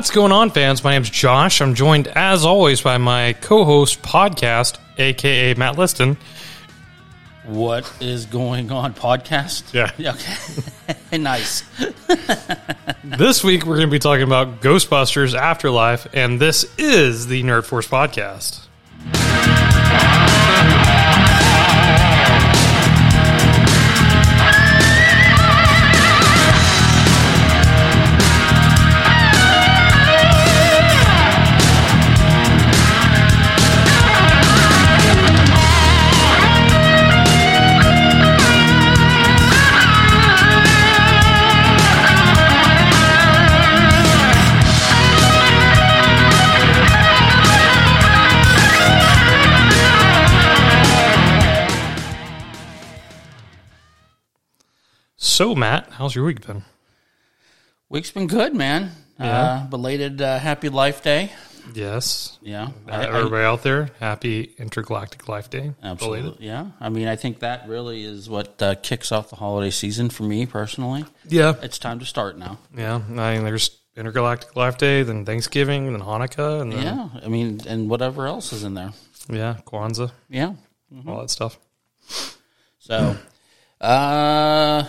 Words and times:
What's 0.00 0.10
going 0.10 0.32
on, 0.32 0.48
fans? 0.48 0.82
My 0.82 0.92
name's 0.92 1.10
Josh. 1.10 1.60
I'm 1.60 1.74
joined, 1.74 2.08
as 2.08 2.46
always, 2.46 2.80
by 2.80 2.96
my 2.96 3.34
co-host 3.34 4.00
podcast, 4.00 4.78
aka 4.96 5.52
Matt 5.52 5.76
Liston. 5.76 6.16
What 7.44 7.92
is 8.00 8.24
going 8.24 8.72
on? 8.72 8.94
Podcast? 8.94 9.74
Yeah. 9.74 9.90
Okay. 11.10 11.18
nice. 11.18 11.64
This 13.04 13.44
week, 13.44 13.66
we're 13.66 13.76
going 13.76 13.88
to 13.88 13.92
be 13.92 13.98
talking 13.98 14.22
about 14.22 14.62
Ghostbusters 14.62 15.34
Afterlife, 15.34 16.06
and 16.14 16.40
this 16.40 16.64
is 16.78 17.26
the 17.26 17.42
Nerd 17.42 17.66
Force 17.66 17.86
podcast. 17.86 18.68
So, 55.22 55.54
Matt, 55.54 55.86
how's 55.92 56.14
your 56.14 56.24
week 56.24 56.46
been? 56.46 56.62
Week's 57.90 58.10
been 58.10 58.26
good, 58.26 58.54
man. 58.54 58.92
Yeah. 59.18 59.40
Uh, 59.42 59.66
belated 59.66 60.22
uh, 60.22 60.38
Happy 60.38 60.70
Life 60.70 61.02
Day. 61.02 61.30
Yes. 61.74 62.38
Yeah. 62.40 62.68
Uh, 62.88 62.92
I- 62.92 63.00
I- 63.04 63.18
everybody 63.18 63.44
out 63.44 63.62
there, 63.62 63.90
happy 64.00 64.54
Intergalactic 64.56 65.28
Life 65.28 65.50
Day. 65.50 65.72
absolutely. 65.82 66.20
Belated. 66.22 66.42
Yeah. 66.42 66.66
I 66.80 66.88
mean, 66.88 67.06
I 67.06 67.16
think 67.16 67.40
that 67.40 67.68
really 67.68 68.02
is 68.02 68.30
what 68.30 68.62
uh, 68.62 68.76
kicks 68.76 69.12
off 69.12 69.28
the 69.28 69.36
holiday 69.36 69.68
season 69.70 70.08
for 70.08 70.22
me 70.22 70.46
personally. 70.46 71.04
Yeah. 71.28 71.52
It's 71.62 71.78
time 71.78 71.98
to 71.98 72.06
start 72.06 72.38
now. 72.38 72.58
Yeah. 72.74 72.94
I 73.10 73.34
mean, 73.34 73.44
there's 73.44 73.76
Intergalactic 73.98 74.56
Life 74.56 74.78
Day, 74.78 75.02
then 75.02 75.26
Thanksgiving, 75.26 75.92
then 75.92 76.00
Hanukkah, 76.00 76.62
and 76.62 76.72
then, 76.72 76.82
Yeah. 76.82 77.08
I 77.22 77.28
mean, 77.28 77.60
and 77.68 77.90
whatever 77.90 78.26
else 78.26 78.54
is 78.54 78.64
in 78.64 78.72
there. 78.72 78.94
yeah, 79.28 79.56
Kwanzaa, 79.66 80.12
Yeah. 80.30 80.54
all 81.06 81.20
that 81.20 81.28
stuff. 81.28 81.58
So, 82.78 83.16
uh, 83.82 84.84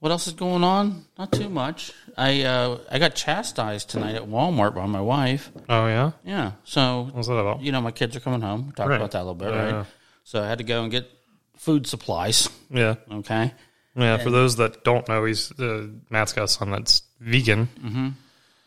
what 0.00 0.10
else 0.12 0.26
is 0.26 0.32
going 0.34 0.62
on? 0.64 1.04
Not 1.18 1.32
too 1.32 1.48
much. 1.48 1.92
I 2.16 2.42
uh, 2.42 2.78
I 2.90 2.98
got 2.98 3.14
chastised 3.14 3.90
tonight 3.90 4.14
at 4.14 4.22
Walmart 4.22 4.74
by 4.74 4.86
my 4.86 5.00
wife. 5.00 5.50
Oh, 5.68 5.86
yeah? 5.86 6.12
Yeah. 6.24 6.52
So 6.64 7.08
What's 7.12 7.28
that 7.28 7.34
about? 7.34 7.60
you 7.62 7.72
know, 7.72 7.80
my 7.80 7.90
kids 7.90 8.16
are 8.16 8.20
coming 8.20 8.40
home. 8.40 8.66
We 8.66 8.72
talked 8.72 8.88
Right. 8.90 8.96
about 8.96 9.10
that 9.12 9.18
a 9.18 9.26
little 9.26 9.34
bit, 9.34 9.52
Yeah, 9.52 9.72
right? 9.78 9.86
So 10.24 10.42
I 10.42 10.46
had 10.48 10.58
to 10.58 10.64
go 10.64 10.82
and 10.82 10.90
get 10.90 11.10
food 11.56 11.86
supplies. 11.86 12.48
Yeah. 12.70 12.94
Okay. 13.10 13.52
Yeah, 13.96 14.18
for 14.18 14.30
those 14.30 14.56
that 14.56 14.84
don't 14.84 15.08
know, 15.08 15.24
he's 15.24 15.50
uh, 15.58 15.88
Matt's 16.10 16.32
got 16.32 16.44
a 16.44 16.48
son 16.48 16.70
that's 16.70 17.02
vegan, 17.18 17.68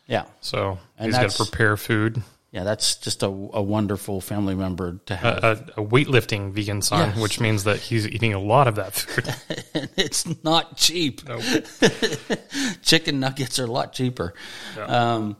Yeah. 0.06 0.24
so 0.42 0.78
And 0.98 1.06
he's 1.06 1.16
got 1.18 1.30
to 1.30 1.36
prepare 1.44 1.76
food. 1.78 2.22
Yeah. 2.52 2.64
That's 2.64 2.96
just 2.96 3.22
a, 3.22 3.26
a 3.26 3.62
wonderful 3.62 4.20
family 4.20 4.54
member 4.54 5.00
to 5.06 5.16
have. 5.16 5.42
A, 5.42 5.50
a 5.78 5.84
weightlifting 5.84 6.52
vegan 6.52 6.82
son, 6.82 7.08
Yes. 7.10 7.18
which 7.18 7.40
means 7.40 7.64
that 7.64 7.78
he's 7.78 8.06
eating 8.06 8.34
a 8.34 8.38
lot 8.38 8.68
of 8.68 8.74
that 8.76 8.92
food. 8.94 9.88
it's 9.96 10.26
not 10.44 10.76
cheap. 10.76 11.22
Chicken 12.82 13.20
nuggets 13.20 13.58
are 13.58 13.64
a 13.64 13.70
lot 13.70 13.92
cheaper. 13.92 14.34
Um, 14.78 15.36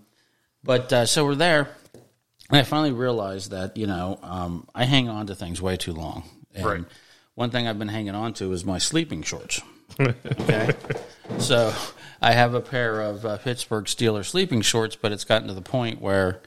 but 0.65 0.93
uh, 0.93 1.07
so 1.07 1.25
we're 1.25 1.35
there. 1.35 1.69
And 2.51 2.59
I 2.59 2.63
finally 2.65 2.93
realized 2.93 3.51
that, 3.53 3.77
you 3.77 3.87
know, 3.87 4.19
um, 4.23 4.69
I 4.75 4.85
hang 4.85 5.09
on 5.09 5.27
to 5.29 5.35
things 5.35 5.61
way 5.63 5.77
too 5.77 5.93
long. 5.93 6.25
And 6.55 6.65
Right. 6.67 6.85
one 7.35 7.51
thing 7.51 7.67
I've 7.67 7.79
been 7.79 7.89
hanging 7.89 8.15
on 8.15 8.35
to 8.35 8.53
is 8.53 8.65
my 8.65 8.79
sleeping 8.79 9.23
shorts. 9.23 9.61
Okay. 10.01 10.71
so 11.39 11.75
I 12.23 12.33
have 12.33 12.55
a 12.55 12.61
pair 12.63 13.01
of 13.03 13.27
uh, 13.27 13.37
Pittsburgh 13.39 13.85
Steelers 13.85 14.27
sleeping 14.27 14.63
shorts, 14.63 14.97
but 14.97 15.13
it's 15.13 15.25
gotten 15.25 15.49
to 15.49 15.55
the 15.55 15.61
point 15.63 16.01
where 16.01 16.41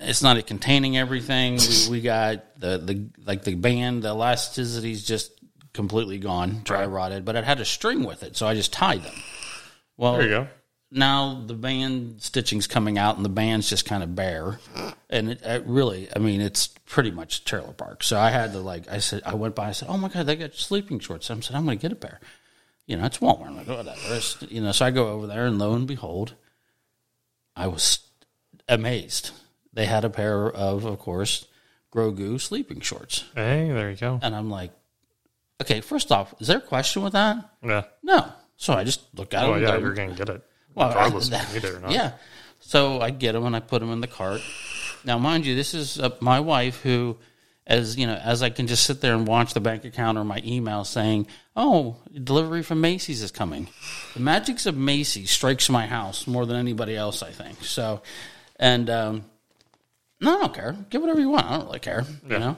it's 0.00 0.22
not 0.22 0.44
containing 0.46 0.96
everything. 0.96 1.58
We, 1.86 1.90
we 1.90 2.00
got 2.00 2.58
the, 2.58 2.78
the 2.78 3.06
like 3.24 3.44
the 3.44 3.54
band, 3.54 4.02
the 4.02 4.14
elasticity's 4.14 5.04
just 5.04 5.30
completely 5.72 6.18
gone, 6.18 6.60
dry 6.64 6.84
rotted, 6.86 7.24
but 7.24 7.36
it 7.36 7.44
had 7.44 7.60
a 7.60 7.64
string 7.64 8.04
with 8.04 8.22
it, 8.22 8.36
so 8.36 8.46
I 8.46 8.54
just 8.54 8.72
tied 8.72 9.02
them. 9.02 9.14
Well, 9.96 10.14
There 10.14 10.22
you 10.22 10.28
go. 10.28 10.48
now 10.90 11.42
the 11.46 11.54
band 11.54 12.20
stitching's 12.22 12.66
coming 12.66 12.98
out 12.98 13.16
and 13.16 13.24
the 13.24 13.28
band's 13.30 13.68
just 13.70 13.84
kind 13.86 14.02
of 14.02 14.14
bare. 14.14 14.58
And 15.08 15.30
it, 15.30 15.42
it 15.42 15.64
really 15.66 16.08
i 16.16 16.18
mean 16.18 16.40
it's 16.40 16.66
pretty 16.86 17.10
much 17.10 17.44
trailer 17.44 17.72
park. 17.72 18.02
So 18.02 18.18
i 18.18 18.30
had 18.30 18.52
to 18.52 18.58
like 18.60 18.88
i 18.90 18.98
said 18.98 19.22
i 19.24 19.34
went 19.34 19.54
by 19.54 19.68
i 19.68 19.72
said 19.72 19.88
oh 19.88 19.96
my 19.98 20.08
god 20.08 20.26
they 20.26 20.36
got 20.36 20.54
sleeping 20.54 20.98
shorts. 20.98 21.30
I 21.30 21.38
said 21.40 21.54
i'm 21.56 21.64
going 21.64 21.78
to 21.78 21.82
get 21.82 21.92
a 21.92 21.96
pair. 21.96 22.18
You 22.86 22.96
know 22.96 23.04
it's 23.04 23.18
walmart. 23.18 23.46
I'm 23.48 23.56
like 23.58 23.68
oh, 23.68 23.76
whatever. 23.76 23.98
It's- 24.06 24.36
you 24.50 24.60
know 24.60 24.72
so 24.72 24.84
i 24.86 24.90
go 24.90 25.08
over 25.08 25.26
there 25.26 25.46
and 25.46 25.58
lo 25.58 25.72
and 25.74 25.86
behold 25.86 26.34
i 27.56 27.66
was 27.66 28.00
amazed 28.68 29.30
they 29.72 29.86
had 29.86 30.04
a 30.04 30.10
pair 30.10 30.50
of 30.50 30.84
of 30.84 30.98
course 30.98 31.46
grogu 31.92 32.40
sleeping 32.40 32.80
shorts 32.80 33.24
Hey, 33.34 33.70
there 33.70 33.90
you 33.90 33.96
go. 33.96 34.18
and 34.22 34.34
i'm 34.34 34.50
like 34.50 34.70
okay 35.60 35.80
first 35.80 36.10
off 36.12 36.34
is 36.40 36.46
there 36.48 36.58
a 36.58 36.60
question 36.60 37.02
with 37.02 37.12
that 37.14 37.50
Yeah. 37.62 37.84
no 38.02 38.32
so 38.56 38.72
i 38.74 38.84
just 38.84 39.00
look 39.16 39.34
at 39.34 39.44
Oh, 39.44 39.54
them 39.54 39.62
yeah, 39.62 39.76
you're 39.78 39.94
going 39.94 40.10
to 40.10 40.16
get 40.16 40.28
it. 40.28 40.42
well, 40.74 40.88
regardless 40.88 41.32
I- 41.32 41.46
you 41.48 41.60
need 41.60 41.64
or 41.64 41.80
not. 41.80 41.90
Yeah. 41.92 42.12
So 42.64 43.00
I 43.00 43.10
get 43.10 43.32
them 43.32 43.44
and 43.44 43.56
I 43.56 43.60
put 43.60 43.80
them 43.80 43.90
in 43.90 44.00
the 44.00 44.06
cart. 44.06 44.40
Now, 45.04 45.18
mind 45.18 45.44
you, 45.44 45.56
this 45.56 45.74
is 45.74 45.98
uh, 45.98 46.10
my 46.20 46.38
wife 46.38 46.80
who, 46.82 47.18
as 47.66 47.96
you 47.98 48.06
know, 48.06 48.14
as 48.14 48.40
I 48.40 48.50
can 48.50 48.68
just 48.68 48.84
sit 48.84 49.00
there 49.00 49.14
and 49.16 49.26
watch 49.26 49.52
the 49.52 49.58
bank 49.60 49.84
account 49.84 50.16
or 50.16 50.22
my 50.22 50.40
email 50.44 50.84
saying, 50.84 51.26
"Oh, 51.56 51.96
delivery 52.22 52.62
from 52.62 52.80
Macy's 52.80 53.20
is 53.20 53.32
coming." 53.32 53.66
The 54.14 54.20
magics 54.20 54.64
of 54.66 54.76
Macy's 54.76 55.32
strikes 55.32 55.68
my 55.68 55.88
house 55.88 56.28
more 56.28 56.46
than 56.46 56.56
anybody 56.56 56.94
else, 56.94 57.20
I 57.20 57.32
think. 57.32 57.64
So, 57.64 58.00
and 58.60 58.88
um, 58.88 59.24
no, 60.22 60.36
I 60.36 60.40
don't 60.40 60.54
care. 60.54 60.76
Get 60.88 61.00
whatever 61.00 61.20
you 61.20 61.28
want. 61.28 61.46
I 61.46 61.58
don't 61.58 61.66
really 61.66 61.80
care. 61.80 62.04
You 62.26 62.38
know. 62.38 62.56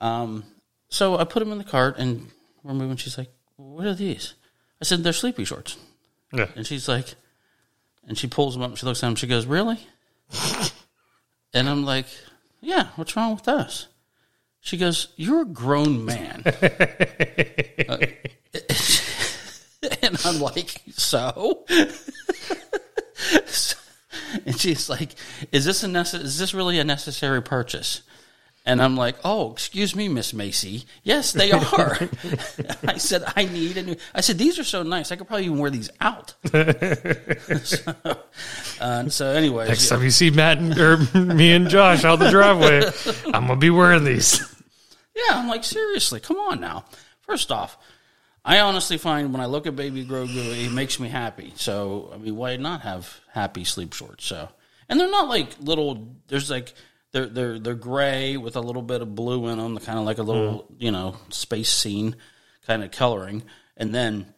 Um. 0.00 0.44
So 0.88 1.16
I 1.16 1.24
put 1.24 1.40
them 1.40 1.52
in 1.52 1.58
the 1.58 1.64
cart 1.64 1.96
and 1.98 2.28
we're 2.62 2.74
moving. 2.74 2.96
She's 2.96 3.16
like, 3.16 3.30
"What 3.56 3.86
are 3.86 3.94
these?" 3.94 4.34
I 4.80 4.84
said, 4.84 5.02
"They're 5.02 5.12
sleepy 5.12 5.44
shorts." 5.44 5.76
Yeah. 6.32 6.46
And 6.54 6.66
she's 6.66 6.88
like, 6.88 7.14
and 8.06 8.16
she 8.18 8.26
pulls 8.26 8.54
them 8.54 8.62
up 8.62 8.70
and 8.70 8.78
she 8.78 8.86
looks 8.86 9.02
at 9.02 9.06
them. 9.06 9.16
She 9.16 9.26
goes, 9.26 9.46
Really? 9.46 9.78
and 11.54 11.68
I'm 11.68 11.84
like, 11.84 12.06
Yeah, 12.60 12.88
what's 12.96 13.16
wrong 13.16 13.34
with 13.34 13.48
us? 13.48 13.86
She 14.60 14.76
goes, 14.76 15.08
You're 15.16 15.42
a 15.42 15.46
grown 15.46 16.04
man. 16.04 16.44
Uh, 17.88 17.96
and 20.02 20.20
I'm 20.24 20.38
like, 20.40 20.82
So? 20.92 21.64
and 24.46 24.58
she's 24.58 24.88
like, 24.88 25.10
Is 25.52 25.64
this 25.64 25.82
a 25.82 25.86
necess- 25.86 26.22
is 26.22 26.38
this 26.38 26.54
really 26.54 26.78
a 26.78 26.84
necessary 26.84 27.42
purchase? 27.42 28.02
And 28.66 28.82
I'm 28.82 28.94
like, 28.94 29.16
oh, 29.24 29.52
excuse 29.52 29.96
me, 29.96 30.08
Miss 30.08 30.34
Macy. 30.34 30.84
Yes, 31.02 31.32
they 31.32 31.50
are. 31.50 31.98
I 32.86 32.98
said, 32.98 33.24
I 33.34 33.46
need 33.46 33.78
a 33.78 33.82
new. 33.82 33.96
I 34.14 34.20
said, 34.20 34.36
these 34.36 34.58
are 34.58 34.64
so 34.64 34.82
nice. 34.82 35.10
I 35.10 35.16
could 35.16 35.26
probably 35.26 35.46
even 35.46 35.58
wear 35.58 35.70
these 35.70 35.88
out. 36.00 36.34
so, 37.64 37.94
uh, 38.80 39.08
so 39.08 39.26
anyways, 39.30 39.68
Next 39.68 39.88
time 39.88 40.02
you 40.02 40.10
see 40.10 40.30
Matt 40.30 40.58
and, 40.58 40.78
or 40.78 40.98
me 41.14 41.52
and 41.52 41.70
Josh 41.70 42.04
out 42.04 42.18
the 42.18 42.28
driveway, 42.30 42.82
I'm 43.32 43.46
going 43.46 43.48
to 43.48 43.56
be 43.56 43.70
wearing 43.70 44.04
these. 44.04 44.40
yeah, 45.16 45.38
I'm 45.38 45.48
like, 45.48 45.64
seriously, 45.64 46.20
come 46.20 46.36
on 46.36 46.60
now. 46.60 46.84
First 47.22 47.50
off, 47.50 47.78
I 48.44 48.60
honestly 48.60 48.96
find 48.98 49.32
when 49.32 49.40
I 49.42 49.46
look 49.46 49.66
at 49.66 49.76
Baby 49.76 50.04
Grogu, 50.04 50.66
it 50.66 50.72
makes 50.72 50.98
me 50.98 51.08
happy. 51.08 51.52
So, 51.56 52.10
I 52.14 52.16
mean, 52.18 52.36
why 52.36 52.56
not 52.56 52.82
have 52.82 53.20
happy 53.32 53.64
sleep 53.64 53.92
shorts? 53.92 54.24
So, 54.24 54.48
and 54.88 54.98
they're 54.98 55.10
not 55.10 55.28
like 55.28 55.48
little. 55.60 56.16
There's 56.28 56.50
like 56.50 56.72
they're 57.12 57.26
they're 57.26 57.58
they're 57.58 57.74
gray 57.74 58.36
with 58.36 58.56
a 58.56 58.60
little 58.60 58.82
bit 58.82 59.02
of 59.02 59.14
blue 59.14 59.48
in 59.48 59.58
them, 59.58 59.78
kind 59.78 59.98
of 59.98 60.04
like 60.04 60.18
a 60.18 60.22
little 60.22 60.60
mm-hmm. 60.60 60.74
you 60.78 60.90
know 60.90 61.16
space 61.28 61.70
scene 61.70 62.16
kind 62.66 62.82
of 62.82 62.90
coloring, 62.90 63.42
and 63.76 63.94
then 63.94 64.32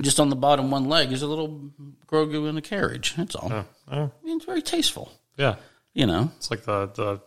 just 0.00 0.20
on 0.20 0.28
the 0.28 0.36
bottom 0.36 0.70
one 0.70 0.88
leg 0.88 1.12
is 1.12 1.22
a 1.22 1.26
little 1.26 1.70
Grogu 2.06 2.48
in 2.48 2.56
a 2.56 2.62
carriage. 2.62 3.14
That's 3.16 3.34
all. 3.34 3.50
Oh, 3.52 3.64
I 3.90 4.26
mean, 4.26 4.36
it's 4.36 4.46
very 4.46 4.62
tasteful. 4.62 5.12
yeah. 5.36 5.56
You 5.94 6.06
know, 6.06 6.30
It's 6.36 6.48
like 6.50 6.62
the, 6.62 6.86
the 6.94 7.20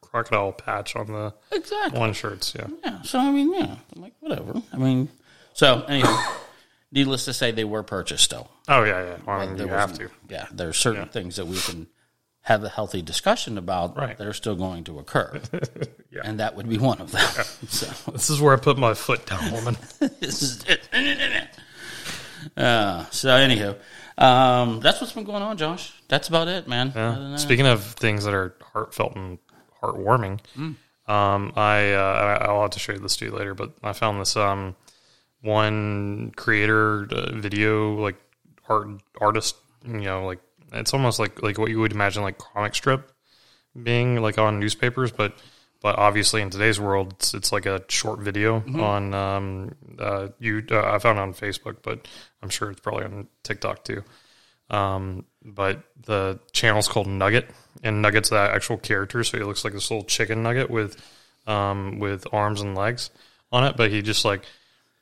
crocodile 0.00 0.50
patch 0.50 0.96
on 0.96 1.06
the 1.06 1.32
exactly. 1.52 2.00
one 2.00 2.12
shirts. 2.12 2.54
Yeah. 2.58 2.66
Yeah. 2.84 3.02
So 3.02 3.20
I 3.20 3.30
mean, 3.30 3.52
yeah. 3.54 3.76
I'm 3.94 4.02
like, 4.02 4.14
whatever. 4.18 4.60
I 4.72 4.76
mean, 4.78 5.08
so 5.60 5.82
anyway, 5.88 6.16
needless 6.92 7.26
to 7.26 7.32
say, 7.34 7.50
they 7.52 7.64
were 7.64 7.82
purchased 7.82 8.24
still. 8.24 8.50
Oh, 8.66 8.82
yeah, 8.84 9.02
yeah. 9.04 9.16
Well, 9.26 9.40
I 9.40 9.46
mean, 9.46 9.56
There 9.56 9.66
you 9.66 9.72
have 9.72 9.92
to. 9.98 10.08
Yeah, 10.28 10.46
there 10.52 10.68
are 10.68 10.72
certain 10.72 11.08
things 11.08 11.36
that 11.36 11.46
we 11.46 11.58
can 11.58 11.86
have 12.42 12.64
a 12.64 12.68
healthy 12.70 13.02
discussion 13.02 13.58
about 13.58 13.96
Right. 13.96 14.16
that 14.16 14.26
are 14.26 14.32
still 14.32 14.56
going 14.56 14.84
to 14.84 14.98
occur, 14.98 15.40
Yeah. 16.10 16.22
and 16.24 16.40
that 16.40 16.56
would 16.56 16.68
be 16.68 16.78
one 16.78 16.98
of 17.00 17.12
them. 17.12 17.28
so 17.68 17.86
This 18.12 18.30
is 18.30 18.40
where 18.40 18.54
I 18.54 18.56
put 18.58 18.78
my 18.78 18.94
foot 18.94 19.26
down, 19.26 19.52
woman. 19.56 19.76
this 20.20 20.40
is 20.42 20.64
it. 20.64 20.88
Uh, 22.56 23.04
so 23.10 23.28
anywho, 23.28 23.76
Um, 24.16 24.80
that's 24.80 25.00
what's 25.00 25.12
been 25.12 25.24
going 25.24 25.42
on, 25.42 25.56
Josh. 25.58 25.92
That's 26.08 26.28
about 26.28 26.48
it, 26.48 26.66
man. 26.66 26.92
Yeah. 26.94 27.36
Speaking 27.36 27.66
of 27.66 27.84
things 27.84 28.24
that 28.24 28.34
are 28.34 28.54
heartfelt 28.72 29.14
and 29.16 29.38
heartwarming, 29.82 30.40
Hmm. 30.54 30.72
um, 31.10 31.52
I 31.56 31.92
uh, 31.92 32.38
I- 32.40 32.44
I'll 32.46 32.62
have 32.62 32.70
to 32.70 32.78
show 32.78 32.92
you 32.92 32.98
this 32.98 33.16
to 33.18 33.26
you 33.26 33.30
later, 33.32 33.54
but 33.54 33.72
I 33.82 33.92
found 33.92 34.20
this 34.20 34.36
um, 34.36 34.76
one 35.42 36.32
creator 36.36 37.06
uh, 37.10 37.32
video 37.34 37.94
like 37.94 38.16
art 38.68 38.88
artist, 39.20 39.56
you 39.86 40.00
know, 40.00 40.26
like 40.26 40.40
it's 40.72 40.94
almost 40.94 41.18
like 41.18 41.42
like 41.42 41.58
what 41.58 41.70
you 41.70 41.80
would 41.80 41.92
imagine 41.92 42.22
like 42.22 42.38
comic 42.38 42.74
strip 42.74 43.10
being 43.80 44.20
like 44.20 44.38
on 44.38 44.60
newspapers, 44.60 45.12
but 45.12 45.34
but 45.82 45.98
obviously 45.98 46.42
in 46.42 46.50
today's 46.50 46.78
world, 46.78 47.14
it's, 47.14 47.32
it's 47.32 47.52
like 47.52 47.64
a 47.64 47.82
short 47.88 48.20
video 48.20 48.62
on 48.78 49.14
um, 49.14 49.74
uh, 49.98 50.28
you. 50.38 50.62
Uh, 50.70 50.92
I 50.92 50.98
found 50.98 51.18
it 51.18 51.22
on 51.22 51.32
Facebook, 51.32 51.76
but 51.82 52.06
I'm 52.42 52.50
sure 52.50 52.70
it's 52.70 52.80
probably 52.80 53.04
on 53.04 53.28
TikTok 53.44 53.84
too. 53.84 54.04
Um, 54.68 55.24
but 55.42 55.82
the 56.04 56.38
channel's 56.52 56.86
called 56.86 57.06
Nugget, 57.06 57.50
and 57.82 58.02
Nugget's 58.02 58.28
the 58.28 58.36
actual 58.36 58.76
character, 58.76 59.24
so 59.24 59.38
he 59.38 59.44
looks 59.44 59.64
like 59.64 59.72
this 59.72 59.90
little 59.90 60.04
chicken 60.04 60.42
nugget 60.42 60.70
with 60.70 61.02
um, 61.46 61.98
with 61.98 62.26
arms 62.30 62.60
and 62.60 62.76
legs 62.76 63.10
on 63.50 63.64
it. 63.64 63.76
But 63.76 63.90
he 63.90 64.02
just 64.02 64.24
like 64.24 64.44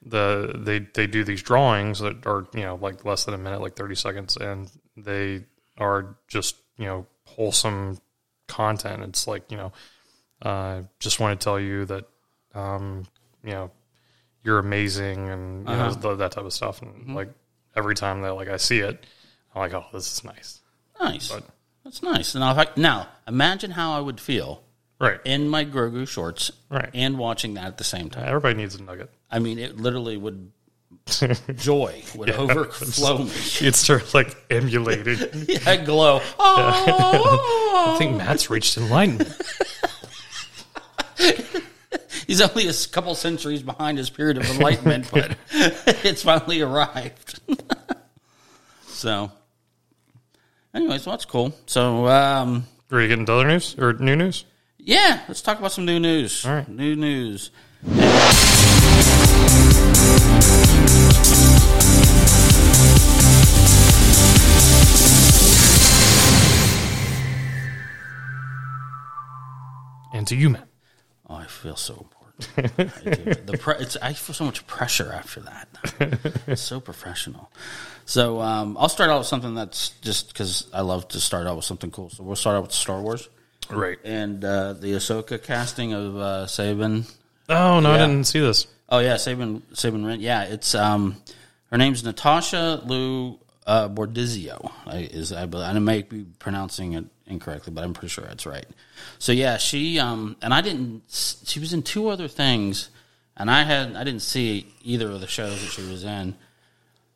the 0.03 0.53
they 0.57 0.81
they 0.95 1.07
do 1.07 1.25
these 1.25 1.43
drawings 1.43 1.99
that 2.01 2.27
are 2.27 2.47
you 2.55 2.63
know 2.63 2.77
like 2.77 3.05
less 3.05 3.25
than 3.25 3.35
a 3.35 3.39
minute, 3.39 3.61
like 3.61 3.75
thirty 3.77 3.95
seconds, 3.95 4.37
and 4.37 4.71
they 4.97 5.45
are 5.77 6.17
just 6.29 6.57
you 6.77 6.87
know 6.87 7.07
wholesome 7.25 7.99
content. 8.47 9.03
It's 9.05 9.27
like 9.27 9.51
you 9.51 9.57
know, 9.57 9.73
uh, 10.43 10.83
just 11.01 11.21
want 11.21 11.39
to 11.39 11.45
tell 11.45 11.59
you 11.61 11.85
that 11.87 12.05
um, 12.55 13.05
you 13.43 13.51
know 13.53 13.71
you're 14.45 14.59
amazing 14.59 15.29
and 15.29 15.69
you 15.69 15.75
know, 15.77 16.17
that 16.17 16.33
type 16.33 16.45
of 16.45 16.53
stuff. 16.53 16.81
And 16.81 17.15
like 17.15 17.29
every 17.77 17.95
time 17.95 18.23
that 18.23 18.35
like 18.35 18.49
I 18.49 18.57
see 18.57 18.79
it, 18.79 19.05
I'm 19.55 19.61
like, 19.61 19.75
oh, 19.75 19.85
this 19.93 20.11
is 20.13 20.25
nice. 20.25 20.61
nice. 21.01 21.29
But- 21.31 21.45
That's 21.85 22.03
nice. 22.03 22.35
Now, 22.35 22.53
I, 22.53 22.67
now, 22.77 23.09
imagine 23.27 23.73
how 23.73 23.93
I 23.93 24.01
would 24.01 24.21
feel 24.21 24.63
Right, 25.01 25.21
in 25.25 25.49
my 25.49 25.65
Grogu 25.65 26.09
shorts 26.09 26.51
Right. 26.69 26.91
and 26.93 27.19
watching 27.19 27.55
that 27.55 27.67
at 27.67 27.79
the 27.79 27.85
same 27.85 28.11
time. 28.11 28.25
everybody 28.27 28.55
needs 28.57 28.75
a 28.75 28.83
nugget. 28.83 29.11
I 29.31 29.39
mean, 29.39 29.59
it 29.59 29.77
literally 29.77 30.17
would 30.17 30.51
joy 31.57 32.03
would 32.17 32.31
overflow 32.31 33.19
me. 33.19 33.31
You'd 33.61 33.75
start 33.77 34.13
like 34.13 34.37
emulating. 34.51 35.19
I 35.67 35.77
glow. 35.77 36.21
Oh! 36.39 37.95
I 37.95 37.99
think 37.99 38.17
Matt's 38.17 38.51
reached 38.51 38.77
enlightenment. 38.77 39.33
He's 42.27 42.41
only 42.43 42.69
a 42.69 42.73
couple 42.93 43.15
centuries 43.15 43.63
behind 43.63 43.97
his 43.97 44.11
period 44.11 44.37
of 44.37 44.45
enlightenment, 44.51 45.11
but 45.11 45.37
it's 45.51 46.23
finally 46.23 46.61
arrived. 46.61 47.41
so, 48.89 49.33
anyways, 50.75 51.07
well, 51.07 51.15
that's 51.15 51.25
cool. 51.25 51.55
So, 51.67 52.07
um, 52.09 52.67
Ready 52.91 53.05
to 53.05 53.09
get 53.09 53.19
into 53.21 53.33
other 53.33 53.49
news 53.49 53.77
or 53.79 53.95
new 53.95 54.15
news? 54.17 54.45
Yeah, 54.89 55.21
let's 55.29 55.43
talk 55.43 55.59
about 55.59 55.71
some 55.71 55.85
new 55.85 56.01
news. 56.01 56.47
All 56.47 56.55
right. 56.55 56.67
New 56.67 56.97
news. 56.97 57.51
And 70.15 70.27
to 70.27 70.35
you, 70.35 70.49
man. 70.49 70.63
Oh, 71.29 71.35
I 71.35 71.45
feel 71.45 71.77
so 71.77 71.93
important. 71.93 72.49
I, 72.57 73.11
do. 73.15 73.35
The 73.35 73.59
pre- 73.61 73.75
it's, 73.81 73.99
I 74.01 74.15
feel 74.15 74.33
so 74.33 74.47
much 74.47 74.67
pressure 74.67 75.13
after 75.13 75.41
that. 75.41 75.69
It's 76.47 76.63
so 76.63 76.81
professional. 76.81 77.53
So 78.07 78.41
um, 78.41 78.79
I'll 78.81 78.89
start 78.89 79.11
out 79.11 79.19
with 79.19 79.27
something 79.27 79.55
that's 79.55 79.91
just 80.01 80.29
because 80.29 80.67
I 80.73 80.81
love 80.81 81.09
to 81.09 81.21
start 81.21 81.47
out 81.47 81.57
with 81.57 81.67
something 81.67 81.91
cool. 81.91 82.09
So 82.09 82.25
we'll 82.25 82.37
start 82.37 82.57
out 82.57 82.63
with 82.63 82.73
Star 82.73 83.03
Wars 83.03 83.29
Right. 83.71 83.99
and 84.05 84.45
uh, 84.45 84.75
the 84.75 84.93
Ahsoka 84.93 85.43
casting 85.43 85.93
of 85.93 86.17
uh, 86.17 86.47
Sabine. 86.47 87.05
Oh 87.49 87.81
no, 87.81 87.93
I 87.93 87.99
didn't 87.99 88.25
see 88.25 88.41
this. 88.41 88.67
Oh 88.89 88.99
yeah, 88.99 89.17
Sabine 89.17 89.63
Sabine 89.75 90.05
Wren. 90.05 90.21
Yeah, 90.21 90.45
it's 90.45 90.75
um, 90.75 91.17
her 91.71 91.79
name's 91.79 92.05
Natasha 92.05 92.83
Liu 92.85 93.39
uh, 93.67 93.89
Bordizzo. 93.89 94.73
I, 94.87 95.09
is 95.11 95.33
I, 95.33 95.43
I 95.43 95.79
may 95.79 96.03
be 96.03 96.25
pronouncing 96.39 96.95
it 96.95 97.05
incorrectly, 97.27 97.73
but 97.73 97.85
I'm 97.85 97.93
pretty 97.93 98.09
sure 98.09 98.25
that's 98.25 98.47
right. 98.47 98.67
So 99.19 99.33
yeah, 99.33 99.59
she 99.59 99.99
um, 99.99 100.37
and 100.43 100.53
I 100.53 100.61
didn't. 100.61 101.03
She 101.45 101.61
was 101.61 101.73
in 101.73 101.83
two 101.83 102.09
other 102.09 102.29
things, 102.29 102.91
and 103.37 103.51
I 103.51 103.63
had 103.65 103.95
I 103.95 104.05
didn't 104.05 104.23
see 104.23 104.67
either 104.83 105.11
of 105.11 105.21
the 105.21 105.27
shows 105.27 105.61
that 105.61 105.71
she 105.71 105.83
was 105.83 106.05
in. 106.05 106.35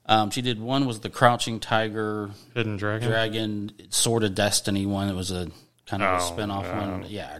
Um, 0.05 0.31
she 0.31 0.43
did 0.43 0.61
one 0.61 0.87
was 0.87 1.01
the 1.01 1.11
Crouching 1.11 1.61
Tiger, 1.61 2.31
Hidden 2.55 2.77
Dragon. 2.77 3.09
Dragon, 3.09 3.73
Sword 3.91 4.25
of 4.25 4.35
Destiny 4.35 4.85
one. 4.85 5.09
It 5.09 5.15
was 5.15 5.31
a 5.31 5.49
kind 5.87 6.03
of 6.03 6.21
a 6.21 6.25
Oh, 6.25 6.27
spin 6.33 6.51
off 6.51 6.67
one. 6.73 7.05
Yeah, 7.09 7.39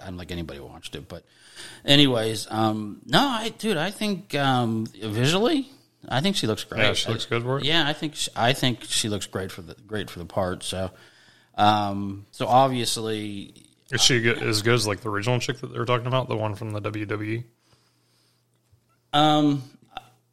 I 0.00 0.06
don't 0.06 0.18
think 0.18 0.30
anybody 0.32 0.60
watched 0.60 0.94
it, 0.96 1.08
but 1.08 1.24
anyways, 1.84 2.46
um, 2.50 3.00
no, 3.06 3.18
I 3.20 3.48
dude, 3.58 3.76
I 3.76 3.90
think 3.90 4.34
um, 4.34 4.86
visually, 5.02 5.68
I 6.08 6.20
think 6.20 6.36
she 6.36 6.46
looks 6.46 6.64
great. 6.64 6.80
Yeah, 6.82 6.92
she 6.94 7.10
looks 7.10 7.26
good 7.26 7.42
for 7.42 7.58
it. 7.58 7.64
Yeah, 7.64 7.86
I 7.86 7.92
think 7.92 8.14
she, 8.14 8.30
I 8.36 8.52
think 8.52 8.84
she 8.84 9.08
looks 9.08 9.26
great 9.26 9.50
for 9.52 9.62
the 9.62 9.74
great 9.86 10.08
for 10.10 10.18
the 10.18 10.24
part. 10.26 10.62
So, 10.62 10.90
um, 11.56 12.26
so 12.30 12.46
obviously, 12.46 13.52
Is 13.90 14.00
she 14.02 14.20
good, 14.20 14.42
as 14.42 14.62
good 14.62 14.74
as 14.74 14.86
like 14.86 15.00
the 15.00 15.10
original 15.10 15.38
chick 15.40 15.58
that 15.60 15.66
they 15.72 15.78
were 15.78 15.84
talking 15.86 16.06
about, 16.06 16.28
the 16.28 16.36
one 16.36 16.54
from 16.54 16.70
the? 16.72 16.80
WWE? 16.80 17.44
um, 19.12 19.62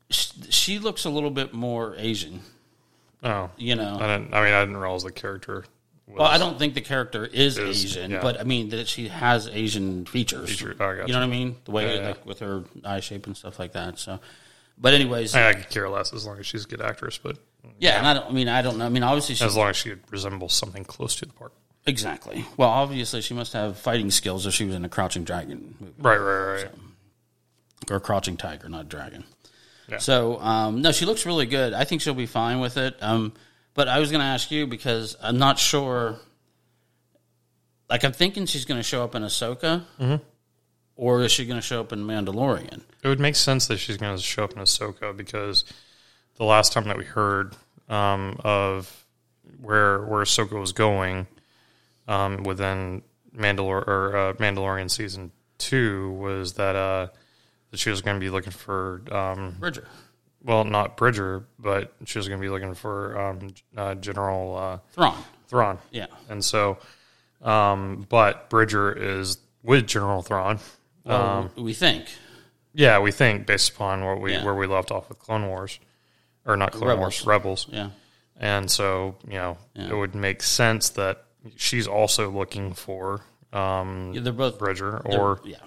sh- 0.09 0.31
she 0.49 0.79
looks 0.79 1.05
a 1.05 1.09
little 1.09 1.31
bit 1.31 1.53
more 1.53 1.95
Asian. 1.97 2.41
Oh, 3.23 3.49
You 3.57 3.75
know, 3.75 3.97
I 3.99 4.17
didn't. 4.17 4.33
I 4.33 4.43
mean, 4.43 4.53
I 4.53 4.59
didn't 4.61 4.77
realize 4.77 5.03
the 5.03 5.11
character. 5.11 5.65
Well, 6.07 6.25
I 6.27 6.37
don't 6.37 6.57
think 6.57 6.73
the 6.73 6.81
character 6.81 7.25
is, 7.25 7.57
Is, 7.57 7.83
Asian, 7.85 8.11
yeah. 8.11 8.21
but 8.21 8.39
I 8.39 8.43
mean 8.43 8.69
that 8.69 8.87
she 8.87 9.09
has 9.09 9.47
Asian 9.49 10.05
features. 10.05 10.49
Feature- 10.49 10.75
oh, 10.79 10.85
I 10.85 10.91
you 11.05 11.11
know 11.13 11.19
what 11.19 11.23
I 11.23 11.27
mean? 11.27 11.57
The 11.65 11.71
way 11.71 11.95
Yeah, 11.95 12.01
yeah. 12.01 12.07
like 12.09 12.25
with 12.25 12.39
her 12.39 12.63
eye 12.85 13.01
shape 13.01 13.27
and 13.27 13.35
stuff 13.35 13.59
like 13.59 13.73
that. 13.73 13.99
So, 13.99 14.19
but 14.77 14.93
anyways, 14.93 15.35
I, 15.35 15.49
I 15.49 15.53
could 15.53 15.69
care 15.69 15.89
less 15.89 16.13
as 16.13 16.25
long 16.25 16.39
as 16.39 16.45
she's 16.45 16.63
a 16.65 16.67
good 16.67 16.81
actress, 16.81 17.17
but 17.17 17.37
yeah, 17.79 17.97
and 17.97 18.07
I 18.07 18.13
don't. 18.13 18.25
I 18.27 18.31
mean, 18.31 18.47
I 18.47 18.61
don't 18.61 18.77
know. 18.77 18.85
I 18.85 18.89
mean, 18.89 19.03
obviously, 19.03 19.35
she 19.35 19.43
as 19.45 19.55
long 19.57 19.69
as 19.69 19.75
she 19.75 19.93
resembles 20.09 20.53
something 20.53 20.85
close 20.85 21.15
to 21.17 21.25
the 21.25 21.33
part. 21.33 21.51
exactly. 21.85 22.45
Well, 22.55 22.69
obviously, 22.69 23.21
she 23.21 23.33
must 23.33 23.51
have 23.53 23.77
fighting 23.77 24.09
skills 24.09 24.45
if 24.47 24.53
she 24.53 24.63
was 24.65 24.75
in 24.75 24.85
a 24.85 24.89
Crouching 24.89 25.25
Dragon 25.25 25.75
movie 25.79 25.93
Right, 25.99 26.17
right, 26.17 26.53
right. 26.63 26.71
or 27.91 27.99
Crouching 27.99 28.37
Tiger, 28.37 28.69
not 28.69 28.87
Dragon. 28.89 29.25
Yeah. 29.89 29.97
So, 29.99 30.39
um, 30.41 30.81
no, 30.81 30.91
she 30.91 31.05
looks 31.05 31.25
really 31.25 31.45
good. 31.45 31.73
I 31.73 31.83
think 31.85 32.01
she'll 32.01 32.13
be 32.13 32.25
fine 32.25 32.59
with 32.59 32.77
it. 32.77 32.95
Um, 33.01 33.33
but 33.77 33.87
I 33.87 33.99
was 33.99 34.09
going 34.11 34.21
to 34.21 34.25
ask 34.25 34.49
you 34.51 34.65
because 34.67 35.15
I'm 35.21 35.37
not 35.37 35.59
sure. 35.59 36.17
Like, 37.89 38.03
I'm 38.03 38.11
thinking 38.11 38.45
she's 38.45 38.65
going 38.65 38.79
to 38.79 38.83
show 38.83 39.03
up 39.03 39.15
in 39.15 39.21
Ahsoka, 39.23 39.83
Mm-hmm. 39.99 40.15
or 40.95 41.21
is 41.21 41.31
she 41.31 41.45
going 41.45 41.57
to 41.59 41.65
show 41.65 41.79
up 41.79 41.93
in 41.93 41.99
Mandalorian? 42.05 42.81
It 43.03 43.07
would 43.07 43.19
make 43.19 43.35
sense 43.35 43.67
that 43.67 43.77
she's 43.77 43.97
going 43.97 44.17
to 44.17 44.21
show 44.21 44.43
up 44.43 44.51
in 44.53 44.57
Ahsoka 44.59 45.15
because 45.15 45.63
the 46.35 46.43
last 46.43 46.73
time 46.73 46.85
that 46.85 46.97
we 46.97 47.05
heard 47.05 47.55
um, 47.87 48.37
of 48.43 49.05
where 49.61 50.01
where 50.01 50.23
Ahsoka 50.23 50.59
was 50.59 50.73
going 50.73 51.27
um, 52.07 52.43
within 52.43 53.03
Mandalor 53.35 53.87
or 53.87 54.17
uh, 54.17 54.33
Mandalorian 54.33 54.89
season 54.91 55.31
two 55.57 56.11
was 56.13 56.53
that 56.53 56.75
uh, 56.75 57.07
that 57.71 57.79
she 57.79 57.89
was 57.89 58.01
going 58.01 58.17
to 58.17 58.19
be 58.19 58.29
looking 58.29 58.51
for 58.51 59.01
um, 59.11 59.55
Bridger. 59.59 59.87
Well 60.47 60.63
not 60.63 60.97
Bridger 60.97 61.45
but 61.59 61.93
she 62.05 62.17
was 62.17 62.27
going 62.27 62.39
to 62.39 62.43
be 62.45 62.49
looking 62.49 62.73
for 62.73 63.19
um, 63.19 63.49
uh, 63.75 63.93
General 63.95 64.55
uh, 64.57 64.77
Thrawn. 64.93 65.23
Thrawn 65.47 65.77
Yeah. 65.91 66.07
and 66.29 66.43
so 66.43 66.79
um, 67.43 68.07
but 68.09 68.49
Bridger 68.49 68.91
is 68.91 69.37
with 69.61 69.85
General 69.85 70.23
Thrawn. 70.23 70.59
Well, 71.03 71.51
we 71.55 71.73
think. 71.73 72.07
Yeah, 72.73 72.99
we 72.99 73.11
think 73.11 73.45
based 73.45 73.69
upon 73.73 74.03
what 74.03 74.19
we 74.21 74.33
Yeah. 74.33 74.43
where 74.43 74.55
we 74.55 74.65
left 74.67 74.89
off 74.91 75.07
with 75.09 75.19
Clone 75.19 75.47
Wars, 75.47 75.79
or 76.45 76.57
not 76.57 76.71
Clone 76.71 76.89
Rebels. 76.89 76.99
Wars, 77.01 77.25
Rebels, 77.27 77.67
Yeah. 77.69 77.89
and 78.35 78.69
so 78.71 79.15
you 79.27 79.35
know 79.37 79.57
Yeah. 79.75 79.89
it 79.89 79.95
would 79.95 80.15
make 80.15 80.41
sense 80.41 80.89
that 80.89 81.25
she's 81.55 81.87
also 81.87 82.29
looking 82.31 82.73
for 82.73 83.21
um, 83.53 84.11
Yeah, 84.13 84.21
they're 84.21 84.33
both. 84.33 84.57
Bridger, 84.59 84.97
or 85.05 85.39
yeah. 85.45 85.57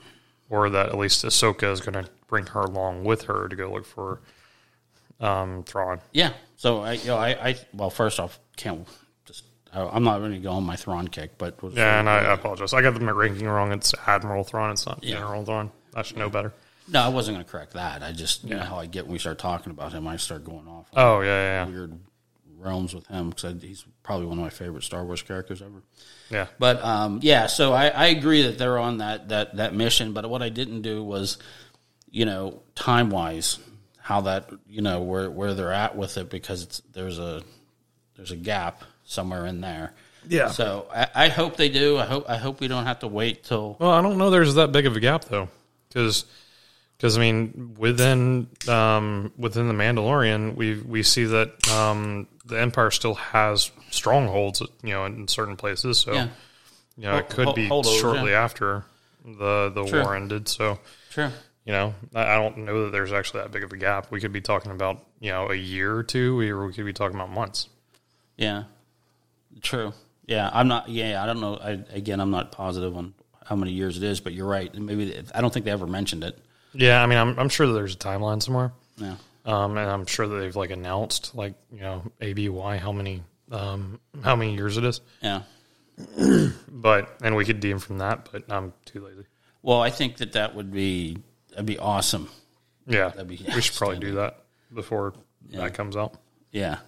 or 0.50 0.68
that 0.70 0.88
at 0.90 0.99
least 0.99 1.25
Ahsoka 1.25 1.70
is 1.72 1.80
going 1.80 2.04
to 2.04 2.10
bring 2.26 2.46
her 2.46 2.60
along 2.60 3.04
with 3.04 3.22
her 3.22 3.49
to 3.49 3.56
go 3.56 3.72
look 3.72 3.87
for 3.87 4.20
um, 5.20 5.62
Thrawn. 5.64 6.00
Yeah. 6.12 6.32
So 6.56 6.80
I, 6.82 6.92
you 6.92 7.06
know, 7.08 7.16
I, 7.16 7.28
I, 7.50 7.56
well, 7.72 7.90
first 7.90 8.20
off, 8.20 8.38
can't 8.56 8.86
just. 9.24 9.44
I, 9.72 9.82
I'm 9.86 10.04
not 10.04 10.18
going 10.18 10.32
to 10.32 10.38
go 10.38 10.52
on 10.52 10.64
my 10.64 10.76
Thrawn 10.76 11.08
kick, 11.08 11.38
but 11.38 11.62
was 11.62 11.74
Yeah, 11.74 12.00
and 12.00 12.08
I, 12.08 12.18
I 12.18 12.32
apologize. 12.34 12.72
I 12.74 12.82
got 12.82 12.94
the 12.98 13.14
ranking 13.14 13.46
wrong. 13.46 13.72
It's 13.72 13.94
Admiral 14.06 14.44
Thrawn. 14.44 14.70
It's 14.72 14.86
not 14.86 15.02
Yeah. 15.02 15.16
General 15.16 15.44
Thrawn. 15.44 15.70
I 15.94 16.02
should 16.02 16.18
know 16.18 16.28
better. 16.30 16.52
no, 16.88 17.00
I 17.00 17.08
wasn't 17.08 17.36
going 17.36 17.44
to 17.44 17.50
correct 17.50 17.72
that. 17.74 18.02
I 18.02 18.12
just, 18.12 18.44
you 18.44 18.54
know 18.54 18.60
how 18.62 18.76
I 18.76 18.86
get 18.86 19.04
when 19.04 19.12
we 19.12 19.18
start 19.18 19.38
talking 19.38 19.70
about 19.70 19.92
him, 19.92 20.06
I 20.06 20.16
start 20.16 20.44
going 20.44 20.66
off 20.68 20.88
Oh 20.94 21.20
yeah, 21.20 21.26
yeah, 21.28 21.64
yeah. 21.64 21.70
weird 21.70 21.98
realms 22.58 22.94
with 22.94 23.06
him 23.06 23.30
because 23.30 23.62
he's 23.62 23.84
probably 24.02 24.26
one 24.26 24.38
of 24.38 24.44
my 24.44 24.50
favorite 24.50 24.82
Star 24.84 25.04
Wars 25.04 25.22
characters 25.22 25.62
ever. 25.62 25.82
yeah. 26.30 26.46
But 26.58 26.84
um, 26.84 27.20
yeah, 27.22 27.46
so 27.46 27.72
I, 27.72 27.88
I 27.88 28.06
agree 28.08 28.42
that 28.42 28.58
they're 28.58 28.78
on 28.78 28.98
that 28.98 29.28
that 29.30 29.56
that 29.56 29.74
mission. 29.74 30.12
But 30.12 30.28
what 30.28 30.42
I 30.42 30.48
didn't 30.50 30.82
do 30.82 31.02
was, 31.02 31.38
you 32.10 32.24
know, 32.26 32.62
time 32.74 33.08
wise, 33.10 33.58
how 34.00 34.23
that 34.23 34.50
you 34.69 34.83
know 34.83 35.02
where 35.02 35.30
where 35.30 35.54
they're 35.54 35.73
at 35.73 35.97
with 35.97 36.16
it 36.16 36.30
because 36.30 36.62
it's, 36.62 36.83
there's 36.92 37.19
a 37.19 37.42
there's 38.16 38.30
a 38.30 38.37
gap 38.37 38.83
somewhere 39.04 39.47
in 39.47 39.61
there. 39.61 39.92
Yeah. 40.28 40.49
So 40.49 40.87
I, 40.95 41.09
I 41.14 41.28
hope 41.28 41.57
they 41.57 41.69
do. 41.69 41.99
I 41.99 42.04
hope 42.04 42.28
I 42.28 42.37
hope 42.37 42.61
we 42.61 42.69
don't 42.69 42.85
have 42.87 43.00
to 43.00 43.09
wait 43.09 43.45
till 43.45 43.76
Well, 43.78 43.90
I 43.90 44.02
don't 44.02 44.19
know. 44.19 44.30
There's 44.30 44.54
that 44.54 44.73
big 44.73 44.87
of 44.87 44.97
a 44.97 45.00
gap 45.00 45.25
though, 45.26 45.49
because 45.88 46.25
because 46.97 47.16
I 47.16 47.21
mean 47.21 47.75
within 47.78 48.49
um, 48.69 49.33
within 49.38 49.69
the 49.69 49.75
Mandalorian, 49.75 50.57
we 50.57 50.80
we 50.80 51.02
see 51.02 51.25
that 51.25 51.69
um, 51.71 52.26
the 52.45 52.61
Empire 52.61 52.90
still 52.90 53.14
has 53.14 53.71
strongholds, 53.90 54.61
you 54.83 54.90
know, 54.90 55.07
in 55.07 55.26
certain 55.28 55.57
places. 55.57 55.99
So 55.99 56.12
yeah. 56.12 56.28
you 56.97 57.04
know, 57.04 57.16
it 57.16 57.30
could 57.30 57.47
hol- 57.47 57.54
be 57.54 57.69
holdovers, 57.69 58.00
shortly 58.00 58.33
yeah. 58.33 58.45
after 58.45 58.85
the 59.25 59.71
the 59.75 59.87
Sure. 59.87 60.02
war 60.02 60.14
ended. 60.16 60.49
So 60.49 60.78
Sure. 61.11 61.33
You 61.70 61.76
know, 61.76 61.94
I, 62.16 62.34
don't 62.34 62.58
know 62.58 62.84
that 62.84 62.90
there's 62.90 63.12
actually 63.12 63.42
that 63.42 63.52
big 63.52 63.62
of 63.62 63.72
a 63.72 63.76
gap. 63.76 64.10
We 64.10 64.20
could 64.20 64.32
be 64.32 64.40
talking 64.40 64.72
about 64.72 65.06
you 65.20 65.30
know 65.30 65.50
a 65.50 65.54
year 65.54 65.94
or 65.94 66.02
two, 66.02 66.40
or 66.40 66.66
we 66.66 66.72
could 66.72 66.84
be 66.84 66.92
talking 66.92 67.14
about 67.14 67.30
months. 67.30 67.68
Yeah. 68.36 68.64
True. 69.62 69.92
Yeah, 70.26 70.50
I'm 70.52 70.66
not. 70.66 70.88
Yeah, 70.88 71.22
I 71.22 71.26
don't 71.26 71.40
know. 71.40 71.56
I, 71.56 71.78
again, 71.94 72.18
I'm 72.18 72.32
not 72.32 72.50
positive 72.50 72.96
on 72.96 73.14
how 73.44 73.54
many 73.54 73.70
years 73.70 73.96
it 73.96 74.02
is, 74.02 74.18
but 74.18 74.32
you're 74.32 74.48
right. 74.48 74.74
Maybe 74.74 75.16
I 75.32 75.40
don't 75.40 75.54
think 75.54 75.64
they 75.64 75.70
ever 75.70 75.86
mentioned 75.86 76.24
it. 76.24 76.36
Yeah, 76.72 77.00
I 77.00 77.06
mean, 77.06 77.18
I'm 77.18 77.38
I'm 77.38 77.48
sure 77.48 77.68
that 77.68 77.72
there's 77.72 77.94
a 77.94 77.98
timeline 77.98 78.42
somewhere. 78.42 78.72
Yeah. 78.96 79.14
Um, 79.44 79.78
and 79.78 79.88
I'm 79.88 80.06
sure 80.06 80.26
that 80.26 80.34
they've 80.34 80.56
like 80.56 80.70
announced 80.70 81.36
like 81.36 81.54
you 81.70 81.82
know 81.82 82.02
ABY 82.20 82.78
how 82.78 82.90
many 82.90 83.22
um 83.52 84.00
how 84.24 84.34
many 84.34 84.56
years 84.56 84.76
it 84.76 84.82
is. 84.82 85.00
Yeah. 85.22 85.42
But 86.68 87.16
and 87.22 87.36
we 87.36 87.44
could 87.44 87.60
deem 87.60 87.78
from 87.78 87.98
that, 87.98 88.28
but 88.32 88.50
I'm 88.50 88.72
too 88.86 89.04
lazy. 89.04 89.26
Well, 89.62 89.80
I 89.80 89.90
think 89.90 90.16
that 90.16 90.32
that 90.32 90.56
would 90.56 90.72
be 90.72 91.18
that'd 91.61 91.67
be 91.67 91.79
awesome. 91.79 92.29
Yeah, 92.87 93.09
That'd 93.11 93.29
be 93.29 93.45
we 93.55 93.61
should 93.61 93.76
probably 93.76 93.99
do 93.99 94.14
that 94.14 94.38
before 94.73 95.12
that 95.52 95.75
comes 95.75 95.95
out. 95.97 96.14
Yeah. 96.50 96.79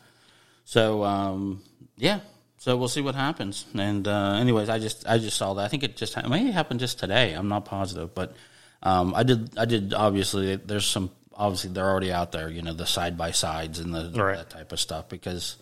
So 0.65 1.05
um, 1.05 1.63
yeah. 1.97 2.21
So 2.57 2.77
we'll 2.77 2.89
see 2.89 3.03
what 3.03 3.15
happens. 3.15 3.67
And 3.75 4.09
uh, 4.09 4.35
anyways, 4.41 4.69
I 4.69 4.79
just 4.79 5.07
I 5.07 5.19
just 5.19 5.37
saw 5.37 5.55
that. 5.55 5.65
I 5.65 5.69
think 5.69 5.83
it 5.83 5.97
just 5.97 6.15
happened 6.15 6.35
it 6.35 6.43
may 6.45 6.51
happen 6.51 6.79
just 6.79 6.99
today. 6.99 7.35
I'm 7.35 7.49
not 7.49 7.65
positive, 7.67 8.15
but 8.15 8.35
um, 8.83 9.15
I 9.15 9.23
did 9.25 9.59
I 9.59 9.65
did 9.67 9.93
obviously. 9.95 10.57
There's 10.57 10.87
some 10.87 11.11
obviously 11.35 11.71
they're 11.73 11.89
already 11.89 12.11
out 12.13 12.33
there. 12.33 12.49
You 12.49 12.63
know 12.63 12.73
the 12.73 12.87
side 12.87 13.19
by 13.19 13.33
sides 13.33 13.79
and 13.79 13.95
the 13.95 14.11
Right. 14.21 14.37
that 14.39 14.51
type 14.51 14.73
of 14.73 14.81
stuff 14.81 15.09
because 15.09 15.57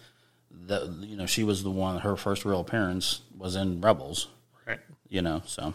the 0.51 0.95
you 1.01 1.17
know 1.17 1.27
she 1.27 1.43
was 1.43 1.63
the 1.65 1.71
one 1.71 1.99
her 2.01 2.17
first 2.17 2.45
real 2.45 2.61
appearance 2.61 3.23
was 3.37 3.57
in 3.57 3.81
Rebels. 3.81 4.29
Right. 4.67 4.81
You 5.09 5.23
know 5.23 5.43
so 5.47 5.75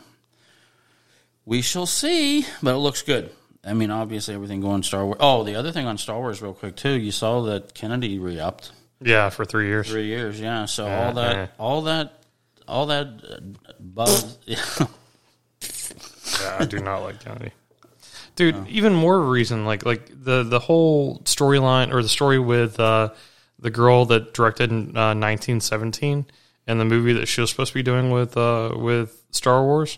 we 1.45 1.61
shall 1.61 1.85
see, 1.85 2.45
but 2.63 2.75
it 2.75 2.79
looks 2.79 3.01
good. 3.01 3.31
I 3.63 3.73
mean, 3.73 3.89
obviously 3.91 4.35
everything 4.35 4.61
going 4.61 4.83
Star 4.83 5.05
Wars. 5.05 5.17
Oh, 5.19 5.43
the 5.43 5.55
other 5.55 5.71
thing 5.71 5.87
on 5.87 5.97
Star 5.97 6.17
Wars, 6.19 6.41
real 6.41 6.53
quick 6.53 6.75
too. 6.75 6.91
You 6.99 7.11
saw 7.11 7.41
that 7.43 7.73
Kennedy 7.73 8.19
re-upped 8.19 8.71
Yeah, 9.01 9.29
for 9.29 9.43
three 9.45 9.67
years. 9.67 9.89
three 9.89 10.05
years. 10.05 10.39
Yeah, 10.39 10.65
so 10.65 10.85
Yeah, 10.85 11.05
all 11.07 11.13
that, 11.13 11.35
yeah. 11.35 11.47
all 11.57 11.81
that, 11.83 12.13
all 12.67 12.85
that 12.87 13.07
uh, 13.29 13.71
buzz. 13.79 14.37
Yeah, 16.41 16.57
I 16.59 16.65
do 16.65 16.79
not 16.79 16.99
like 16.99 17.23
Kennedy. 17.23 17.51
Dude, 18.35 18.67
even 18.67 18.93
more 18.93 19.19
reason 19.21 19.65
like 19.65 19.85
like 19.85 20.09
the 20.23 20.43
the 20.43 20.59
whole 20.59 21.19
storyline 21.19 21.93
or 21.93 22.03
the 22.03 22.09
story 22.09 22.37
with 22.39 22.79
uh, 22.79 23.09
the 23.59 23.69
girl 23.69 24.05
that 24.05 24.33
directed 24.33 24.69
in 24.71 24.97
uh, 24.97 25.15
1917 25.15 26.25
and 26.67 26.79
the 26.79 26.85
movie 26.85 27.13
that 27.13 27.27
she 27.27 27.39
was 27.41 27.49
supposed 27.49 27.69
to 27.71 27.73
be 27.75 27.83
doing 27.83 28.11
with 28.11 28.35
uh, 28.35 28.73
with 28.75 29.23
Star 29.31 29.63
Wars 29.63 29.97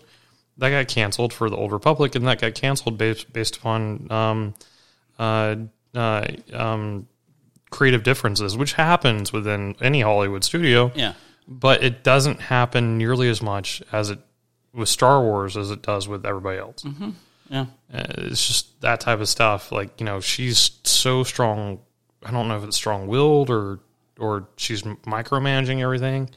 that 0.57 0.69
got 0.69 0.87
canceled 0.87 1.33
for 1.33 1.49
the 1.49 1.55
Old 1.55 1.71
Republic 1.71 2.15
and 2.15 2.27
that 2.27 2.41
got 2.41 2.55
canceled 2.55 2.97
based 2.97 3.31
based 3.31 3.57
upon 3.57 4.11
um, 4.11 4.53
uh, 5.19 5.55
uh, 5.93 6.27
um, 6.53 7.07
creative 7.69 8.03
differences, 8.03 8.55
which 8.57 8.73
happens 8.73 9.33
within 9.33 9.75
any 9.81 10.01
Hollywood 10.01 10.43
studio 10.43 10.91
yeah, 10.95 11.13
but 11.47 11.83
it 11.83 12.03
doesn't 12.03 12.39
happen 12.41 12.97
nearly 12.97 13.29
as 13.29 13.41
much 13.41 13.81
as 13.91 14.09
it 14.09 14.19
with 14.73 14.89
Star 14.89 15.21
Wars 15.21 15.57
as 15.57 15.71
it 15.71 15.81
does 15.81 16.07
with 16.07 16.25
everybody 16.25 16.59
else. 16.59 16.85
yeah, 17.49 17.65
Uh, 17.93 18.03
It's 18.17 18.45
just 18.45 18.79
that 18.81 18.99
type 18.99 19.19
of 19.19 19.29
stuff. 19.29 19.71
Like 19.71 19.99
you 19.99 20.05
know, 20.05 20.19
she's 20.19 20.71
so 20.83 21.23
strong. 21.23 21.79
I 22.23 22.31
don't 22.31 22.47
know 22.47 22.57
if 22.57 22.63
it's 22.63 22.77
strong 22.77 23.07
willed 23.07 23.49
or 23.49 23.79
or 24.19 24.47
she's 24.57 24.81
micromanaging 24.83 25.81
everything. 25.81 26.29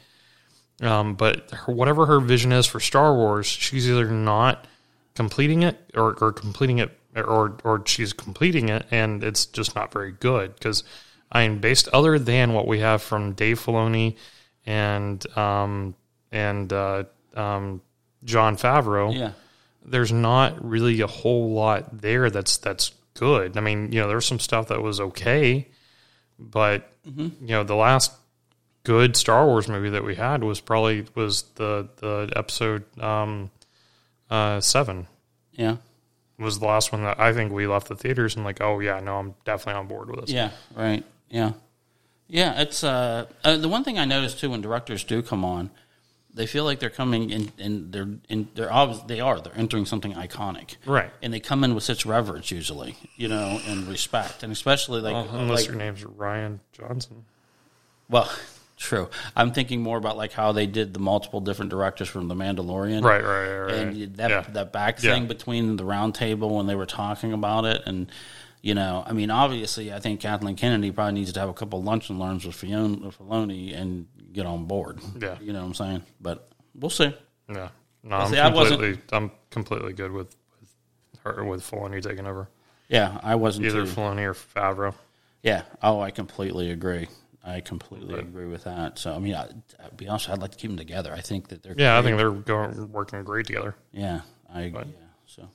Um, 0.80 1.14
but 1.14 1.50
her, 1.50 1.72
whatever 1.72 2.06
her 2.06 2.20
vision 2.20 2.52
is 2.52 2.66
for 2.66 2.80
Star 2.80 3.14
Wars, 3.14 3.46
she's 3.46 3.88
either 3.88 4.10
not 4.10 4.66
completing 5.14 5.62
it 5.62 5.78
or, 5.94 6.14
or 6.20 6.32
completing 6.32 6.78
it 6.78 6.96
or 7.16 7.58
or 7.64 7.82
she's 7.87 8.12
completing 8.12 8.68
it 8.68 8.87
and 8.90 9.25
it's 9.25 9.46
just 9.46 9.75
not 9.75 9.92
very 9.92 10.12
good. 10.12 10.54
Because 10.54 10.84
I 11.30 11.46
mean 11.46 11.58
based 11.58 11.88
other 11.88 12.18
than 12.18 12.52
what 12.52 12.66
we 12.66 12.80
have 12.80 13.02
from 13.02 13.32
Dave 13.32 13.60
Filoni 13.60 14.16
and 14.64 15.25
um 15.37 15.94
and 16.32 16.72
uh, 16.72 17.04
um, 17.34 17.82
Jon 18.25 18.56
Favreau 18.56 19.14
yeah, 19.14 19.32
there's 19.84 20.12
not 20.12 20.64
really 20.64 21.00
a 21.00 21.06
whole 21.06 21.50
lot 21.52 22.00
there 22.00 22.30
that's 22.30 22.56
that's 22.58 22.92
good. 23.14 23.56
I 23.56 23.60
mean, 23.60 23.92
you 23.92 24.00
know, 24.00 24.08
there's 24.08 24.26
some 24.26 24.38
stuff 24.38 24.68
that 24.68 24.80
was 24.80 25.00
okay, 25.00 25.66
but 26.38 26.90
you 27.40 27.49
know, 27.49 27.64
the 27.64 27.75
last 27.75 28.12
good 28.84 29.16
Star 29.16 29.46
Wars 29.46 29.68
movie 29.68 29.90
that 29.90 30.04
we 30.04 30.14
had 30.14 30.42
was 30.42 30.60
probably 30.60 31.06
was 31.14 31.42
the 31.56 31.88
the 31.96 32.32
episode 32.37 32.84
um, 33.00 33.50
uh, 34.30 34.60
seven 34.60 35.06
yeah, 35.52 35.76
was 36.38 36.58
the 36.58 36.66
last 36.66 36.92
one 36.92 37.02
that 37.02 37.20
I 37.20 37.32
think 37.32 37.52
we 37.52 37.66
left 37.66 37.88
the 37.88 37.96
theaters 37.96 38.37
and 38.37 38.44
like, 38.44 38.60
oh 38.60 38.80
yeah, 38.80 39.00
no, 39.00 39.18
I'm 39.18 39.34
definitely 39.44 39.78
on 39.80 39.87
board 39.88 40.08
with 40.10 40.20
this. 40.22 40.30
yeah. 40.30 40.50
Right. 40.75 41.04
Yeah, 41.28 41.52
yeah. 42.28 42.60
It's 42.60 42.82
uh, 42.82 43.26
uh, 43.44 43.56
the 43.56 43.68
one 43.68 43.84
thing 43.84 43.99
I 43.99 44.04
noticed 44.04 44.40
too 44.40 44.50
when 44.50 44.60
directors 44.62 45.04
do 45.04 45.20
come 45.22 45.44
on, 45.44 45.70
they 46.32 46.46
feel 46.46 46.64
like 46.64 46.78
they're 46.78 46.88
coming 46.90 47.30
in, 47.30 47.52
and 47.58 47.92
they're 47.92 48.08
in, 48.28 48.49
they're 48.54 48.72
obvious 48.72 49.02
they 49.02 49.20
are 49.20 49.40
they're 49.40 49.56
entering 49.56 49.84
something 49.84 50.14
iconic, 50.14 50.76
Right. 50.87 51.10
and 51.22 51.32
they 51.34 51.40
come 51.40 51.62
in 51.64 51.75
with 51.75 51.84
such 51.84 52.06
reverence 52.06 52.50
usually, 52.50 52.96
you 53.16 53.28
know, 53.28 53.60
and 53.66 53.87
respect, 53.87 54.42
and 54.42 54.52
especially 54.52 55.00
like 55.02 55.14
Unless 55.32 55.60
like 55.60 55.66
your 55.68 55.76
name's 55.76 56.02
Rian 56.04 56.60
Johnson. 56.72 57.25
Well, 58.08 58.30
true. 58.80 59.08
I'm 59.37 59.52
thinking 59.52 59.80
more 59.82 59.96
about 59.99 60.16
like 60.16 60.32
how 60.32 60.52
they 60.52 60.66
did 60.66 60.92
the 60.94 61.00
multiple 61.00 61.40
different 61.40 61.70
directors 61.70 62.08
from 62.08 62.26
The 62.28 62.34
Mandalorian, 62.34 63.02
Right, 63.04 63.22
right, 63.22 63.58
right. 63.58 63.75
And 63.75 64.16
that 64.16 64.30
yeah. 64.30 64.40
that 64.52 64.72
back 64.72 65.02
Yeah. 65.02 65.12
thing 65.14 65.26
between 65.28 65.76
the 65.76 65.84
round 65.84 66.14
table 66.14 66.56
when 66.56 66.66
they 66.66 66.75
were 66.75 66.87
talking 66.87 67.32
about 67.32 67.64
it, 67.64 67.82
and 67.87 68.10
you 68.62 68.75
know, 68.75 69.02
I 69.06 69.12
mean, 69.12 69.30
obviously, 69.30 69.92
I 69.92 70.00
think 70.00 70.20
Kathleen 70.20 70.54
Kennedy 70.56 70.90
probably 70.90 71.14
needs 71.14 71.32
to 71.32 71.40
have 71.40 71.49
a 71.49 71.54
couple 71.54 71.82
lunch 71.82 72.10
and 72.10 72.18
learns 72.18 72.44
with 72.44 72.54
Fiona 72.54 73.10
Filoni 73.10 73.75
and 73.75 74.06
get 74.32 74.44
on 74.46 74.66
board. 74.66 74.99
Yeah. 75.18 75.37
you 75.40 75.52
know 75.52 75.60
what 75.60 75.66
I'm 75.68 75.75
saying. 75.75 76.02
But 76.20 76.50
we'll 76.75 76.90
see. 76.90 77.14
Yeah. 77.49 77.68
No, 78.02 78.16
I'm 78.16 78.30
see, 78.30 78.37
completely 78.37 78.99
I'm 79.12 79.30
completely 79.50 79.92
good 79.92 80.12
with 80.12 80.34
with 80.60 80.70
her 81.25 81.44
with 81.44 81.62
Filoni 81.62 82.02
taking 82.02 82.26
over. 82.26 82.49
Yeah, 82.88 83.18
I 83.22 83.34
wasn't 83.37 83.66
Either 83.66 83.84
too. 83.84 83.92
Filoni 83.92 84.22
or 84.25 84.34
Favreau. 84.34 84.94
Yeah. 85.42 85.62
Oh, 85.82 86.00
I 86.00 86.10
completely 86.10 86.70
agree. 86.70 87.08
I 87.42 87.61
completely 87.61 88.18
agree 88.18 88.47
with 88.47 88.64
that. 88.64 88.99
So, 88.99 89.14
I 89.14 89.18
mean, 89.18 89.35
I, 89.35 89.49
I'll 89.82 89.90
be 89.97 90.09
honest, 90.09 90.28
I'd 90.28 90.40
like 90.40 90.50
to 90.52 90.56
keep 90.59 90.70
them 90.70 90.76
together. 90.76 91.12
I 91.12 91.20
think 91.20 91.49
that 91.49 91.62
they're 91.62 91.75
Yeah, 91.76 91.99
I 91.99 92.02
think 92.02 92.16
they're 92.18 92.30
going 92.30 92.92
working 92.92 93.23
great 93.25 93.47
together. 93.47 93.75
Yeah, 93.92 94.20
I 94.52 94.64
yeah. 94.64 94.85
So, 95.26 95.49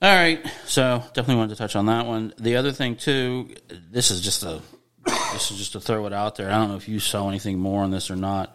all 0.00 0.14
right. 0.14 0.44
So 0.66 1.02
definitely 1.14 1.36
wanted 1.36 1.54
to 1.54 1.56
touch 1.56 1.74
on 1.74 1.86
that 1.86 2.06
one. 2.06 2.32
The 2.38 2.56
other 2.56 2.70
thing 2.72 2.94
too, 2.96 3.54
this 3.90 4.10
is 4.10 4.20
just 4.20 4.44
a 4.44 4.60
this 5.32 5.50
is 5.50 5.58
just 5.58 5.72
to 5.72 5.80
throw 5.80 6.06
it 6.06 6.12
out 6.12 6.36
there. 6.36 6.48
I 6.50 6.54
don't 6.58 6.68
know 6.68 6.76
if 6.76 6.88
you 6.88 7.00
saw 7.00 7.28
anything 7.28 7.58
more 7.58 7.82
on 7.82 7.90
this 7.90 8.10
or 8.10 8.16
not, 8.16 8.54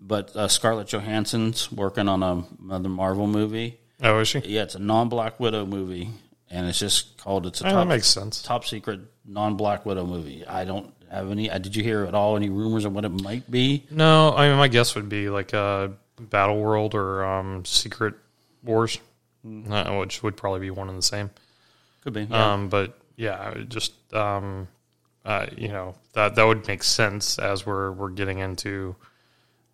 but 0.00 0.34
uh, 0.36 0.48
Scarlett 0.48 0.88
Johansson's 0.88 1.70
working 1.72 2.08
on 2.08 2.22
a, 2.22 2.44
another 2.62 2.88
Marvel 2.88 3.26
movie. 3.26 3.78
Oh, 4.02 4.18
is 4.18 4.28
she? 4.28 4.40
Yeah, 4.40 4.62
it's 4.64 4.74
a 4.74 4.80
non-Black 4.80 5.38
Widow 5.40 5.66
movie, 5.66 6.10
and 6.50 6.66
it's 6.66 6.78
just 6.78 7.16
called 7.16 7.46
it's 7.46 7.60
a 7.60 7.64
Oh, 7.64 7.68
that 7.68 7.74
top, 7.74 7.88
makes 7.88 8.06
sense. 8.06 8.42
top 8.42 8.64
secret 8.66 9.00
non-Black 9.24 9.86
Widow 9.86 10.04
movie. 10.04 10.44
I 10.46 10.64
don't 10.64 10.92
have 11.14 11.30
any. 11.30 11.50
Uh, 11.50 11.58
did 11.58 11.76
you 11.76 11.82
hear 11.82 12.04
at 12.04 12.14
all 12.14 12.36
any 12.36 12.48
rumors 12.48 12.84
of 12.84 12.92
what 12.92 13.04
it 13.04 13.22
might 13.22 13.50
be? 13.50 13.84
No, 13.90 14.34
I 14.34 14.48
mean 14.48 14.58
my 14.58 14.68
guess 14.68 14.94
would 14.94 15.08
be 15.08 15.28
like 15.28 15.52
a 15.52 15.92
Battle 16.18 16.60
World 16.60 16.94
or 16.94 17.24
um, 17.24 17.64
Secret 17.64 18.14
Wars, 18.62 18.98
uh, 19.70 19.94
which 19.96 20.22
would 20.22 20.36
probably 20.36 20.60
be 20.60 20.70
one 20.70 20.88
and 20.88 20.98
the 20.98 21.02
same. 21.02 21.30
Could 22.02 22.12
be. 22.12 22.22
Yeah. 22.22 22.52
Um, 22.52 22.68
but 22.68 22.98
yeah, 23.16 23.54
just 23.68 23.92
um, 24.14 24.68
uh, 25.24 25.46
you 25.56 25.68
know 25.68 25.94
that 26.12 26.34
that 26.34 26.44
would 26.44 26.66
make 26.66 26.82
sense 26.82 27.38
as 27.38 27.66
we're 27.66 27.92
we're 27.92 28.10
getting 28.10 28.38
into 28.38 28.96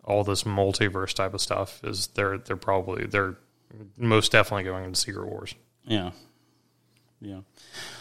all 0.03 0.23
this 0.23 0.43
multiverse 0.43 1.13
type 1.13 1.33
of 1.33 1.41
stuff. 1.41 1.81
Is 1.83 2.07
they're 2.07 2.37
they're 2.37 2.57
probably 2.57 3.05
they're 3.05 3.35
most 3.97 4.31
definitely 4.31 4.63
going 4.63 4.85
into 4.85 4.99
Secret 4.99 5.27
Wars. 5.27 5.55
Yeah. 5.85 6.11
Yeah. 7.21 7.41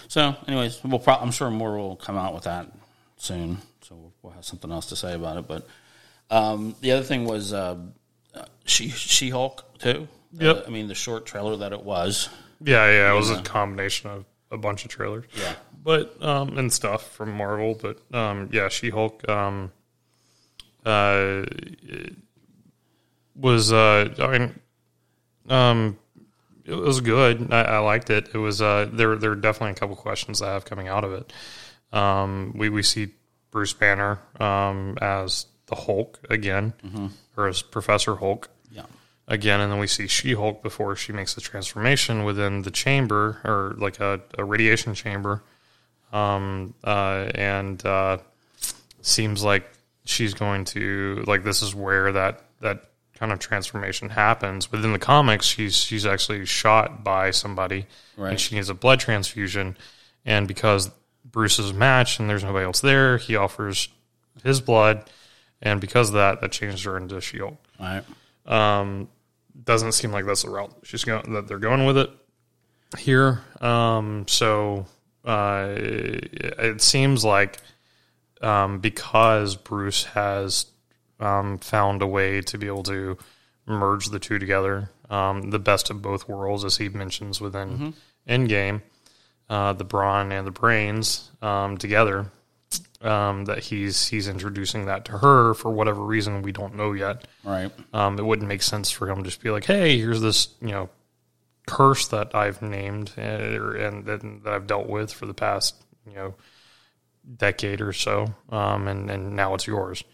So, 0.09 0.35
anyways, 0.49 0.83
we'll 0.83 0.99
pro- 0.99 1.17
I'm 1.17 1.31
sure 1.31 1.51
more 1.51 1.77
will 1.77 1.97
come 1.97 2.17
out 2.17 2.35
with 2.35 2.45
that 2.45 2.67
soon. 3.21 3.59
So 3.83 4.13
we'll, 4.23 4.33
have 4.33 4.45
something 4.45 4.71
else 4.71 4.87
to 4.87 4.97
say 4.97 5.15
about 5.15 5.37
it. 5.37 5.49
But 5.49 5.67
um, 6.31 6.75
the 6.81 6.93
other 6.93 7.03
thing 7.03 7.25
was 7.25 7.53
uh, 7.53 7.77
uh, 8.35 8.45
she 8.65 8.89
She 8.89 9.31
Hulk 9.31 9.79
too. 9.79 10.09
Yep. 10.33 10.57
Uh, 10.57 10.63
I 10.67 10.71
mean, 10.71 10.89
the 10.89 10.95
short 10.95 11.27
trailer 11.27 11.57
that 11.59 11.73
it 11.73 11.83
was. 11.83 12.29
Yeah, 12.63 12.89
yeah, 12.91 13.13
it 13.13 13.17
was 13.17 13.31
a 13.31 13.43
combination 13.43 14.11
of 14.11 14.25
a 14.51 14.59
bunch 14.59 14.85
of 14.85 14.91
trailers. 14.91 15.25
Yeah. 15.35 15.55
but 15.83 16.23
um, 16.23 16.59
and 16.59 16.73
stuff 16.73 17.11
from 17.13 17.33
Marvel. 17.33 17.79
But 17.81 17.99
um, 18.15 18.49
yeah, 18.53 18.69
She 18.69 18.91
Hulk. 18.91 19.29
Um, 19.29 19.73
uh, 20.85 21.45
was 23.35 23.73
uh, 23.73 24.15
I 24.19 24.39
mean, 24.39 24.61
um, 25.49 25.99
it 26.65 26.75
was 26.75 27.01
good. 27.01 27.53
I, 27.53 27.63
I 27.63 27.79
liked 27.79 28.11
it. 28.11 28.31
It 28.33 28.39
was 28.39 28.63
uh, 28.63 28.89
there. 28.93 29.17
There 29.17 29.33
are 29.33 29.37
definitely 29.37 29.73
a 29.73 29.75
couple 29.75 29.97
questions 29.97 30.43
I 30.43 30.53
have 30.53 30.65
coming 30.65 30.89
out 30.89 31.05
of 31.05 31.13
it. 31.13 31.33
Um, 31.93 32.53
we 32.57 32.69
we 32.69 32.83
see 32.83 33.09
Bruce 33.51 33.73
Banner 33.73 34.19
um, 34.39 34.97
as 35.01 35.47
the 35.67 35.75
Hulk 35.75 36.19
again, 36.31 36.73
or 37.37 37.49
as 37.49 37.63
Professor 37.63 38.17
Hulk 38.17 38.49
Yeah. 38.73 38.83
again, 39.29 39.61
and 39.61 39.71
then 39.73 39.79
we 39.79 39.87
see 39.87 40.07
She 40.07 40.35
Hulk 40.35 40.63
before 40.63 40.95
she 40.97 41.13
makes 41.13 41.35
the 41.35 41.41
transformation 41.41 42.25
within 42.25 42.63
the 42.63 42.71
chamber 42.71 43.41
or 43.45 43.75
like 43.79 43.99
a, 44.01 44.21
a 44.39 44.45
radiation 44.45 44.95
chamber. 44.95 45.43
Um, 46.13 46.75
uh, 46.83 47.31
and 47.35 47.85
uh, 47.87 48.19
seems 49.01 49.43
like 49.45 49.69
she's 50.05 50.35
going 50.35 50.65
to 50.67 51.23
like 51.27 51.45
this 51.45 51.63
is 51.63 51.75
where 51.75 52.13
that 52.13 52.43
that 52.61 52.85
kind 53.15 53.33
of 53.33 53.39
transformation 53.39 54.09
happens 54.11 54.73
within 54.73 54.93
the 54.93 54.99
comics. 54.99 55.47
She's 55.47 55.77
she's 55.77 56.07
actually 56.07 56.47
shot 56.47 57.05
by 57.05 57.31
somebody, 57.31 57.87
Right. 58.17 58.31
and 58.31 58.41
she 58.41 58.55
needs 58.57 58.69
a 58.69 58.75
blood 58.75 58.99
transfusion. 59.01 59.77
And 60.27 60.47
because 60.49 60.91
Bruce's 61.31 61.73
match 61.73 62.19
and 62.19 62.29
there's 62.29 62.45
nobody 62.45 62.65
else 62.65 62.81
there, 62.81 63.19
he 63.19 63.37
offers 63.37 63.89
his 64.43 64.61
blood, 64.61 65.09
and 65.63 65.81
because 65.81 66.09
of 66.09 66.15
that, 66.15 66.41
that 66.41 66.53
changed 66.53 66.85
her 66.85 66.97
into 66.97 67.17
All 67.79 67.87
right. 67.87 68.05
um, 68.47 69.09
doesn't 69.65 69.93
seem 69.93 70.13
like 70.13 70.25
that's 70.27 70.43
the 70.43 70.51
route 70.51 70.73
she's 70.85 71.05
going 71.05 71.33
that 71.35 71.47
they're 71.49 71.59
going 71.59 71.85
with 71.85 71.99
it 71.99 72.11
here. 72.99 73.43
Um, 73.61 74.27
so 74.27 74.87
uh, 75.25 75.67
it, 75.77 76.35
it 76.59 76.83
seems 76.83 77.25
like 77.25 77.59
um, 78.41 78.79
because 78.81 79.57
Bruce 79.57 80.05
has 80.05 80.67
um, 81.19 81.59
found 81.59 82.03
a 82.03 82.07
way 82.07 82.41
to 82.41 82.59
be 82.59 82.67
able 82.67 82.83
to 82.85 83.19
merge 83.67 84.07
the 84.09 84.19
two 84.19 84.39
together, 84.39 84.91
um, 85.11 85.51
the 85.51 85.59
best 85.59 85.91
of 85.91 86.01
both 86.01 86.29
worlds, 86.29 86.65
as 86.65 86.79
he 86.79 86.89
mentions 86.89 87.41
within 87.41 87.95
Endgame, 88.29 88.81
uh, 89.51 89.73
the 89.73 89.85
brawn 89.85 90.33
and 90.33 90.47
the 90.47 90.53
brains 90.53 91.31
um, 91.43 91.77
together. 91.77 92.31
Um, 93.03 93.47
that 93.47 93.61
he's 93.61 94.07
he's 94.07 94.29
introducing 94.29 94.85
that 94.85 95.07
to 95.07 95.13
her 95.13 95.55
for 95.55 95.71
whatever 95.71 96.03
reason 96.03 96.43
we 96.43 96.53
don't 96.53 96.75
know 96.77 96.93
yet 96.93 97.27
right. 97.45 97.73
um, 97.95 98.19
it 98.19 98.25
wouldn't 98.25 98.47
make 98.47 98.63
sense 98.63 98.91
for 98.91 99.09
him 99.09 99.17
to 99.17 99.23
just 99.23 99.43
be 99.43 99.51
like, 99.51 99.65
"Hey, 99.65 99.99
here's 99.99 100.21
this 100.21 100.49
you 100.61 100.69
know 100.69 100.91
curse 101.67 102.09
that 102.09 102.35
I've 102.35 102.61
named 102.61 103.13
uh, 103.17 103.23
and, 103.23 104.07
and 104.07 104.43
that 104.45 104.53
I've 104.53 104.67
dealt 104.67 104.87
with 104.87 105.13
for 105.13 105.25
the 105.25 105.33
past 105.33 105.77
you 106.07 106.15
know 106.15 106.35
decade 107.39 107.81
or 107.81 107.95
so, 107.95 108.35
um, 108.51 108.87
and 108.87 109.11
and 109.11 109.35
now 109.35 109.55
it's 109.55 109.67
yours." 109.67 110.05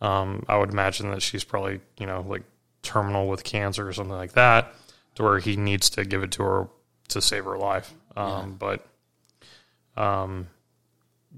Um, 0.00 0.44
I 0.48 0.58
would 0.58 0.70
imagine 0.70 1.12
that 1.12 1.22
she's 1.22 1.44
probably 1.44 1.80
you 1.96 2.06
know 2.06 2.26
like 2.28 2.42
terminal 2.82 3.28
with 3.28 3.44
cancer 3.44 3.88
or 3.88 3.92
something 3.92 4.16
like 4.16 4.32
that, 4.32 4.74
to 5.14 5.22
where 5.22 5.38
he 5.38 5.56
needs 5.56 5.88
to 5.90 6.04
give 6.04 6.24
it 6.24 6.32
to 6.32 6.42
her 6.42 6.68
to 7.08 7.22
save 7.22 7.44
her 7.44 7.56
life. 7.56 7.94
Um, 8.16 8.56
But 8.58 8.86
um, 9.96 10.48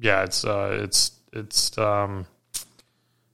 yeah, 0.01 0.25
it's 0.25 0.45
uh, 0.45 0.79
it's 0.83 1.13
it's 1.33 1.77
um, 1.79 2.27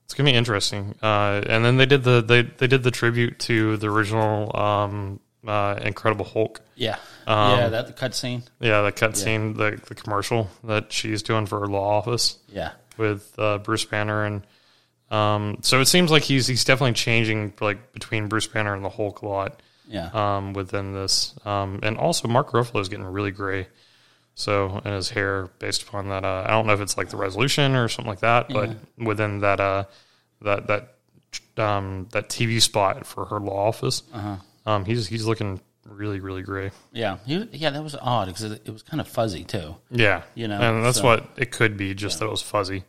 it's 0.05 0.13
gonna 0.13 0.29
be 0.31 0.35
interesting. 0.35 0.95
Uh, 1.01 1.41
and 1.47 1.63
then 1.63 1.77
they 1.77 1.85
did 1.85 2.03
the 2.03 2.21
they 2.21 2.43
they 2.43 2.67
did 2.67 2.83
the 2.83 2.91
tribute 2.91 3.39
to 3.39 3.77
the 3.77 3.89
original 3.89 4.55
um, 4.59 5.19
uh, 5.47 5.79
Incredible 5.83 6.25
Hulk. 6.25 6.61
Yeah. 6.75 6.97
Um, 7.27 7.59
yeah. 7.59 7.67
That 7.69 7.87
the 7.87 7.93
cutscene. 7.93 8.43
Yeah, 8.59 8.81
the 8.81 8.91
cutscene, 8.91 9.55
the 9.57 9.79
the 9.87 9.95
commercial 9.95 10.49
that 10.63 10.91
she's 10.91 11.23
doing 11.23 11.45
for 11.45 11.59
her 11.61 11.67
law 11.67 11.97
office 11.97 12.37
Yeah. 12.49 12.71
with 12.97 13.33
uh, 13.37 13.59
Bruce 13.59 13.85
Banner, 13.85 14.25
and 14.25 14.45
um, 15.11 15.57
so 15.61 15.79
it 15.81 15.85
seems 15.85 16.11
like 16.11 16.23
he's 16.23 16.47
he's 16.47 16.63
definitely 16.65 16.93
changing 16.93 17.53
like 17.61 17.93
between 17.93 18.27
Bruce 18.27 18.47
Banner 18.47 18.73
and 18.75 18.83
the 18.83 18.89
Hulk 18.89 19.21
a 19.21 19.27
lot 19.27 19.61
Yeah. 19.87 20.09
um, 20.13 20.53
within 20.53 20.93
this. 20.93 21.35
Um, 21.45 21.79
and 21.83 21.97
also, 21.97 22.27
Mark 22.27 22.51
Ruffalo 22.51 22.81
is 22.81 22.89
getting 22.89 23.05
really 23.05 23.31
gray. 23.31 23.67
So, 24.37 24.81
and 24.83 24.93
his 24.95 25.09
hair, 25.11 25.49
based 25.59 25.83
upon 25.83 26.09
that, 26.09 26.25
uh, 26.25 26.43
I 26.45 26.51
don't 26.51 26.67
know 26.67 26.73
if 26.73 26.81
it's 26.81 26.97
like 26.97 27.09
the 27.09 27.17
resolution 27.17 27.73
or 27.75 27.87
something 27.87 28.09
like 28.09 28.19
that, 28.19 28.49
but 28.49 28.75
within 28.97 29.39
that, 29.39 29.59
uh, 29.61 29.85
that 30.41 30.67
that 30.67 31.61
um, 31.63 32.07
that 32.11 32.27
TV 32.29 32.61
spot 32.61 33.05
for 33.05 33.25
her 33.25 33.39
law 33.39 33.67
office, 33.67 34.03
Uh-huh. 34.13 34.35
um, 34.65 34.83
he's 34.85 35.07
he's 35.07 35.25
looking 35.25 35.61
really 35.87 36.19
really 36.19 36.41
gray. 36.41 36.71
yeah. 36.91 37.17
He, 37.25 37.47
yeah. 37.53 37.69
That 37.69 37.83
was 37.83 37.95
odd 38.01 38.25
because 38.27 38.43
it, 38.43 38.61
it 38.65 38.71
was 38.71 38.81
kind 38.83 38.99
of 38.99 39.07
fuzzy 39.07 39.43
too. 39.45 39.75
Yeah, 39.91 40.23
You 40.33 40.47
know, 40.49 40.59
and 40.59 40.83
that's 40.83 40.97
so- 40.97 41.03
what 41.05 41.29
it 41.37 41.51
could 41.51 41.77
be, 41.77 41.93
just 41.93 42.19
that 42.19 42.25
it 42.25 42.31
was 42.31 42.41
fuzzy. 42.41 42.83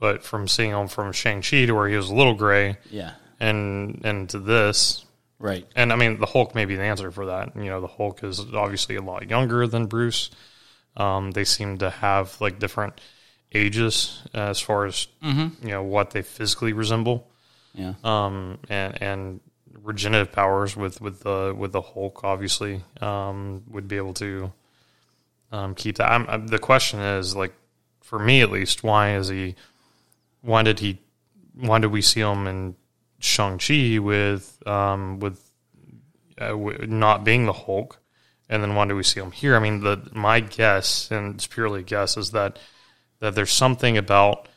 But 0.00 0.24
from 0.24 0.48
seeing 0.48 0.70
him 0.72 0.88
from 0.88 1.12
Shang 1.12 1.42
Chi 1.42 1.64
to 1.66 1.72
where 1.72 1.88
he 1.88 1.94
was 1.96 2.10
a 2.10 2.14
little 2.14 2.34
gray, 2.34 2.78
Yeah. 2.90 3.12
and 3.38 4.00
and 4.04 4.28
to 4.30 4.40
this, 4.40 5.04
Right. 5.42 5.66
And 5.74 5.92
I 5.92 5.96
mean, 5.96 6.20
the 6.20 6.26
Hulk 6.26 6.54
may 6.54 6.64
be 6.66 6.76
the 6.76 6.84
answer 6.84 7.10
for 7.10 7.26
that. 7.26 7.56
You 7.56 7.64
know, 7.64 7.80
the 7.80 7.88
Hulk 7.88 8.22
is 8.22 8.38
obviously 8.54 8.94
a 8.94 9.02
lot 9.02 9.28
younger 9.28 9.66
than 9.66 9.86
Bruce. 9.86 10.30
Um, 10.96 11.32
they 11.32 11.42
seem 11.44 11.78
to 11.78 11.90
have 11.90 12.40
like 12.40 12.58
different 12.60 13.00
ages 13.52 14.22
as 14.32 14.60
far 14.60 14.86
as 14.86 15.08
you 15.20 15.50
know 15.62 15.82
what 15.82 16.12
they 16.12 16.22
physically 16.22 16.72
resemble, 16.72 17.28
Yeah. 17.74 17.94
um, 18.04 18.58
and 18.70 19.02
and 19.02 19.40
regenerative 19.82 20.32
powers 20.32 20.76
with 20.76 21.00
with 21.00 21.20
the 21.24 21.54
with 21.58 21.72
the 21.72 21.80
Hulk 21.82 22.22
obviously 22.22 22.82
um, 23.00 23.64
would 23.68 23.88
be 23.88 23.96
able 23.96 24.14
to 24.14 24.52
um, 25.50 25.74
keep 25.74 25.96
that. 25.96 26.10
I'm, 26.12 26.26
I'm, 26.28 26.46
the 26.46 26.58
question 26.60 27.00
is 27.00 27.34
like 27.34 27.52
for 28.00 28.18
me 28.18 28.42
at 28.42 28.50
least, 28.50 28.84
why 28.84 29.16
is 29.16 29.28
he? 29.28 29.56
Why 30.40 30.62
did 30.62 30.78
he? 30.78 31.00
Why 31.54 31.78
did 31.80 31.90
we 31.90 32.00
see 32.02 32.20
him 32.20 32.46
in 32.46 32.76
Shang 33.22 33.58
Chi 33.58 33.98
with 34.00 34.60
um, 34.66 35.20
with 35.20 35.40
uh, 36.38 36.56
not 36.86 37.24
being 37.24 37.46
the 37.46 37.52
Hulk, 37.52 38.00
and 38.48 38.62
then 38.62 38.74
why 38.74 38.86
do 38.86 38.96
we 38.96 39.04
see 39.04 39.20
him 39.20 39.30
here? 39.30 39.54
I 39.54 39.60
mean, 39.60 39.80
the 39.80 40.10
my 40.12 40.40
guess, 40.40 41.10
and 41.10 41.36
it's 41.36 41.46
purely 41.46 41.80
a 41.80 41.84
guess, 41.84 42.16
is 42.16 42.32
that 42.32 42.58
that 43.20 43.36
there's 43.36 43.52
something 43.52 43.96
about 43.96 44.48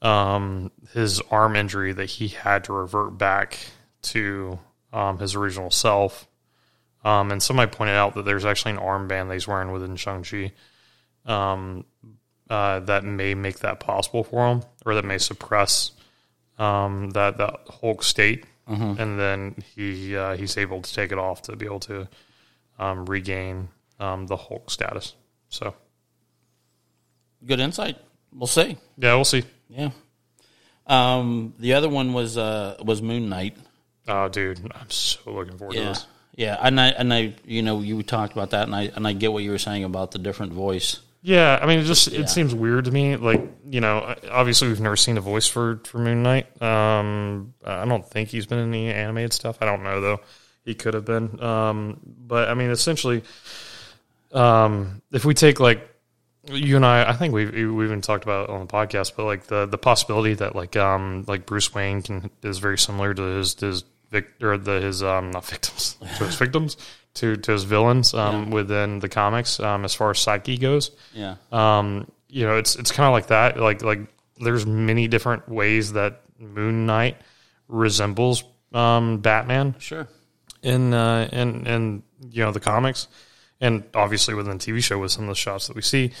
um, 0.00 0.72
his 0.94 1.20
arm 1.30 1.56
injury 1.56 1.92
that 1.92 2.06
he 2.06 2.28
had 2.28 2.64
to 2.64 2.72
revert 2.72 3.18
back 3.18 3.58
to 4.02 4.58
um, 4.94 5.18
his 5.18 5.34
original 5.34 5.70
self. 5.70 6.26
Um, 7.04 7.30
and 7.30 7.42
somebody 7.42 7.70
pointed 7.70 7.96
out 7.96 8.14
that 8.14 8.24
there's 8.24 8.44
actually 8.46 8.72
an 8.72 8.78
armband 8.78 9.28
that 9.28 9.34
he's 9.34 9.48
wearing 9.48 9.72
within 9.72 9.96
Shang 9.96 10.22
Chi 10.22 10.52
um, 11.26 11.84
uh, 12.48 12.80
that 12.80 13.04
may 13.04 13.34
make 13.34 13.58
that 13.60 13.78
possible 13.78 14.24
for 14.24 14.48
him, 14.48 14.62
or 14.86 14.94
that 14.94 15.04
may 15.04 15.18
suppress 15.18 15.92
um, 16.60 17.10
that 17.10 17.38
that 17.38 17.60
Hulk 17.80 18.02
state, 18.04 18.44
and 18.66 19.18
then 19.18 19.56
he 19.74 20.16
uh, 20.16 20.36
he's 20.36 20.56
able 20.56 20.80
to 20.82 20.94
take 20.94 21.10
it 21.10 21.18
off 21.18 21.42
to 21.42 21.56
be 21.56 21.66
able 21.66 21.80
to 21.80 22.06
um, 22.78 23.06
regain 23.06 23.68
um, 23.98 24.26
the 24.28 24.36
Hulk 24.36 24.70
status. 24.70 25.14
So 25.48 25.74
Good 27.44 27.58
insight. 27.60 27.96
We'll 28.32 28.46
see. 28.46 28.76
yeah, 28.96 29.14
we'll 29.14 29.24
see. 29.24 29.42
Yeah. 29.68 29.90
Um, 30.86 31.54
the 31.58 31.74
other 31.74 31.88
one 31.88 32.12
was 32.12 32.36
uh, 32.36 32.76
was 32.84 33.00
Moon 33.02 33.28
Knight. 33.28 33.56
Oh, 34.08 34.28
dude, 34.28 34.60
I'm 34.74 34.90
so 34.90 35.20
looking 35.32 35.56
forward 35.58 35.74
to 35.74 35.80
Yeah. 35.80 35.88
this. 35.90 36.06
Yeah, 36.36 36.56
and 36.60 36.80
I 36.80 36.88
and 36.88 37.12
I 37.12 37.34
you 37.44 37.62
know 37.62 37.80
you 37.80 38.02
talked 38.02 38.32
about 38.32 38.50
that, 38.50 38.64
and 38.64 38.74
I 38.74 38.82
and 38.94 39.06
I 39.06 39.12
get 39.12 39.32
what 39.32 39.42
you 39.42 39.50
were 39.50 39.58
saying 39.58 39.84
about 39.84 40.10
the 40.12 40.18
different 40.18 40.52
voice. 40.52 41.00
Yeah, 41.22 41.58
I 41.60 41.66
mean, 41.66 41.80
it 41.80 41.84
just 41.84 42.08
Yeah. 42.08 42.20
it 42.20 42.28
seems 42.30 42.54
weird 42.54 42.86
to 42.86 42.90
me. 42.90 43.16
Like, 43.16 43.42
you 43.68 43.80
know, 43.80 44.14
obviously 44.30 44.68
we've 44.68 44.80
never 44.80 44.96
seen 44.96 45.18
a 45.18 45.20
voice 45.20 45.46
for 45.46 45.80
for 45.84 45.98
Moon 45.98 46.22
Knight. 46.22 46.46
Um, 46.62 47.52
I 47.64 47.84
don't 47.84 48.08
think 48.08 48.30
he's 48.30 48.46
been 48.46 48.58
in 48.58 48.68
any 48.68 48.90
animated 48.90 49.32
stuff. 49.32 49.58
I 49.60 49.66
don't 49.66 49.82
know 49.82 50.00
though. 50.00 50.20
He 50.64 50.74
could 50.74 50.94
have 50.94 51.04
been. 51.04 51.42
Um, 51.42 52.00
but 52.04 52.48
I 52.48 52.54
mean, 52.54 52.70
essentially, 52.70 53.22
um, 54.32 55.02
if 55.12 55.24
we 55.24 55.34
take 55.34 55.60
like 55.60 55.86
you 56.50 56.76
and 56.76 56.86
I, 56.86 57.10
I 57.10 57.12
think 57.14 57.34
we've 57.34 57.52
we 57.52 57.84
even 57.84 58.00
talked 58.00 58.24
about 58.24 58.48
it 58.48 58.50
on 58.52 58.60
the 58.60 58.66
podcast, 58.72 59.12
but 59.16 59.24
like 59.24 59.44
the 59.46 59.66
the 59.66 59.78
possibility 59.78 60.34
that 60.34 60.56
like 60.56 60.76
um 60.76 61.24
like 61.28 61.44
Bruce 61.46 61.74
Wayne 61.74 62.02
can 62.02 62.30
is 62.42 62.58
very 62.58 62.78
similar 62.78 63.12
to 63.14 63.22
his 63.22 63.54
his 63.60 63.84
vic 64.10 64.26
or 64.40 64.56
the 64.56 64.80
his 64.80 65.02
um 65.02 65.30
not 65.32 65.44
victims 65.50 65.96
to 66.18 66.24
his 66.24 66.36
victims 66.36 66.76
to 67.14 67.36
to 67.36 67.52
his 67.52 67.64
villains 67.64 68.14
um 68.14 68.50
within 68.50 69.00
the 69.00 69.08
comics 69.08 69.58
um 69.60 69.84
as 69.84 69.94
far 69.94 70.10
as 70.10 70.18
psyche 70.18 70.56
goes 70.58 70.90
Yeah. 71.12 71.36
um, 71.52 72.10
you 72.28 72.46
know, 72.46 72.56
it's 72.58 72.76
it's 72.76 72.92
kind 72.92 73.06
of 73.08 73.12
like 73.12 73.26
that. 73.26 73.58
Like 73.58 73.82
like 73.82 74.00
there's 74.40 74.64
many 74.64 75.08
different 75.08 75.48
ways 75.48 75.94
that 75.94 76.20
Moon 76.38 76.86
Knight 76.86 77.16
resembles 77.66 78.44
um, 78.72 79.18
Batman 79.18 79.74
Sure. 79.80 80.06
in 80.62 80.94
uh, 80.94 81.28
in 81.32 81.66
in 81.66 82.02
you 82.30 82.44
know 82.44 82.52
the 82.52 82.60
comics, 82.60 83.08
and 83.60 83.82
obviously 83.94 84.34
within 84.34 84.58
the 84.58 84.64
TV 84.64 84.80
show 84.80 84.96
with 84.98 85.10
some 85.10 85.24
of 85.24 85.28
the 85.30 85.34
shots 85.34 85.66
that 85.66 85.74
we 85.74 85.82
see. 85.82 86.12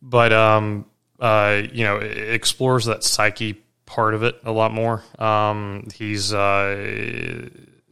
But 0.00 0.32
um, 0.32 0.86
uh, 1.18 1.62
you 1.72 1.82
know, 1.84 1.96
it 1.96 2.16
explores 2.34 2.84
that 2.84 3.02
psyche 3.02 3.54
part 3.84 4.14
of 4.14 4.22
it 4.22 4.36
a 4.44 4.52
lot 4.52 4.72
more. 4.72 5.02
Um, 5.18 5.88
he's 5.92 6.32
uh, 6.32 7.48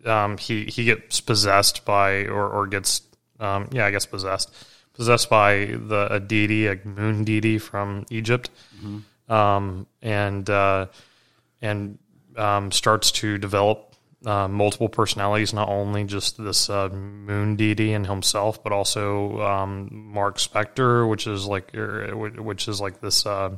um, 0.07 0.39
he 0.39 0.65
he 0.65 0.85
gets 0.85 1.21
possessed 1.21 1.85
by 1.85 2.25
or 2.27 2.49
or 2.49 2.67
gets 2.67 3.03
um, 3.41 3.69
yeah, 3.73 3.87
I 3.87 3.91
guess 3.91 4.07
possessed 4.07 4.55
possessed 4.95 5.29
by 5.29 5.67
the 5.67 6.09
a 6.11 6.21
deity, 6.21 6.67
a 6.67 6.79
moon 6.85 7.25
deity 7.25 7.59
from 7.59 8.07
Egypt, 8.11 8.51
um, 9.29 9.87
and 10.03 10.49
uh, 10.49 10.87
and 11.61 11.99
um, 12.37 12.73
starts 12.73 13.11
to 13.13 13.39
develop 13.39 13.95
uh, 14.25 14.49
multiple 14.49 14.89
personalities, 14.89 15.53
not 15.53 15.69
only 15.69 16.05
just 16.05 16.43
this 16.43 16.71
uh, 16.71 16.89
moon 16.89 17.57
deity 17.57 17.93
and 17.93 18.07
himself, 18.07 18.63
but 18.63 18.73
also 18.73 19.41
um, 19.41 19.89
Mark 19.93 20.39
Spector, 20.39 21.09
which 21.09 21.27
is 21.27 21.47
like 21.47 21.75
er, 21.77 22.17
which 22.17 22.67
is 22.67 22.81
like 22.81 23.01
this 23.01 23.27
uh, 23.27 23.57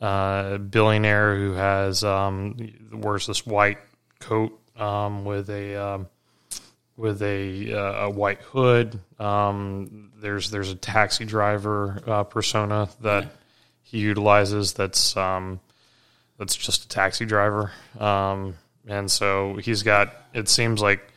uh, 0.00 0.58
billionaire 0.58 1.36
who 1.36 1.52
has 1.52 2.04
um, 2.04 2.56
wears 2.92 3.26
this 3.26 3.44
white 3.44 3.78
coat 4.20 4.59
um, 4.80 5.24
with 5.24 5.50
a 5.50 5.76
um, 5.76 6.08
with 6.96 7.22
a, 7.22 7.72
uh, 7.72 8.04
a 8.06 8.10
white 8.10 8.40
hood. 8.40 9.00
Um, 9.18 10.12
there's 10.20 10.50
there's 10.50 10.70
a 10.70 10.74
taxi 10.74 11.24
driver 11.24 12.02
uh, 12.06 12.24
persona 12.24 12.88
that 13.00 13.32
he 13.82 13.98
utilizes. 13.98 14.74
That's 14.74 15.16
um, 15.16 15.60
that's 16.38 16.56
just 16.56 16.84
a 16.84 16.88
taxi 16.88 17.24
driver, 17.24 17.72
um, 17.98 18.54
and 18.86 19.10
so 19.10 19.56
he's 19.56 19.82
got. 19.82 20.14
It 20.34 20.48
seems 20.48 20.80
like 20.80 21.09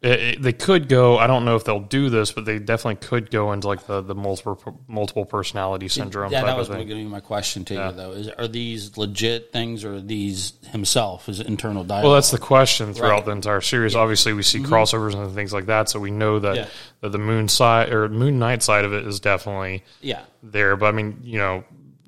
it, 0.00 0.10
it, 0.20 0.42
they 0.42 0.52
could 0.52 0.88
go. 0.88 1.18
I 1.18 1.26
don't 1.26 1.44
know 1.44 1.56
if 1.56 1.64
they'll 1.64 1.80
do 1.80 2.08
this, 2.08 2.30
but 2.30 2.44
they 2.44 2.60
definitely 2.60 3.04
could 3.04 3.32
go 3.32 3.52
into 3.52 3.66
like 3.66 3.86
the, 3.86 4.00
the 4.00 4.14
multiple 4.14 4.80
multiple 4.86 5.24
personality 5.24 5.88
syndrome. 5.88 6.30
Yeah, 6.30 6.42
type 6.42 6.50
that 6.50 6.56
was 6.56 6.68
going 6.68 6.86
to 6.86 6.94
be 6.94 7.02
my 7.02 7.18
question 7.18 7.64
to 7.64 7.74
you, 7.74 7.92
though. 7.92 8.12
Is, 8.12 8.28
are 8.28 8.46
these 8.46 8.96
legit 8.96 9.52
things, 9.52 9.82
or 9.82 9.94
are 9.94 10.00
these 10.00 10.52
himself, 10.70 11.26
his 11.26 11.40
internal 11.40 11.82
dialogue? 11.82 12.04
Well, 12.04 12.14
that's 12.14 12.30
the 12.30 12.38
question 12.38 12.94
throughout 12.94 13.08
Right. 13.10 13.18
Mm-hmm. 13.20 13.26
the 13.26 13.32
entire 13.36 13.60
series. 13.60 13.96
Obviously, 13.96 14.32
we 14.34 14.44
see 14.44 14.60
crossovers 14.60 15.14
and 15.14 15.34
things 15.34 15.52
like 15.52 15.66
that, 15.66 15.88
so 15.88 15.98
we 15.98 16.12
know 16.12 16.38
that, 16.38 16.54
Yeah. 16.54 16.66
that 17.00 17.10
the 17.10 17.18
moon 17.18 17.48
side 17.48 17.92
or 17.92 18.08
Moon 18.08 18.38
Knight 18.38 18.62
side 18.62 18.84
of 18.84 18.92
it 18.92 19.04
is 19.04 19.18
definitely 19.18 19.82
yeah, 20.00 20.20
there. 20.44 20.76
But 20.76 20.86
I 20.86 20.92
mean, 20.92 21.18
you 21.24 21.38
know, 21.38 21.64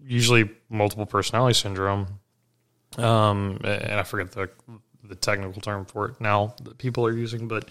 usually 0.07 0.49
multiple 0.69 1.07
personality 1.07 1.55
syndrome, 1.55 2.07
um, 2.99 3.59
and 3.65 3.95
I 3.95 4.05
forget 4.05 4.31
the 4.31 4.49
the 5.11 5.15
technical 5.15 5.61
term 5.61 5.85
for 5.85 6.09
it 6.09 6.21
now 6.21 6.55
that 6.63 6.79
people 6.79 7.05
are 7.07 7.13
using, 7.13 7.49
but 7.49 7.69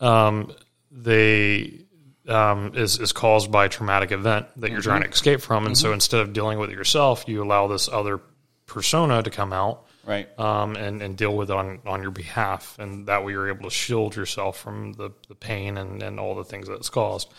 um, 0.00 0.52
they 0.90 1.80
um, 2.26 2.72
is 2.74 2.98
is 2.98 3.12
caused 3.12 3.52
by 3.52 3.66
a 3.66 3.68
traumatic 3.68 4.12
event 4.12 4.46
that 4.56 4.70
you're 4.70 4.80
trying 4.80 5.02
to 5.02 5.08
escape 5.08 5.42
from, 5.42 5.66
and 5.66 5.76
so 5.76 5.92
instead 5.92 6.20
of 6.20 6.32
dealing 6.32 6.58
with 6.58 6.70
it 6.70 6.74
yourself, 6.74 7.24
you 7.28 7.42
allow 7.42 7.66
this 7.66 7.88
other 7.88 8.20
persona 8.66 9.22
to 9.22 9.30
come 9.30 9.52
out 9.52 9.86
right. 10.06 10.38
um, 10.38 10.76
and, 10.76 11.02
and 11.02 11.16
deal 11.16 11.36
with 11.36 11.50
it 11.50 11.56
on, 11.56 11.80
on 11.84 12.02
your 12.02 12.10
behalf. 12.10 12.78
And 12.78 13.06
that 13.06 13.24
way 13.24 13.32
you're 13.32 13.48
able 13.48 13.64
to 13.64 13.74
shield 13.74 14.16
yourself 14.16 14.58
from 14.58 14.94
the, 14.94 15.10
the 15.28 15.34
pain 15.34 15.76
and, 15.76 16.02
and 16.02 16.18
all 16.18 16.34
the 16.34 16.44
things 16.44 16.68
that's 16.68 16.88
caused. 16.88 17.32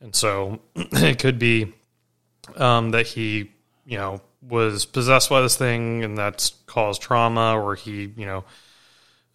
And 0.00 0.14
so 0.14 0.60
it 0.74 1.18
could 1.18 1.38
be 1.38 1.72
um, 2.56 2.90
that 2.92 3.06
he, 3.06 3.52
you 3.84 3.98
know, 3.98 4.20
was 4.48 4.84
possessed 4.84 5.30
by 5.30 5.40
this 5.40 5.56
thing 5.56 6.04
and 6.04 6.16
that's 6.16 6.50
caused 6.66 7.02
trauma, 7.02 7.58
or 7.60 7.74
he, 7.74 8.12
you 8.16 8.26
know, 8.26 8.44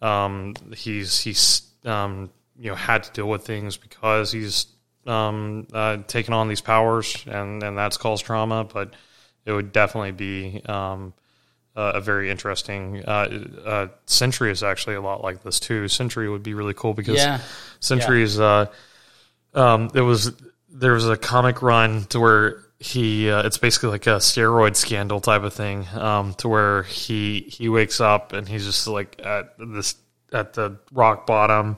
um, 0.00 0.54
he's 0.74 1.20
he's 1.20 1.62
um, 1.84 2.30
you 2.58 2.70
know 2.70 2.76
had 2.76 3.04
to 3.04 3.12
deal 3.12 3.28
with 3.28 3.44
things 3.44 3.76
because 3.76 4.32
he's 4.32 4.66
um, 5.06 5.66
uh, 5.72 5.98
taken 6.06 6.34
on 6.34 6.48
these 6.48 6.60
powers 6.60 7.24
and 7.26 7.62
and 7.62 7.76
that's 7.76 7.96
caused 7.96 8.24
trauma. 8.24 8.64
But 8.64 8.94
it 9.44 9.52
would 9.52 9.72
definitely 9.72 10.12
be 10.12 10.62
um, 10.66 11.14
uh, 11.76 11.92
a 11.96 12.00
very 12.00 12.30
interesting. 12.30 13.02
Uh, 13.04 13.44
uh, 13.64 13.86
Sentry 14.06 14.50
is 14.50 14.62
actually 14.62 14.96
a 14.96 15.00
lot 15.00 15.22
like 15.22 15.42
this 15.42 15.58
too. 15.60 15.88
Sentry 15.88 16.28
would 16.28 16.42
be 16.42 16.54
really 16.54 16.74
cool 16.74 16.94
because 16.94 17.16
Yeah. 17.16 17.40
Sentry 17.80 18.22
is. 18.22 18.38
Uh, 18.38 18.66
um, 19.54 19.90
it 19.94 20.00
was 20.00 20.32
there 20.70 20.94
was 20.94 21.08
a 21.08 21.16
comic 21.16 21.60
run 21.62 22.04
to 22.06 22.18
where 22.20 22.64
he. 22.82 23.30
Uh, 23.30 23.46
it's 23.46 23.58
basically 23.58 23.90
like 23.90 24.06
a 24.06 24.16
steroid 24.16 24.76
scandal 24.76 25.20
type 25.20 25.42
of 25.42 25.54
thing. 25.54 25.86
Um, 25.94 26.34
to 26.34 26.48
where 26.48 26.82
he 26.82 27.40
he 27.40 27.68
wakes 27.68 28.00
up 28.00 28.32
and 28.32 28.48
he's 28.48 28.64
just 28.64 28.86
like 28.86 29.20
at 29.24 29.54
this 29.58 29.94
at 30.32 30.54
the 30.54 30.78
rock 30.92 31.26
bottom. 31.26 31.76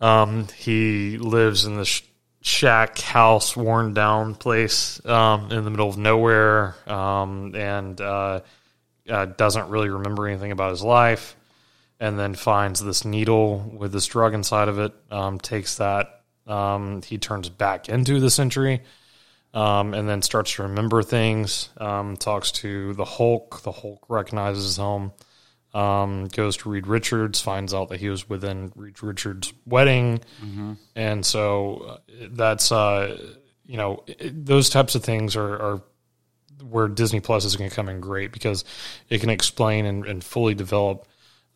Um, 0.00 0.48
he 0.56 1.18
lives 1.18 1.64
in 1.64 1.76
this 1.76 1.88
sh- 1.88 2.02
shack 2.42 2.98
house, 2.98 3.56
worn 3.56 3.94
down 3.94 4.34
place 4.34 5.04
um, 5.06 5.50
in 5.50 5.64
the 5.64 5.70
middle 5.70 5.88
of 5.88 5.96
nowhere, 5.96 6.76
um, 6.86 7.54
and 7.54 8.00
uh, 8.00 8.40
uh, 9.08 9.26
doesn't 9.26 9.68
really 9.68 9.88
remember 9.88 10.26
anything 10.26 10.52
about 10.52 10.70
his 10.70 10.82
life. 10.82 11.36
And 12.00 12.18
then 12.18 12.34
finds 12.34 12.84
this 12.84 13.04
needle 13.04 13.60
with 13.78 13.92
this 13.92 14.06
drug 14.06 14.34
inside 14.34 14.68
of 14.68 14.78
it. 14.78 14.92
Um, 15.10 15.38
takes 15.38 15.76
that. 15.76 16.22
Um, 16.46 17.00
he 17.02 17.18
turns 17.18 17.48
back 17.48 17.88
into 17.88 18.20
the 18.20 18.30
Sentry, 18.30 18.82
um, 19.54 19.94
and 19.94 20.06
then 20.06 20.20
starts 20.20 20.54
to 20.56 20.64
remember 20.64 21.02
things. 21.02 21.70
Um, 21.78 22.18
talks 22.18 22.52
to 22.52 22.92
the 22.92 23.04
Hulk. 23.06 23.62
The 23.62 23.72
Hulk 23.72 24.04
recognizes 24.08 24.76
him 24.76 25.12
um, 25.74 26.26
goes 26.28 26.56
to 26.58 26.70
Reed 26.70 26.86
Richards, 26.86 27.40
finds 27.40 27.74
out 27.74 27.88
that 27.88 27.98
he 27.98 28.08
was 28.08 28.28
within 28.28 28.72
Reed 28.76 29.02
Richards' 29.02 29.52
wedding, 29.66 30.20
and 30.94 31.26
so 31.26 31.76
uh, 31.88 32.26
that's 32.30 32.70
uh, 32.70 33.18
you 33.66 33.76
know 33.76 34.04
it, 34.06 34.46
those 34.46 34.70
types 34.70 34.94
of 34.94 35.02
things 35.02 35.34
are, 35.34 35.54
are 35.54 35.82
where 36.62 36.86
Disney 36.86 37.20
Plus 37.20 37.44
is 37.44 37.56
going 37.56 37.68
to 37.68 37.74
come 37.74 37.88
in 37.88 38.00
great 38.00 38.30
because 38.30 38.64
it 39.10 39.20
can 39.20 39.30
explain 39.30 39.84
and, 39.84 40.06
and 40.06 40.22
fully 40.22 40.54
develop 40.54 41.06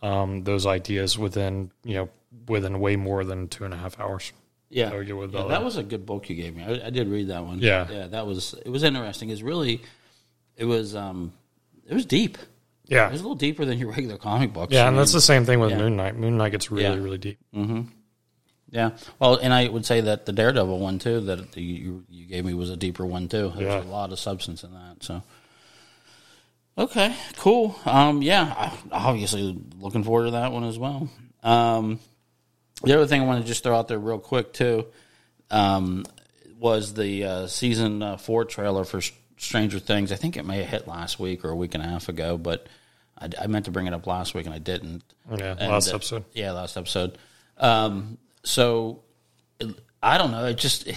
um, 0.03 0.43
those 0.43 0.67
ideas 0.67 1.17
within 1.17 1.71
you 1.85 1.95
know 1.95 2.09
within 2.49 2.81
way 2.81 2.97
more 2.97 3.25
than 3.25 3.47
two 3.47 3.65
and 3.65 3.73
a 3.73 3.77
half 3.77 4.01
hours. 4.01 4.33
Yeah, 4.71 4.93
would 4.93 5.11
with 5.13 5.33
Yeah, 5.35 5.45
that 5.49 5.65
was 5.65 5.77
a 5.79 5.83
good 5.83 6.05
book 6.05 6.29
you 6.29 6.37
gave 6.37 6.55
me. 6.55 6.63
I, 6.63 6.87
I 6.87 6.91
did 6.91 7.09
read 7.09 7.29
that 7.29 7.45
one. 7.45 7.59
Yeah. 7.61 7.87
yeah, 7.91 8.07
that 8.09 8.27
was 8.27 8.55
it 8.65 8.69
was 8.69 8.83
interesting. 8.83 9.31
It's 9.31 9.41
really, 9.43 9.81
it 10.57 10.65
was 10.67 10.95
um, 10.95 11.33
it 11.87 11.95
was 11.95 12.05
deep. 12.05 12.37
Yeah, 12.87 13.09
it 13.09 13.13
was 13.13 13.21
a 13.21 13.25
little 13.25 13.35
deeper 13.37 13.65
than 13.65 13.79
your 13.79 13.91
regular 13.91 14.17
comic 14.19 14.53
books. 14.53 14.73
yeah, 14.73 14.85
I 14.85 14.87
and 14.89 14.97
mean, 14.97 15.01
that's 15.03 15.13
the 15.13 15.21
same 15.21 15.45
thing 15.47 15.61
with 15.61 15.71
Yeah. 15.71 15.79
Moon 15.79 15.97
Knight. 15.97 16.17
Moon 16.17 16.37
Knight 16.37 16.53
gets 16.53 16.71
really 16.71 16.85
Yeah. 16.85 17.03
really 17.03 17.19
deep. 17.19 17.39
yeah. 18.71 18.91
Well, 19.19 19.37
and 19.37 19.53
I 19.55 19.69
would 19.69 19.87
say 19.87 20.03
that 20.03 20.27
the 20.27 20.33
Daredevil 20.33 20.79
one 20.79 20.99
too 20.99 21.21
that 21.23 21.57
you 21.57 21.63
you, 21.75 22.05
you 22.11 22.27
gave 22.27 22.45
me 22.45 22.53
was 22.55 22.69
a 22.71 22.77
deeper 22.77 23.07
one 23.07 23.29
too. 23.29 23.53
There's 23.57 23.67
Yeah. 23.69 23.83
a 23.83 23.91
lot 23.91 24.13
of 24.13 24.19
substance 24.19 24.65
in 24.65 24.73
that. 24.73 25.03
So. 25.03 25.23
Okay, 26.77 27.15
cool. 27.39 27.75
Um, 27.87 28.23
yeah, 28.23 28.55
I- 28.57 28.79
obviously 28.93 29.59
looking 29.81 30.05
forward 30.05 30.27
to 30.27 30.31
that 30.33 30.53
one 30.53 30.63
as 30.65 30.79
well. 30.79 31.09
Um, 31.43 31.99
the 32.83 32.95
other 32.95 33.07
thing 33.07 33.21
I 33.21 33.25
want 33.25 33.43
to 33.43 33.47
just 33.47 33.63
throw 33.63 33.77
out 33.77 33.89
there 33.89 33.99
real 33.99 34.19
quick 34.19 34.53
too 34.53 34.87
um, 35.51 36.05
was 36.59 36.95
the 36.95 37.25
uh, 37.25 37.47
season 37.47 38.03
uh, 38.03 38.17
four 38.17 38.45
trailer 38.45 38.85
for 38.85 39.01
Stranger 39.37 39.79
Things. 39.79 40.13
I 40.13 40.17
think 40.17 40.37
it 40.37 40.45
may 40.45 40.59
have 40.59 40.69
hit 40.69 40.89
last 40.89 41.19
week 41.19 41.45
or 41.45 41.51
a 41.51 41.57
week 41.57 41.75
and 41.75 41.83
a 41.83 41.87
half 41.87 42.09
ago, 42.09 42.37
but 42.37 42.67
I, 43.19 43.29
I 43.41 43.47
meant 43.47 43.65
to 43.67 43.71
bring 43.71 43.87
it 43.87 43.95
up 43.95 44.07
last 44.07 44.35
week 44.35 44.47
and 44.47 44.55
I 44.55 44.59
didn't. 44.59 45.03
Yeah, 45.31 45.55
And, 45.59 45.71
last 45.71 45.93
uh, 45.93 45.97
episode. 45.97 46.25
Yeah, 46.33 46.53
last 46.53 46.77
episode. 46.77 47.19
Um, 47.57 48.19
so 48.45 49.03
I 50.03 50.19
don't 50.19 50.31
know. 50.31 50.47
It 50.47 50.59
just 50.59 50.91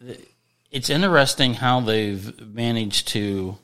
it's 0.70 0.90
interesting 0.90 1.54
how 1.54 1.80
they've 1.80 2.40
managed 2.46 3.08
to 3.08 3.56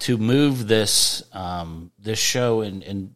to 0.00 0.18
move 0.18 0.68
this 0.68 1.22
um, 1.32 1.90
this 1.98 2.18
show 2.18 2.60
in, 2.60 2.82
in 2.82 3.14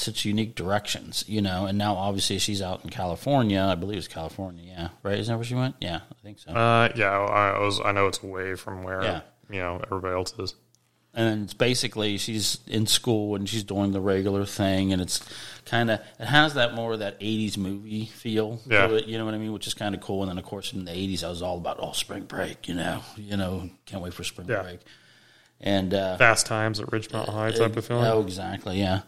such 0.00 0.24
unique 0.24 0.54
directions, 0.54 1.24
you 1.28 1.40
know. 1.42 1.66
And 1.66 1.76
now, 1.78 1.94
obviously, 1.94 2.38
she's 2.38 2.60
out 2.62 2.82
in 2.84 2.90
California. 2.90 3.60
I 3.62 3.74
believe 3.74 3.98
it's 3.98 4.08
California. 4.08 4.64
Yeah, 4.66 4.88
right. 5.02 5.18
Isn't 5.18 5.32
that 5.32 5.36
where 5.38 5.44
she 5.44 5.54
went? 5.54 5.76
Yeah, 5.80 6.00
I 6.10 6.14
think 6.22 6.38
so. 6.38 6.50
Uh, 6.52 6.88
yeah, 6.96 7.10
I 7.10 7.58
was. 7.60 7.80
I 7.84 7.92
know 7.92 8.06
it's 8.08 8.22
away 8.22 8.54
from 8.56 8.82
where 8.82 9.02
Yeah. 9.02 9.20
you 9.50 9.58
know 9.60 9.80
everybody 9.84 10.14
else 10.14 10.32
is. 10.38 10.54
and 11.12 11.42
it's 11.42 11.54
basically 11.54 12.16
she's 12.18 12.58
in 12.68 12.86
school 12.86 13.34
and 13.34 13.48
she's 13.48 13.64
doing 13.64 13.90
the 13.92 14.00
regular 14.00 14.44
thing, 14.46 14.92
and 14.92 15.02
it's 15.02 15.20
kind 15.66 15.90
of 15.90 16.00
it 16.20 16.26
has 16.26 16.54
that 16.54 16.74
more 16.74 16.92
of 16.92 17.00
that 17.00 17.18
'80s 17.20 17.56
movie 17.58 18.06
feel 18.06 18.60
Yeah. 18.68 18.86
to 18.86 18.94
it. 18.94 19.06
You 19.06 19.18
know 19.18 19.24
what 19.24 19.34
I 19.34 19.38
mean? 19.38 19.52
Which 19.52 19.66
is 19.66 19.74
kind 19.74 19.94
of 19.94 20.00
cool. 20.00 20.22
And 20.22 20.30
then, 20.30 20.38
of 20.38 20.44
course, 20.44 20.72
in 20.72 20.84
the 20.84 20.92
'80s, 20.92 21.24
I 21.24 21.28
was 21.28 21.42
all 21.42 21.58
about 21.58 21.78
oh, 21.80 21.92
spring 21.92 22.24
break. 22.24 22.68
You 22.68 22.74
know, 22.74 23.02
you 23.16 23.36
know, 23.36 23.68
can't 23.86 24.02
wait 24.02 24.14
for 24.14 24.22
spring 24.24 24.48
Yeah. 24.48 24.62
break. 24.62 24.80
And 25.62 25.92
uh, 25.92 26.16
Fast 26.16 26.46
Times 26.46 26.80
at 26.80 26.86
Ridgemont 26.86 27.28
High 27.28 27.50
type 27.50 27.76
of 27.76 27.84
film. 27.84 28.02
Oh, 28.02 28.22
exactly. 28.22 28.78
Yeah. 28.78 29.02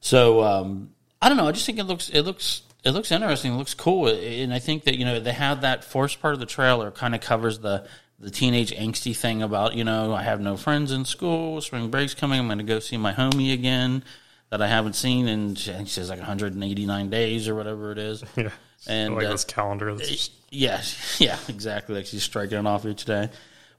So 0.00 0.42
um, 0.42 0.90
I 1.22 1.28
don't 1.28 1.36
know. 1.36 1.48
I 1.48 1.52
just 1.52 1.66
think 1.66 1.78
it 1.78 1.84
looks 1.84 2.08
it 2.10 2.22
looks 2.22 2.62
it 2.84 2.90
looks 2.90 3.12
interesting. 3.12 3.52
It 3.52 3.56
looks 3.56 3.74
cool, 3.74 4.08
and 4.08 4.52
I 4.52 4.58
think 4.58 4.84
that 4.84 4.96
you 4.96 5.04
know 5.04 5.20
they 5.20 5.32
have 5.32 5.60
that 5.60 5.84
first 5.84 6.20
part 6.20 6.34
of 6.34 6.40
the 6.40 6.46
trailer 6.46 6.90
kind 6.90 7.14
of 7.14 7.20
covers 7.20 7.58
the 7.58 7.86
the 8.18 8.30
teenage 8.30 8.72
angsty 8.72 9.16
thing 9.16 9.42
about 9.42 9.74
you 9.74 9.84
know 9.84 10.14
I 10.14 10.22
have 10.22 10.40
no 10.40 10.56
friends 10.56 10.92
in 10.92 11.04
school. 11.04 11.60
Spring 11.60 11.90
break's 11.90 12.14
coming. 12.14 12.38
I'm 12.38 12.46
going 12.46 12.58
to 12.58 12.64
go 12.64 12.78
see 12.78 12.96
my 12.96 13.12
homie 13.12 13.52
again 13.52 14.02
that 14.50 14.60
I 14.60 14.66
haven't 14.66 14.94
seen 14.94 15.28
in 15.28 15.54
she 15.54 15.72
she 15.72 15.86
says 15.86 16.10
like 16.10 16.18
189 16.18 17.10
days 17.10 17.48
or 17.48 17.54
whatever 17.54 17.92
it 17.92 17.98
is. 17.98 18.24
Yeah, 18.36 18.50
And, 18.88 19.14
like 19.14 19.26
uh, 19.26 19.32
this 19.32 19.44
calendar. 19.44 19.94
That's 19.94 20.30
Yeah, 20.50 20.80
yeah, 21.18 21.38
exactly. 21.48 21.94
Like 21.94 22.06
she's 22.06 22.22
striking 22.22 22.58
it 22.58 22.66
off 22.66 22.86
each 22.86 23.04
day. 23.04 23.28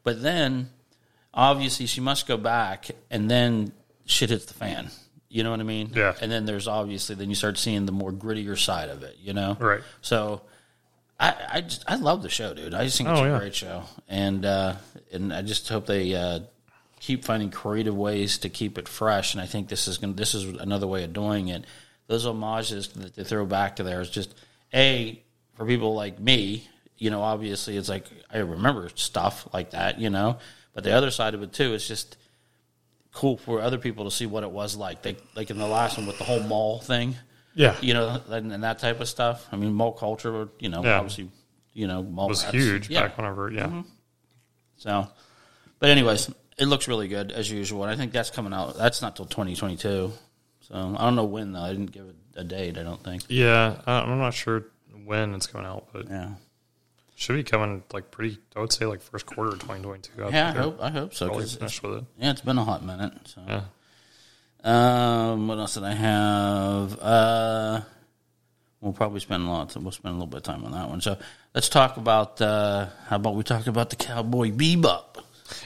But 0.03 0.21
then, 0.21 0.69
obviously, 1.33 1.87
she 1.87 2.01
must 2.01 2.27
go 2.27 2.37
back, 2.37 2.89
and 3.09 3.29
then 3.29 3.71
shit 4.05 4.29
hits 4.29 4.45
the 4.45 4.53
fan. 4.53 4.91
You 5.31 5.43
know 5.43 5.51
what 5.51 5.59
I 5.61 5.63
mean? 5.63 5.91
Yeah. 5.95 6.13
And 6.21 6.29
then 6.31 6.45
there's 6.45 6.67
obviously 6.67 7.15
then 7.15 7.29
you 7.29 7.35
start 7.35 7.57
seeing 7.57 7.85
the 7.85 7.91
more 7.93 8.11
grittier 8.11 8.57
side 8.59 8.89
of 8.89 9.01
it. 9.03 9.17
You 9.21 9.33
know? 9.33 9.55
Right. 9.59 9.81
So, 10.01 10.41
I 11.19 11.35
I 11.53 11.61
just 11.61 11.83
I 11.87 11.95
love 11.95 12.21
the 12.21 12.29
show, 12.29 12.53
dude. 12.53 12.73
I 12.73 12.83
just 12.83 12.97
think 12.97 13.09
it's 13.09 13.19
Oh, 13.19 13.23
a 13.23 13.29
yeah. 13.29 13.39
great 13.39 13.55
show, 13.55 13.83
and 14.09 14.45
uh, 14.45 14.75
and 15.13 15.33
I 15.33 15.41
just 15.41 15.69
hope 15.69 15.85
they 15.85 16.13
uh, 16.15 16.39
keep 16.99 17.23
finding 17.25 17.49
creative 17.49 17.95
ways 17.95 18.39
to 18.39 18.49
keep 18.49 18.77
it 18.77 18.87
fresh, 18.87 19.33
and 19.33 19.41
I 19.41 19.45
think 19.45 19.69
this 19.69 19.87
is 19.87 19.97
gonna, 19.99 20.13
this 20.13 20.33
is 20.35 20.43
another 20.59 20.87
way 20.87 21.03
of 21.03 21.13
doing 21.13 21.47
it. 21.47 21.63
Those 22.07 22.25
homages 22.25 22.89
that 22.89 23.15
they 23.15 23.23
throw 23.23 23.45
back 23.45 23.77
to 23.77 23.83
there 23.83 24.01
is 24.01 24.09
just 24.09 24.35
a 24.73 25.21
for 25.55 25.65
people 25.65 25.93
like 25.95 26.19
me. 26.19 26.67
You 26.97 27.09
know, 27.09 27.21
obviously, 27.21 27.77
it's 27.77 27.87
like 27.89 28.05
I 28.33 28.39
remember 28.39 28.89
stuff 28.95 29.47
like 29.53 29.71
that. 29.71 29.97
You 29.99 30.09
know, 30.09 30.39
but 30.73 30.83
the 30.83 30.91
other 30.91 31.09
side 31.11 31.35
of 31.35 31.41
it 31.41 31.53
too 31.53 31.73
is 31.73 31.87
just 31.87 32.17
cool 33.13 33.37
for 33.37 33.61
other 33.61 33.77
people 33.77 34.05
to 34.05 34.11
see 34.11 34.25
what 34.25 34.43
it 34.43 34.51
was 34.51 34.75
like. 34.75 35.01
They, 35.01 35.17
like 35.35 35.49
in 35.49 35.57
the 35.57 35.67
last 35.67 35.97
one 35.97 36.07
with 36.07 36.17
the 36.17 36.23
whole 36.23 36.39
mall 36.41 36.79
thing 36.79 37.15
Yeah. 37.55 37.75
you 37.81 37.93
know, 37.93 38.21
and, 38.29 38.51
and 38.53 38.63
that 38.63 38.79
type 38.79 38.99
of 39.01 39.09
stuff. 39.09 39.47
I 39.51 39.57
mean, 39.57 39.73
mall 39.73 39.91
culture, 39.91 40.47
you 40.59 40.69
know, 40.69 40.83
Yeah. 40.83 40.97
obviously, 40.99 41.29
you 41.73 41.87
know, 41.87 42.03
mall 42.03 42.29
was 42.29 42.43
rats. 42.43 42.55
huge 42.55 42.89
Yeah. 42.89 43.01
back 43.07 43.17
whenever. 43.17 43.51
Yeah. 43.51 43.65
Mm-hmm. 43.65 43.81
So, 44.77 45.07
but 45.79 45.89
anyways, 45.89 46.29
it 46.57 46.65
looks 46.65 46.87
really 46.87 47.07
good 47.07 47.31
as 47.31 47.49
usual, 47.51 47.83
and 47.83 47.91
I 47.91 47.95
think 47.95 48.11
that's 48.11 48.29
coming 48.29 48.53
out. 48.53 48.77
That's 48.77 49.01
not 49.01 49.15
till 49.15 49.25
twenty 49.25 49.55
twenty 49.55 49.77
two. 49.77 50.11
So 50.61 50.75
I 50.75 51.03
don't 51.05 51.15
know 51.15 51.25
when 51.25 51.51
though. 51.53 51.61
I 51.61 51.69
didn't 51.71 51.91
give 51.91 52.05
it 52.05 52.15
a 52.35 52.43
date. 52.43 52.77
I 52.77 52.83
don't 52.83 53.03
think. 53.03 53.23
Yeah. 53.27 53.75
I'm 53.85 54.17
not 54.19 54.33
sure 54.33 54.65
when 55.05 55.33
it's 55.35 55.47
coming 55.47 55.67
out, 55.67 55.87
but 55.93 56.07
Yeah. 56.09 56.31
Should 57.21 57.35
be 57.35 57.43
coming 57.43 57.83
like 57.93 58.09
pretty. 58.09 58.39
I 58.55 58.61
would 58.61 58.73
say 58.73 58.85
like 58.85 59.01
first 59.01 59.27
quarter 59.27 59.51
of 59.51 59.59
2022. 59.59 60.11
Yeah, 60.31 60.49
I 60.49 60.51
hope. 60.57 60.77
I 60.81 60.89
hope 60.89 61.13
so. 61.13 61.27
Probably 61.27 61.43
'cause 61.43 61.53
it's, 61.53 61.59
finished 61.59 61.83
with 61.83 61.93
it. 61.99 62.03
yeah, 62.17 62.31
it's 62.31 62.41
been 62.41 62.57
a 62.57 62.63
hot 62.63 62.83
minute. 62.83 63.13
So. 63.25 63.41
Yeah. 63.47 63.61
Um, 64.63 65.47
what 65.47 65.59
else 65.59 65.75
did 65.75 65.83
I 65.83 65.93
have? 65.93 66.99
Uh, 66.99 67.81
we'll 68.79 68.93
probably 68.93 69.19
spend 69.19 69.43
a 69.43 69.49
lot. 69.49 69.75
We'll 69.75 69.91
spend 69.91 70.13
a 70.13 70.17
little 70.17 70.27
bit 70.27 70.37
of 70.37 70.43
time 70.43 70.65
on 70.65 70.71
that 70.71 70.89
one. 70.89 71.01
So 71.01 71.17
let's 71.53 71.69
talk 71.69 71.97
about. 71.97 72.41
Uh, 72.41 72.87
how 73.07 73.17
about 73.17 73.35
we 73.35 73.43
talk 73.43 73.67
about 73.67 73.91
the 73.91 73.95
Cowboy 73.97 74.49
Bebop? 74.49 75.23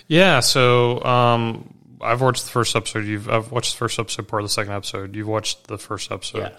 Yeah, 0.07 0.41
so 0.41 1.01
um, 1.03 1.73
I've 2.01 2.19
watched 2.21 2.43
the 2.43 2.51
first 2.51 2.75
episode. 2.75 3.05
You've 3.05 3.29
I've 3.29 3.51
watched 3.51 3.73
the 3.73 3.77
first 3.77 3.97
episode, 3.97 4.27
part 4.27 4.41
of 4.43 4.49
the 4.49 4.53
second 4.53 4.73
episode. 4.73 5.15
You've 5.15 5.27
watched 5.27 5.67
the 5.67 5.77
first 5.77 6.11
episode. 6.11 6.51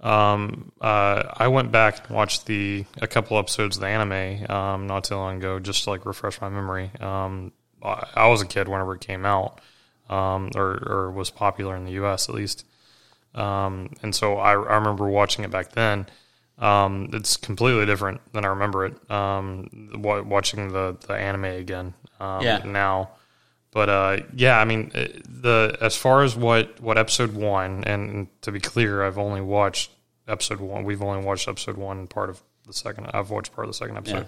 Um, 0.00 0.72
uh, 0.80 1.24
I 1.36 1.48
went 1.48 1.72
back 1.72 2.06
and 2.08 2.16
watched 2.16 2.46
the 2.46 2.84
a 3.00 3.06
couple 3.06 3.38
episodes 3.38 3.76
of 3.76 3.82
the 3.82 3.88
anime 3.88 4.50
um, 4.50 4.86
not 4.86 5.04
too 5.04 5.14
long 5.16 5.36
ago, 5.38 5.58
just 5.58 5.84
to 5.84 5.90
like 5.90 6.06
refresh 6.06 6.40
my 6.40 6.48
memory. 6.48 6.90
Um, 7.00 7.52
I, 7.82 8.06
I 8.14 8.26
was 8.28 8.40
a 8.42 8.46
kid 8.46 8.66
whenever 8.68 8.94
it 8.94 9.00
came 9.02 9.26
out, 9.26 9.60
um, 10.08 10.50
or 10.56 10.82
or 10.86 11.10
was 11.10 11.30
popular 11.30 11.76
in 11.76 11.84
the 11.84 11.92
U.S. 11.92 12.28
at 12.28 12.34
least. 12.34 12.64
Um, 13.34 13.90
and 14.02 14.14
so 14.14 14.38
I, 14.38 14.52
I 14.52 14.76
remember 14.76 15.06
watching 15.08 15.44
it 15.44 15.50
back 15.50 15.72
then. 15.72 16.06
Um, 16.58 17.08
it's 17.12 17.36
completely 17.36 17.86
different 17.86 18.20
than 18.32 18.44
I 18.44 18.48
remember 18.48 18.84
it. 18.86 19.10
Um, 19.10 19.90
wa- 19.94 20.20
watching 20.22 20.72
the, 20.72 20.96
the 21.06 21.14
anime 21.14 21.44
again 21.44 21.94
um, 22.18 22.42
Yeah. 22.42 22.58
now, 22.64 23.10
but 23.72 23.88
uh, 23.88 24.16
yeah, 24.34 24.58
I 24.58 24.64
mean 24.64 24.90
uh, 24.94 25.06
the 25.28 25.76
as 25.80 25.96
far 25.96 26.22
as 26.22 26.34
what 26.36 26.80
what 26.80 26.98
episode 26.98 27.32
one, 27.34 27.84
and 27.84 28.28
to 28.42 28.52
be 28.52 28.60
clear, 28.60 29.02
I've 29.04 29.18
only 29.18 29.40
watched 29.40 29.90
episode 30.28 30.60
one. 30.60 30.84
We've 30.84 31.02
only 31.02 31.24
watched 31.24 31.48
episode 31.48 31.76
one, 31.76 32.06
part 32.06 32.30
of 32.30 32.40
the 32.66 32.72
second. 32.72 33.08
I've 33.12 33.30
watched 33.30 33.54
part 33.54 33.66
of 33.66 33.70
the 33.72 33.76
second 33.76 33.96
episode, 33.96 34.16
Yeah. 34.22 34.24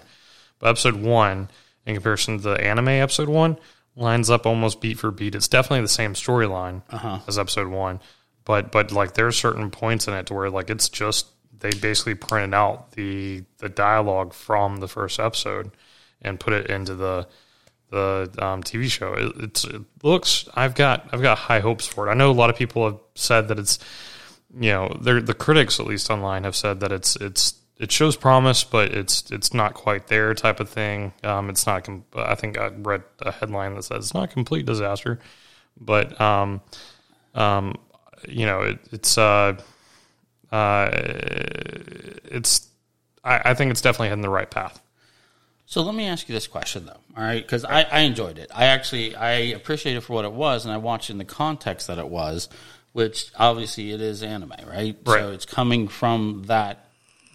but 0.59 0.69
episode 0.69 0.95
one, 0.95 1.49
in 1.85 1.95
comparison 1.95 2.37
to 2.37 2.43
the 2.43 2.63
anime 2.63 2.87
episode 2.89 3.29
one, 3.29 3.57
lines 3.95 4.29
up 4.29 4.45
almost 4.45 4.81
beat 4.81 4.97
for 4.99 5.11
beat. 5.11 5.35
It's 5.35 5.47
definitely 5.47 5.81
the 5.81 5.87
same 5.89 6.13
storyline 6.13 6.81
Uh-huh. 6.89 7.19
as 7.27 7.37
episode 7.37 7.67
one, 7.67 7.99
but 8.45 8.71
but 8.71 8.91
like 8.91 9.13
there 9.13 9.27
are 9.27 9.31
certain 9.31 9.69
points 9.71 10.07
in 10.07 10.13
it 10.13 10.25
to 10.27 10.33
where 10.33 10.49
like 10.49 10.69
it's 10.69 10.89
just 10.89 11.27
they 11.59 11.69
basically 11.71 12.15
printed 12.15 12.53
out 12.53 12.91
the 12.93 13.43
the 13.59 13.69
dialogue 13.69 14.33
from 14.33 14.77
the 14.77 14.87
first 14.87 15.19
episode 15.19 15.71
and 16.21 16.39
put 16.39 16.53
it 16.53 16.69
into 16.69 16.95
the 16.95 17.27
the 17.93 18.29
um, 18.39 18.63
TV 18.63 18.89
show. 18.89 19.13
It, 19.13 19.63
it 19.65 19.81
looks. 20.01 20.49
I've 20.55 20.75
got 20.75 21.07
I've 21.13 21.21
got 21.21 21.37
high 21.37 21.59
hopes 21.59 21.87
for 21.87 22.07
it. 22.07 22.11
I 22.11 22.15
know 22.15 22.31
a 22.31 22.33
lot 22.33 22.49
of 22.49 22.55
people 22.55 22.85
have 22.85 22.99
said 23.15 23.47
that 23.47 23.59
it's 23.59 23.79
you 24.59 24.71
know 24.71 24.97
the 24.99 25.33
critics 25.33 25.79
at 25.79 25.85
least 25.85 26.09
online 26.09 26.43
have 26.43 26.55
said 26.55 26.79
that 26.81 26.91
it's 26.91 27.15
it's 27.17 27.55
it 27.77 27.91
shows 27.91 28.15
promise, 28.15 28.63
but 28.63 28.93
it's 28.93 29.29
it's 29.31 29.53
not 29.53 29.73
quite 29.73 30.07
there 30.07 30.33
type 30.33 30.59
of 30.59 30.69
thing. 30.69 31.13
Um, 31.23 31.49
it's 31.49 31.65
not. 31.65 31.87
I 32.15 32.35
think 32.35 32.57
I 32.57 32.67
read 32.67 33.03
a 33.19 33.31
headline 33.31 33.75
that 33.75 33.83
says 33.83 34.05
it's 34.05 34.13
not 34.13 34.31
complete 34.31 34.65
disaster, 34.65 35.19
but 35.79 36.19
um, 36.19 36.61
um, 37.35 37.75
you 38.27 38.45
know 38.45 38.61
it, 38.61 38.79
it's 38.91 39.17
uh, 39.17 39.57
uh, 40.51 40.89
it's. 42.25 42.67
I, 43.23 43.51
I 43.51 43.53
think 43.53 43.71
it's 43.71 43.81
definitely 43.81 44.09
heading 44.09 44.21
the 44.21 44.29
right 44.29 44.49
path. 44.49 44.82
So 45.65 45.81
let 45.81 45.95
me 45.95 46.05
ask 46.07 46.27
you 46.27 46.33
this 46.35 46.47
question 46.47 46.85
though, 46.85 46.99
all 47.17 47.23
right? 47.23 47.41
Because 47.41 47.65
I, 47.65 47.83
I 47.83 47.99
enjoyed 48.01 48.37
it. 48.37 48.51
I 48.53 48.65
actually 48.65 49.15
I 49.15 49.31
appreciate 49.55 49.95
it 49.95 50.01
for 50.01 50.13
what 50.13 50.25
it 50.25 50.33
was, 50.33 50.65
and 50.65 50.73
I 50.73 50.77
watched 50.77 51.09
it 51.09 51.13
in 51.13 51.17
the 51.17 51.25
context 51.25 51.87
that 51.87 51.97
it 51.97 52.07
was, 52.07 52.49
which 52.91 53.31
obviously 53.37 53.91
it 53.91 54.01
is 54.01 54.23
anime, 54.23 54.53
right? 54.67 54.97
So 55.05 55.31
it's 55.31 55.45
coming 55.45 55.87
from 55.87 56.43
that 56.47 56.85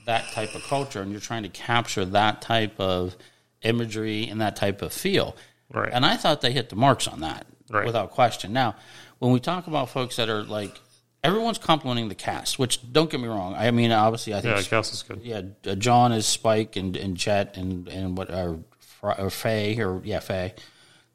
that 0.05 0.31
type 0.33 0.55
of 0.55 0.63
culture, 0.65 1.03
and 1.03 1.11
you're 1.11 1.21
trying 1.21 1.43
to 1.43 1.49
capture 1.49 2.05
that 2.07 2.41
type 2.41 2.79
of 2.81 3.17
imagery 3.63 4.29
and 4.29 4.41
that 4.41 4.57
type 4.57 4.83
of 4.83 4.93
feel. 4.93 5.37
Right. 5.73 5.91
And 5.93 6.07
I 6.07 6.17
thought 6.17 6.41
they 6.41 6.53
hit 6.53 6.69
the 6.71 6.77
marks 6.77 7.07
on 7.09 7.21
that 7.21 7.47
Right. 7.71 7.85
without 7.85 8.13
question. 8.13 8.55
Now, 8.55 8.77
when 9.19 9.33
we 9.33 9.41
talk 9.41 9.67
about 9.67 9.91
folks 9.91 10.17
that 10.17 10.31
are 10.31 10.43
like 10.45 10.81
everyone's 11.29 11.59
complimenting 11.59 12.09
the 12.09 12.15
cast, 12.15 12.59
which 12.59 12.93
don't 12.93 13.11
get 13.11 13.21
me 13.21 13.29
wrong. 13.29 13.55
I 13.55 13.71
mean, 13.71 13.93
obviously, 13.93 14.35
I 14.35 14.41
think 14.41 14.57
Yeah, 14.57 14.63
cast 14.63 14.93
is 14.93 15.03
good. 15.03 15.21
yeah, 15.23 15.43
uh, 15.71 15.75
John 15.77 16.13
is 16.13 16.27
Spike 16.27 16.77
and, 16.77 16.97
and 16.97 17.17
Jet 17.17 17.57
and 17.57 17.87
and 17.89 18.17
what 18.17 18.31
or, 18.31 18.61
or 19.03 19.31
Faye 19.31 19.79
or 19.81 20.01
yeah 20.05 20.21
Faye. 20.21 20.55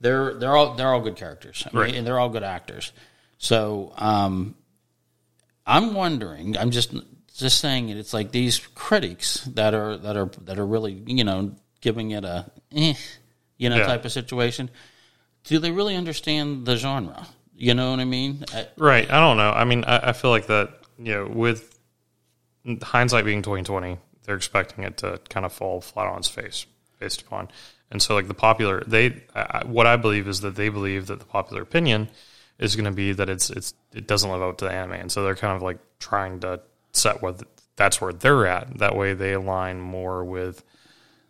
They're 0.01 0.33
they're 0.35 0.55
all 0.55 0.75
they're 0.75 0.93
all 0.93 1.01
good 1.01 1.15
characters, 1.15 1.63
I 1.65 1.69
mean, 1.75 1.81
Right. 1.81 1.95
and 1.95 2.05
they're 2.07 2.19
all 2.19 2.29
good 2.29 2.43
actors. 2.43 2.91
So 3.37 3.93
um, 3.97 4.55
I'm 5.65 5.93
wondering. 5.93 6.57
I'm 6.57 6.71
just 6.71 6.93
just 7.35 7.59
saying 7.59 7.89
it. 7.89 7.97
It's 7.97 8.13
like 8.13 8.31
these 8.31 8.59
critics 8.75 9.45
that 9.55 9.73
are 9.73 9.97
that 9.97 10.15
are 10.17 10.29
that 10.43 10.59
are 10.59 10.65
really 10.65 11.01
you 11.07 11.23
know 11.23 11.55
giving 11.81 12.11
it 12.11 12.23
a 12.25 12.49
eh, 12.75 12.93
you 13.57 13.69
know 13.69 13.77
Yeah. 13.77 13.85
type 13.87 14.05
of 14.05 14.11
situation. 14.11 14.69
Do 15.45 15.59
they 15.59 15.71
really 15.71 15.95
understand 15.95 16.65
the 16.65 16.75
genre? 16.77 17.27
You 17.55 17.73
know 17.73 17.91
what 17.91 17.99
I 17.99 18.05
mean? 18.05 18.43
I, 18.53 18.67
Right. 18.77 19.09
I 19.09 19.19
don't 19.19 19.37
know. 19.37 19.51
I 19.51 19.63
mean, 19.63 19.83
I, 19.85 20.09
I 20.09 20.13
feel 20.13 20.31
like 20.31 20.47
that. 20.47 20.79
You 20.99 21.13
know, 21.13 21.27
with 21.27 21.79
hindsight 22.81 23.25
being 23.25 23.41
twenty 23.41 23.63
twenty, 23.63 23.97
they're 24.23 24.35
expecting 24.35 24.83
it 24.83 24.97
to 24.97 25.19
kind 25.29 25.45
of 25.45 25.53
fall 25.53 25.81
flat 25.81 26.07
on 26.07 26.19
its 26.19 26.29
face 26.29 26.65
based 26.99 27.21
upon. 27.21 27.49
And 27.91 28.01
so, 28.01 28.15
like 28.15 28.27
the 28.27 28.33
popular, 28.33 28.83
they 28.85 29.23
I, 29.35 29.63
what 29.65 29.85
I 29.85 29.97
believe 29.97 30.27
is 30.27 30.41
that 30.41 30.55
they 30.55 30.69
believe 30.69 31.07
that 31.07 31.19
the 31.19 31.25
popular 31.25 31.61
opinion 31.61 32.09
is 32.59 32.75
going 32.75 32.85
to 32.85 32.91
be 32.91 33.13
that 33.13 33.29
it's 33.29 33.49
it's 33.49 33.73
it 33.93 34.07
doesn't 34.07 34.29
live 34.29 34.41
up 34.41 34.57
to 34.59 34.65
the 34.65 34.71
anime, 34.71 34.93
and 34.93 35.11
so 35.11 35.23
they're 35.23 35.35
kind 35.35 35.55
of 35.55 35.61
like 35.61 35.79
trying 35.99 36.39
to 36.41 36.61
set 36.91 37.21
what 37.21 37.41
that's 37.75 37.99
where 37.99 38.13
they're 38.13 38.45
at. 38.47 38.77
That 38.79 38.95
way, 38.95 39.13
they 39.13 39.33
align 39.33 39.79
more 39.81 40.23
with, 40.23 40.63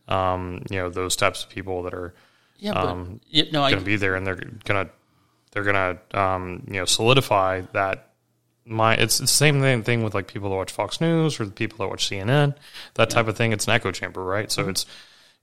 um, 0.08 0.62
you 0.70 0.78
know, 0.78 0.90
those 0.90 1.16
types 1.16 1.44
of 1.44 1.50
people 1.50 1.84
that 1.84 1.94
are 1.94 2.14
yeah, 2.60 2.74
but 2.74 2.88
Um, 2.88 3.22
you 3.28 3.52
know, 3.52 3.62
going 3.62 3.80
to 3.80 3.82
be 3.82 3.96
there, 3.96 4.16
and 4.16 4.26
they're 4.26 4.40
gonna 4.64 4.90
they're 5.54 5.64
gonna 5.64 5.98
um, 6.14 6.64
you 6.68 6.74
know 6.74 6.86
solidify 6.86 7.62
that. 7.74 8.10
My 8.66 8.96
it's 8.96 9.18
the 9.18 9.28
same 9.28 9.60
thing, 9.60 9.84
thing 9.84 10.04
with 10.04 10.14
like 10.14 10.28
people 10.28 10.50
that 10.50 10.56
watch 10.56 10.72
Fox 10.72 11.02
News 11.02 11.40
or 11.40 11.46
the 11.46 11.52
people 11.52 11.80
that 11.80 11.90
watch 11.90 12.10
CNN, 12.10 12.56
that 12.94 13.10
type 13.10 13.28
of 13.28 13.36
thing. 13.36 13.52
It's 13.52 13.68
an 13.68 13.74
echo 13.74 13.92
chamber, 13.92 14.24
right? 14.24 14.48
Mm-hmm. 14.48 14.62
So 14.62 14.70
it's 14.70 14.86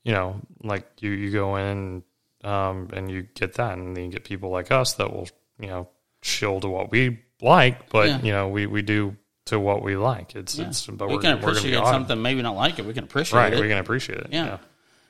you 0.05 0.13
know 0.13 0.41
like 0.63 0.87
you 1.01 1.11
you 1.11 1.31
go 1.31 1.57
in 1.57 2.03
um, 2.45 2.89
and 2.93 3.11
you 3.11 3.23
get 3.35 3.55
that, 3.55 3.77
and 3.77 3.95
then 3.97 4.05
you 4.05 4.11
get 4.11 4.25
people 4.25 4.51
like 4.51 4.71
us 4.71 4.95
that 4.95 5.13
will 5.13 5.29
you 5.59 5.69
know 5.69 5.89
chill 6.23 6.61
to 6.61 6.69
what 6.69 6.91
we 6.91 7.21
like, 7.43 7.91
but 7.91 8.09
Yeah. 8.09 8.21
you 8.23 8.33
know 8.33 8.49
we 8.49 8.67
we 8.67 8.83
do 8.83 9.17
to 9.47 9.61
what 9.61 9.83
we 9.83 9.97
like. 9.97 10.35
It's 10.35 10.59
it's 10.59 10.87
but 10.87 11.09
we 11.09 11.19
can 11.19 11.39
appreciate 11.39 11.85
something, 11.85 12.21
maybe 12.21 12.41
not 12.43 12.57
like 12.57 12.79
it. 12.79 12.87
We 12.87 12.95
can 12.95 13.05
appreciate 13.05 13.39
right? 13.39 13.53
it. 13.53 13.61
We 13.61 13.69
can 13.69 13.79
appreciate 13.79 14.19
it. 14.19 14.29
Yeah. 14.31 14.47
yeah. 14.47 14.59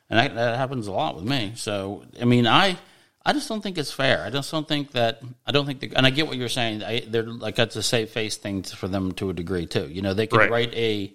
and 0.08 0.18
that, 0.18 0.34
that 0.34 0.56
happens 0.56 0.86
a 0.86 0.92
lot 0.92 1.14
with 1.14 1.24
me. 1.24 1.52
So, 1.56 2.04
I 2.20 2.24
mean, 2.24 2.46
I 2.46 2.76
I 3.24 3.32
just 3.34 3.48
don't 3.48 3.60
think 3.62 3.76
it's 3.76 3.92
fair. 3.92 4.22
I 4.24 4.30
just 4.30 4.50
don't 4.50 4.66
think 4.66 4.92
that 4.92 5.20
I 5.46 5.52
don't 5.52 5.66
think 5.66 5.80
the, 5.80 5.92
and 5.94 6.06
I 6.06 6.10
get 6.10 6.26
what 6.26 6.36
you're 6.38 6.48
saying. 6.48 6.82
I, 6.82 7.00
they're 7.06 7.22
like 7.24 7.54
that's 7.54 7.76
a 7.76 7.82
safe 7.82 8.10
face 8.10 8.36
thing 8.38 8.62
for 8.62 8.88
them 8.88 9.12
to 9.12 9.28
a 9.30 9.34
degree 9.34 9.66
too. 9.66 9.88
You 9.88 10.00
know, 10.02 10.14
they 10.14 10.26
could 10.26 10.38
Right. 10.40 10.50
write 10.50 10.74
a 10.74 11.12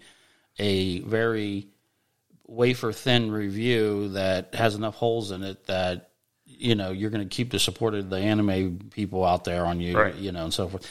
a 0.59 0.99
very 0.99 1.67
wafer 2.47 2.91
thin 2.93 3.31
review 3.31 4.09
that 4.09 4.53
has 4.53 4.75
enough 4.75 4.95
holes 4.95 5.31
in 5.31 5.43
it 5.43 5.65
that 5.65 6.11
you 6.45 6.75
know 6.75 6.91
you're 6.91 7.09
going 7.09 7.27
to 7.27 7.35
keep 7.35 7.49
the 7.49 7.59
support 7.59 7.95
of 7.95 8.09
the 8.09 8.17
anime 8.17 8.87
people 8.91 9.25
out 9.25 9.43
there 9.43 9.65
on 9.65 9.81
you, 9.81 9.97
Right. 9.97 10.15
you 10.15 10.31
know, 10.31 10.43
and 10.43 10.53
so 10.53 10.69
forth. 10.69 10.87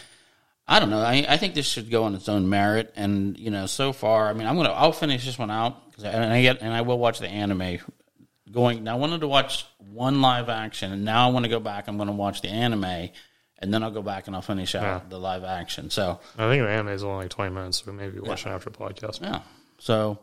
I 0.66 0.80
don't 0.80 0.90
know. 0.90 0.98
I, 1.00 1.24
I 1.28 1.36
think 1.36 1.54
this 1.54 1.66
should 1.66 1.90
go 1.90 2.04
on 2.04 2.14
its 2.14 2.28
own 2.28 2.48
merit, 2.48 2.92
and 2.96 3.38
you 3.38 3.50
know, 3.50 3.66
so 3.66 3.92
far, 3.92 4.28
I 4.28 4.32
mean, 4.32 4.48
I'm 4.48 4.56
gonna 4.56 4.72
I'll 4.72 4.92
finish 4.92 5.24
this 5.24 5.38
one 5.38 5.50
out 5.50 5.80
and 6.02 6.32
I 6.32 6.42
get 6.42 6.60
and 6.60 6.72
I 6.74 6.80
will 6.80 6.98
watch 6.98 7.20
the 7.20 7.28
anime. 7.28 7.78
Going 8.52 8.84
now, 8.84 8.96
I 8.96 8.98
wanted 8.98 9.22
to 9.22 9.28
watch 9.28 9.64
one 9.78 10.20
live 10.20 10.48
action, 10.50 10.92
and 10.92 11.04
now 11.04 11.28
I 11.28 11.32
want 11.32 11.44
to 11.44 11.48
go 11.50 11.60
back. 11.60 11.88
I'm 11.88 11.96
going 11.96 12.08
to 12.08 12.12
watch 12.14 12.42
the 12.42 12.48
anime, 12.48 12.84
and 12.84 13.72
then 13.72 13.82
I'll 13.82 13.90
go 13.90 14.02
back 14.02 14.26
and 14.26 14.36
I'll 14.36 14.42
finish 14.42 14.74
out 14.74 15.08
the 15.08 15.18
live 15.18 15.44
action. 15.44 15.88
So 15.88 16.20
I 16.36 16.48
think 16.50 16.62
the 16.62 16.68
anime 16.68 16.88
is 16.88 17.02
only 17.02 17.24
like 17.24 17.30
twenty 17.30 17.54
minutes, 17.54 17.82
so 17.82 17.90
we 17.90 17.96
may 17.96 18.10
be 18.10 18.20
watching 18.20 18.52
after 18.52 18.68
the 18.68 18.76
podcast. 18.76 19.22
yeah, 19.22 19.40
so 19.78 20.18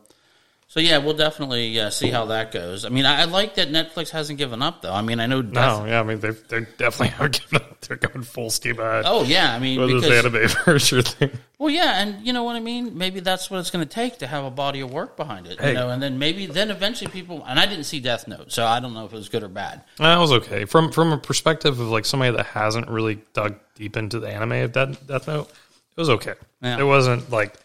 So 0.72 0.80
yeah, 0.80 0.96
we'll 0.96 1.12
definitely 1.12 1.78
uh, 1.78 1.90
see 1.90 2.08
how 2.08 2.24
that 2.24 2.50
goes. 2.50 2.86
I 2.86 2.88
mean, 2.88 3.04
I, 3.04 3.20
I 3.20 3.24
like 3.24 3.56
that 3.56 3.68
Netflix 3.68 4.08
hasn't 4.08 4.38
given 4.38 4.62
up 4.62 4.80
though. 4.80 4.94
I 4.94 5.02
mean, 5.02 5.20
I 5.20 5.26
know. 5.26 5.42
Death, 5.42 5.80
No, 5.80 5.84
yeah, 5.84 6.00
I 6.00 6.02
mean 6.02 6.18
they 6.20 6.30
they 6.30 6.60
definitely 6.78 7.08
haven't 7.18 7.42
given 7.42 7.56
up. 7.56 7.78
They're 7.82 7.98
going 7.98 8.22
full 8.24 8.48
steam 8.48 8.78
ahead. 8.78 9.04
Oh 9.06 9.22
yeah, 9.22 9.54
I 9.54 9.58
mean, 9.58 9.78
this 9.86 10.02
because, 10.02 10.24
anime 10.24 10.48
version 10.64 11.02
thing. 11.02 11.30
well, 11.58 11.68
yeah, 11.68 12.00
and 12.00 12.26
you 12.26 12.32
know 12.32 12.44
what 12.44 12.56
I 12.56 12.60
mean. 12.60 12.96
Maybe 12.96 13.20
that's 13.20 13.50
what 13.50 13.60
it's 13.60 13.70
going 13.70 13.86
to 13.86 13.94
take 13.94 14.20
to 14.20 14.26
have 14.26 14.46
a 14.46 14.50
body 14.50 14.80
of 14.80 14.90
work 14.90 15.14
behind 15.14 15.46
it. 15.46 15.60
Hey. 15.60 15.68
You 15.68 15.74
know, 15.74 15.90
and 15.90 16.02
then 16.02 16.18
maybe 16.18 16.46
then 16.46 16.70
eventually 16.70 17.10
people. 17.10 17.44
And 17.46 17.60
I 17.60 17.66
didn't 17.66 17.84
see 17.84 18.00
Death 18.00 18.26
Note, 18.26 18.50
so 18.50 18.64
I 18.64 18.80
don't 18.80 18.94
know 18.94 19.04
if 19.04 19.12
it 19.12 19.16
was 19.16 19.28
good 19.28 19.42
or 19.42 19.48
bad. 19.48 19.82
That 19.98 20.16
was 20.16 20.32
okay 20.32 20.64
from 20.64 20.90
from 20.90 21.12
a 21.12 21.18
perspective 21.18 21.80
of 21.80 21.88
like 21.88 22.06
somebody 22.06 22.34
that 22.34 22.46
hasn't 22.46 22.88
really 22.88 23.20
dug 23.34 23.56
deep 23.74 23.98
into 23.98 24.20
the 24.20 24.28
anime 24.30 24.52
of 24.52 24.72
Death, 24.72 25.06
Death 25.06 25.28
Note. 25.28 25.50
It 25.50 26.00
was 26.00 26.08
okay. 26.08 26.32
Yeah. 26.62 26.78
It 26.78 26.84
wasn't 26.84 27.30
like 27.30 27.58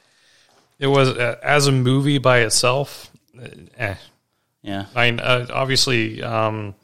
it 0.79 0.87
was 0.87 1.09
uh, 1.09 1.37
as 1.43 1.67
a 1.67 1.71
movie 1.71 2.17
by 2.17 2.39
itself. 2.39 3.09
uh, 3.39 3.47
Eh. 3.77 3.95
Yeah, 4.63 4.85
I 4.95 5.11
mean, 5.11 5.19
uh, 5.21 5.45
obviously, 5.53 6.21
um, 6.23 6.75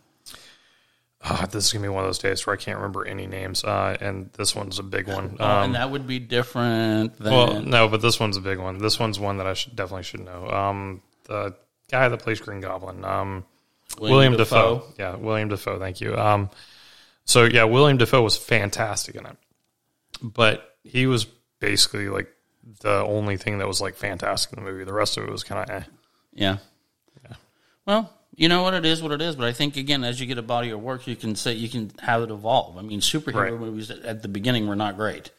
ah, 1.21 1.45
this 1.51 1.65
is 1.65 1.73
gonna 1.73 1.83
be 1.83 1.89
one 1.89 2.03
of 2.03 2.07
those 2.07 2.19
days 2.19 2.45
where 2.45 2.53
I 2.53 2.57
can't 2.57 2.77
remember 2.77 3.05
any 3.05 3.27
names, 3.27 3.63
uh, 3.63 3.97
and 3.99 4.29
this 4.33 4.55
one's 4.55 4.79
a 4.79 4.83
big 4.83 5.07
one. 5.07 5.35
Oh, 5.39 5.45
Um, 5.45 5.63
and 5.65 5.75
that 5.75 5.91
would 5.91 6.07
be 6.07 6.19
different 6.19 7.17
than. 7.19 7.33
well, 7.33 7.61
no, 7.61 7.87
but 7.87 8.01
this 8.01 8.19
one's 8.19 8.37
a 8.37 8.41
big 8.41 8.59
one. 8.59 8.77
This 8.77 8.99
one's 8.99 9.19
one 9.19 9.37
that 9.37 9.47
I 9.47 9.53
should 9.53 9.75
definitely 9.75 10.03
should 10.03 10.21
know. 10.21 10.47
Um, 10.49 11.01
the 11.25 11.55
guy 11.91 12.07
that 12.09 12.19
plays 12.19 12.39
Green 12.39 12.61
Goblin, 12.61 13.03
um, 13.05 13.45
William, 13.99 14.35
Dafoe. 14.37 14.83
Yeah, 14.97 15.15
William 15.15 15.49
Dafoe. 15.49 15.79
Thank 15.79 16.01
you. 16.01 16.15
Um, 16.17 16.49
so 17.25 17.43
yeah, 17.45 17.63
William 17.65 17.97
Dafoe 17.97 18.21
was 18.21 18.37
fantastic 18.37 19.15
in 19.15 19.25
it, 19.25 19.37
but 20.21 20.75
he 20.83 21.05
was 21.07 21.25
basically 21.59 22.09
like 22.09 22.32
the 22.81 23.03
only 23.03 23.37
thing 23.37 23.57
that 23.59 23.67
was 23.67 23.81
like 23.81 23.95
fantastic 23.95 24.57
in 24.57 24.63
the 24.63 24.71
movie. 24.71 24.83
The 24.83 24.93
rest 24.93 25.17
of 25.17 25.23
it 25.23 25.31
was 25.31 25.43
kind 25.43 25.69
of 25.69 25.75
eh. 25.75 25.83
Yeah. 26.33 26.57
Well, 27.85 28.13
you 28.35 28.47
know 28.47 28.63
what 28.63 28.73
it 28.73 28.85
is, 28.85 29.01
what 29.03 29.11
it 29.11 29.21
is. 29.21 29.35
But 29.35 29.47
I 29.47 29.51
think 29.51 29.75
again, 29.77 30.03
as 30.03 30.19
you 30.19 30.25
get 30.25 30.37
a 30.37 30.41
body 30.41 30.69
of 30.69 30.81
work, 30.81 31.05
you 31.05 31.15
can 31.15 31.35
say 31.35 31.53
you 31.53 31.67
can 31.69 31.91
have 32.01 32.21
it 32.21 32.31
evolve. 32.31 32.77
I 32.77 32.81
mean, 32.81 33.01
superhero 33.01 33.35
Right. 33.51 33.53
movies 33.53 33.91
at, 33.91 34.21
the 34.21 34.27
beginning 34.29 34.67
were 34.67 34.75
not 34.75 34.95
great. 34.95 35.31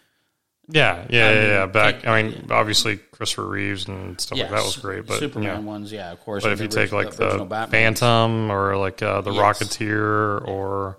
Yeah, 0.69 1.05
yeah, 1.11 1.31
yeah, 1.31 1.41
mean, 1.41 1.49
yeah. 1.51 1.67
Back, 1.67 1.95
take- 1.97 2.07
I 2.07 2.23
mean, 2.23 2.47
obviously 2.51 2.97
Christopher 2.97 3.47
Reeves 3.49 3.87
and 3.87 4.19
stuff 4.21 4.39
like 4.39 4.51
that 4.51 4.63
was 4.65 4.77
great, 4.77 5.07
but 5.07 5.19
Superman 5.19 5.45
yeah. 5.45 5.59
ones, 5.61 5.93
yeah, 5.93 6.11
of 6.13 6.21
course. 6.21 6.43
But 6.43 6.53
if 6.53 6.61
you 6.61 6.69
take 6.69 6.91
like 6.93 7.11
the 7.17 7.45
Batman. 7.45 7.95
Phantom 7.95 8.51
or 8.51 8.77
like 8.77 9.03
uh, 9.03 9.21
the 9.21 9.31
Yes. 9.33 9.59
Mm-hmm. 9.59 9.85
Rocketeer 9.85 10.49
or, 10.49 10.99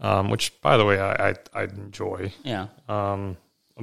um, 0.00 0.30
which 0.30 0.60
by 0.62 0.76
the 0.76 0.84
way 0.84 0.98
I 1.00 1.30
I, 1.30 1.34
I 1.54 1.62
enjoy 1.64 2.32
yeah, 2.42 2.68
um, 2.88 3.36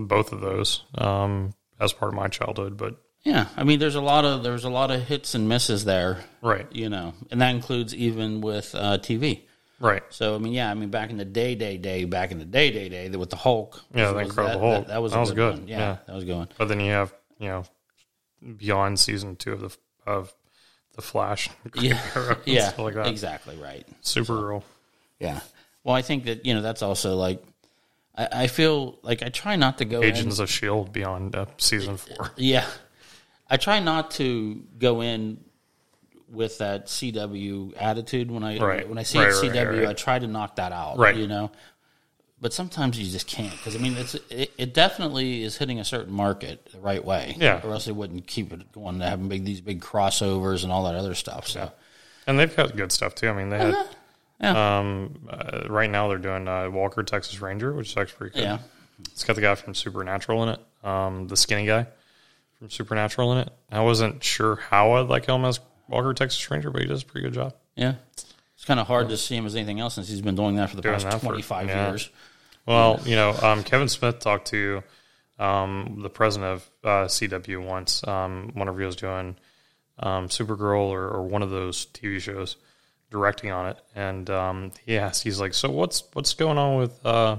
both 0.07 0.31
of 0.33 0.41
those 0.41 0.83
um, 0.95 1.53
as 1.79 1.93
part 1.93 2.09
of 2.09 2.15
my 2.15 2.27
childhood, 2.27 2.77
but 2.77 2.95
yeah. 3.23 3.47
I 3.57 3.63
mean, 3.63 3.79
there's 3.79 3.95
a 3.95 4.01
lot 4.01 4.25
of 4.25 4.43
there's 4.43 4.63
a 4.63 4.69
lot 4.69 4.91
of 4.91 5.01
hits 5.03 5.35
and 5.35 5.47
misses 5.49 5.85
there, 5.85 6.23
right, 6.41 6.67
you 6.71 6.89
know, 6.89 7.13
and 7.31 7.41
that 7.41 7.53
includes 7.55 7.93
even 7.95 8.41
with 8.41 8.73
uh, 8.75 8.97
TV. 8.99 9.41
right, 9.79 10.03
So 10.09 10.35
I 10.35 10.38
mean, 10.39 10.53
yeah, 10.53 10.69
I 10.71 10.73
mean, 10.73 10.89
back 10.89 11.09
in 11.09 11.17
the 11.17 11.25
day, 11.25 11.55
day, 11.55 11.77
day, 11.77 12.05
back 12.05 12.31
in 12.31 12.39
the 12.39 12.45
day, 12.45 12.71
day, 12.71 12.88
day, 12.89 13.09
with 13.09 13.29
the 13.29 13.35
Hulk, 13.35 13.81
Yeah, 13.93 14.09
the 14.09 14.13
was- 14.15 14.27
Incredible 14.27 14.59
that, 14.62 14.65
Hulk. 14.73 14.88
That, 14.88 14.93
that 14.93 15.01
was 15.01 15.12
That 15.13 15.19
was 15.19 15.31
good, 15.31 15.53
one. 15.59 15.67
Yeah, 15.67 15.79
yeah. 15.79 15.97
that 16.07 16.15
was 16.15 16.25
going. 16.25 16.47
but 16.57 16.67
then 16.69 16.79
you 16.79 16.91
have 16.91 17.13
you 17.39 17.47
know 17.49 17.63
beyond 18.57 18.99
season 18.99 19.35
two 19.35 19.53
of 19.53 19.62
the 19.62 19.77
of 20.05 20.33
the 20.95 21.01
Flash, 21.01 21.49
Yeah, 21.75 21.99
yeah, 22.45 22.71
like 22.77 22.95
that, 22.95 23.07
exactly 23.07 23.55
right. 23.57 23.85
Supergirl. 24.03 24.63
Yeah. 25.19 25.39
Well, 25.83 25.95
I 25.95 26.01
think 26.01 26.25
that 26.25 26.45
you 26.45 26.53
know 26.53 26.62
that's 26.62 26.81
also 26.81 27.15
like 27.15 27.41
I, 28.19 28.43
I 28.43 28.47
feel 28.47 28.99
like 29.01 29.23
I 29.23 29.29
try 29.29 29.55
not 29.55 29.77
to 29.79 29.86
go 29.86 30.01
in- 30.01 30.10
Agents 30.15 30.39
of 30.39 30.49
Shield 30.49 30.91
beyond 30.93 31.36
uh, 31.36 31.45
season 31.58 31.97
four. 31.97 32.32
Yeah, 32.36 32.65
I 33.49 33.58
try 33.58 33.79
not 33.79 34.12
to 34.12 34.62
go 34.77 35.01
in 35.01 35.43
with 36.32 36.60
that 36.60 36.86
CW 36.88 37.73
attitude 37.82 38.29
when 38.29 38.43
I 38.43 38.58
Right. 38.60 38.88
when 38.88 38.97
I 38.99 39.03
see 39.03 39.17
Right, 39.17 39.29
it 39.29 39.41
right, 39.41 39.51
CW. 39.51 39.88
I 39.88 39.93
try 39.93 40.19
to 40.19 40.27
knock 40.27 40.58
that 40.58 40.71
out. 40.71 40.97
Right. 40.97 41.15
You 41.15 41.27
know. 41.27 41.51
But 42.41 42.53
sometimes 42.53 42.97
you 42.97 43.12
just 43.12 43.27
can't 43.27 43.51
because 43.51 43.75
I 43.75 43.79
mean 43.79 43.97
it's 43.97 44.13
it, 44.29 44.51
it 44.58 44.73
definitely 44.73 45.43
is 45.43 45.58
hitting 45.58 45.79
a 45.79 45.84
certain 45.84 46.13
market 46.13 46.69
the 46.71 46.79
right 46.79 47.03
way. 47.03 47.36
Yeah. 47.38 47.60
Or 47.63 47.71
else 47.73 47.86
they 47.86 47.91
wouldn't 47.91 48.27
keep 48.27 48.53
it 48.53 48.71
going 48.71 48.99
to 48.99 49.05
having 49.05 49.27
big 49.27 49.43
these 49.43 49.60
big 49.60 49.82
crossovers 49.82 50.63
and 50.63 50.71
all 50.71 50.84
that 50.86 50.95
other 50.95 51.15
stuff. 51.15 51.47
So 51.47 51.71
And 52.27 52.39
they've 52.39 52.55
got 52.55 52.77
good 52.77 52.91
stuff 52.93 53.13
too. 53.15 53.27
I 53.27 53.34
mean, 53.34 53.49
they 53.49 53.58
had 53.58 53.88
Yeah. 54.41 54.80
um, 54.80 55.28
uh, 55.30 55.63
right 55.69 55.89
now 55.89 56.08
they're 56.08 56.17
doing 56.17 56.47
uh, 56.47 56.69
Walker 56.69 57.04
Texas 57.04 57.41
Ranger, 57.41 57.73
which 57.73 57.89
is 57.91 57.97
actually 57.97 58.17
pretty 58.17 58.36
good. 58.36 58.43
yeah. 58.43 58.58
It's 59.12 59.23
got 59.23 59.36
the 59.36 59.41
guy 59.41 59.56
from 59.56 59.73
Supernatural 59.75 60.43
in 60.43 60.49
it, 60.49 60.60
um, 60.84 61.28
the 61.28 61.38
skinny 61.38 61.65
guy 61.65 61.88
from 62.58 62.69
Supernatural 62.69 63.32
in 63.34 63.38
it. 63.39 63.49
I 63.71 63.82
wasn't 63.82 64.23
sure 64.23 64.56
how 64.58 64.93
I'd 64.93 65.08
like 65.08 65.25
him 65.25 65.43
as 65.45 65.60
Walker 65.88 66.13
Texas 66.13 66.49
Ranger, 66.52 66.69
but 66.69 66.82
he 66.82 66.88
does 66.88 67.04
a 67.04 67.06
pretty 67.06 67.28
good 67.28 67.34
job. 67.34 67.54
Yeah. 67.75 67.95
It's 68.13 68.65
kind 68.65 68.80
of 68.80 68.88
hard 68.88 69.08
to 69.10 69.17
see 69.17 69.36
him 69.36 69.45
as 69.45 69.56
anything 69.56 69.80
else 69.80 69.95
since 69.95 70.10
he's 70.10 70.21
been 70.21 70.36
doing 70.36 70.56
that 70.58 70.69
for 70.69 70.75
the 70.75 70.82
Doing 70.82 70.95
past 70.95 71.06
that 71.10 71.19
for- 71.21 71.28
25 71.28 71.67
yeah. 71.67 71.88
years. 71.89 72.10
Well, 72.65 72.99
you 73.06 73.15
know, 73.15 73.32
um, 73.41 73.63
Kevin 73.63 73.88
Smith 73.88 74.19
talked 74.19 74.47
to 74.49 74.84
um, 75.39 75.99
the 76.04 76.10
president 76.10 76.52
of 76.52 76.69
uh, 76.84 77.08
CW 77.08 77.65
once. 77.65 78.06
Um, 78.08 78.52
whenever 78.54 78.80
he 78.80 78.86
was 78.86 78.95
doing 78.97 79.38
um, 79.97 80.28
Supergirl 80.28 80.89
or, 80.89 81.08
or 81.08 81.23
one 81.23 81.41
of 81.41 81.49
those 81.49 81.86
TV 81.88 82.19
shows, 82.19 82.58
directing 83.12 83.52
on 83.52 83.67
it, 83.69 83.78
and 83.95 84.30
um, 84.30 84.72
he 84.86 84.98
asked, 84.98 85.24
he's 85.24 85.39
like, 85.39 85.54
"So 85.54 85.69
what's 85.69 86.04
what's 86.13 86.34
going 86.34 86.58
on 86.58 86.78
with 86.78 87.06
uh, 87.06 87.38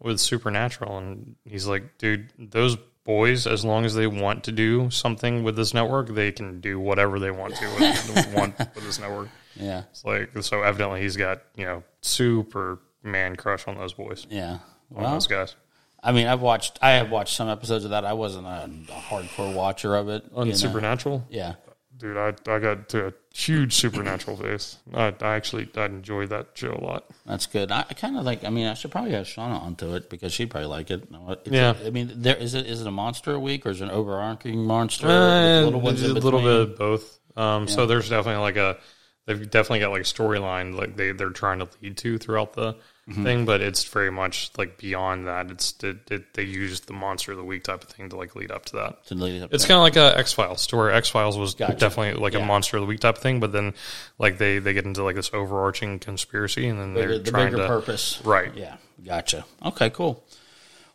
with 0.00 0.20
Supernatural?" 0.20 0.98
And 0.98 1.36
he's 1.44 1.66
like, 1.66 1.98
"Dude, 1.98 2.30
those 2.38 2.76
boys, 3.04 3.46
as 3.46 3.64
long 3.64 3.84
as 3.84 3.94
they 3.94 4.06
want 4.06 4.44
to 4.44 4.52
do 4.52 4.90
something 4.90 5.42
with 5.42 5.56
this 5.56 5.72
network, 5.74 6.08
they 6.08 6.30
can 6.32 6.60
do 6.60 6.78
whatever 6.78 7.18
they 7.18 7.30
want 7.30 7.54
to 7.56 7.64
with, 7.66 8.32
want 8.34 8.58
with 8.58 8.84
this 8.84 8.98
network." 9.00 9.28
Yeah. 9.56 9.84
It's 9.90 10.04
like 10.04 10.30
so 10.42 10.62
evidently 10.62 11.00
he's 11.00 11.16
got 11.16 11.42
you 11.56 11.64
know 11.64 11.82
super 12.00 12.78
man 13.02 13.34
crush 13.36 13.66
on 13.66 13.76
those 13.76 13.92
boys 13.94 14.26
Yeah. 14.30 14.58
on 14.94 15.02
Well, 15.02 15.12
those 15.14 15.26
guys. 15.26 15.56
I 16.00 16.12
mean, 16.12 16.28
I've 16.28 16.40
watched. 16.40 16.78
I 16.80 16.90
have 16.92 17.10
watched 17.10 17.34
some 17.34 17.48
episodes 17.48 17.84
of 17.84 17.90
that. 17.90 18.04
I 18.04 18.12
wasn't 18.12 18.46
a, 18.46 18.70
a 18.92 19.00
hardcore 19.00 19.52
watcher 19.52 19.96
of 19.96 20.08
it. 20.08 20.24
On 20.32 20.46
you 20.46 20.52
know. 20.52 20.56
Supernatural, 20.56 21.26
Yeah, 21.28 21.54
dude, 21.98 22.16
I 22.16 22.28
I 22.50 22.58
got 22.58 22.88
to 22.90 23.08
a 23.08 23.12
huge 23.34 23.74
Supernatural 23.74 24.36
face. 24.36 24.78
I, 24.94 25.14
I 25.20 25.34
actually 25.36 25.68
I 25.76 25.84
enjoyed 25.86 26.30
that 26.30 26.48
show 26.54 26.72
a 26.72 26.82
lot. 26.84 27.04
that's 27.26 27.46
good. 27.46 27.70
I, 27.70 27.80
I 27.90 27.94
kind 27.94 28.16
of 28.16 28.24
like. 28.24 28.44
I 28.44 28.50
mean, 28.50 28.66
I 28.66 28.74
should 28.74 28.90
probably 28.90 29.12
have 29.12 29.26
Shauna 29.26 29.60
onto 29.62 29.94
it 29.94 30.08
because 30.10 30.32
she'd 30.32 30.50
probably 30.50 30.68
like 30.68 30.90
it. 30.90 31.02
It's- 31.04 31.38
Yeah. 31.46 31.74
I 31.84 31.90
mean, 31.90 32.10
there 32.16 32.36
is 32.36 32.54
it. 32.54 32.66
Is 32.66 32.80
it 32.80 32.86
a 32.86 32.90
monster 32.90 33.34
a 33.34 33.38
week 33.40 33.66
or 33.66 33.70
is 33.70 33.80
it 33.80 33.84
an 33.84 33.90
overarching 33.90 34.64
monster? 34.64 35.06
Uh, 35.08 35.62
little 35.62 35.80
ones 35.80 36.02
a 36.02 36.12
little 36.14 36.40
bit 36.40 36.60
of 36.60 36.78
both. 36.78 37.18
Um, 37.36 37.68
So 37.68 37.86
there's 37.86 38.08
definitely 38.08 38.40
like 38.42 38.56
a 38.56 38.78
they've 39.26 39.50
definitely 39.50 39.80
got 39.80 39.90
like 39.90 40.00
a 40.00 40.04
storyline 40.04 40.74
like 40.74 40.96
they 40.96 41.12
they're 41.12 41.30
trying 41.30 41.58
to 41.60 41.68
lead 41.82 41.96
to 41.98 42.18
throughout 42.18 42.54
the 42.54 42.76
Mm-hmm. 43.08 43.24
thing, 43.24 43.44
but 43.46 43.62
it's 43.62 43.84
very 43.84 44.10
much 44.10 44.50
like 44.58 44.76
beyond 44.76 45.26
that. 45.28 45.50
It's 45.50 45.74
it, 45.82 45.96
it, 46.10 46.34
they 46.34 46.42
use 46.42 46.80
the 46.80 46.92
monster 46.92 47.32
of 47.32 47.38
the 47.38 47.44
week 47.44 47.64
type 47.64 47.82
of 47.82 47.88
thing 47.88 48.10
to 48.10 48.16
like 48.16 48.36
lead 48.36 48.50
up 48.50 48.66
to 48.66 48.72
that. 48.76 49.06
to 49.06 49.14
lead 49.14 49.42
up 49.42 49.54
It's 49.54 49.64
kind 49.64 49.78
of 49.78 49.82
like 49.82 49.96
a 49.96 50.18
X 50.18 50.34
Files, 50.34 50.66
to 50.66 50.76
where 50.76 50.90
X 50.90 51.08
Files 51.08 51.38
was 51.38 51.54
Gotcha. 51.54 51.74
definitely 51.76 52.20
like 52.20 52.34
Yeah. 52.34 52.40
a 52.40 52.44
monster 52.44 52.76
of 52.76 52.82
the 52.82 52.86
week 52.86 53.00
type 53.00 53.16
of 53.16 53.22
thing, 53.22 53.40
but 53.40 53.50
then 53.50 53.72
like 54.18 54.36
they 54.36 54.58
they 54.58 54.74
get 54.74 54.84
into 54.84 55.02
like 55.02 55.16
this 55.16 55.30
overarching 55.32 55.98
conspiracy, 56.00 56.68
and 56.68 56.78
then 56.78 56.92
they're 56.92 57.18
the, 57.18 57.30
trying 57.30 57.46
bigger 57.52 57.62
to 57.62 57.66
purpose. 57.66 58.20
right. 58.24 58.52
Yeah, 58.54 58.76
gotcha. 59.02 59.46
Okay, 59.64 59.88
cool. 59.88 60.22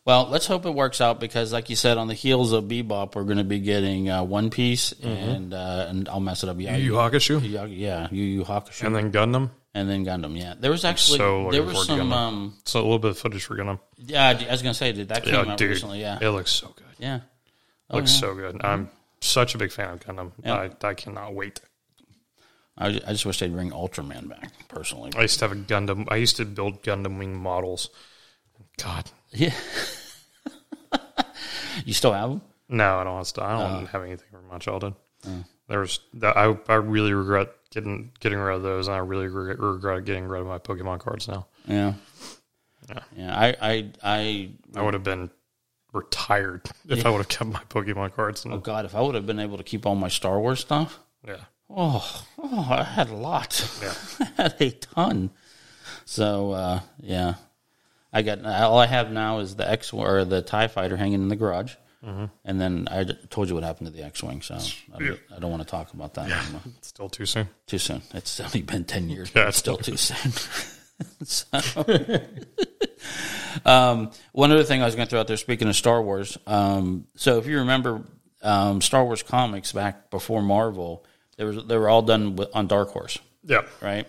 Well, 0.06 0.28
let's 0.30 0.46
hope 0.46 0.66
it 0.66 0.72
works 0.76 1.00
out 1.02 1.20
because, 1.22 1.54
like 1.54 1.70
you 1.70 1.78
said, 1.78 1.98
on 1.98 2.08
the 2.10 2.14
heels 2.14 2.52
of 2.52 2.66
Bebop, 2.66 3.16
we're 3.16 3.24
going 3.24 3.38
to 3.38 3.46
be 3.46 3.60
getting 3.62 4.10
uh, 4.10 4.22
One 4.22 4.50
Piece 4.50 4.92
and 5.02 5.54
uh, 5.54 5.86
and 5.90 6.10
I'll 6.10 6.20
mess 6.20 6.44
it 6.44 6.50
up. 6.50 6.58
Yeah, 6.60 6.76
Yu 6.76 6.92
Yu 6.92 6.92
Hakusho, 6.94 7.42
yeah, 7.50 7.64
yeah, 7.66 8.08
Yu 8.12 8.24
Yu 8.24 8.44
Hakusho, 8.44 8.84
and 8.86 8.96
then 8.96 9.12
Gundam. 9.12 9.50
And 9.74 9.90
then 9.90 10.06
Gundam. 10.06 10.38
Yeah, 10.40 10.54
there 10.60 10.72
was 10.72 10.86
actually 10.86 11.18
so 11.20 11.50
there 11.52 11.64
was 11.64 11.86
some. 11.86 12.12
Um, 12.14 12.54
So 12.66 12.80
a 12.80 12.84
little 12.84 13.00
bit 13.00 13.12
of 13.12 13.18
footage 13.18 13.44
for 13.44 13.56
Gundam. 13.56 13.80
yeah, 13.98 14.30
I 14.30 14.52
was 14.52 14.62
going 14.62 14.74
to 14.74 14.78
say, 14.78 14.92
did 14.92 15.10
that 15.10 15.24
came 15.24 15.34
Yeah, 15.34 15.52
out 15.52 15.58
dude, 15.58 15.72
recently? 15.72 16.02
Yeah, 16.02 16.20
it 16.22 16.30
looks 16.30 16.52
so 16.52 16.68
good. 16.76 16.86
yeah. 17.00 17.22
Oh, 17.90 17.98
looks 17.98 18.14
yeah. 18.14 18.20
so 18.22 18.36
good. 18.36 18.62
I'm 18.64 18.90
such 19.22 19.56
a 19.56 19.58
big 19.58 19.72
fan 19.72 19.90
of 19.94 20.00
Gundam. 20.00 20.32
I 20.46 20.72
I 20.88 20.94
cannot 20.94 21.34
wait. 21.34 21.60
I, 22.76 22.88
I 22.88 23.12
just 23.12 23.26
wish 23.26 23.40
they'd 23.40 23.54
bring 23.54 23.70
Ultraman 23.72 24.30
back 24.30 24.52
personally. 24.68 25.12
I 25.16 25.22
used 25.22 25.38
to 25.40 25.48
have 25.48 25.52
a 25.52 25.62
Gundam. 25.62 26.08
I 26.10 26.16
used 26.16 26.38
to 26.38 26.46
build 26.46 26.82
Gundam 26.82 27.20
wing 27.20 27.36
models. 27.36 27.90
God, 28.78 29.12
Yeah. 29.32 29.54
you 31.86 31.94
still 31.94 32.14
have 32.14 32.30
them? 32.30 32.42
no, 32.70 33.00
I 33.00 33.04
don't. 33.04 33.14
want 33.14 33.40
I 33.40 33.54
Uh. 33.54 33.74
don't 33.76 33.86
have 33.88 34.04
anything 34.04 34.28
from 34.32 34.48
my 34.48 34.58
childhood. 34.58 34.96
There's 35.68 36.00
that. 36.16 36.36
I 36.38 36.58
I 36.68 36.76
really 36.76 37.14
regret 37.14 37.50
getting 37.72 38.12
getting 38.20 38.38
rid 38.40 38.56
of 38.56 38.64
those, 38.64 38.88
and 38.88 38.96
I 38.96 39.00
really 39.00 39.28
regret, 39.28 39.60
regret 39.60 40.06
getting 40.06 40.26
rid 40.26 40.42
of 40.42 40.48
my 40.48 40.60
Pokemon 40.60 41.00
cards 41.00 41.28
now. 41.28 41.48
Yeah. 41.68 41.94
Yeah. 42.90 43.00
Yeah. 43.16 43.38
I 43.40 43.56
I 43.62 43.92
I 44.04 44.50
I 44.76 44.82
would 44.82 44.94
have 44.94 45.04
been 45.04 45.30
retired 45.94 46.62
if 46.90 47.06
I 47.06 47.10
would 47.10 47.18
have 47.20 47.30
kept 47.30 47.50
my 47.50 47.62
Pokemon 47.70 48.14
cards. 48.14 48.46
oh 48.50 48.58
god, 48.58 48.86
if 48.86 48.96
I 48.96 49.02
would 49.02 49.16
have 49.16 49.26
been 49.26 49.40
able 49.40 49.58
to 49.58 49.64
keep 49.64 49.86
all 49.86 49.96
my 49.96 50.10
Star 50.10 50.40
Wars 50.40 50.60
stuff. 50.60 51.00
yeah, 51.26 51.38
Oh, 51.70 52.26
oh, 52.40 52.68
I 52.70 52.84
had 52.84 53.10
a 53.10 53.16
lot. 53.16 53.80
yeah. 53.82 53.94
I 54.38 54.42
had 54.44 54.56
a 54.62 54.72
ton. 54.72 55.30
So 56.06 56.52
uh, 56.52 56.80
yeah, 57.00 57.36
I 58.12 58.22
got 58.22 58.44
all 58.46 58.80
I 58.80 58.88
have 58.88 59.12
now 59.12 59.40
is 59.40 59.56
the 59.56 59.70
X 59.70 59.94
or 59.94 60.26
the 60.26 60.42
Tie 60.42 60.68
Fighter 60.68 60.98
hanging 60.98 61.22
in 61.22 61.28
the 61.30 61.36
garage, 61.36 61.76
And 62.04 62.60
then 62.60 62.88
I 62.92 63.06
told 63.30 63.48
you 63.50 63.56
what 63.56 63.64
happened 63.64 63.88
to 63.88 63.94
the 63.94 64.04
X-wing, 64.04 64.42
so 64.42 64.56
I, 64.94 65.00
don't- 65.00 65.20
I 65.36 65.40
don't 65.40 65.52
want 65.52 65.64
to 65.64 65.68
talk 65.70 65.94
about 65.94 66.14
that 66.16 66.30
anymore. 66.30 66.62
It's 66.78 66.90
still 66.90 67.08
too 67.10 67.26
soon. 67.26 67.48
Too 67.66 67.78
soon. 67.78 68.02
It's 68.14 68.40
only 68.42 68.62
been 68.62 68.84
ten 68.84 69.10
years. 69.10 69.32
Yeah, 69.36 69.48
it's 69.48 69.58
still 69.58 69.78
too 69.78 69.96
soon. 69.98 70.32
so, 71.24 71.48
um, 73.66 74.12
one 74.32 74.52
other 74.52 74.64
thing 74.64 74.82
I 74.82 74.86
was 74.86 74.96
going 74.96 75.08
to 75.08 75.10
throw 75.10 75.20
out 75.20 75.28
there. 75.28 75.38
Speaking 75.38 75.68
of 75.68 75.76
Star 75.76 76.02
Wars, 76.02 76.38
um, 76.48 77.08
so 77.16 77.38
if 77.38 77.48
you 77.48 77.60
remember 77.60 78.02
um, 78.42 78.82
Star 78.82 79.04
Wars 79.06 79.24
comics 79.24 79.72
back 79.72 80.10
before 80.10 80.42
Marvel, 80.42 81.06
they 81.38 81.46
were 81.46 81.54
they 81.62 81.78
were 81.78 81.90
all 81.90 82.02
done 82.02 82.36
with, 82.36 82.50
on 82.54 82.68
Dark 82.68 82.90
Horse, 82.92 83.18
Yeah. 83.44 83.62
right? 83.82 84.08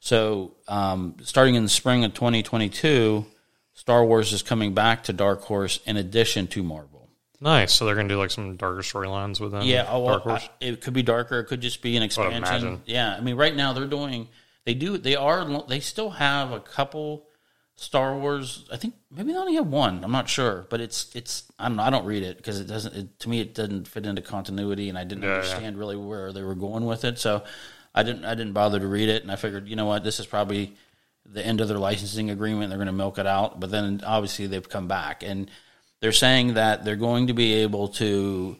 So 0.00 0.54
um, 0.68 1.16
starting 1.22 1.54
in 1.54 1.62
the 1.62 1.68
spring 1.68 2.04
of 2.04 2.12
2022, 2.14 3.24
Star 3.74 4.04
Wars 4.04 4.32
is 4.32 4.42
coming 4.42 4.74
back 4.74 5.04
to 5.04 5.12
Dark 5.12 5.42
Horse 5.42 5.80
in 5.86 5.96
addition 5.96 6.46
to 6.48 6.62
Marvel. 6.62 6.91
Nice. 7.42 7.74
So 7.74 7.84
they're 7.84 7.96
gonna 7.96 8.08
do 8.08 8.18
like 8.18 8.30
some 8.30 8.56
darker 8.56 8.82
storylines 8.82 9.40
with 9.40 9.50
them. 9.50 9.62
Yeah, 9.62 9.86
oh, 9.90 10.00
well. 10.00 10.22
I- 10.26 10.48
it 10.60 10.80
could 10.80 10.94
be 10.94 11.02
darker. 11.02 11.40
It 11.40 11.46
could 11.46 11.60
just 11.60 11.82
be 11.82 11.96
an 11.96 12.02
expansion. 12.04 12.36
imagine. 12.44 12.82
Yeah, 12.86 13.16
I 13.16 13.20
mean, 13.20 13.34
right 13.36 13.54
now 13.54 13.72
they're 13.72 13.86
doing. 13.86 14.28
They 14.64 14.74
do. 14.74 14.96
They 14.96 15.16
are. 15.16 15.44
They 15.66 15.80
still 15.80 16.10
have 16.10 16.52
a 16.52 16.60
couple 16.60 17.26
Star 17.74 18.16
Wars. 18.16 18.64
I 18.70 18.76
think 18.76 18.94
maybe 19.10 19.32
they 19.32 19.38
only 19.38 19.56
have 19.56 19.66
one. 19.66 20.04
I'm 20.04 20.12
not 20.12 20.28
sure, 20.28 20.66
but 20.70 20.80
it's 20.80 21.10
it's. 21.16 21.50
I 21.58 21.66
don't 21.66 21.78
know. 21.78 21.82
I 21.82 21.90
don't 21.90 22.04
read 22.04 22.22
it 22.22 22.36
because 22.36 22.60
it 22.60 22.68
doesn't. 22.68 22.94
It, 22.94 23.18
to 23.20 23.28
me, 23.28 23.40
it 23.40 23.54
doesn't 23.54 23.88
fit 23.88 24.06
into 24.06 24.22
continuity, 24.22 24.88
and 24.88 24.96
I 24.96 25.02
didn't 25.02 25.24
Yeah, 25.24 25.30
yeah. 25.30 25.34
understand 25.36 25.78
really 25.78 25.96
where 25.96 26.32
they 26.32 26.42
were 26.44 26.54
going 26.54 26.84
with 26.86 27.04
it. 27.04 27.18
So 27.18 27.42
I 27.92 28.04
didn't. 28.04 28.24
I 28.24 28.36
didn't 28.36 28.52
bother 28.52 28.78
to 28.78 28.86
read 28.86 29.08
it, 29.08 29.22
and 29.24 29.32
I 29.32 29.36
figured, 29.36 29.66
you 29.68 29.74
know 29.74 29.86
what, 29.86 30.04
this 30.04 30.20
is 30.20 30.26
probably 30.26 30.76
the 31.26 31.44
end 31.44 31.60
of 31.60 31.66
their 31.66 31.78
licensing 31.78 32.30
agreement. 32.30 32.68
They're 32.68 32.78
going 32.78 32.86
to 32.86 32.92
milk 32.92 33.18
it 33.18 33.26
out, 33.26 33.58
but 33.58 33.70
then 33.72 34.00
obviously 34.06 34.46
they've 34.46 34.68
come 34.68 34.86
back 34.86 35.22
and 35.24 35.50
they're 36.02 36.12
saying 36.12 36.54
that 36.54 36.84
they're 36.84 36.96
going 36.96 37.28
to 37.28 37.32
be 37.32 37.54
able 37.54 37.88
to. 37.88 38.56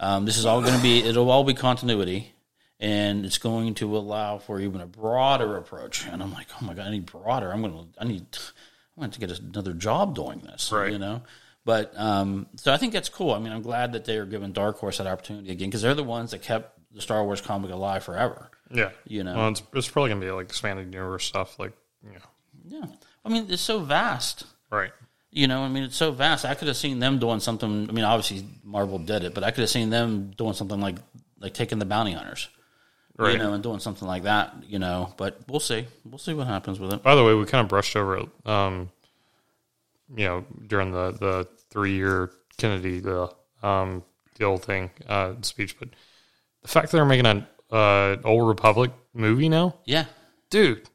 Um, 0.00 0.24
this 0.24 0.38
is 0.38 0.46
all 0.46 0.62
going 0.62 0.74
to 0.74 0.82
be. 0.82 1.00
It'll 1.02 1.30
all 1.30 1.44
be 1.44 1.54
continuity, 1.54 2.32
and 2.80 3.24
it's 3.24 3.38
going 3.38 3.74
to 3.74 3.96
allow 3.96 4.38
for 4.38 4.58
even 4.58 4.80
a 4.80 4.86
broader 4.86 5.56
approach. 5.56 6.06
And 6.06 6.22
I'm 6.22 6.32
like, 6.32 6.46
oh 6.60 6.64
my 6.64 6.74
god, 6.74 6.86
I 6.86 6.90
need 6.90 7.06
broader. 7.06 7.52
I'm 7.52 7.60
going 7.60 7.74
to. 7.74 8.00
I 8.00 8.04
need. 8.04 8.26
I'm 8.96 9.02
going 9.02 9.10
to 9.12 9.20
get 9.20 9.38
another 9.38 9.74
job 9.74 10.14
doing 10.14 10.40
this. 10.40 10.72
Right. 10.72 10.90
You 10.90 10.98
know. 10.98 11.22
But 11.64 11.92
um, 11.96 12.46
so 12.56 12.72
I 12.72 12.78
think 12.78 12.94
that's 12.94 13.10
cool. 13.10 13.32
I 13.32 13.38
mean, 13.38 13.52
I'm 13.52 13.60
glad 13.62 13.92
that 13.92 14.06
they 14.06 14.16
are 14.16 14.24
giving 14.24 14.52
Dark 14.52 14.78
Horse 14.78 14.96
that 14.98 15.06
opportunity 15.06 15.50
again 15.50 15.68
because 15.68 15.82
they're 15.82 15.94
the 15.94 16.02
ones 16.02 16.30
that 16.30 16.40
kept 16.40 16.78
the 16.94 17.02
Star 17.02 17.22
Wars 17.22 17.42
comic 17.42 17.70
alive 17.70 18.02
forever. 18.02 18.50
Yeah. 18.72 18.90
You 19.06 19.24
know. 19.24 19.36
Well, 19.36 19.48
it's, 19.48 19.62
it's 19.74 19.88
probably 19.88 20.08
gonna 20.10 20.24
be 20.24 20.30
like 20.30 20.46
expanded 20.46 20.92
universe 20.94 21.26
stuff. 21.26 21.58
Like, 21.58 21.72
you 22.02 22.12
know, 22.12 22.78
Yeah. 22.80 22.86
I 23.24 23.28
mean, 23.28 23.46
it's 23.50 23.60
so 23.60 23.80
vast. 23.80 24.44
right. 24.70 24.92
You 25.38 25.46
know, 25.46 25.62
I 25.62 25.68
mean, 25.68 25.84
it's 25.84 25.96
so 25.96 26.10
vast. 26.10 26.44
I 26.44 26.54
could 26.54 26.66
have 26.66 26.76
seen 26.76 26.98
them 26.98 27.18
doing 27.20 27.38
something. 27.38 27.88
I 27.88 27.92
mean, 27.92 28.04
obviously 28.04 28.44
Marvel 28.64 28.98
did 28.98 29.22
it, 29.22 29.34
but 29.34 29.44
I 29.44 29.52
could 29.52 29.60
have 29.60 29.70
seen 29.70 29.88
them 29.90 30.32
doing 30.36 30.52
something 30.54 30.80
like 30.80 30.96
like 31.40 31.54
taking 31.54 31.78
the 31.78 31.84
bounty 31.84 32.10
hunters, 32.12 32.48
Right. 33.16 33.32
you 33.34 33.38
know, 33.38 33.52
and 33.52 33.62
doing 33.62 33.78
something 33.78 34.08
like 34.08 34.24
that. 34.24 34.52
You 34.66 34.80
know, 34.80 35.14
but 35.16 35.38
we'll 35.46 35.60
see. 35.60 35.86
We'll 36.04 36.18
see 36.18 36.34
what 36.34 36.48
happens 36.48 36.80
with 36.80 36.92
it. 36.92 37.04
By 37.04 37.14
the 37.14 37.22
way, 37.22 37.34
we 37.34 37.44
kind 37.44 37.62
of 37.62 37.68
brushed 37.68 37.94
over 37.94 38.16
it. 38.18 38.28
Um, 38.46 38.90
you 40.16 40.24
know, 40.24 40.44
during 40.66 40.90
the 40.90 41.12
the 41.12 41.48
three 41.70 41.94
year 41.94 42.32
Kennedy 42.56 42.98
the 42.98 43.30
um 43.62 44.02
the 44.38 44.44
old 44.44 44.64
thing 44.64 44.90
uh 45.08 45.34
speech, 45.42 45.78
but 45.78 45.88
the 46.62 46.68
fact 46.68 46.90
that 46.90 46.96
they're 46.96 47.04
making 47.04 47.26
an 47.26 47.46
uh 47.70 48.16
old 48.24 48.48
Republic 48.48 48.90
movie 49.14 49.48
now, 49.48 49.76
Yeah. 49.84 50.06
dude, 50.50 50.88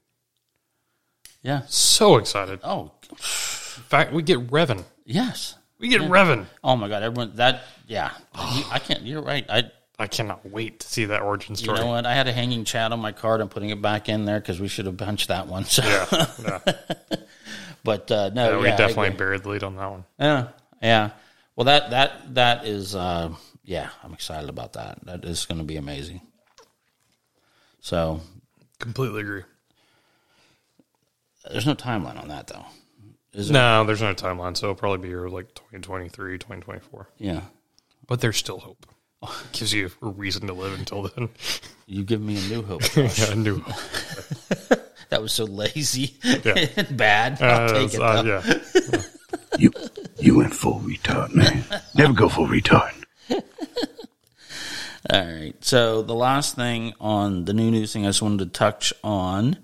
Yeah. 1.41 1.62
so 1.68 2.18
excited. 2.18 2.60
Oh, 2.64 2.91
fact, 3.98 4.14
we 4.14 4.24
get 4.24 4.39
Revan. 4.48 4.84
yes. 5.06 5.56
We 5.80 5.89
get 5.89 6.02
Revan. 6.02 6.46
Oh 6.64 6.76
my 6.78 6.88
God! 6.88 7.04
Everyone, 7.04 7.36
that 7.36 7.64
yeah. 7.88 8.12
You- 8.56 8.64
I 8.72 8.80
can't. 8.80 9.02
You're 9.04 9.22
right. 9.22 9.46
I. 9.50 9.72
I 10.00 10.08
cannot 10.08 10.50
wait 10.50 10.80
to 10.80 10.88
see 10.88 11.06
that 11.06 11.22
origin 11.22 11.56
story. 11.56 11.78
You 11.78 11.84
know 11.84 11.91
what? 11.91 12.06
I 12.06 12.16
had 12.16 12.28
a 12.28 12.34
hanging 12.34 12.66
chat 12.66 12.91
on 12.91 13.00
my 13.00 13.12
card. 13.12 13.41
I'm 13.41 13.48
putting 13.50 13.70
it 13.70 13.80
back 13.82 14.10
in 14.10 14.26
there 14.26 14.39
because 14.39 14.60
we 14.60 14.68
should 14.68 14.88
have 14.88 14.98
punched 14.98 15.28
that 15.28 15.48
one. 15.48 15.66
So, 15.66 15.84
yeah, 15.84 16.26
yeah. 16.41 16.74
but 17.84 18.10
uh, 18.12 18.32
no, 18.34 18.44
Yeah, 18.44 18.56
yeah, 18.56 18.62
we 18.62 18.70
I 18.70 18.76
definitely 18.76 19.12
buried 19.12 19.44
the 19.44 19.50
lead 19.50 19.64
on 19.64 19.76
that 19.76 19.91
one. 19.91 20.04
Yeah, 20.20 20.48
yeah. 20.82 21.10
Well, 21.56 21.66
that 21.66 21.91
that 21.91 22.34
that 22.36 22.66
is, 22.66 22.96
uh, 22.96 23.34
yeah. 23.64 23.89
I'm 24.04 24.14
excited 24.14 24.50
about 24.50 24.74
that. 24.74 24.98
That 25.06 25.26
is 25.26 25.46
going 25.46 25.60
to 25.60 25.64
be 25.66 25.76
amazing. 25.76 26.22
So 27.82 28.22
Completely 28.80 29.22
agree. 29.22 29.44
there's 31.52 31.68
no 31.68 31.76
timeline 31.76 32.20
on 32.20 32.30
that, 32.30 32.48
though. 32.48 32.66
Is 33.34 33.49
it? 33.49 33.53
No, 33.53 33.84
there's 33.84 34.01
no 34.01 34.13
timeline, 34.13 34.55
so 34.55 34.67
it'll 34.67 34.75
probably 34.75 34.99
be 34.99 35.07
here 35.07 35.27
like 35.27 35.53
2023, 35.55 36.38
2024. 36.38 37.09
Yeah. 37.17 37.41
But 38.07 38.21
there's 38.21 38.38
still 38.38 38.59
hope. 38.59 38.86
Gives 39.53 39.73
you 39.73 39.89
a 40.01 40.07
reason 40.07 40.47
to 40.47 40.53
live 40.53 40.77
until 40.77 41.03
then. 41.03 41.29
You 41.88 42.03
give 42.03 42.21
me 42.21 42.38
a 42.38 42.41
new 42.49 42.61
hope. 42.63 42.81
yeah, 42.95 43.09
I 43.31 43.34
knew. 43.36 43.63
that 45.09 45.21
was 45.21 45.31
so 45.34 45.45
lazy 45.45 46.15
Yeah. 46.23 46.67
and 46.77 46.95
bad. 46.97 47.41
I'll 47.41 47.69
Uh, 47.69 47.73
take 47.73 47.93
it. 47.93 48.01
uh, 48.01 48.23
yeah. 48.23 49.01
You 49.57 49.71
you 50.19 50.38
went 50.38 50.53
full 50.53 50.79
retard, 50.81 51.34
man. 51.34 51.63
Never 51.95 52.13
go 52.13 52.27
full 52.29 52.47
retard. 52.47 52.93
All 55.09 55.25
right. 55.25 55.53
So 55.61 56.01
the 56.01 56.15
last 56.15 56.55
thing 56.55 56.93
on 56.99 57.45
the 57.45 57.53
new 57.53 57.69
news 57.71 57.93
thing 57.93 58.05
I 58.05 58.09
just 58.09 58.21
wanted 58.21 58.39
to 58.39 58.45
touch 58.57 58.93
on, 59.03 59.57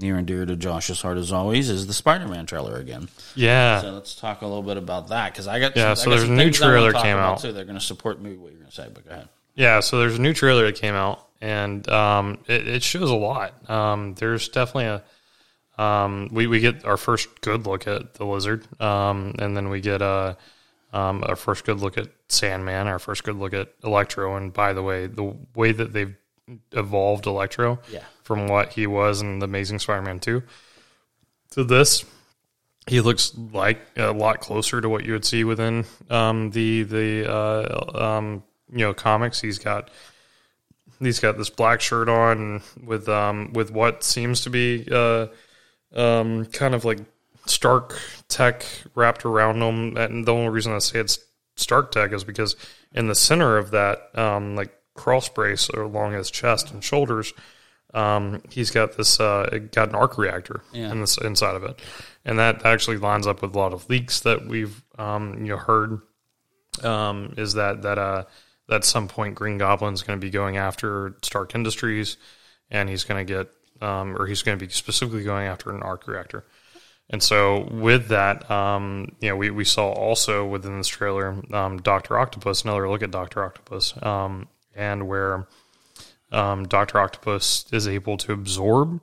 near 0.00 0.16
and 0.16 0.26
dear 0.26 0.46
to 0.46 0.56
Josh's 0.56 1.00
heart 1.00 1.18
as 1.18 1.32
always, 1.32 1.68
is 1.68 1.86
the 1.86 1.92
Spider-Man 1.92 2.46
trailer 2.46 2.76
again. 2.76 3.08
Yeah. 3.34 3.80
So 3.82 3.92
let's 3.92 4.14
talk 4.14 4.42
a 4.42 4.46
little 4.46 4.62
bit 4.62 4.76
about 4.76 5.08
that 5.08 5.32
because 5.32 5.46
I 5.46 5.60
got 5.60 5.76
Yeah, 5.76 5.92
I 5.92 5.94
so 5.94 6.10
there's 6.10 6.24
a 6.24 6.28
new 6.28 6.44
things 6.44 6.62
I 6.62 6.66
wanna 6.66 6.90
trailer 6.90 7.02
came 7.02 7.16
out. 7.16 7.40
Too. 7.40 7.52
They're 7.52 7.64
going 7.64 7.78
to 7.78 7.84
support 7.84 8.20
me. 8.20 8.36
What 8.36 8.52
you're 8.52 8.60
going 8.60 8.70
to 8.70 8.74
say, 8.74 8.88
but 8.92 9.04
go 9.06 9.12
ahead. 9.12 9.28
Yeah, 9.54 9.80
so 9.80 9.98
there's 9.98 10.18
a 10.18 10.20
new 10.20 10.32
trailer 10.32 10.66
that 10.66 10.76
came 10.76 10.94
out, 10.94 11.26
and 11.40 11.88
um, 11.88 12.38
it, 12.46 12.68
it 12.68 12.82
shows 12.82 13.10
a 13.10 13.16
lot. 13.16 13.68
Um, 13.68 14.14
there's 14.14 14.48
definitely 14.48 14.84
a 14.84 15.02
um, 15.82 16.28
we 16.32 16.46
we 16.46 16.60
get 16.60 16.84
our 16.84 16.96
first 16.96 17.40
good 17.40 17.66
look 17.66 17.86
at 17.86 18.14
the 18.14 18.24
lizard, 18.24 18.66
um, 18.80 19.34
and 19.38 19.56
then 19.56 19.68
we 19.68 19.80
get 19.80 20.02
a 20.02 20.36
um, 20.92 21.22
our 21.26 21.36
first 21.36 21.64
good 21.64 21.80
look 21.80 21.96
at 21.98 22.08
Sandman, 22.28 22.86
our 22.86 22.98
first 22.98 23.24
good 23.24 23.36
look 23.36 23.54
at 23.54 23.72
Electro. 23.84 24.36
And 24.36 24.52
by 24.52 24.72
the 24.72 24.82
way, 24.82 25.06
the 25.06 25.36
way 25.54 25.72
that 25.72 25.92
they've 25.92 26.16
evolved 26.72 27.26
Electro 27.26 27.78
Yeah. 27.90 28.04
from 28.22 28.48
what 28.48 28.72
he 28.72 28.86
was 28.86 29.20
in 29.20 29.38
the 29.38 29.44
Amazing 29.44 29.78
Spider-Man 29.80 30.20
two 30.20 30.42
to 31.50 31.64
this, 31.64 32.04
he 32.86 33.00
looks 33.00 33.32
like 33.52 33.80
a 33.96 34.12
lot 34.12 34.40
closer 34.40 34.80
to 34.80 34.88
what 34.88 35.04
you 35.04 35.12
would 35.12 35.24
see 35.24 35.44
within 35.44 35.84
um, 36.10 36.50
the 36.50 36.82
the 36.84 37.30
uh, 37.30 37.98
um, 38.18 38.42
you 38.70 38.78
know 38.84 38.94
comics. 38.94 39.40
He's 39.40 39.58
got 39.58 39.90
he's 40.98 41.20
got 41.20 41.36
this 41.36 41.50
black 41.50 41.80
shirt 41.80 42.08
on 42.08 42.62
with 42.84 43.08
um, 43.08 43.52
with 43.52 43.70
what 43.70 44.02
seems 44.04 44.42
to 44.42 44.50
be 44.50 44.86
uh, 44.90 45.26
um, 45.94 46.46
kind 46.46 46.74
of 46.74 46.84
like 46.84 46.98
Stark 47.46 47.98
tech 48.28 48.64
wrapped 48.94 49.24
around 49.24 49.62
him. 49.62 49.96
And 49.96 50.26
the 50.26 50.32
only 50.34 50.50
reason 50.50 50.72
I 50.72 50.78
say 50.78 51.00
it's 51.00 51.18
Stark 51.56 51.92
tech 51.92 52.12
is 52.12 52.24
because 52.24 52.56
in 52.92 53.08
the 53.08 53.14
center 53.14 53.56
of 53.58 53.70
that 53.72 54.16
um, 54.18 54.54
like 54.56 54.72
cross 54.98 55.28
brace 55.28 55.68
along 55.70 56.12
his 56.12 56.30
chest 56.30 56.70
and 56.72 56.82
shoulders, 56.84 57.32
um, 57.94 58.42
he's 58.50 58.70
got 58.70 58.96
this 58.96 59.18
uh, 59.20 59.48
it 59.52 59.72
got 59.72 59.88
an 59.88 59.94
arc 59.94 60.18
reactor 60.18 60.60
Yeah. 60.72 60.90
in 60.92 61.00
this 61.00 61.16
inside 61.18 61.54
of 61.56 61.64
it, 61.64 61.80
and 62.24 62.38
that 62.38 62.66
actually 62.66 62.98
lines 62.98 63.26
up 63.26 63.40
with 63.40 63.54
a 63.54 63.58
lot 63.58 63.72
of 63.72 63.88
leaks 63.88 64.20
that 64.20 64.46
we've 64.46 64.82
um, 64.98 65.34
you 65.38 65.50
know 65.50 65.56
heard. 65.56 66.00
Um, 66.82 67.34
is 67.36 67.54
that 67.54 67.82
that 67.82 67.98
uh, 67.98 68.24
at 68.70 68.84
some 68.84 69.08
point 69.08 69.34
Green 69.34 69.58
Goblin's 69.58 70.02
going 70.02 70.20
to 70.20 70.24
be 70.24 70.30
going 70.30 70.56
after 70.58 71.16
Stark 71.22 71.54
Industries, 71.54 72.16
and 72.70 72.88
he's 72.88 73.04
going 73.04 73.26
to 73.26 73.32
get 73.34 73.48
um, 73.80 74.14
or 74.20 74.26
he's 74.26 74.42
going 74.42 74.58
to 74.58 74.64
be 74.64 74.70
specifically 74.70 75.24
going 75.24 75.46
after 75.46 75.70
an 75.74 75.82
arc 75.82 76.06
reactor. 76.06 76.44
And 77.10 77.22
so 77.22 77.66
with 77.70 78.08
that, 78.08 78.48
um, 78.50 79.16
you 79.20 79.30
know, 79.30 79.36
we, 79.36 79.50
we 79.50 79.64
saw 79.64 79.90
also 79.92 80.44
within 80.46 80.76
this 80.76 80.88
trailer, 80.88 81.42
um, 81.54 81.78
Doctor 81.78 82.18
Octopus, 82.18 82.64
another 82.64 82.86
look 82.88 83.02
at 83.02 83.10
Doctor 83.10 83.42
Octopus, 83.42 83.94
um, 84.02 84.46
and 84.78 85.08
where 85.08 85.46
um, 86.32 86.66
Doctor 86.66 86.98
Octopus 87.00 87.66
is 87.72 87.86
able 87.88 88.16
to 88.18 88.32
absorb 88.32 89.00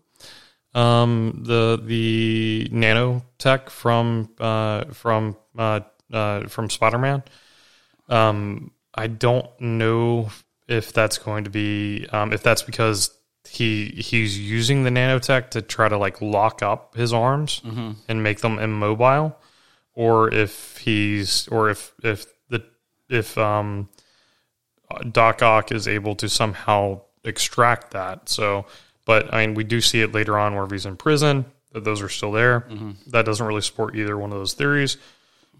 um, 0.74 1.44
the 1.46 1.80
the 1.84 2.70
nanotech 2.72 3.70
from 3.70 4.30
uh, 4.40 4.86
from 4.86 5.36
uh, 5.58 5.82
uh, 6.12 6.48
from 6.48 6.70
Spider 6.70 6.98
Man. 6.98 7.24
Um, 8.10 8.72
I 8.94 9.08
don't 9.08 9.50
know 9.60 10.30
if 10.68 10.94
that's 10.94 11.18
going 11.18 11.44
to 11.44 11.50
be 11.50 12.08
um, 12.12 12.34
if 12.34 12.42
that's 12.42 12.62
because 12.62 13.12
he 13.48 13.86
he's 13.88 14.38
using 14.40 14.84
the 14.84 14.90
nanotech 14.90 15.52
to 15.52 15.62
try 15.62 15.88
to 15.88 15.98
like 15.98 16.22
lock 16.22 16.62
up 16.64 16.96
his 16.96 17.14
arms 17.14 17.62
and 18.08 18.24
make 18.24 18.42
them 18.42 18.60
immobile, 18.60 19.38
or 19.94 20.34
if 20.34 20.78
he's 20.80 21.48
or 21.48 21.70
if 21.70 21.94
if 22.04 22.26
the 22.50 22.64
if 23.10 23.38
um 23.38 23.88
Doc 25.12 25.42
Ock 25.42 25.72
is 25.72 25.88
able 25.88 26.16
to 26.16 26.30
somehow 26.30 27.02
extract 27.24 27.92
that. 27.92 28.30
So, 28.30 28.66
but 29.06 29.34
I 29.34 29.46
mean, 29.46 29.56
we 29.56 29.64
do 29.64 29.82
see 29.82 30.02
it 30.02 30.14
later 30.14 30.38
on 30.38 30.56
where 30.56 30.68
he's 30.68 30.86
in 30.86 30.96
prison. 30.98 31.46
That 31.74 31.84
those 31.84 32.02
are 32.02 32.10
still 32.10 32.32
there. 32.32 32.68
That 33.08 33.26
doesn't 33.26 33.46
really 33.46 33.62
support 33.62 33.96
either 33.96 34.18
one 34.18 34.32
of 34.32 34.38
those 34.38 34.54
theories, 34.54 34.98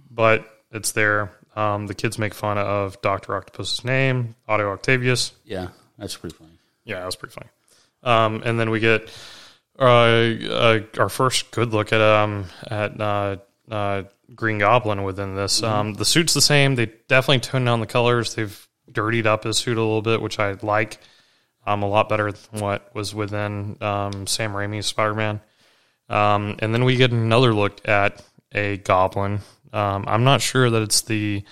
but 0.10 0.46
it's 0.72 0.94
there. 0.94 1.32
Um, 1.56 1.88
the 1.88 1.94
kids 1.94 2.18
make 2.18 2.34
fun 2.34 2.58
of 2.58 3.02
Doctor 3.02 3.36
Octopus's 3.36 3.84
name, 3.84 4.36
Otto 4.48 4.72
Octavius. 4.72 5.34
Yeah, 5.44 5.70
that's 5.98 6.16
pretty 6.16 6.36
funny. 6.36 6.58
Yeah, 6.84 7.00
that 7.00 7.06
was 7.06 7.16
pretty 7.16 7.34
funny. 7.34 7.50
Um, 8.04 8.44
and 8.46 8.60
then 8.60 8.70
we 8.70 8.80
get 8.80 9.10
uh, 9.80 9.84
uh, 9.84 10.80
our 10.98 11.10
first 11.10 11.52
good 11.52 11.74
look 11.74 11.92
at 11.92 12.02
um 12.02 12.46
at 12.68 13.00
uh, 13.02 13.38
uh, 13.70 14.04
Green 14.34 14.60
Goblin 14.60 15.04
within 15.04 15.36
this. 15.36 15.64
Um, 15.64 15.94
the 15.96 16.06
suit's 16.06 16.34
the 16.34 16.42
same. 16.42 16.76
They 16.76 16.92
definitely 17.08 17.40
toned 17.40 17.66
down 17.66 17.80
the 17.80 17.88
colors. 17.88 18.36
They've 18.36 18.68
dirtied 18.92 19.28
up 19.28 19.44
his 19.44 19.58
suit 19.58 19.78
a 19.78 19.82
little 19.82 20.02
bit, 20.02 20.22
which 20.22 20.40
I 20.40 20.54
like. 20.62 21.00
Um, 21.68 21.82
a 21.82 21.88
lot 21.88 22.10
better 22.10 22.32
than 22.32 22.62
what 22.62 22.94
was 22.94 23.16
within 23.16 23.78
um, 23.82 24.28
Sam 24.28 24.54
Raimi's 24.54 24.86
Spider 24.86 25.16
Man. 25.16 25.42
Um, 26.10 26.58
and 26.60 26.74
then 26.74 26.86
we 26.86 26.96
get 26.96 27.12
another 27.12 27.54
look 27.54 27.88
at 27.88 28.24
a 28.54 28.78
goblin. 28.78 29.40
Um, 29.74 30.06
I'm 30.08 30.24
not 30.24 30.42
sure 30.42 30.70
that 30.70 30.82
it's 30.84 31.02
the 31.02 31.44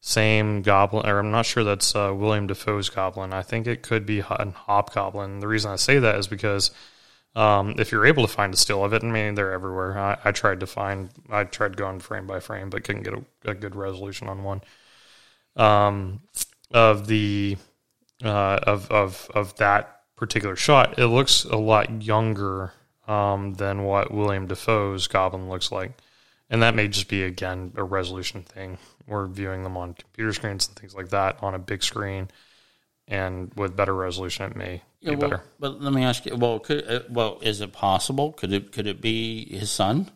same 0.00 0.60
goblin, 0.60 1.06
or 1.06 1.18
I'm 1.18 1.30
not 1.30 1.46
sure 1.46 1.64
that's 1.64 1.96
uh, 1.96 2.12
William 2.14 2.46
Dafoe's 2.46 2.90
goblin. 2.90 3.32
I 3.32 3.40
think 3.40 3.66
it 3.66 3.82
could 3.82 4.04
be 4.04 4.18
a 4.18 4.24
hobgoblin. 4.24 5.40
The 5.40 5.48
reason 5.48 5.70
I 5.70 5.76
say 5.76 5.98
that 5.98 6.16
is 6.16 6.26
because 6.26 6.70
um, 7.34 7.74
if 7.78 7.90
you're 7.90 8.06
able 8.06 8.26
to 8.26 8.32
find 8.32 8.52
a 8.52 8.56
still 8.56 8.84
of 8.84 8.92
it, 8.92 9.02
I 9.02 9.06
mean, 9.06 9.34
they're 9.34 9.52
everywhere. 9.52 9.98
I, 9.98 10.18
I 10.26 10.32
tried 10.32 10.60
to 10.60 10.66
find, 10.66 11.08
I 11.30 11.44
tried 11.44 11.76
going 11.76 12.00
frame 12.00 12.26
by 12.26 12.40
frame, 12.40 12.70
but 12.70 12.84
couldn't 12.84 13.02
get 13.02 13.14
a, 13.14 13.50
a 13.50 13.54
good 13.54 13.74
resolution 13.74 14.28
on 14.28 14.44
one. 14.44 14.60
Um, 15.56 16.20
of 16.74 17.06
the 17.06 17.56
uh, 18.22 18.58
of 18.64 18.90
of 18.90 19.30
of 19.34 19.56
that 19.56 20.02
particular 20.16 20.56
shot, 20.56 20.98
it 20.98 21.06
looks 21.06 21.44
a 21.44 21.56
lot 21.56 22.02
younger 22.02 22.72
um, 23.08 23.54
than 23.54 23.84
what 23.84 24.12
William 24.12 24.46
Dafoe's 24.46 25.06
Goblin 25.06 25.48
looks 25.48 25.72
like, 25.72 25.92
and 26.50 26.62
that 26.62 26.74
may 26.74 26.88
just 26.88 27.08
be 27.08 27.22
again 27.22 27.72
a 27.76 27.84
resolution 27.84 28.42
thing. 28.42 28.78
We're 29.06 29.26
viewing 29.26 29.62
them 29.62 29.76
on 29.76 29.94
computer 29.94 30.32
screens 30.32 30.66
and 30.66 30.76
things 30.76 30.94
like 30.94 31.10
that 31.10 31.38
on 31.42 31.54
a 31.54 31.58
big 31.58 31.82
screen, 31.82 32.28
and 33.08 33.52
with 33.54 33.76
better 33.76 33.94
resolution, 33.94 34.50
it 34.50 34.56
may 34.56 34.82
Yeah, 35.00 35.10
be 35.10 35.16
well, 35.16 35.30
better. 35.30 35.42
But 35.60 35.80
let 35.80 35.92
me 35.92 36.04
ask 36.04 36.26
you. 36.26 36.36
Well, 36.36 36.58
could 36.58 36.88
uh, 36.88 37.00
well 37.08 37.38
is 37.42 37.60
it 37.60 37.72
possible? 37.72 38.32
Could 38.32 38.52
it 38.52 38.72
could 38.72 38.86
it 38.86 39.00
be 39.00 39.46
his 39.56 39.70
son? 39.70 40.10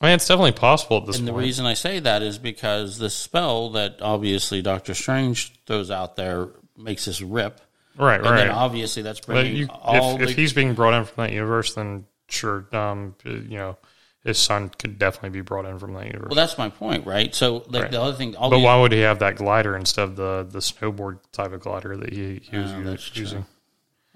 I 0.00 0.06
mean, 0.06 0.14
it's 0.16 0.28
definitely 0.28 0.52
possible 0.52 0.98
at 0.98 1.06
this 1.06 1.16
point. 1.16 1.28
And 1.28 1.36
the 1.36 1.40
reason 1.40 1.64
I 1.66 1.74
say 1.74 1.98
that 2.00 2.22
is 2.22 2.38
because 2.38 2.98
the 2.98 3.08
spell 3.10 3.70
that 3.70 4.02
obviously 4.02 4.60
Doctor 4.62 4.94
Strange 4.94 5.54
throws 5.64 5.90
out 5.90 6.16
there 6.16 6.48
makes 6.76 7.06
this 7.06 7.22
rip. 7.22 7.60
right, 7.96 8.20
right. 8.20 8.26
And 8.28 8.38
then 8.38 8.50
obviously 8.50 9.02
that's 9.02 9.20
But 9.20 9.32
bringing 9.34 9.56
you, 9.56 9.68
all 9.70 10.12
if, 10.14 10.18
the 10.18 10.24
if 10.30 10.36
he's 10.36 10.52
being 10.52 10.74
brought 10.74 10.92
in 10.94 11.04
from 11.06 11.24
that 11.24 11.32
universe, 11.32 11.74
then 11.74 12.04
sure, 12.28 12.66
um, 12.72 13.14
you 13.24 13.56
know, 13.56 13.78
his 14.22 14.38
son 14.38 14.68
could 14.76 14.98
definitely 14.98 15.30
be 15.30 15.40
brought 15.40 15.64
in 15.66 15.78
from 15.78 15.94
that 15.94 16.04
universe. 16.06 16.28
well, 16.28 16.34
that's 16.36 16.58
my 16.58 16.68
point, 16.68 17.06
right? 17.06 17.34
So 17.34 17.64
like 17.68 17.84
Right. 17.84 17.90
the 17.92 18.02
other 18.02 18.16
thing, 18.16 18.36
all 18.36 18.50
but 18.50 18.56
these- 18.56 18.64
why 18.64 18.78
would 18.80 18.92
he 18.92 19.00
have 19.00 19.20
that 19.20 19.36
glider 19.36 19.76
instead 19.76 20.02
of 20.02 20.16
the 20.16 20.46
the 20.50 20.58
snowboard 20.58 21.20
type 21.32 21.52
of 21.52 21.60
glider 21.60 21.96
that 21.96 22.12
he, 22.12 22.40
he 22.42 22.58
was 22.58 22.70
Oh, 22.72 22.78
u- 22.78 22.84
that's 22.84 23.04
true. 23.08 23.20
using? 23.22 23.46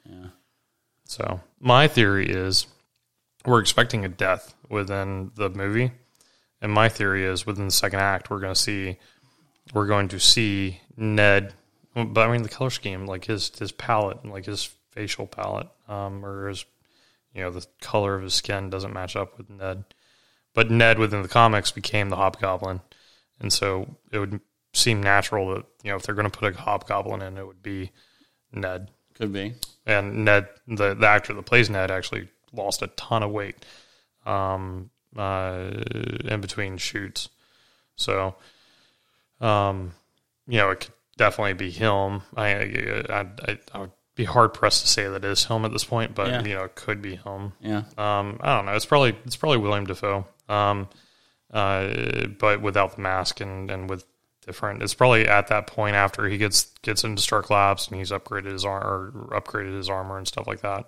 Yeah. 0.04 0.26
So 1.04 1.40
my 1.60 1.88
theory 1.88 2.28
is 2.28 2.66
we're 3.46 3.60
expecting 3.60 4.04
a 4.04 4.08
death 4.08 4.54
within 4.68 5.32
the 5.34 5.48
movie, 5.48 5.92
and 6.60 6.72
my 6.72 6.88
theory 6.88 7.24
is 7.24 7.46
within 7.46 7.66
the 7.66 7.72
second 7.72 8.00
act 8.00 8.30
we're 8.30 8.40
going 8.40 8.54
to 8.54 8.60
see 8.60 8.98
we're 9.72 9.86
going 9.86 10.08
to 10.08 10.20
see 10.20 10.80
Ned. 10.96 11.54
But 11.94 12.28
I 12.28 12.32
mean 12.32 12.42
the 12.42 12.48
color 12.48 12.70
scheme, 12.70 13.06
like 13.06 13.24
his 13.24 13.50
his 13.58 13.72
palette, 13.72 14.24
like 14.24 14.46
his 14.46 14.70
facial 14.90 15.26
palette, 15.26 15.68
um, 15.88 16.24
or 16.24 16.48
his 16.48 16.64
you 17.34 17.42
know 17.42 17.50
the 17.50 17.66
color 17.80 18.14
of 18.14 18.22
his 18.22 18.34
skin 18.34 18.70
doesn't 18.70 18.92
match 18.92 19.16
up 19.16 19.38
with 19.38 19.50
Ned. 19.50 19.84
But 20.54 20.70
Ned 20.70 20.98
within 20.98 21.22
the 21.22 21.28
comics 21.28 21.70
became 21.70 22.08
the 22.08 22.16
Hobgoblin, 22.16 22.80
and 23.40 23.52
so 23.52 23.96
it 24.12 24.18
would 24.18 24.40
seem 24.72 25.02
natural 25.02 25.54
that 25.54 25.64
you 25.82 25.90
know 25.90 25.96
if 25.96 26.02
they're 26.02 26.14
going 26.14 26.30
to 26.30 26.38
put 26.38 26.54
a 26.54 26.56
Hobgoblin 26.56 27.22
in, 27.22 27.38
it 27.38 27.46
would 27.46 27.62
be 27.62 27.90
Ned. 28.52 28.90
could 29.14 29.32
be. 29.32 29.54
And 29.86 30.24
Ned, 30.24 30.48
the 30.68 30.94
the 30.94 31.06
actor 31.06 31.32
that 31.34 31.46
plays 31.46 31.70
Ned, 31.70 31.90
actually 31.90 32.28
lost 32.52 32.82
a 32.82 32.86
ton 32.88 33.22
of 33.22 33.30
weight 33.30 33.56
um, 34.26 34.90
uh, 35.16 35.70
in 36.24 36.40
between 36.40 36.76
shoots. 36.78 37.28
So, 37.96 38.34
um, 39.40 39.92
you 40.46 40.58
know, 40.58 40.70
it 40.70 40.80
could 40.80 40.92
definitely 41.16 41.54
be 41.54 41.70
him. 41.70 42.22
I 42.36 42.50
I, 43.08 43.26
I, 43.48 43.58
I 43.74 43.78
would 43.78 43.90
be 44.16 44.24
hard 44.24 44.52
pressed 44.54 44.82
to 44.82 44.88
say 44.88 45.04
that 45.08 45.24
it 45.24 45.30
is 45.30 45.44
him 45.44 45.64
at 45.64 45.72
this 45.72 45.84
point, 45.84 46.14
but 46.14 46.28
Yeah. 46.28 46.42
you 46.42 46.54
know, 46.54 46.64
it 46.64 46.74
could 46.74 47.00
be 47.00 47.16
him. 47.16 47.52
Yeah. 47.60 47.82
Um, 47.96 48.38
I 48.40 48.56
don't 48.56 48.66
know. 48.66 48.72
It's 48.72 48.86
probably 48.86 49.16
it's 49.24 49.36
probably 49.36 49.58
William 49.58 49.86
Dafoe, 49.86 50.26
um, 50.48 50.88
uh, 51.52 52.26
but 52.38 52.60
without 52.62 52.96
the 52.96 53.02
mask 53.02 53.40
and, 53.40 53.70
and 53.70 53.88
with 53.88 54.04
different. 54.46 54.82
It's 54.82 54.94
probably 54.94 55.28
at 55.28 55.48
that 55.48 55.66
point 55.66 55.94
after 55.96 56.26
he 56.28 56.38
gets 56.38 56.64
gets 56.82 57.04
into 57.04 57.20
Stark 57.22 57.50
Labs 57.50 57.88
and 57.88 57.98
he's 57.98 58.10
upgraded 58.10 58.52
his 58.52 58.64
ar- 58.64 58.82
or 58.82 59.12
upgraded 59.40 59.76
his 59.76 59.88
armor 59.90 60.16
and 60.18 60.26
stuff 60.26 60.46
like 60.46 60.60
that. 60.62 60.86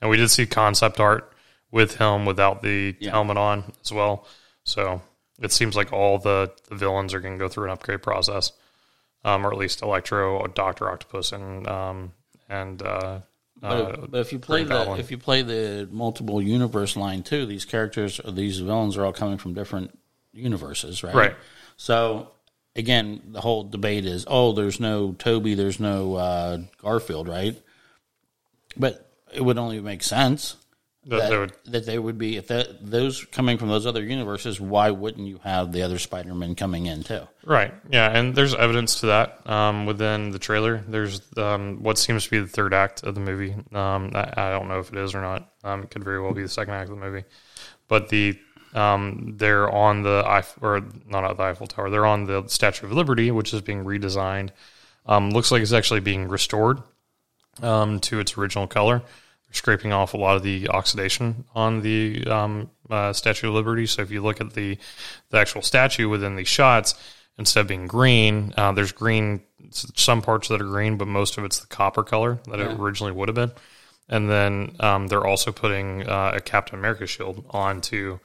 And 0.00 0.10
we 0.10 0.16
did 0.16 0.28
see 0.30 0.46
concept 0.46 1.00
art 1.00 1.32
with 1.70 1.96
him 1.96 2.24
without 2.24 2.62
the 2.62 2.96
Yeah. 3.00 3.10
helmet 3.10 3.36
on 3.36 3.72
as 3.84 3.92
well. 3.92 4.26
So 4.64 5.02
it 5.40 5.52
seems 5.52 5.76
like 5.76 5.92
all 5.92 6.18
the, 6.18 6.52
the 6.68 6.74
villains 6.76 7.14
are 7.14 7.20
going 7.20 7.34
to 7.34 7.38
go 7.38 7.48
through 7.48 7.64
an 7.64 7.70
upgrade 7.70 8.02
process, 8.02 8.52
um, 9.24 9.46
or 9.46 9.52
at 9.52 9.58
least 9.58 9.82
Electro, 9.82 10.46
Doctor 10.48 10.90
Octopus, 10.90 11.32
and 11.32 11.66
um, 11.66 12.12
and 12.48 12.80
uh, 12.82 13.20
But, 13.60 13.68
uh, 13.68 14.06
but 14.08 14.20
if 14.20 14.32
you 14.32 14.38
play 14.38 14.64
the 14.64 14.92
if 14.94 15.10
you 15.10 15.18
play 15.18 15.42
the 15.42 15.88
multiple 15.90 16.40
universe 16.40 16.96
line 16.96 17.22
too, 17.22 17.44
these 17.44 17.64
characters, 17.64 18.20
these 18.28 18.58
villains 18.58 18.96
are 18.96 19.04
all 19.04 19.12
coming 19.12 19.38
from 19.38 19.52
different 19.54 19.98
universes, 20.32 21.02
right? 21.02 21.14
Right. 21.14 21.36
So 21.76 22.30
again, 22.76 23.20
the 23.26 23.40
whole 23.40 23.64
debate 23.64 24.06
is, 24.06 24.24
oh, 24.28 24.52
there's 24.52 24.78
no 24.80 25.12
Tobey, 25.12 25.54
there's 25.54 25.80
no 25.80 26.14
uh, 26.14 26.58
Garfield, 26.80 27.28
right? 27.28 27.60
But 28.76 29.07
it 29.32 29.40
would 29.40 29.58
only 29.58 29.80
make 29.80 30.02
sense 30.02 30.56
that 31.08 31.20
that, 31.20 31.30
they 31.30 31.38
would 31.38 31.52
that 31.66 31.86
they 31.86 31.98
would 31.98 32.18
be 32.18 32.36
if 32.36 32.48
that, 32.48 32.84
those 32.84 33.24
coming 33.24 33.56
from 33.56 33.68
those 33.68 33.86
other 33.86 34.02
universes. 34.02 34.60
Why 34.60 34.90
wouldn't 34.90 35.26
you 35.26 35.40
have 35.42 35.72
the 35.72 35.82
other 35.82 35.98
Spider-Man 35.98 36.54
coming 36.54 36.86
in 36.86 37.02
too? 37.02 37.26
Right. 37.44 37.72
Yeah, 37.90 38.10
and 38.10 38.34
there's 38.34 38.54
evidence 38.54 39.00
to 39.00 39.06
that 39.06 39.48
um, 39.48 39.86
within 39.86 40.30
the 40.30 40.38
trailer. 40.38 40.84
There's 40.86 41.22
um, 41.36 41.82
what 41.82 41.98
seems 41.98 42.24
to 42.24 42.30
be 42.30 42.40
the 42.40 42.46
third 42.46 42.74
act 42.74 43.04
of 43.04 43.14
the 43.14 43.20
movie. 43.20 43.54
Um, 43.72 44.10
I, 44.14 44.32
I 44.36 44.50
don't 44.50 44.68
know 44.68 44.80
if 44.80 44.92
it 44.92 44.98
is 44.98 45.14
or 45.14 45.22
not. 45.22 45.50
Um, 45.64 45.84
it 45.84 45.90
could 45.90 46.04
very 46.04 46.20
well 46.20 46.34
be 46.34 46.42
the 46.42 46.48
second 46.48 46.74
act 46.74 46.90
of 46.90 46.98
the 46.98 47.04
movie. 47.04 47.24
But 47.88 48.10
the 48.10 48.38
um, 48.74 49.34
they're 49.38 49.70
on 49.70 50.02
the 50.02 50.24
Eiff- 50.26 50.58
or 50.60 50.82
not 51.06 51.24
at 51.24 51.38
the 51.38 51.42
Eiffel 51.42 51.66
Tower. 51.66 51.88
They're 51.88 52.04
on 52.04 52.24
the 52.24 52.46
Statue 52.48 52.84
of 52.84 52.92
Liberty, 52.92 53.30
which 53.30 53.54
is 53.54 53.62
being 53.62 53.84
redesigned. 53.84 54.50
Um, 55.06 55.30
looks 55.30 55.50
like 55.50 55.62
it's 55.62 55.72
actually 55.72 56.00
being 56.00 56.28
restored 56.28 56.82
um, 57.62 58.00
to 58.00 58.20
its 58.20 58.36
original 58.36 58.66
color. 58.66 58.98
They're 58.98 59.54
scraping 59.54 59.92
off 59.92 60.14
a 60.14 60.16
lot 60.16 60.36
of 60.36 60.42
the 60.42 60.68
oxidation 60.68 61.44
on 61.54 61.80
the 61.82 62.26
um, 62.26 62.70
uh, 62.90 63.12
Statue 63.12 63.48
of 63.48 63.54
Liberty. 63.54 63.86
So 63.86 64.02
if 64.02 64.10
you 64.10 64.22
look 64.22 64.40
at 64.40 64.52
the 64.52 64.78
the 65.30 65.38
actual 65.38 65.62
statue 65.62 66.08
within 66.08 66.36
these 66.36 66.48
shots, 66.48 66.94
instead 67.38 67.60
of 67.60 67.68
being 67.68 67.86
green, 67.86 68.52
uh, 68.56 68.72
there's 68.72 68.92
green. 68.92 69.42
Some 69.70 70.22
parts 70.22 70.48
that 70.48 70.62
are 70.62 70.64
green, 70.64 70.96
but 70.96 71.08
most 71.08 71.36
of 71.36 71.44
it's 71.44 71.60
the 71.60 71.66
copper 71.66 72.02
color 72.02 72.38
that 72.46 72.60
it 72.60 72.70
originally 72.78 73.12
would 73.12 73.28
have 73.28 73.34
been. 73.34 73.52
And 74.08 74.30
then 74.30 74.76
um, 74.80 75.08
they're 75.08 75.26
also 75.26 75.52
putting 75.52 76.08
uh, 76.08 76.32
a 76.34 76.40
Captain 76.40 76.78
America 76.78 77.06
shield 77.06 77.44
onto 77.50 78.18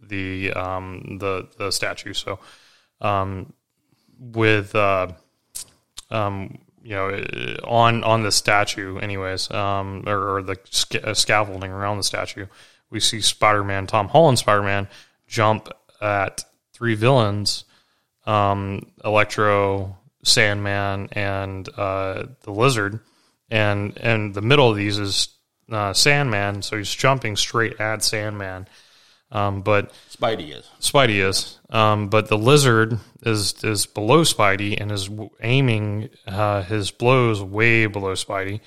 the 0.00 0.52
um, 0.52 1.18
the 1.18 1.48
the 1.58 1.70
statue. 1.70 2.12
So 2.12 2.38
um, 3.00 3.52
with 4.18 4.74
uh, 4.74 5.08
um, 6.10 6.58
you 6.84 6.94
know, 6.94 7.10
on 7.64 8.04
on 8.04 8.22
the 8.22 8.30
statue, 8.30 8.98
anyways, 8.98 9.50
um, 9.50 10.04
or, 10.06 10.36
or 10.36 10.42
the 10.42 10.56
sca- 10.70 11.08
uh, 11.08 11.14
scaffolding 11.14 11.72
around 11.72 11.96
the 11.96 12.04
statue, 12.04 12.46
we 12.90 13.00
see 13.00 13.22
Spider-Man, 13.22 13.86
Tom 13.86 14.08
Holland 14.08 14.38
Spider-Man, 14.38 14.88
jump 15.26 15.70
at 16.02 16.44
three 16.74 16.94
villains, 16.94 17.64
um, 18.26 18.92
Electro, 19.02 19.96
Sandman, 20.24 21.08
and 21.12 21.66
uh, 21.78 22.26
the 22.42 22.52
Lizard, 22.52 23.00
and 23.50 23.96
and 23.96 24.34
the 24.34 24.42
middle 24.42 24.70
of 24.70 24.76
these 24.76 24.98
is 24.98 25.28
uh, 25.72 25.94
Sandman, 25.94 26.60
so 26.60 26.76
he's 26.76 26.94
jumping 26.94 27.36
straight 27.36 27.80
at 27.80 28.04
Sandman, 28.04 28.68
um, 29.32 29.62
but 29.62 29.92
Spidey 30.10 30.56
is. 30.56 30.68
Spidey 30.80 31.26
is, 31.26 31.58
um, 31.70 32.08
but 32.08 32.28
the 32.28 32.38
lizard 32.38 32.98
is 33.22 33.62
is 33.64 33.86
below 33.86 34.22
Spidey 34.22 34.80
and 34.80 34.92
is 34.92 35.10
aiming 35.42 36.10
uh, 36.26 36.62
his 36.62 36.90
blows 36.90 37.42
way 37.42 37.86
below 37.86 38.12
Spidey, 38.14 38.60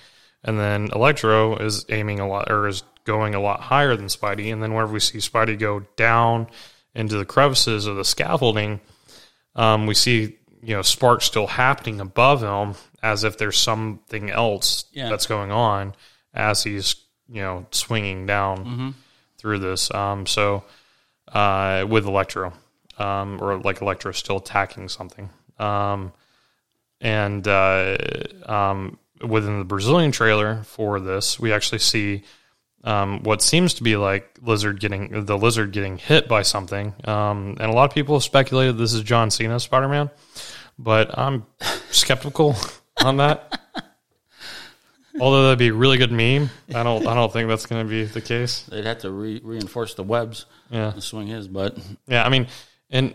and 0.44 0.60
then 0.60 0.90
Electro 0.94 1.56
is 1.58 1.86
aiming 1.90 2.20
a 2.20 2.28
lot 2.28 2.52
or 2.52 2.68
is 2.68 2.84
going 3.06 3.36
a 3.36 3.40
lot 3.40 3.62
higher 3.62 3.96
than 3.96 4.08
Spidey, 4.08 4.52
and 4.52 4.62
then 4.62 4.74
whenever 4.74 4.92
we 4.94 5.00
see 5.00 5.20
Spidey 5.20 5.58
go 5.58 5.82
down 5.96 6.48
into 6.94 7.16
the 7.18 7.26
crevices 7.26 7.86
of 7.86 7.96
the 7.96 8.04
scaffolding, 8.04 8.82
um, 9.56 9.86
we 9.86 9.94
see 9.94 10.38
you 10.64 10.76
know 10.76 10.82
sparks 10.82 11.24
still 11.26 11.48
happening 11.48 12.02
above 12.02 12.42
him 12.42 12.76
as 13.04 13.24
if 13.24 13.38
there's 13.38 13.58
something 13.58 14.30
else 14.32 14.86
Yeah. 14.92 15.08
that's 15.10 15.28
going 15.28 15.52
on 15.52 15.94
as 16.34 16.64
he's 16.64 16.96
you 17.30 17.42
know 17.42 17.68
swinging 17.72 18.26
down 18.26 18.96
through 19.38 19.60
this. 19.60 19.94
Um, 19.94 20.26
so 20.26 20.64
uh, 21.32 21.86
with 21.88 22.06
Electro, 22.06 22.54
um, 22.98 23.42
or 23.42 23.58
like 23.60 23.82
Electro 23.82 24.12
still 24.12 24.38
attacking 24.38 24.90
something. 24.90 25.30
Um, 25.60 26.14
and 27.00 27.48
uh, 27.48 27.98
um, 28.46 28.98
within 29.26 29.60
the 29.60 29.66
Brazilian 29.66 30.12
trailer 30.12 30.64
for 30.64 31.00
this, 31.00 31.40
we 31.40 31.54
actually 31.54 31.80
see 31.80 32.24
um, 32.84 33.22
what 33.24 33.42
seems 33.42 33.76
to 33.76 33.84
be 33.84 33.98
like 33.98 34.38
lizard 34.42 34.80
getting 34.80 35.26
the 35.26 35.38
lizard 35.38 35.72
getting 35.72 35.98
hit 35.98 36.28
by 36.28 36.42
something. 36.42 36.94
Um, 37.06 37.58
and 37.60 37.72
a 37.72 37.74
lot 37.74 37.90
of 37.90 37.94
people 37.94 38.16
have 38.16 38.24
speculated 38.24 38.78
this 38.78 38.94
is 38.94 39.04
John 39.04 39.30
Cena 39.32 39.60
Spider 39.60 39.90
Man, 39.90 40.10
but 40.78 41.18
I'm 41.18 41.46
skeptical 41.92 42.56
on 43.04 43.18
that. 43.18 43.60
Although 45.20 45.44
that'd 45.44 45.60
be 45.60 45.70
a 45.70 45.74
really 45.74 45.98
good 45.98 46.12
meme, 46.12 46.50
I 46.76 46.84
don't 46.84 47.06
I 47.08 47.14
don't 47.16 47.32
think 47.34 47.50
that's 47.50 47.66
going 47.66 47.86
to 47.86 47.90
be 47.90 48.06
the 48.06 48.22
case. 48.22 48.64
They'd 48.64 48.86
have 48.86 49.00
to 49.00 49.12
re- 49.12 49.42
reinforce 49.44 49.94
the 49.96 50.04
webs 50.04 50.46
Yeah. 50.70 50.92
to 50.92 51.02
swing 51.02 51.28
his 51.28 51.48
butt. 51.48 51.78
Yeah, 52.08 52.24
I 52.24 52.30
mean, 52.30 52.48
and 52.90 53.14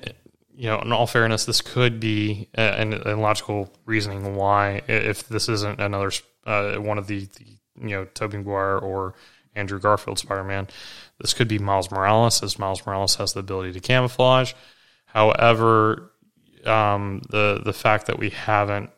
you 0.55 0.67
know, 0.69 0.81
in 0.81 0.93
all 0.93 1.07
fairness, 1.07 1.45
this 1.45 1.61
could 1.61 2.01
be 2.01 2.49
uh, 2.59 2.61
an, 2.61 2.93
an 2.93 3.21
logical 3.21 3.73
reasoning 3.87 4.35
why, 4.37 4.83
if 4.89 5.29
this 5.29 5.49
isn't 5.49 5.81
another 5.81 6.11
uh, 6.47 6.75
one 6.77 6.99
of 6.99 7.07
the, 7.07 7.21
the 7.37 7.47
you 7.81 7.91
know 7.91 8.05
Tobey 8.05 8.37
Maguire 8.39 8.79
or 8.79 9.15
Andrew 9.55 9.79
Garfield 9.79 10.19
Spider 10.19 10.45
Man, 10.45 10.69
this 11.21 11.35
could 11.35 11.49
be 11.49 11.59
Miles 11.59 11.91
Morales, 11.91 12.43
as 12.43 12.59
Miles 12.59 12.85
Morales 12.85 13.15
has 13.17 13.33
the 13.33 13.41
ability 13.41 13.73
to 13.73 13.81
camouflage. 13.81 14.53
However, 15.07 16.11
um, 16.67 17.23
the 17.31 17.61
the 17.65 17.73
fact 17.73 18.07
that 18.07 18.19
we 18.19 18.31
haven't 18.31 18.91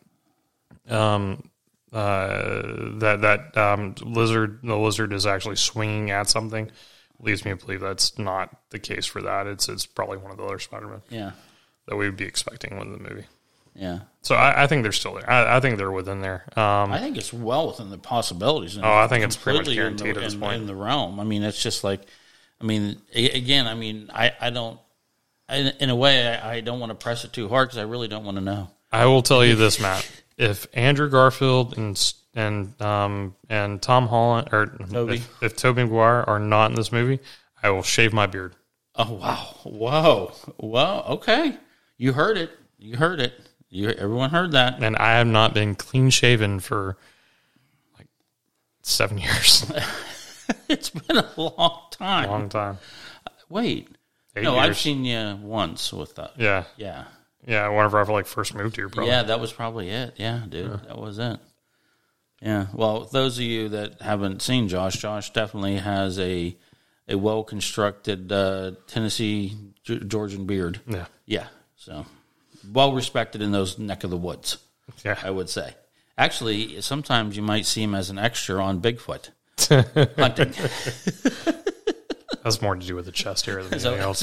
um, 0.88 1.42
uh, 1.94 2.62
that 2.98 3.20
that 3.22 3.56
um, 3.56 3.94
lizard 4.02 4.60
the 4.62 4.76
lizard 4.76 5.12
is 5.12 5.26
actually 5.26 5.56
swinging 5.56 6.10
at 6.10 6.28
something 6.28 6.70
leads 7.20 7.44
me 7.44 7.52
to 7.52 7.56
believe 7.56 7.80
that's 7.80 8.18
not 8.18 8.54
the 8.70 8.78
case 8.78 9.06
for 9.06 9.22
that. 9.22 9.46
It's 9.46 9.68
it's 9.68 9.86
probably 9.86 10.18
one 10.18 10.30
of 10.32 10.36
the 10.36 10.44
other 10.44 10.58
Spider 10.58 10.88
Men. 10.88 11.02
Yeah, 11.08 11.30
that 11.86 11.96
we 11.96 12.06
would 12.06 12.16
be 12.16 12.24
expecting 12.24 12.76
within 12.78 12.92
the 12.92 13.08
movie. 13.08 13.26
yeah. 13.74 14.00
So 14.22 14.34
I, 14.34 14.64
I 14.64 14.66
think 14.66 14.82
they're 14.82 14.92
still 14.92 15.14
there. 15.14 15.30
I, 15.30 15.56
I 15.56 15.60
think 15.60 15.76
they're 15.78 15.92
within 15.92 16.20
there. 16.22 16.44
Um, 16.56 16.90
I 16.92 16.98
think 16.98 17.16
it's 17.18 17.32
well 17.32 17.68
within 17.68 17.90
the 17.90 17.98
possibilities. 17.98 18.76
Oh, 18.78 18.82
I 18.82 19.06
think 19.06 19.22
it's 19.24 19.36
pretty 19.36 19.58
much 19.58 19.66
completely 19.66 19.86
in 19.86 19.96
the- 19.96 20.02
guaranteed 20.02 20.16
at 20.22 20.24
this 20.26 20.34
in- 20.34 20.40
point. 20.40 20.60
in 20.62 20.66
the 20.66 20.74
realm. 20.74 21.20
I 21.20 21.24
mean, 21.24 21.42
it's 21.42 21.62
just 21.62 21.84
like, 21.84 22.00
I 22.60 22.64
mean, 22.64 22.96
again, 23.14 23.66
I 23.66 23.74
mean, 23.74 24.10
I, 24.14 24.32
I 24.40 24.48
don't, 24.48 24.80
in, 25.50 25.66
in 25.78 25.90
a 25.90 25.94
way, 25.94 26.26
I, 26.26 26.54
I 26.54 26.60
don't 26.62 26.80
want 26.80 26.88
to 26.90 26.94
press 26.94 27.24
it 27.26 27.34
too 27.34 27.48
hard 27.50 27.68
because 27.68 27.76
I 27.78 27.82
really 27.82 28.08
don't 28.08 28.24
want 28.24 28.38
to 28.38 28.42
know. 28.42 28.70
I 28.90 29.04
will 29.06 29.20
tell 29.22 29.44
you 29.44 29.56
this, 29.56 29.78
Matt. 29.78 30.08
If 30.36 30.66
Andrew 30.72 31.08
Garfield 31.08 31.76
and 31.76 31.96
and 32.34 32.80
um 32.82 33.36
and 33.48 33.80
Tom 33.80 34.08
Holland 34.08 34.48
or 34.52 34.66
Tobey. 34.66 35.16
if, 35.16 35.42
if 35.42 35.56
Tobey 35.56 35.84
Maguire 35.84 36.24
are 36.26 36.40
not 36.40 36.70
in 36.70 36.76
this 36.76 36.92
movie, 36.92 37.20
I 37.62 37.70
will 37.70 37.82
shave 37.82 38.12
my 38.12 38.26
beard. 38.26 38.54
Oh 38.96 39.14
wow, 39.14 39.56
whoa, 39.64 40.32
whoa, 40.56 41.04
okay, 41.08 41.56
you 41.96 42.12
heard 42.12 42.36
it, 42.36 42.50
you 42.78 42.96
heard 42.96 43.20
it, 43.20 43.32
you 43.68 43.90
everyone 43.90 44.30
heard 44.30 44.52
that. 44.52 44.82
And 44.82 44.96
I 44.96 45.18
have 45.18 45.26
not 45.26 45.54
been 45.54 45.74
clean 45.74 46.10
shaven 46.10 46.60
for 46.60 46.96
like 47.98 48.06
seven 48.82 49.18
years. 49.18 49.70
It's 50.68 50.90
been 50.90 51.16
a 51.16 51.28
long 51.36 51.82
time. 51.90 52.30
Long 52.30 52.48
time. 52.48 52.78
Wait, 53.48 53.88
Eight 54.36 54.42
no, 54.42 54.56
I've 54.56 54.76
seen 54.76 55.04
you 55.04 55.38
once 55.42 55.92
with 55.92 56.14
that. 56.16 56.32
Yeah. 56.36 56.64
Yeah, 56.76 57.04
Yeah. 57.46 57.68
Whenever 57.68 57.98
I 58.00 58.04
like 58.04 58.26
first 58.26 58.54
moved 58.54 58.76
here, 58.76 58.88
probably. 58.88 59.10
Yeah, 59.10 59.24
that 59.24 59.40
was 59.40 59.52
probably 59.52 59.88
it. 59.90 60.14
Yeah, 60.16 60.42
dude, 60.48 60.70
that 60.86 60.98
was 60.98 61.18
it. 61.18 61.38
Yeah. 62.42 62.66
Well, 62.74 63.04
those 63.04 63.38
of 63.38 63.44
you 63.44 63.70
that 63.70 64.02
haven't 64.02 64.42
seen 64.42 64.68
Josh, 64.68 64.96
Josh 64.98 65.32
definitely 65.32 65.76
has 65.76 66.18
a 66.18 66.56
a 67.08 67.16
well 67.16 67.42
constructed 67.44 68.30
uh, 68.32 68.72
Tennessee 68.86 69.54
G- 69.84 70.00
Georgian 70.00 70.46
beard. 70.46 70.80
Yeah. 70.86 71.06
Yeah. 71.26 71.46
So 71.76 72.06
well 72.72 72.92
respected 72.94 73.42
in 73.42 73.52
those 73.52 73.78
neck 73.78 74.04
of 74.04 74.10
the 74.10 74.16
woods, 74.16 74.58
Yeah. 75.04 75.18
I 75.22 75.30
would 75.30 75.48
say. 75.50 75.74
Actually, 76.16 76.80
sometimes 76.80 77.36
you 77.36 77.42
might 77.42 77.66
see 77.66 77.82
him 77.82 77.94
as 77.94 78.08
an 78.08 78.18
extra 78.18 78.62
on 78.62 78.80
Bigfoot 78.80 79.30
hunting. 80.16 80.52
That's 82.42 82.60
more 82.62 82.74
to 82.76 82.86
do 82.86 82.94
with 82.94 83.06
the 83.06 83.12
chest 83.12 83.46
here 83.46 83.62
than 83.64 83.78
So, 83.80 83.90
anything 83.94 84.04
else. 84.04 84.18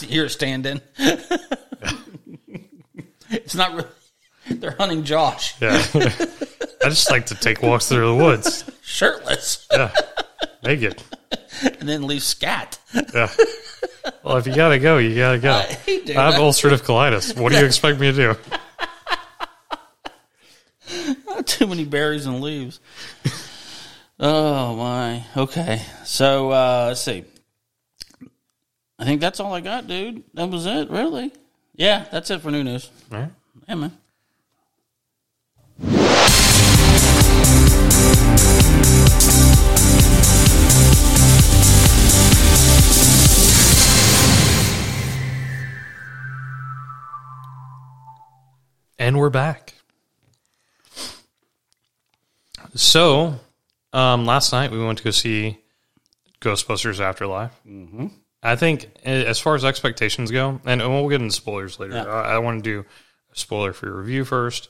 so 0.00 0.06
you're 0.06 0.26
a 0.26 0.30
stand-in. 0.30 0.80
it's 3.32 3.54
not 3.54 3.74
really. 3.74 3.88
They're 4.48 4.72
hunting 4.72 5.04
Josh 5.04 5.54
yeah. 5.60 5.84
I 5.94 6.88
just 6.88 7.10
like 7.10 7.26
to 7.26 7.34
take 7.34 7.62
walks 7.62 7.88
through 7.88 8.06
the 8.06 8.14
woods. 8.24 8.64
shirtless 8.82 9.68
Yeah. 9.70 9.92
Naked. 10.64 11.02
and 11.62 11.88
then 11.88 12.06
leave 12.06 12.22
scat. 12.22 12.78
Yeah. 13.14 13.30
Well, 14.24 14.38
if 14.38 14.46
you 14.46 14.54
gotta 14.54 14.78
go, 14.78 14.98
you 14.98 15.14
gotta 15.14 15.38
go. 15.38 15.52
I 15.52 15.76
doing 15.86 16.16
have 16.16 16.34
ulcerative 16.34 16.82
colitis. 16.82 17.38
What 17.38 17.52
do 17.52 17.58
you 17.58 17.66
expect 17.66 18.00
me 18.00 18.12
to 18.12 18.16
do? 18.16 18.36
Too 21.44 21.66
many 21.66 21.84
berries 21.84 22.26
and 22.26 22.40
leaves. 22.40 22.80
Oh 24.18 24.74
my. 24.74 25.24
Okay. 25.36 25.82
So 26.04 26.50
uh 26.50 26.86
let's 26.88 27.02
see. 27.02 27.24
I 28.98 29.04
think 29.04 29.20
that's 29.20 29.38
all 29.38 29.52
I 29.54 29.60
got, 29.60 29.86
dude. 29.86 30.24
That 30.34 30.50
was 30.50 30.66
it, 30.66 30.90
really. 30.90 31.32
Yeah, 31.80 32.04
that's 32.12 32.30
it 32.30 32.42
for 32.42 32.50
new 32.50 32.62
news. 32.62 32.90
All 33.10 33.20
right. 33.20 33.30
Yeah, 33.66 33.74
man. 33.74 33.92
And 48.98 49.18
we're 49.18 49.30
back. 49.30 49.72
So, 52.74 53.40
um, 53.94 54.26
last 54.26 54.52
night 54.52 54.70
we 54.70 54.84
went 54.84 54.98
to 54.98 55.04
go 55.04 55.12
see 55.12 55.56
Ghostbusters 56.42 57.00
Afterlife. 57.00 57.58
Mm-hmm. 57.66 58.08
I 58.42 58.56
think, 58.56 58.90
eh, 59.04 59.24
as 59.24 59.38
far 59.38 59.54
as 59.54 59.64
expectations 59.64 60.30
go, 60.30 60.60
and 60.64 60.80
we'll 60.80 61.08
get 61.08 61.20
into 61.20 61.34
spoilers 61.34 61.78
later. 61.78 61.94
Yeah. 61.94 62.04
I, 62.04 62.34
I 62.34 62.38
want 62.38 62.64
to 62.64 62.70
do 62.70 62.86
a 63.32 63.38
spoiler 63.38 63.72
for 63.72 63.86
your 63.86 63.96
review 63.96 64.24
first. 64.24 64.68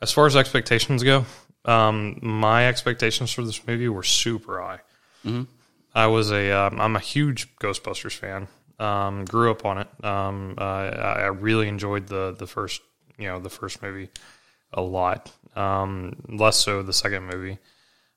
As 0.00 0.12
far 0.12 0.26
as 0.26 0.36
expectations 0.36 1.02
go, 1.02 1.24
um, 1.64 2.18
my 2.22 2.68
expectations 2.68 3.32
for 3.32 3.42
this 3.42 3.66
movie 3.66 3.88
were 3.88 4.02
super 4.02 4.60
high. 4.60 4.80
I 5.94 6.06
was 6.06 6.30
a 6.30 6.52
um, 6.52 6.80
I'm 6.80 6.94
a 6.94 7.00
huge 7.00 7.56
Ghostbusters 7.56 8.12
fan. 8.12 8.48
Um, 8.78 9.24
grew 9.24 9.50
up 9.50 9.64
on 9.64 9.78
it. 9.78 10.04
Um, 10.04 10.54
uh, 10.58 10.62
I, 10.62 11.22
I 11.22 11.26
really 11.26 11.68
enjoyed 11.68 12.06
the 12.06 12.36
the 12.38 12.46
first 12.46 12.82
you 13.18 13.26
know 13.26 13.40
the 13.40 13.50
first 13.50 13.82
movie 13.82 14.10
a 14.72 14.82
lot. 14.82 15.32
Um, 15.56 16.16
less 16.28 16.56
so 16.56 16.82
the 16.82 16.92
second 16.92 17.24
movie. 17.24 17.58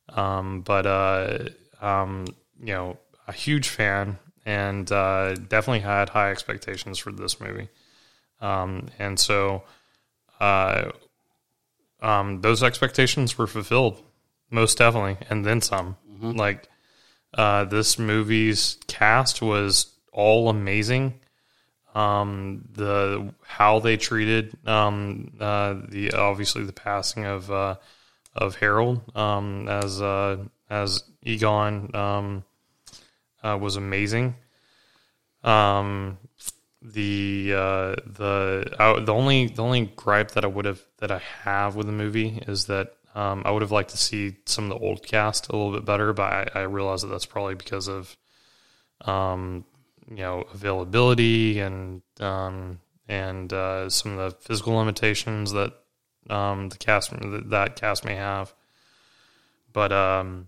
Um, 0.10 0.62
but 0.62 0.86
uh, 0.86 1.38
um, 1.82 2.26
you 2.60 2.74
know 2.74 2.98
a 3.28 3.32
huge 3.32 3.70
fan 3.70 4.20
and 4.50 4.92
uh, 4.92 5.36
definitely 5.36 5.82
had 5.82 6.10
high 6.10 6.32
expectations 6.32 6.98
for 6.98 7.12
this 7.12 7.40
movie. 7.40 7.70
Um, 8.42 8.88
and 8.98 9.20
so 9.20 9.62
uh, 10.40 10.90
um, 12.02 12.42
those 12.42 12.64
expectations 12.64 13.38
were 13.38 13.46
fulfilled 13.46 14.02
most 14.50 14.80
definitely, 14.80 15.18
and 15.30 15.46
then 15.46 15.62
some. 15.62 15.98
Like 16.20 16.68
uh, 17.36 17.66
this 17.66 18.00
movie's 18.00 18.78
cast 18.88 19.44
was 19.44 19.94
all 20.12 20.50
amazing. 20.50 21.20
Um, 21.94 22.66
the 22.72 23.32
how 23.46 23.80
they 23.80 23.98
treated 23.98 24.58
um, 24.68 25.32
uh, 25.40 25.76
the 25.88 26.14
obviously 26.14 26.64
the 26.64 26.74
passing 26.74 27.26
of 27.26 27.52
uh, 27.52 27.76
of 28.36 28.56
Harold 28.56 29.02
um, 29.16 29.68
as 29.70 30.02
uh, 30.02 30.38
as 30.72 31.04
Egon 31.24 31.96
um, 31.96 32.44
uh, 33.44 33.58
was 33.60 33.76
amazing. 33.76 34.36
Um, 35.44 36.18
the 36.82 37.54
uh, 37.54 37.96
the 38.06 39.02
the 39.06 39.14
only 39.14 39.48
the 39.48 39.64
only 39.64 39.86
gripe 39.96 40.32
that 40.32 40.44
I 40.46 40.48
would 40.48 40.66
have 40.66 40.82
that 41.00 41.12
I 41.12 41.22
have 41.44 41.76
with 41.76 41.88
the 41.88 41.94
movie 41.94 42.42
is 42.48 42.66
that 42.66 42.94
um, 43.16 43.42
I 43.46 43.52
would 43.52 43.62
have 43.62 43.72
liked 43.72 43.90
to 43.90 43.98
see 43.98 44.38
some 44.46 44.72
of 44.72 44.80
the 44.80 44.86
old 44.86 45.04
cast 45.06 45.50
a 45.50 45.56
little 45.56 45.74
bit 45.74 45.86
better, 45.86 46.14
but 46.14 46.24
I, 46.24 46.48
I 46.56 46.62
realize 46.62 47.02
that 47.02 47.08
that's 47.08 47.26
probably 47.26 47.56
because 47.56 47.88
of 47.88 48.16
um, 49.02 49.66
you 50.10 50.18
know 50.18 50.46
availability 50.54 51.60
and 51.60 52.02
um, 52.20 52.80
and 53.08 53.52
uh, 53.52 53.90
some 53.90 54.18
of 54.18 54.32
the 54.32 54.38
physical 54.40 54.76
limitations 54.76 55.52
that 55.52 55.74
um, 56.30 56.70
the 56.70 56.78
cast 56.78 57.12
that, 57.12 57.50
that 57.50 57.76
cast 57.76 58.06
may 58.06 58.16
have. 58.16 58.54
But 59.74 59.92
um, 59.92 60.48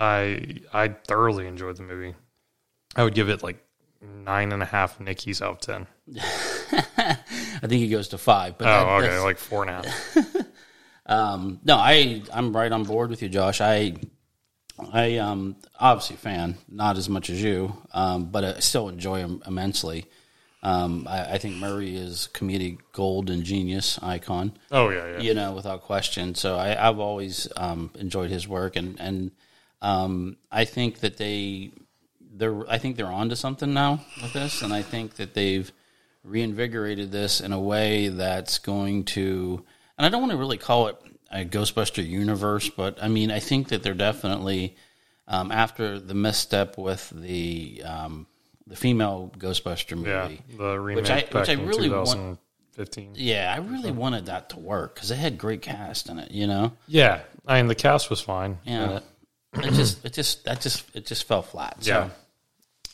I 0.00 0.56
I 0.72 0.88
thoroughly 0.88 1.46
enjoyed 1.46 1.76
the 1.76 1.82
movie. 1.82 2.14
I 2.96 3.04
would 3.04 3.14
give 3.14 3.28
it 3.28 3.42
like 3.42 3.58
nine 4.00 4.52
and 4.52 4.62
a 4.62 4.66
half 4.66 4.98
Nickies 4.98 5.42
out 5.42 5.50
of 5.54 5.60
ten. 5.60 5.86
I 6.16 7.60
think 7.66 7.72
he 7.80 7.88
goes 7.88 8.08
to 8.08 8.18
five. 8.18 8.58
But 8.58 8.64
that- 8.66 8.86
Oh, 8.86 8.90
okay, 8.96 9.06
that's- 9.06 9.22
like 9.24 9.38
four 9.38 9.62
and 9.62 9.70
a 9.70 9.88
half. 9.88 10.36
Um, 11.10 11.58
no, 11.64 11.76
I 11.76 12.20
I'm 12.34 12.54
right 12.54 12.70
on 12.70 12.84
board 12.84 13.08
with 13.08 13.22
you, 13.22 13.30
Josh. 13.30 13.62
I 13.62 13.94
I 14.92 15.16
um 15.16 15.56
obviously 15.80 16.16
a 16.16 16.18
fan, 16.18 16.58
not 16.68 16.98
as 16.98 17.08
much 17.08 17.30
as 17.30 17.42
you, 17.42 17.74
um, 17.94 18.26
but 18.26 18.44
I 18.44 18.58
still 18.58 18.90
enjoy 18.90 19.20
him 19.20 19.42
immensely. 19.46 20.04
Um, 20.62 21.06
I, 21.08 21.32
I 21.34 21.38
think 21.38 21.56
Murray 21.56 21.96
is 21.96 22.28
comedic 22.34 22.80
gold 22.92 23.30
and 23.30 23.42
genius 23.42 23.98
icon. 24.02 24.52
Oh 24.70 24.90
yeah, 24.90 25.12
yeah. 25.12 25.18
you 25.20 25.32
know, 25.32 25.52
without 25.52 25.80
question. 25.80 26.34
So 26.34 26.56
I, 26.58 26.88
I've 26.88 26.98
always 26.98 27.48
um, 27.56 27.90
enjoyed 27.94 28.28
his 28.30 28.46
work, 28.46 28.76
and 28.76 29.00
and 29.00 29.30
um, 29.82 30.36
I 30.50 30.64
think 30.64 31.00
that 31.00 31.16
they 31.16 31.70
they're 32.34 32.68
I 32.70 32.78
think 32.78 32.96
they're 32.96 33.06
onto 33.06 33.34
something 33.34 33.72
now 33.72 34.04
with 34.22 34.32
this, 34.32 34.62
and 34.62 34.72
I 34.72 34.82
think 34.82 35.14
that 35.16 35.34
they've 35.34 35.70
reinvigorated 36.24 37.10
this 37.10 37.40
in 37.40 37.52
a 37.52 37.60
way 37.60 38.08
that's 38.08 38.58
going 38.58 39.04
to, 39.04 39.64
and 39.96 40.04
I 40.06 40.08
don't 40.08 40.20
want 40.20 40.32
to 40.32 40.38
really 40.38 40.58
call 40.58 40.88
it 40.88 40.96
a 41.30 41.44
Ghostbuster 41.44 42.06
universe, 42.06 42.68
but 42.70 43.02
I 43.02 43.08
mean 43.08 43.30
I 43.30 43.38
think 43.38 43.68
that 43.68 43.82
they're 43.82 43.94
definitely 43.94 44.76
um, 45.26 45.52
after 45.52 45.98
the 45.98 46.14
misstep 46.14 46.78
with 46.78 47.10
the 47.14 47.82
um, 47.84 48.26
the 48.66 48.76
female 48.76 49.32
Ghostbuster 49.38 49.96
movie. 49.96 50.42
Yeah, 50.50 50.56
the 50.56 50.78
remake 50.80 51.02
Which 51.02 51.10
I- 51.10 51.38
which 51.38 51.48
I 51.48 51.52
in 51.52 51.66
really 51.66 51.88
want- 51.90 52.06
2015. 52.76 53.12
Yeah, 53.16 53.52
I 53.54 53.58
really 53.60 53.90
wanted 53.90 54.26
that 54.26 54.50
to 54.50 54.58
work 54.58 54.94
because 54.94 55.10
it 55.10 55.16
had 55.16 55.38
great 55.38 55.62
cast 55.62 56.08
in 56.08 56.18
it. 56.18 56.30
You 56.30 56.46
know. 56.46 56.72
Yeah, 56.86 57.20
I 57.46 57.60
mean 57.60 57.68
the 57.68 57.74
cast 57.74 58.10
was 58.10 58.20
fine. 58.20 58.58
Yeah. 58.64 59.00
It 59.54 59.72
just 59.72 60.04
it 60.04 60.12
just 60.12 60.44
that 60.44 60.60
just 60.60 60.84
it 60.94 61.06
just 61.06 61.24
fell 61.24 61.42
flat. 61.42 61.82
So 61.82 62.10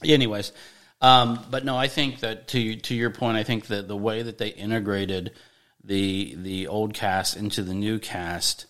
Yeah. 0.03 0.15
anyways. 0.15 0.53
Um, 1.01 1.45
but 1.51 1.65
no, 1.65 1.77
I 1.77 1.89
think 1.89 2.21
that 2.21 2.49
to 2.49 2.77
to 2.77 2.95
your 2.95 3.11
point, 3.11 3.37
I 3.37 3.43
think 3.45 3.67
that 3.67 3.89
the 3.89 3.97
way 3.97 4.23
that 4.23 4.39
they 4.39 4.49
integrated 4.49 5.33
the 5.83 6.35
the 6.37 6.67
old 6.69 6.95
cast 6.95 7.37
into 7.37 7.63
the 7.63 7.75
new 7.75 7.99
cast, 7.99 8.67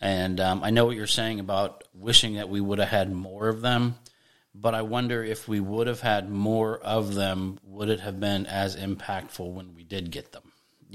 and 0.00 0.40
um, 0.40 0.62
I 0.64 0.70
know 0.70 0.86
what 0.86 0.96
you're 0.96 1.06
saying 1.06 1.40
about 1.40 1.84
wishing 1.92 2.34
that 2.34 2.48
we 2.48 2.60
would 2.60 2.78
have 2.78 2.88
had 2.88 3.12
more 3.12 3.48
of 3.48 3.60
them, 3.60 3.96
but 4.54 4.74
I 4.74 4.82
wonder 4.82 5.22
if 5.22 5.46
we 5.48 5.60
would 5.60 5.86
have 5.86 6.00
had 6.00 6.30
more 6.30 6.78
of 6.78 7.14
them, 7.14 7.58
would 7.62 7.90
it 7.90 8.00
have 8.00 8.18
been 8.20 8.46
as 8.46 8.74
impactful 8.76 9.52
when 9.52 9.74
we 9.74 9.84
did 9.84 10.10
get 10.10 10.32
them? 10.32 10.45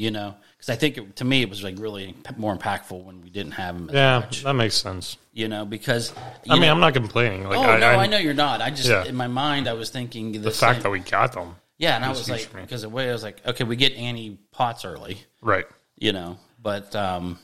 You 0.01 0.09
know, 0.09 0.33
because 0.57 0.69
I 0.69 0.75
think 0.77 0.97
it, 0.97 1.15
to 1.17 1.25
me 1.25 1.43
it 1.43 1.49
was 1.51 1.61
like 1.63 1.77
really 1.77 2.15
more 2.35 2.57
impactful 2.57 3.03
when 3.03 3.21
we 3.21 3.29
didn't 3.29 3.51
have 3.51 3.75
them. 3.75 3.89
As 3.89 3.93
Yeah, 3.93 4.19
much, 4.21 4.41
that 4.43 4.53
makes 4.53 4.73
sense. 4.73 5.17
you 5.31 5.47
know, 5.47 5.63
because 5.63 6.11
you 6.43 6.51
I 6.51 6.55
mean, 6.55 6.63
know- 6.63 6.71
I'm 6.71 6.79
not 6.79 6.95
complaining. 6.95 7.43
Like, 7.47 7.59
Oh 7.59 7.61
I, 7.61 7.79
no, 7.79 7.85
I, 7.87 7.95
I, 8.03 8.07
know 8.07 8.17
you're 8.17 8.33
not. 8.33 8.61
I 8.61 8.71
just 8.71 8.89
Yeah. 8.89 9.03
in 9.05 9.15
my 9.15 9.27
mind 9.27 9.67
I 9.67 9.73
was 9.73 9.91
thinking 9.91 10.31
the, 10.31 10.39
the 10.39 10.49
fact 10.51 10.81
that 10.81 10.89
we 10.89 11.01
got 11.01 11.33
them. 11.33 11.55
yeah, 11.77 11.95
and 11.95 12.03
I 12.03 12.09
was 12.09 12.27
like 12.27 12.51
me. 12.55 12.61
because 12.61 12.81
the 12.81 12.89
way 12.89 13.09
I 13.09 13.13
was 13.13 13.21
like, 13.21 13.45
okay, 13.45 13.63
we 13.63 13.75
get 13.75 13.93
Annie 13.93 14.39
Potts 14.51 14.85
early, 14.85 15.19
Right. 15.39 15.67
you 15.99 16.13
know, 16.13 16.39
but 16.59 16.95
um, 16.95 17.37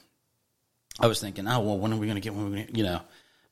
I 0.99 1.05
was 1.05 1.20
thinking, 1.22 1.47
oh 1.47 1.60
well, 1.60 1.78
when 1.78 1.93
are 1.93 1.97
we 1.97 2.08
going 2.08 2.16
to 2.16 2.22
get 2.22 2.34
when 2.34 2.51
we, 2.51 2.68
you 2.74 2.84
know, 2.84 3.01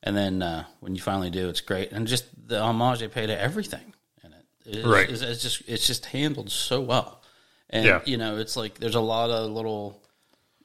and 0.02 0.16
then 0.16 0.42
uh, 0.42 0.64
when 0.80 0.96
you 0.96 1.00
finally 1.00 1.30
do, 1.30 1.48
it's 1.48 1.60
great, 1.60 1.92
and 1.92 2.08
just 2.08 2.24
the 2.48 2.58
homage 2.60 2.98
they 2.98 3.06
pay 3.08 3.26
to 3.26 3.40
everything 3.40 3.94
in 4.24 4.32
it, 4.32 4.44
is, 4.78 4.84
Right. 4.84 5.08
is, 5.08 5.22
it's 5.22 5.42
just 5.42 5.62
it's 5.68 5.86
just 5.86 6.06
handled 6.06 6.50
so 6.50 6.80
well, 6.80 7.22
and 7.70 7.84
Yeah. 7.84 8.00
you 8.04 8.16
know, 8.16 8.38
it's 8.38 8.56
like 8.56 8.78
there's 8.78 8.94
a 8.94 9.00
lot 9.00 9.30
of 9.30 9.50
little. 9.50 10.00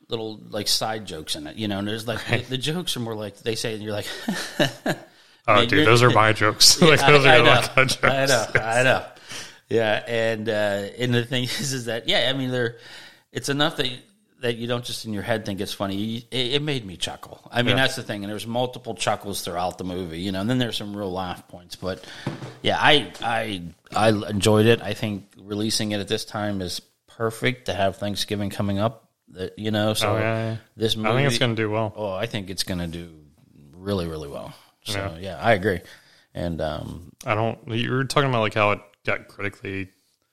Little 0.09 0.41
like 0.49 0.67
side 0.67 1.05
jokes 1.05 1.37
in 1.37 1.47
it, 1.47 1.55
you 1.55 1.69
know. 1.69 1.79
And 1.79 1.87
there's 1.87 2.05
like 2.05 2.19
the, 2.27 2.39
the 2.39 2.57
jokes 2.57 2.97
are 2.97 2.99
more 2.99 3.15
like 3.15 3.37
they 3.43 3.55
say, 3.55 3.75
and 3.75 3.81
you're 3.81 3.93
like, 3.93 4.07
Oh, 5.47 5.65
dude, 5.65 5.87
those 5.87 6.03
are 6.03 6.09
my 6.23 6.33
jokes. 6.33 6.81
like, 6.81 6.99
those 6.99 7.25
I, 7.25 7.37
are 7.37 7.39
I 7.39 7.43
know, 7.43 7.51
like 7.51 7.75
jokes. 7.75 7.97
I 8.03 8.25
know, 8.25 8.45
I 8.55 8.83
know. 8.83 9.05
Yeah, 9.69 10.03
and 10.05 10.49
uh, 10.49 10.89
and 10.99 11.13
the 11.13 11.23
thing 11.23 11.45
is, 11.45 11.71
is 11.71 11.85
that 11.85 12.09
yeah, 12.09 12.29
I 12.29 12.37
mean, 12.37 12.51
they're 12.51 12.77
it's 13.31 13.47
enough 13.47 13.77
that 13.77 13.87
that 14.41 14.57
you 14.57 14.67
don't 14.67 14.83
just 14.83 15.05
in 15.05 15.13
your 15.13 15.23
head 15.23 15.45
think 15.45 15.61
it's 15.61 15.71
funny. 15.73 16.17
It, 16.29 16.55
it 16.55 16.61
made 16.61 16.85
me 16.85 16.97
chuckle. 16.97 17.39
I 17.49 17.61
mean, 17.61 17.77
Yeah. 17.77 17.83
that's 17.83 17.95
the 17.95 18.03
thing, 18.03 18.25
and 18.25 18.29
there's 18.29 18.45
multiple 18.45 18.95
chuckles 18.95 19.43
throughout 19.43 19.77
the 19.77 19.85
movie, 19.85 20.19
you 20.19 20.33
know. 20.33 20.41
And 20.41 20.49
then 20.49 20.57
there's 20.57 20.75
some 20.75 20.95
real 20.95 21.11
laugh 21.11 21.47
points, 21.47 21.77
but 21.77 22.03
yeah, 22.63 22.77
I 22.77 23.13
I 23.23 23.61
I 23.95 24.09
enjoyed 24.29 24.65
it. 24.65 24.81
I 24.81 24.93
think 24.93 25.31
releasing 25.39 25.93
it 25.93 26.01
at 26.01 26.09
this 26.09 26.25
time 26.25 26.61
is 26.61 26.81
perfect 27.22 27.65
to 27.65 27.74
have 27.74 27.97
Thanksgiving 27.97 28.49
coming 28.49 28.80
up. 28.80 29.09
That 29.30 29.57
you 29.57 29.69
know, 29.69 29.93
so 29.93 30.13
Oh, 30.13 30.17
yeah, 30.17 30.22
yeah. 30.51 30.57
this 30.76 30.95
movie, 30.95 31.09
I 31.09 31.13
think 31.15 31.28
it's 31.28 31.38
going 31.38 31.55
to 31.55 31.61
do 31.61 31.69
well. 31.69 31.93
Oh, 31.95 32.11
I 32.11 32.26
think 32.26 32.49
it's 32.49 32.63
going 32.63 32.80
to 32.80 32.88
do 32.88 33.13
really, 33.74 34.07
really 34.07 34.28
well. 34.28 34.53
So 34.86 34.97
Yeah. 34.97 35.17
yeah, 35.19 35.38
I 35.39 35.53
agree. 35.53 35.82
And 36.34 36.59
um, 36.61 37.11
I 37.26 37.36
don't. 37.36 37.59
You 37.67 37.91
were 37.91 38.05
talking 38.05 38.30
about 38.30 38.41
like 38.41 38.55
how 38.55 38.72
it 38.72 38.80
got 39.05 39.28
critically 39.28 39.89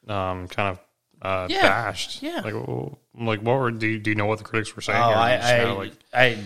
um, 0.09 0.49
kind 0.49 0.71
of 0.71 0.81
uh, 1.21 1.47
Yeah, 1.51 1.61
bashed. 1.63 2.23
yeah. 2.23 2.41
Like, 2.41 2.55
well, 2.55 2.99
like 3.15 3.41
what 3.41 3.59
were? 3.59 3.71
Do 3.71 3.87
you, 3.87 3.99
do 3.99 4.11
you 4.11 4.17
know 4.17 4.27
what 4.27 4.39
the 4.39 4.45
critics 4.45 4.75
were 4.75 4.83
saying? 4.83 4.99
oh, 4.99 5.11
I, 5.11 5.37
I, 5.37 5.65
know, 5.65 5.77
like, 5.77 5.93
I, 6.15 6.39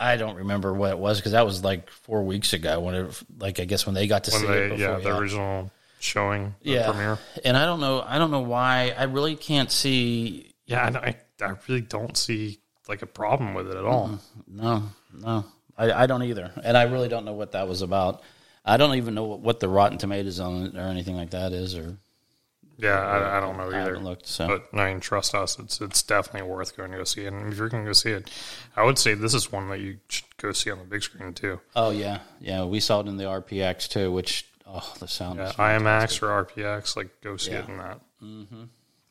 I 0.00 0.16
don't 0.16 0.36
remember 0.36 0.74
what 0.74 0.90
it 0.90 0.98
was 0.98 1.18
because 1.18 1.32
that 1.32 1.46
was 1.46 1.62
like 1.62 1.88
four 1.90 2.24
weeks 2.24 2.52
ago. 2.52 2.80
When 2.80 2.94
it, 2.96 3.22
like, 3.38 3.60
I 3.60 3.64
guess 3.64 3.86
when 3.86 3.94
they 3.94 4.08
got 4.08 4.24
to 4.24 4.30
see 4.32 4.46
they, 4.46 4.64
it 4.64 4.70
before, 4.70 4.78
yeah, 4.84 4.98
the 4.98 5.16
original 5.16 5.70
showing, 6.06 6.54
the 6.62 6.70
yeah. 6.70 6.90
premiere. 6.90 7.18
And 7.44 7.56
I 7.56 7.64
don't 7.66 7.80
know. 7.80 8.02
I 8.06 8.18
don't 8.18 8.30
know 8.30 8.40
why. 8.40 8.94
I 8.96 9.04
really 9.04 9.36
can't 9.36 9.70
see. 9.70 10.54
Yeah, 10.66 10.90
I, 11.02 11.08
I, 11.08 11.16
I 11.46 11.54
really 11.68 11.82
don't 11.82 12.16
see 12.16 12.58
like 12.88 13.02
a 13.02 13.06
problem 13.06 13.54
with 13.54 13.68
it 13.70 13.76
at 13.76 13.84
all. 13.84 14.08
Mm-hmm. 14.08 14.62
No, 14.62 14.82
no, 15.12 15.44
I, 15.76 15.92
I 16.04 16.06
don't 16.06 16.22
either. 16.22 16.52
And 16.62 16.76
I 16.76 16.84
really 16.84 17.08
don't 17.08 17.24
know 17.24 17.32
what 17.34 17.52
that 17.52 17.68
was 17.68 17.82
about. 17.82 18.22
I 18.64 18.76
don't 18.78 18.94
even 18.96 19.14
know 19.14 19.24
what, 19.24 19.40
what 19.40 19.60
the 19.60 19.68
Rotten 19.68 19.98
Tomatoes 19.98 20.40
on 20.40 20.66
it 20.66 20.74
or 20.76 20.80
anything 20.80 21.16
like 21.16 21.30
that 21.30 21.52
is, 21.52 21.76
or 21.76 21.96
Yeah, 22.78 22.98
I, 22.98 23.36
I 23.36 23.40
don't 23.40 23.56
know 23.56 23.64
I 23.64 23.66
either. 23.68 23.78
haven't 23.80 24.04
looked. 24.04 24.26
So 24.26 24.46
But 24.48 24.78
I 24.78 24.90
mean, 24.90 25.00
trust 25.00 25.34
us, 25.34 25.58
it's 25.58 25.80
it's 25.80 26.02
definitely 26.02 26.48
worth 26.48 26.76
going 26.76 26.90
to 26.90 26.98
go 26.98 27.04
see 27.04 27.24
it. 27.24 27.32
And 27.32 27.52
if 27.52 27.58
you're 27.58 27.68
going 27.68 27.84
to 27.84 27.88
go 27.88 27.92
see 27.92 28.10
it, 28.10 28.28
I 28.76 28.82
would 28.84 28.98
say 28.98 29.14
this 29.14 29.34
is 29.34 29.52
one 29.52 29.68
that 29.68 29.80
you 29.80 29.98
should 30.08 30.24
go 30.38 30.50
see 30.52 30.70
on 30.70 30.78
the 30.78 30.84
big 30.84 31.02
screen 31.02 31.32
too. 31.32 31.60
Oh 31.76 31.90
yeah, 31.90 32.18
yeah. 32.40 32.64
We 32.64 32.80
saw 32.80 33.00
it 33.00 33.06
in 33.06 33.16
the 33.16 33.24
RPX 33.24 33.88
too, 33.88 34.10
which 34.12 34.46
oh, 34.66 34.94
the 34.98 35.08
sound. 35.08 35.38
Yeah, 35.38 35.50
is 35.50 35.56
IMAX 35.56 36.22
or 36.22 36.44
RPX, 36.44 36.96
like 36.96 37.08
go 37.22 37.36
see 37.36 37.52
it 37.52 37.68
in 37.68 37.78
that. 37.78 38.00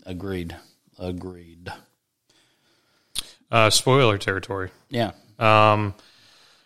agreed, 0.05 0.55
agreed. 0.99 1.71
Uh, 3.51 3.69
spoiler 3.69 4.17
territory. 4.17 4.71
Yeah, 4.89 5.11
Um, 5.39 5.93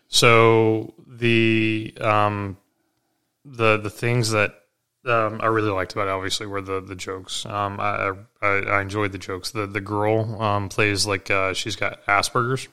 so 0.07 0.93
the 1.07 1.93
um, 2.01 2.57
the 3.45 3.77
the 3.77 3.89
things 3.89 4.31
that 4.31 4.55
um, 5.05 5.39
I 5.41 5.47
really 5.47 5.69
liked 5.71 5.93
about 5.93 6.07
it, 6.07 6.11
obviously 6.11 6.47
were 6.47 6.61
the 6.61 6.81
the 6.81 6.95
jokes. 6.95 7.45
Um, 7.45 7.79
I, 7.79 8.13
I 8.41 8.47
I 8.47 8.81
enjoyed 8.81 9.11
the 9.11 9.17
jokes. 9.17 9.51
The 9.51 9.67
the 9.67 9.81
girl 9.81 10.41
um, 10.41 10.69
plays 10.69 11.05
like 11.05 11.29
uh, 11.29 11.53
she's 11.53 11.75
got 11.75 12.05
Asperger's, 12.05 12.67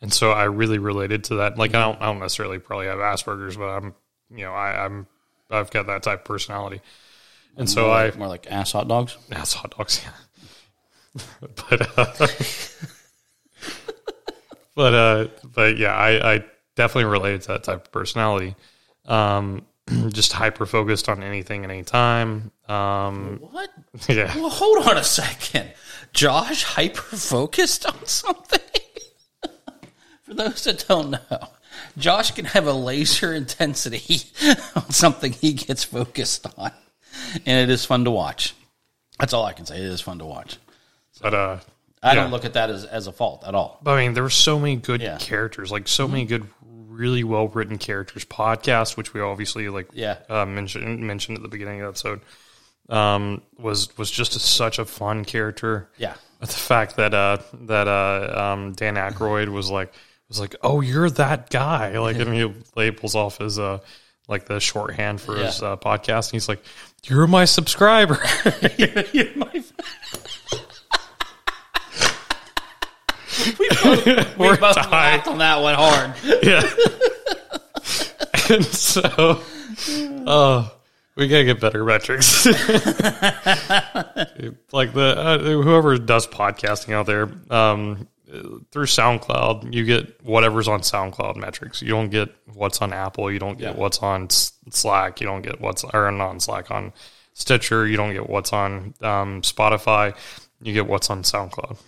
and 0.00 0.12
so 0.12 0.30
I 0.32 0.44
really 0.44 0.78
related 0.78 1.24
to 1.24 1.36
that. 1.36 1.58
Like 1.58 1.74
I 1.74 1.80
don't 1.80 2.00
I 2.00 2.06
don't 2.06 2.20
necessarily 2.20 2.58
probably 2.58 2.86
have 2.86 2.98
Asperger's, 2.98 3.56
but 3.56 3.68
I'm 3.70 3.94
you 4.30 4.44
know 4.44 4.52
I, 4.52 4.84
I'm 4.84 5.06
I've 5.50 5.70
got 5.70 5.86
that 5.86 6.02
type 6.02 6.20
of 6.20 6.24
personality, 6.24 6.80
and 7.56 7.68
so 7.68 7.86
more 7.86 7.90
I 7.94 8.10
more 8.16 8.28
like 8.28 8.46
ass 8.50 8.72
hot 8.72 8.88
dogs. 8.88 9.16
Ass 9.32 9.52
hot 9.54 9.76
dogs, 9.76 10.00
yeah. 10.04 11.22
but 11.68 11.98
uh, 11.98 12.26
but 14.74 14.94
uh, 14.94 15.28
but 15.54 15.76
yeah, 15.78 15.94
I, 15.94 16.34
I 16.34 16.44
definitely 16.76 17.10
related 17.10 17.42
to 17.42 17.48
that 17.48 17.64
type 17.64 17.86
of 17.86 17.92
personality. 17.92 18.54
Um, 19.06 19.66
just 20.08 20.32
hyper 20.32 20.66
focused 20.66 21.08
on 21.08 21.22
anything 21.22 21.64
at 21.64 21.70
any 21.70 21.82
time. 21.82 22.52
Um, 22.68 23.38
What? 23.40 23.70
yeah, 24.08 24.34
Well, 24.36 24.50
hold 24.50 24.86
on 24.86 24.96
a 24.96 25.04
second. 25.04 25.72
Josh 26.12 26.62
hyper 26.62 27.16
focused 27.16 27.86
on 27.86 28.06
something. 28.06 28.60
For 30.22 30.34
those 30.34 30.64
that 30.64 30.84
don't 30.88 31.10
know, 31.10 31.48
Josh 31.98 32.30
can 32.32 32.44
have 32.46 32.66
a 32.66 32.72
laser 32.72 33.32
intensity 33.42 34.22
on 34.76 34.90
something 34.90 35.32
he 35.32 35.52
gets 35.54 35.84
focused 35.84 36.46
on, 36.56 36.72
and 37.46 37.70
it 37.70 37.72
is 37.72 37.84
fun 37.84 38.04
to 38.04 38.10
watch. 38.10 38.54
That's 39.18 39.32
all 39.32 39.44
I 39.44 39.52
can 39.52 39.66
say. 39.66 39.76
It 39.76 39.84
is 39.84 40.00
fun 40.00 40.18
to 40.18 40.24
watch. 40.24 40.56
but 41.20 41.34
uh, 41.34 41.58
I 42.02 42.08
Yeah. 42.14 42.22
don't 42.22 42.30
look 42.30 42.44
at 42.46 42.54
that 42.54 42.70
as, 42.70 42.84
as 42.86 43.06
a 43.06 43.12
fault 43.12 43.44
at 43.46 43.54
all. 43.54 43.78
But 43.82 43.92
I 43.98 44.02
mean, 44.04 44.14
there 44.14 44.22
were 44.22 44.30
so 44.30 44.58
many 44.58 44.76
good 44.76 45.02
Yeah. 45.02 45.18
characters, 45.18 45.70
like 45.70 45.86
so 45.88 46.08
many 46.08 46.24
good, 46.24 46.46
really 46.62 47.24
well 47.24 47.48
written 47.48 47.76
characters. 47.76 48.24
Podcast, 48.24 48.96
which 48.96 49.12
we 49.12 49.20
obviously 49.20 49.68
like, 49.68 49.88
Yeah. 49.92 50.16
uh, 50.30 50.46
mentioned 50.46 51.00
mentioned 51.00 51.36
at 51.36 51.42
the 51.42 51.48
beginning 51.48 51.82
of 51.82 51.84
the 51.84 51.88
episode, 52.10 52.20
um, 52.88 53.42
was 53.58 53.96
was 53.98 54.10
just 54.10 54.34
a, 54.36 54.38
such 54.38 54.78
a 54.78 54.84
fun 54.86 55.24
character. 55.26 55.90
Yeah. 55.98 56.14
The 56.40 56.46
fact 56.46 56.96
that 56.96 57.12
uh, 57.12 57.38
that 57.52 57.86
uh, 57.86 58.52
um, 58.54 58.72
Dan 58.72 58.94
Aykroyd 58.94 59.48
was 59.50 59.70
like 59.70 59.92
was 60.30 60.40
like, 60.40 60.56
oh, 60.62 60.80
you're 60.80 61.10
that 61.10 61.50
guy, 61.50 61.98
like, 61.98 62.16
and 62.16 62.32
he 62.32 62.50
labels 62.74 63.14
off 63.14 63.38
his 63.38 63.58
uh, 63.58 63.80
like 64.28 64.46
the 64.46 64.60
shorthand 64.60 65.20
for 65.20 65.36
his 65.36 65.62
uh, 65.62 65.76
podcast, 65.76 66.28
and 66.28 66.32
he's 66.34 66.48
like, 66.48 66.62
you're 67.04 67.26
my 67.26 67.44
subscriber. 67.44 68.18
You're 69.12 69.34
my- 69.36 69.64
we 73.58 73.68
both, 73.70 74.06
we 74.06 74.14
We're 74.38 74.56
both 74.58 74.76
laughed 74.76 75.28
on 75.28 75.38
that 75.38 75.62
one 75.62 75.74
hard. 75.74 76.14
yeah. 76.42 76.62
and 78.54 78.64
so, 78.66 79.40
oh, 80.26 80.70
we 81.16 81.28
gotta 81.28 81.44
get 81.44 81.60
better 81.60 81.84
metrics. 81.84 82.44
like 84.72 84.92
the 84.92 85.14
uh, 85.16 85.38
whoever 85.38 85.96
does 85.98 86.26
podcasting 86.26 86.92
out 86.92 87.06
there, 87.06 87.30
um, 87.50 88.06
through 88.70 88.86
SoundCloud, 88.86 89.72
you 89.74 89.84
get 89.84 90.22
whatever's 90.24 90.68
on 90.68 90.80
SoundCloud 90.80 91.36
metrics. 91.36 91.82
You 91.82 91.88
don't 91.90 92.10
get 92.10 92.28
what's 92.54 92.80
on 92.80 92.92
Apple. 92.92 93.30
You 93.30 93.38
don't 93.38 93.58
get 93.58 93.74
Yeah. 93.74 93.80
what's 93.80 93.98
on 93.98 94.28
Slack. 94.30 95.20
You 95.20 95.26
don't 95.26 95.42
get 95.42 95.60
what's 95.60 95.84
or 95.84 96.06
on 96.06 96.40
Slack 96.40 96.70
on 96.70 96.92
Stitcher. 97.34 97.86
You 97.86 97.96
don't 97.96 98.12
get 98.12 98.28
what's 98.28 98.52
on 98.52 98.94
um, 99.02 99.42
Spotify. 99.42 100.14
You 100.62 100.74
get 100.74 100.86
what's 100.86 101.08
on 101.10 101.22
SoundCloud. 101.22 101.78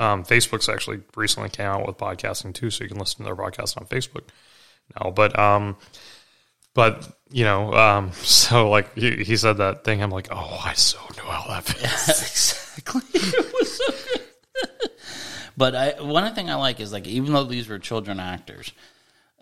Um, 0.00 0.24
Facebook's 0.24 0.68
actually 0.68 1.00
recently 1.16 1.50
came 1.50 1.66
out 1.66 1.86
with 1.86 1.98
podcasting 1.98 2.54
too, 2.54 2.70
so 2.70 2.82
you 2.84 2.88
can 2.88 2.98
listen 2.98 3.18
to 3.18 3.24
their 3.24 3.36
podcast 3.36 3.76
on 3.76 3.86
Facebook 3.86 4.24
now. 4.98 5.10
But 5.10 5.38
um, 5.38 5.76
but 6.74 7.06
you 7.30 7.44
know, 7.44 7.72
um, 7.74 8.12
so 8.22 8.70
like 8.70 8.94
he, 8.94 9.22
he 9.22 9.36
said 9.36 9.58
that 9.58 9.84
thing, 9.84 10.02
I'm 10.02 10.10
like, 10.10 10.28
oh, 10.30 10.62
I 10.64 10.72
so 10.72 10.98
know 11.18 11.24
how 11.30 11.46
that 11.48 11.64
feels. 11.64 12.08
exactly. 12.72 13.02
It 13.14 13.52
was 13.52 13.76
so 13.76 13.92
good. 13.92 14.11
But 15.56 15.74
I, 15.74 16.00
one 16.02 16.34
thing 16.34 16.50
I 16.50 16.54
like 16.56 16.80
is 16.80 16.92
like 16.92 17.06
even 17.06 17.32
though 17.32 17.44
these 17.44 17.68
were 17.68 17.78
children 17.78 18.20
actors, 18.20 18.72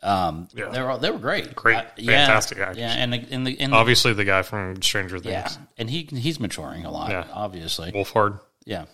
um, 0.03 0.49
Yeah. 0.55 0.69
they 0.71 0.81
were 0.81 0.91
all, 0.91 0.99
they 0.99 1.11
were 1.11 1.19
great, 1.19 1.55
Great, 1.55 1.77
Uh, 1.77 1.83
yeah, 1.97 2.27
fantastic 2.27 2.59
actors. 2.59 2.79
Yeah, 2.79 2.93
and 2.93 3.13
the, 3.13 3.19
in 3.29 3.45
the, 3.45 3.53
in 3.53 3.71
the 3.71 3.77
Obviously, 3.77 4.13
the 4.15 4.25
guy 4.25 4.43
from 4.43 4.81
Stranger 4.83 5.19
Things, 5.19 5.33
yeah, 5.33 5.51
and 5.79 5.91
he 5.91 6.05
he's 6.11 6.41
maturing 6.41 6.85
a 6.85 6.91
lot, 6.91 7.11
Yeah. 7.11 7.25
obviously, 7.33 7.93
Wolfhard, 7.93 8.41
yeah. 8.65 8.87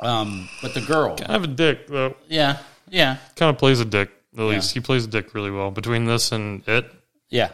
Um, 0.00 0.48
but 0.62 0.74
the 0.74 0.80
girl, 0.82 1.16
kind 1.16 1.34
of 1.34 1.42
a 1.44 1.48
dick 1.48 1.88
though. 1.88 2.14
yeah, 2.28 2.58
yeah, 2.88 3.16
Kind 3.36 3.50
of 3.50 3.58
plays 3.58 3.80
a 3.80 3.84
dick. 3.84 4.10
At 4.36 4.44
least 4.44 4.72
he 4.72 4.78
plays 4.80 5.04
a 5.04 5.08
dick 5.08 5.34
really 5.34 5.50
well. 5.50 5.72
Between 5.72 6.04
this 6.04 6.30
and 6.30 6.62
it, 6.68 6.88
yeah. 7.30 7.50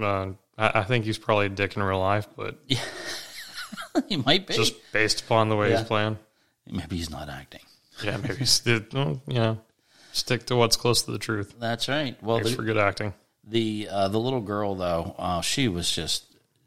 uh, 0.00 0.30
I, 0.58 0.80
I 0.80 0.82
think 0.84 1.04
he's 1.04 1.18
probably 1.18 1.46
a 1.46 1.50
dick 1.50 1.76
in 1.76 1.82
real 1.84 2.00
life, 2.00 2.26
but 2.36 2.56
yeah. 2.66 2.80
he 4.08 4.16
might 4.16 4.48
be. 4.48 4.54
just 4.54 4.74
based 4.92 5.20
upon 5.20 5.48
the 5.48 5.56
way 5.56 5.70
Yeah. 5.70 5.78
he's 5.78 5.86
playing, 5.86 6.18
Maybe 6.68 6.96
he's 6.96 7.10
not 7.10 7.28
acting. 7.28 7.60
yeah, 8.04 8.16
maybe 8.16 8.44
you 9.26 9.34
know, 9.34 9.58
stick 10.12 10.46
to 10.46 10.56
what's 10.56 10.76
close 10.76 11.02
to 11.02 11.10
the 11.12 11.18
truth. 11.18 11.54
That's 11.58 11.88
right. 11.88 12.20
Well, 12.22 12.36
Thanks 12.36 12.50
the, 12.50 12.56
for 12.56 12.62
good 12.62 12.78
acting. 12.78 13.14
the 13.44 13.88
uh, 13.90 14.08
the 14.08 14.18
little 14.20 14.40
girl 14.40 14.74
though, 14.74 15.14
uh, 15.18 15.40
she 15.40 15.68
was 15.68 15.90
just 15.90 16.24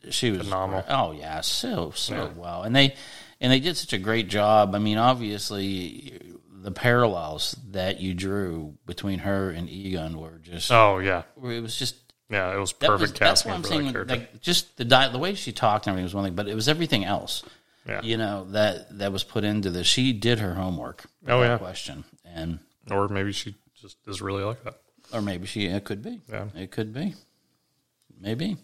she 0.10 0.32
was 0.32 0.42
Phenomenal. 0.42 0.84
Oh 0.90 1.12
yeah, 1.12 1.42
so 1.42 1.92
so 1.96 2.16
Yeah. 2.16 2.30
well, 2.36 2.64
and 2.64 2.76
they 2.76 2.96
and 3.42 3.52
they 3.52 3.60
did 3.60 3.78
such 3.78 3.94
a 3.94 3.98
great 3.98 4.28
job. 4.30 4.74
I 4.76 4.80
mean, 4.80 4.98
obviously, 4.98 6.20
the 6.62 6.72
parallels 6.72 7.56
that 7.72 8.00
you 8.00 8.14
drew 8.14 8.78
between 8.86 9.20
her 9.20 9.50
and 9.52 9.70
Egon 9.70 10.18
were 10.20 10.40
just 10.42 10.72
Oh 10.72 11.00
yeah, 11.00 11.24
it 11.44 11.62
was 11.62 11.76
just. 11.78 11.96
yeah, 12.30 12.54
it 12.56 12.60
was 12.60 12.74
That 12.74 12.88
perfect 12.88 13.12
was, 13.14 13.20
that's 13.20 13.46
what 13.46 13.54
I'm 13.56 13.64
saying. 13.64 13.94
that. 13.94 14.08
Like 14.10 14.42
just 14.42 14.78
the 14.78 14.86
di- 14.86 15.10
the 15.10 15.18
way 15.20 15.36
she 15.36 15.52
talked 15.52 15.86
and 15.88 15.92
everything 15.94 16.06
was 16.06 16.16
one 16.16 16.24
thing, 16.26 16.36
but 16.36 16.48
it 16.48 16.56
was 16.56 16.68
everything 16.68 17.04
else. 17.06 17.44
Yeah, 17.88 18.02
You 18.02 18.18
know 18.18 18.46
that 18.52 18.98
that 19.00 19.12
was 19.12 19.24
put 19.24 19.44
into 19.44 19.70
this. 19.70 19.86
She 19.88 20.12
did 20.14 20.40
her 20.40 20.54
homework. 20.56 21.04
Oh, 21.28 21.42
yeah. 21.42 21.58
question. 21.58 22.04
And 22.26 22.60
or 22.92 23.08
maybe 23.08 23.32
she 23.32 23.56
just 23.80 23.98
is 24.08 24.22
really 24.22 24.44
like 24.44 24.64
that. 24.64 24.76
or 25.14 25.22
maybe 25.22 25.46
she 25.48 25.66
it 25.68 25.84
could 25.84 26.02
be 26.02 26.22
Yeah. 26.32 26.46
it 26.56 26.72
could 26.72 26.94
be 26.94 27.14
maybe 28.20 28.58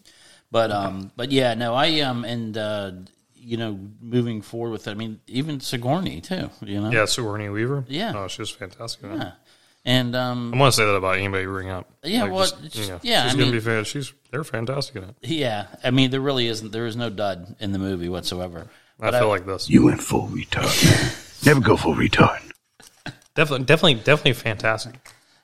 but 0.50 0.70
um 0.70 1.10
but 1.16 1.30
yeah 1.30 1.54
no 1.54 1.74
i 1.74 2.00
um 2.00 2.24
and 2.24 2.56
uh 2.56 2.90
you 3.34 3.56
know 3.56 3.78
moving 4.00 4.42
forward 4.42 4.70
with 4.70 4.86
it 4.88 4.90
i 4.92 4.94
mean 4.94 5.20
even 5.26 5.60
sigourney 5.60 6.20
too 6.20 6.50
you 6.62 6.80
know 6.80 6.90
Yeah, 6.90 7.04
Sigourney 7.06 7.48
Weaver. 7.48 7.84
Yeah. 7.88 8.12
oh, 8.16 8.28
she 8.28 8.42
was 8.42 8.50
fantastic. 8.50 9.02
Yeah. 9.04 9.32
and 9.84 10.14
um 10.16 10.52
I'm 10.52 10.58
gonna 10.58 10.72
say 10.72 10.84
that 10.84 10.94
about 10.94 11.16
anybody 11.18 11.42
you 11.42 11.48
bring 11.50 11.68
up. 11.70 11.90
Yeah, 12.04 12.24
well, 12.28 12.46
just, 12.46 12.76
you 12.76 12.86
know, 12.88 13.00
yeah, 13.02 13.24
she's 13.24 13.32
I 13.34 13.34
gonna 13.34 13.44
mean- 13.46 13.52
be 13.52 13.60
fan. 13.60 13.84
She's 13.84 14.12
they're 14.30 14.44
fantastic 14.44 14.96
in 14.96 15.04
it. 15.04 15.14
yeah 15.22 15.66
i 15.84 15.90
mean 15.90 16.10
there 16.10 16.20
really 16.20 16.46
isn't 16.46 16.72
there 16.72 16.86
is 16.86 16.96
no 16.96 17.10
dud 17.10 17.54
in 17.60 17.72
the 17.72 17.78
movie 17.78 18.08
whatsoever 18.08 18.66
I 19.00 19.10
feel 19.10 19.28
like 19.28 19.46
this. 19.46 19.68
You 19.68 19.84
went 19.84 20.00
full 20.02 20.28
retard. 20.28 21.44
Never 21.46 21.60
go 21.60 21.76
full 21.76 21.94
retard. 21.94 22.40
Definitely, 23.34 23.64
definitely, 23.64 23.94
definitely 23.94 24.32
fantastic. 24.34 24.94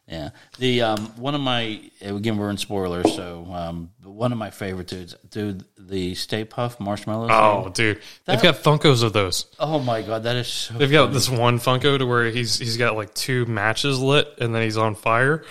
Yeah, 0.07 0.31
the 0.59 0.81
um, 0.83 0.99
one 1.17 1.35
of 1.35 1.41
my 1.43 1.81
again 2.01 2.39
we're 2.39 2.49
in 2.51 2.57
spoilers, 2.57 3.15
so 3.15 3.47
um, 3.53 3.91
one 4.03 4.33
of 4.33 4.39
my 4.39 4.49
favorite 4.51 4.87
dudes, 4.87 5.15
dude, 5.31 5.65
the 5.79 6.15
Stay 6.15 6.47
Puft 6.47 6.81
marshmallows. 6.81 7.31
Oh, 7.31 7.71
dude, 7.75 8.01
they've 8.25 8.41
got 8.41 8.55
Funkos 8.57 9.03
of 9.03 9.13
those. 9.13 9.47
oh 9.59 9.79
my 9.81 10.01
god, 10.01 10.23
that 10.23 10.37
is 10.37 10.47
so. 10.49 10.75
They've 10.75 10.91
got 10.91 11.13
this 11.13 11.29
one 11.29 11.59
Funko 11.59 11.99
to 11.99 12.07
where 12.07 12.31
he's 12.31 12.59
he's 12.59 12.79
got 12.79 12.97
like 12.97 13.13
two 13.13 13.45
matches 13.47 14.01
lit 14.01 14.29
and 14.41 14.55
then 14.55 14.63
he's 14.63 14.79
on 14.79 14.95
fire. 14.95 15.45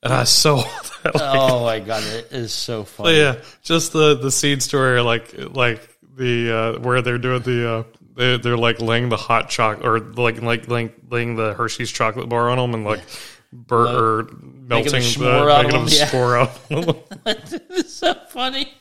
And 0.00 0.12
I 0.12 0.24
saw 0.24 0.62
that. 1.02 1.14
Like, 1.14 1.14
Oh 1.16 1.64
my 1.64 1.80
god, 1.80 2.04
it 2.04 2.28
is 2.30 2.52
so 2.52 2.84
funny. 2.84 3.16
yeah, 3.18 3.40
just 3.64 3.92
the 3.92 4.14
the 4.14 4.30
scene 4.30 4.60
story, 4.60 5.00
like 5.00 5.34
like 5.56 5.80
the 6.16 6.56
uh, 6.56 6.78
where 6.80 7.02
they're 7.02 7.18
doing 7.18 7.42
the. 7.42 7.70
Uh, 7.70 7.82
they, 8.16 8.36
they're 8.36 8.56
like 8.56 8.80
laying 8.80 9.08
the 9.08 9.16
hot 9.16 9.50
chocolate, 9.50 9.84
or 9.84 9.98
like 9.98 10.40
like 10.40 10.68
like 10.68 10.96
laying 11.10 11.34
the 11.34 11.54
Hershey's 11.54 11.90
chocolate 11.90 12.28
bar 12.28 12.48
on 12.48 12.58
them, 12.58 12.74
and 12.74 12.84
like 12.84 13.02
bur- 13.52 13.86
or 13.86 14.28
melting 14.40 14.92
the 14.92 14.98
s'more 14.98 15.50
out 15.50 15.64
of 15.64 15.72
making 15.72 15.86
them 15.86 16.08
yeah. 16.22 16.40
out. 16.40 17.08
it's 17.26 17.92
so 17.92 18.14
funny. 18.28 18.72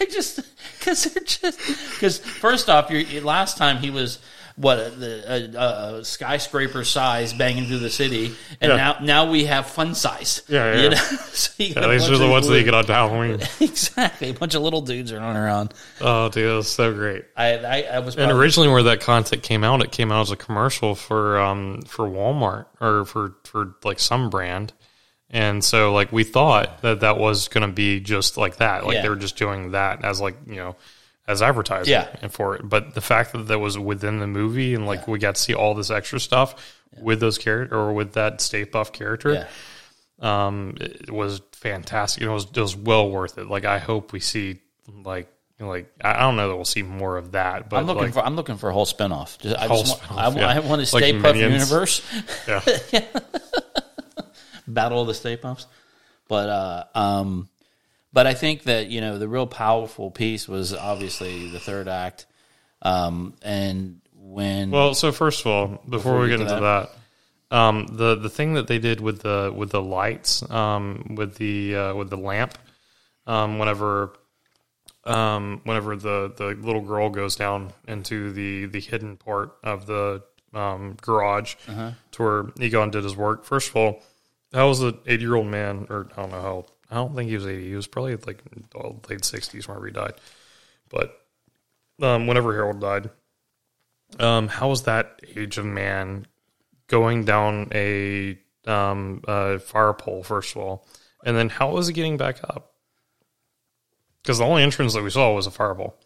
I 0.00 0.04
just 0.04 0.40
because 0.78 1.04
they're 1.04 1.24
just 1.24 1.58
because 1.94 2.18
first 2.18 2.68
off, 2.68 2.90
your 2.90 3.22
last 3.22 3.56
time 3.56 3.78
he 3.78 3.90
was 3.90 4.18
what 4.58 4.98
the 4.98 5.54
uh, 5.56 5.58
uh, 5.58 6.02
skyscraper 6.02 6.82
size 6.84 7.32
banging 7.32 7.66
through 7.66 7.78
the 7.78 7.90
city, 7.90 8.34
and 8.60 8.70
Yeah. 8.70 8.76
now 8.76 8.96
now 9.00 9.30
we 9.30 9.44
have 9.44 9.66
fun 9.68 9.94
size. 9.94 10.42
Yeah, 10.48 10.74
yeah. 10.74 10.82
You 10.82 10.90
know? 10.90 10.96
so 11.32 11.52
you 11.62 11.72
yeah 11.76 11.86
these 11.88 12.10
are 12.10 12.18
the 12.18 12.28
ones 12.28 12.46
that 12.46 12.52
little- 12.52 12.58
you 12.58 12.64
get 12.64 12.74
on 12.74 12.84
Halloween. 12.86 13.40
exactly 13.60 14.30
a 14.30 14.34
bunch 14.34 14.54
of 14.54 14.62
little 14.62 14.80
dudes 14.82 15.12
are 15.12 15.18
running 15.18 15.36
around. 15.40 15.74
Oh, 16.00 16.28
dude, 16.28 16.52
was 16.56 16.68
so 16.70 16.92
great. 16.92 17.24
I 17.36 17.54
I, 17.58 17.80
I 17.82 17.98
was 18.00 18.16
And 18.16 18.32
originally, 18.32 18.68
where 18.68 18.82
that 18.82 19.00
content 19.00 19.42
came 19.42 19.62
out, 19.64 19.80
it 19.82 19.92
came 19.92 20.10
out 20.10 20.22
as 20.22 20.30
a 20.32 20.36
commercial 20.36 20.94
for 20.94 21.38
um 21.40 21.82
for 21.82 22.06
Walmart 22.08 22.66
or 22.80 23.04
for 23.04 23.34
for 23.44 23.76
like 23.84 24.00
some 24.00 24.28
brand, 24.28 24.72
and 25.30 25.62
so 25.62 25.92
like 25.92 26.10
we 26.10 26.24
thought 26.24 26.82
that 26.82 27.00
that 27.00 27.18
was 27.18 27.46
going 27.48 27.66
to 27.68 27.72
be 27.72 28.00
just 28.00 28.36
like 28.36 28.56
that, 28.56 28.84
like 28.84 28.94
Yeah. 28.96 29.02
they 29.02 29.08
were 29.08 29.16
just 29.16 29.36
doing 29.36 29.70
that 29.70 30.04
as 30.04 30.20
like 30.20 30.36
you 30.46 30.56
know 30.56 30.76
as 31.28 31.42
advertising 31.42 31.92
Yeah. 31.92 32.08
and 32.22 32.32
for 32.32 32.56
it. 32.56 32.68
But 32.68 32.94
the 32.94 33.00
fact 33.00 33.32
that 33.32 33.46
that 33.48 33.58
was 33.60 33.78
within 33.78 34.18
the 34.18 34.26
movie 34.26 34.74
and 34.74 34.86
like 34.86 35.06
we 35.06 35.18
got 35.20 35.36
to 35.36 35.40
see 35.40 35.54
all 35.54 35.74
this 35.74 35.90
extra 35.90 36.18
stuff 36.18 36.74
with 37.00 37.20
those 37.20 37.38
character 37.38 37.76
or 37.76 37.92
with 37.92 38.14
that 38.14 38.40
Stay 38.40 38.64
Puft 38.64 38.92
character, 38.94 39.46
yeah. 40.20 40.46
um, 40.46 40.74
it 40.80 41.10
was 41.10 41.42
fantastic. 41.52 42.22
It 42.24 42.28
was 42.28 42.44
it 42.46 42.56
was 42.56 42.74
well 42.74 43.08
worth 43.10 43.38
it. 43.38 43.46
Like 43.46 43.64
I 43.66 43.78
hope 43.78 44.12
we 44.12 44.20
see 44.20 44.60
like 45.04 45.30
like 45.60 45.92
I 46.02 46.14
I 46.14 46.20
don't 46.20 46.36
know 46.36 46.48
that 46.48 46.56
we'll 46.56 46.64
see 46.64 46.82
more 46.82 47.18
of 47.18 47.32
that, 47.32 47.68
but 47.68 47.76
I'm 47.76 47.86
looking 47.86 48.04
like, 48.04 48.14
for 48.14 48.20
I'm 48.24 48.34
looking 48.36 48.56
for 48.56 48.70
a 48.70 48.72
whole 48.72 48.86
spinoff. 48.86 49.38
Just, 49.38 49.56
I, 49.56 49.66
Whole 49.66 49.80
just 49.80 49.90
want, 50.00 50.04
spin-off, 50.04 50.36
I, 50.36 50.40
yeah. 50.40 50.46
I 50.48 50.58
want 50.60 50.86
to 50.86 50.94
Like 50.96 51.04
Stay 51.04 51.12
Puft 51.12 51.34
Minions. 51.34 51.70
universe. 51.70 52.02
yeah. 52.48 53.04
battle 54.66 55.00
of 55.02 55.08
the 55.08 55.14
Stay 55.14 55.36
Pufts. 55.36 55.66
But 56.28 56.48
uh, 56.48 56.84
um, 56.94 57.48
but 58.12 58.26
I 58.26 58.34
think 58.34 58.64
that 58.64 58.88
you 58.88 59.00
know 59.00 59.18
the 59.18 59.28
real 59.28 59.46
powerful 59.46 60.10
piece 60.10 60.48
was 60.48 60.74
obviously 60.74 61.50
the 61.50 61.60
third 61.60 61.88
act, 61.88 62.26
um, 62.82 63.34
and 63.42 64.00
when 64.14 64.70
Well, 64.70 64.94
so 64.94 65.12
first 65.12 65.40
of 65.40 65.46
all, 65.46 65.82
before, 65.88 66.20
we 66.20 66.28
get 66.28 66.40
into 66.40 66.54
that, 66.54 66.90
um, 67.56 67.86
the 67.86 68.14
the 68.14 68.30
thing 68.30 68.54
that 68.54 68.66
they 68.66 68.78
did 68.78 69.00
with 69.00 69.22
the 69.22 69.52
with 69.54 69.70
the 69.70 69.82
lights, 69.82 70.48
um, 70.50 71.14
with 71.16 71.36
the 71.36 71.76
uh, 71.76 71.94
with 71.94 72.10
the 72.10 72.18
lamp, 72.18 72.56
um, 73.26 73.58
whenever 73.58 74.12
um, 75.04 75.60
whenever 75.64 75.96
the 75.96 76.32
the 76.36 76.56
little 76.60 76.82
girl 76.82 77.08
goes 77.10 77.36
down 77.36 77.72
into 77.86 78.32
the 78.32 78.66
the 78.66 78.80
hidden 78.80 79.16
part 79.16 79.56
of 79.62 79.86
the 79.86 80.22
um, 80.54 80.96
garage 81.00 81.54
to 82.12 82.22
where 82.22 82.46
Egon 82.60 82.90
did 82.90 83.04
his 83.04 83.16
work. 83.16 83.44
First 83.44 83.70
of 83.70 83.76
all, 83.76 84.02
that 84.52 84.62
was 84.62 84.80
an 84.82 84.98
eighty 85.06 85.22
year 85.22 85.34
old 85.34 85.46
man, 85.46 85.86
or 85.90 86.08
I 86.16 86.22
don't 86.22 86.32
know 86.32 86.40
how. 86.42 86.66
I 86.90 86.96
don't 86.96 87.14
think 87.14 87.28
he 87.28 87.36
was 87.36 87.46
eighty. 87.46 87.68
He 87.68 87.76
was 87.76 87.86
probably 87.86 88.16
like 88.16 88.42
late 89.08 89.24
sixties 89.24 89.68
whenever 89.68 89.86
he 89.86 89.92
died. 89.92 90.14
But 90.88 91.20
um, 92.00 92.26
whenever 92.26 92.54
Harold 92.54 92.80
died, 92.80 93.10
um, 94.18 94.48
how 94.48 94.68
was 94.68 94.84
that 94.84 95.20
age 95.36 95.58
of 95.58 95.66
man 95.66 96.26
going 96.86 97.24
down 97.24 97.68
a 97.74 98.38
um, 98.66 99.22
uh, 99.28 99.58
fire 99.58 99.92
pole 99.92 100.22
first 100.22 100.56
of 100.56 100.62
all, 100.62 100.86
and 101.24 101.36
then 101.36 101.48
how 101.48 101.70
was 101.70 101.88
he 101.88 101.92
getting 101.92 102.16
back 102.16 102.38
up? 102.44 102.72
Because 104.22 104.38
the 104.38 104.44
only 104.44 104.62
entrance 104.62 104.94
that 104.94 105.02
we 105.02 105.10
saw 105.10 105.32
was 105.34 105.46
a 105.46 105.50
fire 105.50 105.74
pole. 105.74 105.96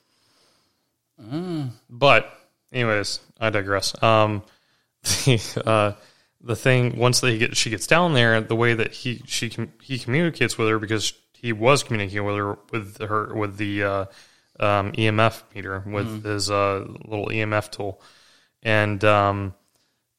But, 1.89 2.33
anyways, 2.73 3.21
I 3.41 3.51
digress. 3.51 4.01
Um, 4.03 4.43
the 5.03 5.63
uh, 5.67 5.93
the 6.43 6.57
thing 6.57 6.99
once 6.99 7.21
they 7.21 7.39
get 7.39 7.57
she 7.57 7.71
gets 7.71 7.87
down 7.87 8.15
there, 8.15 8.41
the 8.41 8.57
way 8.57 8.75
that 8.75 8.93
he 8.93 9.23
she 9.27 9.51
he 9.81 9.99
communicates 9.99 10.59
with 10.59 10.69
her 10.69 10.79
because 10.79 11.13
he 11.35 11.53
was 11.53 11.83
communicating 11.83 12.25
with 12.25 12.37
her 12.37 12.59
with 12.71 12.99
her 13.01 13.35
with 13.35 13.57
the 13.57 13.83
uh, 13.83 14.05
um, 14.61 14.93
EMF 14.93 15.43
meter 15.55 15.83
with 15.87 16.25
his 16.25 16.51
uh, 16.51 16.85
little 17.05 17.27
EMF 17.29 17.71
tool, 17.71 18.01
and 18.63 19.03
um, 19.05 19.55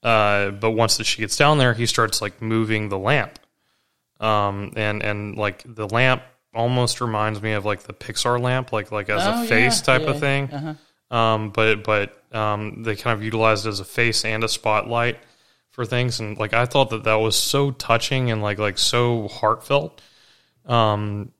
uh, 0.01 0.51
but 0.51 0.71
once 0.71 0.97
that 0.97 1.05
she 1.05 1.21
gets 1.21 1.35
down 1.37 1.57
there, 1.57 1.73
he 1.73 1.85
starts 1.85 2.21
like 2.21 2.41
moving 2.41 2.89
the 2.89 2.97
lamp, 2.97 3.39
um, 4.19 4.73
and 4.75 5.01
and 5.03 5.35
like 5.37 5.63
the 5.65 5.87
lamp 5.87 6.23
almost 6.53 7.01
reminds 7.01 7.41
me 7.41 7.53
of 7.53 7.65
like 7.65 7.83
the 7.83 7.93
Pixar 7.93 8.39
lamp, 8.39 8.71
like 8.71 8.91
like 8.91 9.09
as 9.09 9.21
Oh, 9.25 9.43
a 9.43 9.47
face 9.47 9.79
yeah, 9.79 9.85
type 9.85 10.01
yeah, 10.03 10.09
of 10.09 10.19
thing. 10.19 10.49
uh-huh. 10.51 11.15
Um, 11.17 11.49
but 11.51 11.83
but 11.83 12.21
um, 12.35 12.83
they 12.83 12.95
kind 12.95 13.15
of 13.17 13.23
utilized 13.23 13.65
it 13.65 13.69
as 13.69 13.79
a 13.79 13.85
face 13.85 14.25
and 14.25 14.43
a 14.43 14.47
spotlight 14.49 15.19
for 15.73 15.85
things, 15.85 16.19
and 16.21 16.37
like 16.37 16.53
I 16.53 16.65
thought 16.65 16.89
that 16.91 17.03
that 17.03 17.15
was 17.15 17.35
so 17.35 17.69
touching 17.71 18.31
and 18.31 18.41
like 18.41 18.57
like 18.57 18.77
so 18.77 19.27
heartfelt. 19.27 20.01
Um, 20.65 21.31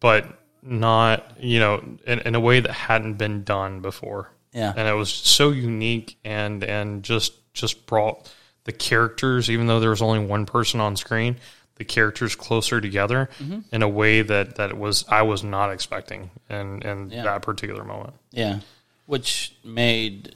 but 0.00 0.26
not 0.62 1.32
you 1.40 1.58
know 1.60 1.82
in, 2.06 2.18
in 2.20 2.34
a 2.34 2.40
way 2.40 2.60
that 2.60 2.70
hadn't 2.72 3.14
been 3.14 3.42
done 3.44 3.80
before. 3.80 4.30
Yeah. 4.52 4.72
and 4.74 4.88
it 4.88 4.92
was 4.94 5.10
so 5.12 5.50
unique 5.50 6.18
and 6.24 6.62
and 6.64 7.02
just 7.02 7.32
just 7.52 7.86
brought 7.86 8.32
the 8.64 8.72
characters, 8.72 9.48
even 9.50 9.66
though 9.66 9.80
there 9.80 9.90
was 9.90 10.02
only 10.02 10.18
one 10.18 10.44
person 10.46 10.80
on 10.80 10.96
screen, 10.96 11.36
the 11.76 11.84
characters 11.84 12.34
closer 12.34 12.80
together 12.80 13.28
Mm-hmm. 13.38 13.60
in 13.72 13.82
a 13.82 13.88
way 13.88 14.22
that 14.22 14.56
that 14.56 14.76
was 14.76 15.04
I 15.08 15.22
was 15.22 15.44
not 15.44 15.70
expecting 15.72 16.30
in 16.50 16.82
in 16.82 17.10
Yeah. 17.10 17.24
that 17.24 17.42
particular 17.42 17.84
moment. 17.84 18.14
Yeah, 18.32 18.60
which 19.06 19.54
made 19.62 20.34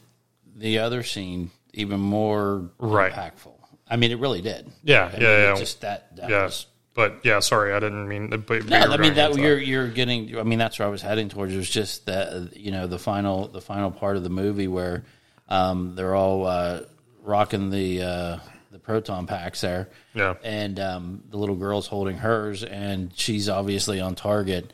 the 0.55 0.79
other 0.79 1.03
scene 1.03 1.51
even 1.75 2.01
more 2.01 2.71
Right. 2.79 3.13
impactful. 3.13 3.53
I 3.89 3.97
mean, 3.97 4.11
it 4.13 4.19
really 4.19 4.41
did. 4.43 4.71
Yeah, 4.85 5.11
I 5.13 5.19
yeah, 5.21 5.29
it 5.29 5.43
yeah. 5.43 5.55
Just 5.57 5.81
that. 5.81 6.17
that 6.17 6.31
Yeah, 6.31 6.45
was, 6.45 6.67
but 6.95 7.21
yeah, 7.25 7.41
sorry, 7.41 7.73
I 7.73 7.81
didn't 7.81 8.07
mean. 8.09 8.29
But, 8.31 8.47
but 8.47 8.67
no, 8.67 8.79
I 8.79 8.97
mean 8.97 9.15
that 9.15 9.37
you're 9.37 9.59
you're 9.59 9.89
getting. 9.89 10.39
I 10.39 10.43
mean, 10.45 10.59
that's 10.59 10.79
where 10.79 10.87
I 10.87 10.91
was 10.91 11.03
heading 11.03 11.29
towards. 11.29 11.53
It 11.53 11.57
was 11.57 11.71
just 11.71 12.07
that 12.07 12.57
you 12.57 12.71
know 12.71 12.87
the 12.87 12.99
final 12.99 13.49
the 13.49 13.61
final 13.61 13.91
part 13.91 14.17
of 14.17 14.23
the 14.23 14.31
movie 14.31 14.69
where 14.69 15.05
um, 15.49 15.95
they're 15.97 16.15
all 16.15 16.47
uh, 16.47 16.83
rocking 17.23 17.71
the 17.71 18.03
uh, 18.03 18.39
the 18.71 18.79
proton 18.79 19.27
packs 19.27 19.61
there. 19.61 19.89
Yeah. 20.15 20.35
and 20.45 20.79
um, 20.79 21.25
the 21.31 21.37
little 21.37 21.57
girl's 21.57 21.87
holding 21.89 22.17
hers, 22.17 22.63
and 22.63 23.11
she's 23.17 23.49
obviously 23.49 24.01
on 24.01 24.15
target. 24.15 24.73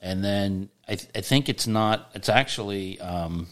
And 0.00 0.22
then 0.22 0.68
I, 0.86 0.94
th- 0.96 1.10
I 1.14 1.22
think 1.22 1.48
it's 1.48 1.66
not. 1.66 2.10
It's 2.14 2.28
actually 2.28 3.00
um, 3.00 3.46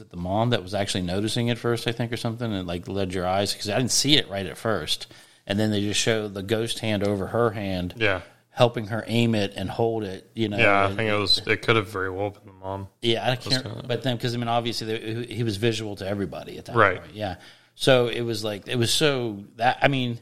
was 0.00 0.06
it 0.06 0.10
the 0.10 0.16
mom 0.16 0.50
that 0.50 0.62
was 0.62 0.72
actually 0.74 1.02
noticing 1.02 1.48
it 1.48 1.58
first? 1.58 1.86
I 1.86 1.92
think 1.92 2.10
or 2.10 2.16
something, 2.16 2.50
and 2.52 2.66
like 2.66 2.88
led 2.88 3.12
your 3.12 3.26
eyes 3.26 3.52
because 3.52 3.68
I 3.68 3.76
didn't 3.76 3.90
see 3.92 4.16
it 4.16 4.28
right 4.30 4.46
at 4.46 4.56
first. 4.56 5.06
And 5.46 5.58
then 5.58 5.70
they 5.70 5.80
just 5.82 6.00
show 6.00 6.26
the 6.28 6.42
ghost 6.42 6.78
hand 6.78 7.02
over 7.06 7.26
her 7.28 7.50
hand, 7.50 7.94
Yeah, 7.98 8.22
helping 8.50 8.86
her 8.86 9.04
aim 9.06 9.34
it 9.34 9.52
and 9.56 9.68
hold 9.68 10.04
it. 10.04 10.30
You 10.34 10.48
know, 10.48 10.56
yeah, 10.58 10.82
I 10.82 10.86
and- 10.86 10.96
think 10.96 11.10
it 11.10 11.14
was. 11.16 11.38
It 11.46 11.60
could 11.62 11.76
have 11.76 11.88
very 11.88 12.08
well 12.10 12.30
been 12.30 12.46
the 12.46 12.52
mom. 12.52 12.88
yeah, 13.02 13.30
I 13.30 13.36
can't. 13.36 13.86
But 13.86 14.02
then, 14.02 14.16
because 14.16 14.34
I 14.34 14.38
mean, 14.38 14.48
obviously, 14.48 14.86
they, 14.86 15.34
he 15.34 15.42
was 15.44 15.56
visual 15.58 15.96
to 15.96 16.06
everybody 16.08 16.56
at 16.56 16.64
that 16.66 16.76
Right. 16.76 17.00
point. 17.02 17.14
Yeah, 17.14 17.36
so 17.74 18.06
it 18.06 18.22
was 18.22 18.42
like 18.42 18.68
it 18.68 18.76
was 18.76 18.92
so 18.92 19.44
that 19.56 19.78
I 19.82 19.88
mean, 19.88 20.18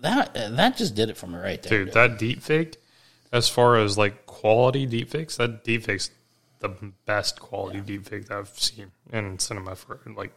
that 0.00 0.32
that 0.34 0.76
just 0.76 0.94
did 0.94 1.10
it 1.10 1.16
for 1.16 1.26
me 1.26 1.36
right 1.38 1.62
there. 1.62 1.84
Dude, 1.84 1.94
that 1.94 2.18
deep 2.18 2.42
fake, 2.42 2.76
as 3.32 3.48
far 3.48 3.76
as 3.76 3.98
like 3.98 4.26
quality 4.26 4.86
deep 4.86 5.10
fakes, 5.10 5.36
that 5.36 5.64
deep 5.64 5.82
fake's 5.84 6.10
the 6.60 6.68
best 7.04 7.40
quality 7.40 7.80
deep 7.80 8.06
fake 8.06 8.26
that 8.26 8.38
I've 8.38 8.48
seen 8.48 8.90
in 9.12 9.38
cinema 9.38 9.74
for 9.76 10.00
like 10.16 10.32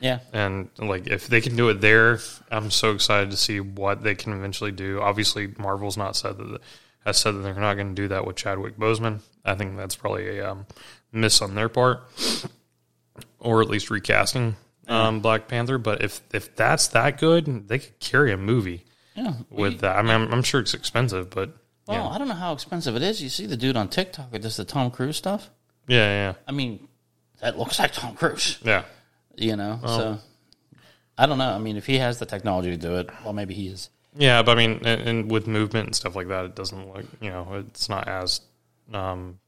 yeah, 0.00 0.18
and 0.32 0.68
like 0.78 1.06
if 1.06 1.28
they 1.28 1.40
can 1.40 1.54
do 1.54 1.68
it 1.68 1.80
there, 1.80 2.18
I'm 2.50 2.72
so 2.72 2.92
excited 2.92 3.30
to 3.30 3.36
see 3.36 3.60
what 3.60 4.02
they 4.02 4.16
can 4.16 4.32
eventually 4.32 4.72
do. 4.72 5.00
Obviously, 5.00 5.54
Marvel's 5.58 5.96
not 5.96 6.16
said 6.16 6.38
that 6.38 6.60
has 7.04 7.18
said 7.18 7.36
that 7.36 7.38
they're 7.40 7.54
not 7.54 7.74
going 7.74 7.94
to 7.94 8.02
do 8.02 8.08
that 8.08 8.26
with 8.26 8.34
Chadwick 8.34 8.76
Boseman. 8.76 9.20
I 9.44 9.54
think 9.54 9.76
that's 9.76 9.94
probably 9.94 10.38
a 10.38 10.50
um, 10.50 10.66
miss 11.12 11.40
on 11.40 11.54
their 11.54 11.68
part, 11.68 12.02
or 13.38 13.62
at 13.62 13.68
least 13.68 13.90
recasting 13.90 14.56
um, 14.88 15.20
Black 15.20 15.46
Panther. 15.46 15.78
But 15.78 16.02
if 16.02 16.20
if 16.32 16.56
that's 16.56 16.88
that 16.88 17.18
good, 17.18 17.68
they 17.68 17.78
could 17.78 18.00
carry 18.00 18.32
a 18.32 18.36
movie 18.36 18.84
yeah. 19.14 19.34
with 19.50 19.80
that. 19.80 19.96
I 19.96 20.02
mean, 20.02 20.10
I'm, 20.10 20.32
I'm 20.32 20.42
sure 20.42 20.60
it's 20.60 20.74
expensive, 20.74 21.30
but 21.30 21.56
well, 21.86 22.08
I 22.08 22.18
don't 22.18 22.28
know 22.28 22.34
how 22.34 22.52
expensive 22.52 22.96
it 22.96 23.02
is. 23.02 23.22
You 23.22 23.28
see 23.28 23.46
the 23.46 23.56
dude 23.56 23.76
on 23.76 23.88
TikTok 23.88 24.32
with 24.32 24.42
just 24.42 24.56
the 24.56 24.64
Tom 24.64 24.90
Cruise 24.90 25.16
stuff. 25.16 25.50
yeah, 25.88 25.96
yeah, 25.96 26.34
I 26.46 26.52
mean, 26.52 26.88
that 27.40 27.58
looks 27.58 27.78
like 27.78 27.92
Tom 27.92 28.14
Cruise. 28.14 28.58
yeah. 28.62 28.84
You 29.36 29.56
know, 29.56 29.80
so 29.86 30.18
I 31.16 31.26
don't 31.26 31.38
know. 31.38 31.48
I 31.50 31.58
mean, 31.58 31.76
if 31.76 31.86
he 31.86 31.98
has 31.98 32.18
the 32.18 32.26
technology 32.26 32.70
to 32.70 32.76
do 32.76 32.96
it, 32.96 33.08
well, 33.24 33.32
maybe 33.32 33.54
he 33.54 33.68
is. 33.68 33.88
Yeah, 34.14 34.42
but 34.42 34.58
I 34.58 34.66
mean, 34.66 34.82
and, 34.84 35.08
and 35.08 35.30
with 35.30 35.46
movement 35.46 35.86
and 35.86 35.96
stuff 35.96 36.14
like 36.14 36.28
that, 36.28 36.44
it 36.44 36.54
doesn't 36.54 36.92
look, 36.92 37.06
you 37.20 37.30
know, 37.30 37.64
it's 37.66 37.88
not 37.88 38.08
as 38.08 38.42
um, 38.92 39.38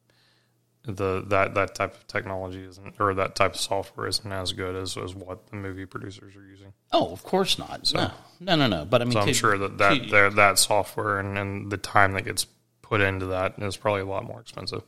the 0.87 1.24
that 1.28 1.55
that 1.55 1.74
type 1.74 1.95
of 1.95 2.07
technology 2.07 2.62
isn't, 2.64 2.95
or 3.01 3.14
that 3.14 3.35
type 3.35 3.55
of 3.55 3.61
software 3.61 4.07
isn't 4.07 4.30
as 4.30 4.53
good 4.53 4.76
as, 4.76 4.97
as 4.97 5.14
what 5.14 5.47
the 5.49 5.57
movie 5.57 5.87
producers 5.87 6.37
are 6.37 6.45
using. 6.45 6.72
Oh, 6.93 7.11
of 7.11 7.22
course 7.22 7.59
not. 7.59 7.93
no, 7.95 8.11
no, 8.41 8.57
no, 8.57 8.66
no. 8.66 8.85
But 8.85 9.01
I 9.03 9.05
mean, 9.05 9.12
So 9.12 9.20
I'm 9.20 9.26
to- 9.28 9.35
sure 9.35 9.57
that 9.59 9.78
that 9.78 10.09
to- 10.09 10.30
that, 10.37 10.59
software 10.59 11.18
and, 11.18 11.39
and 11.39 11.70
the 11.72 11.76
time 11.78 12.12
that 12.12 12.24
gets 12.24 12.47
put 12.82 13.01
into 13.01 13.26
that 13.26 13.55
is 13.59 13.76
probably 13.78 14.03
a 14.03 14.07
lot 14.07 14.24
more 14.24 14.41
expensive 14.41 14.82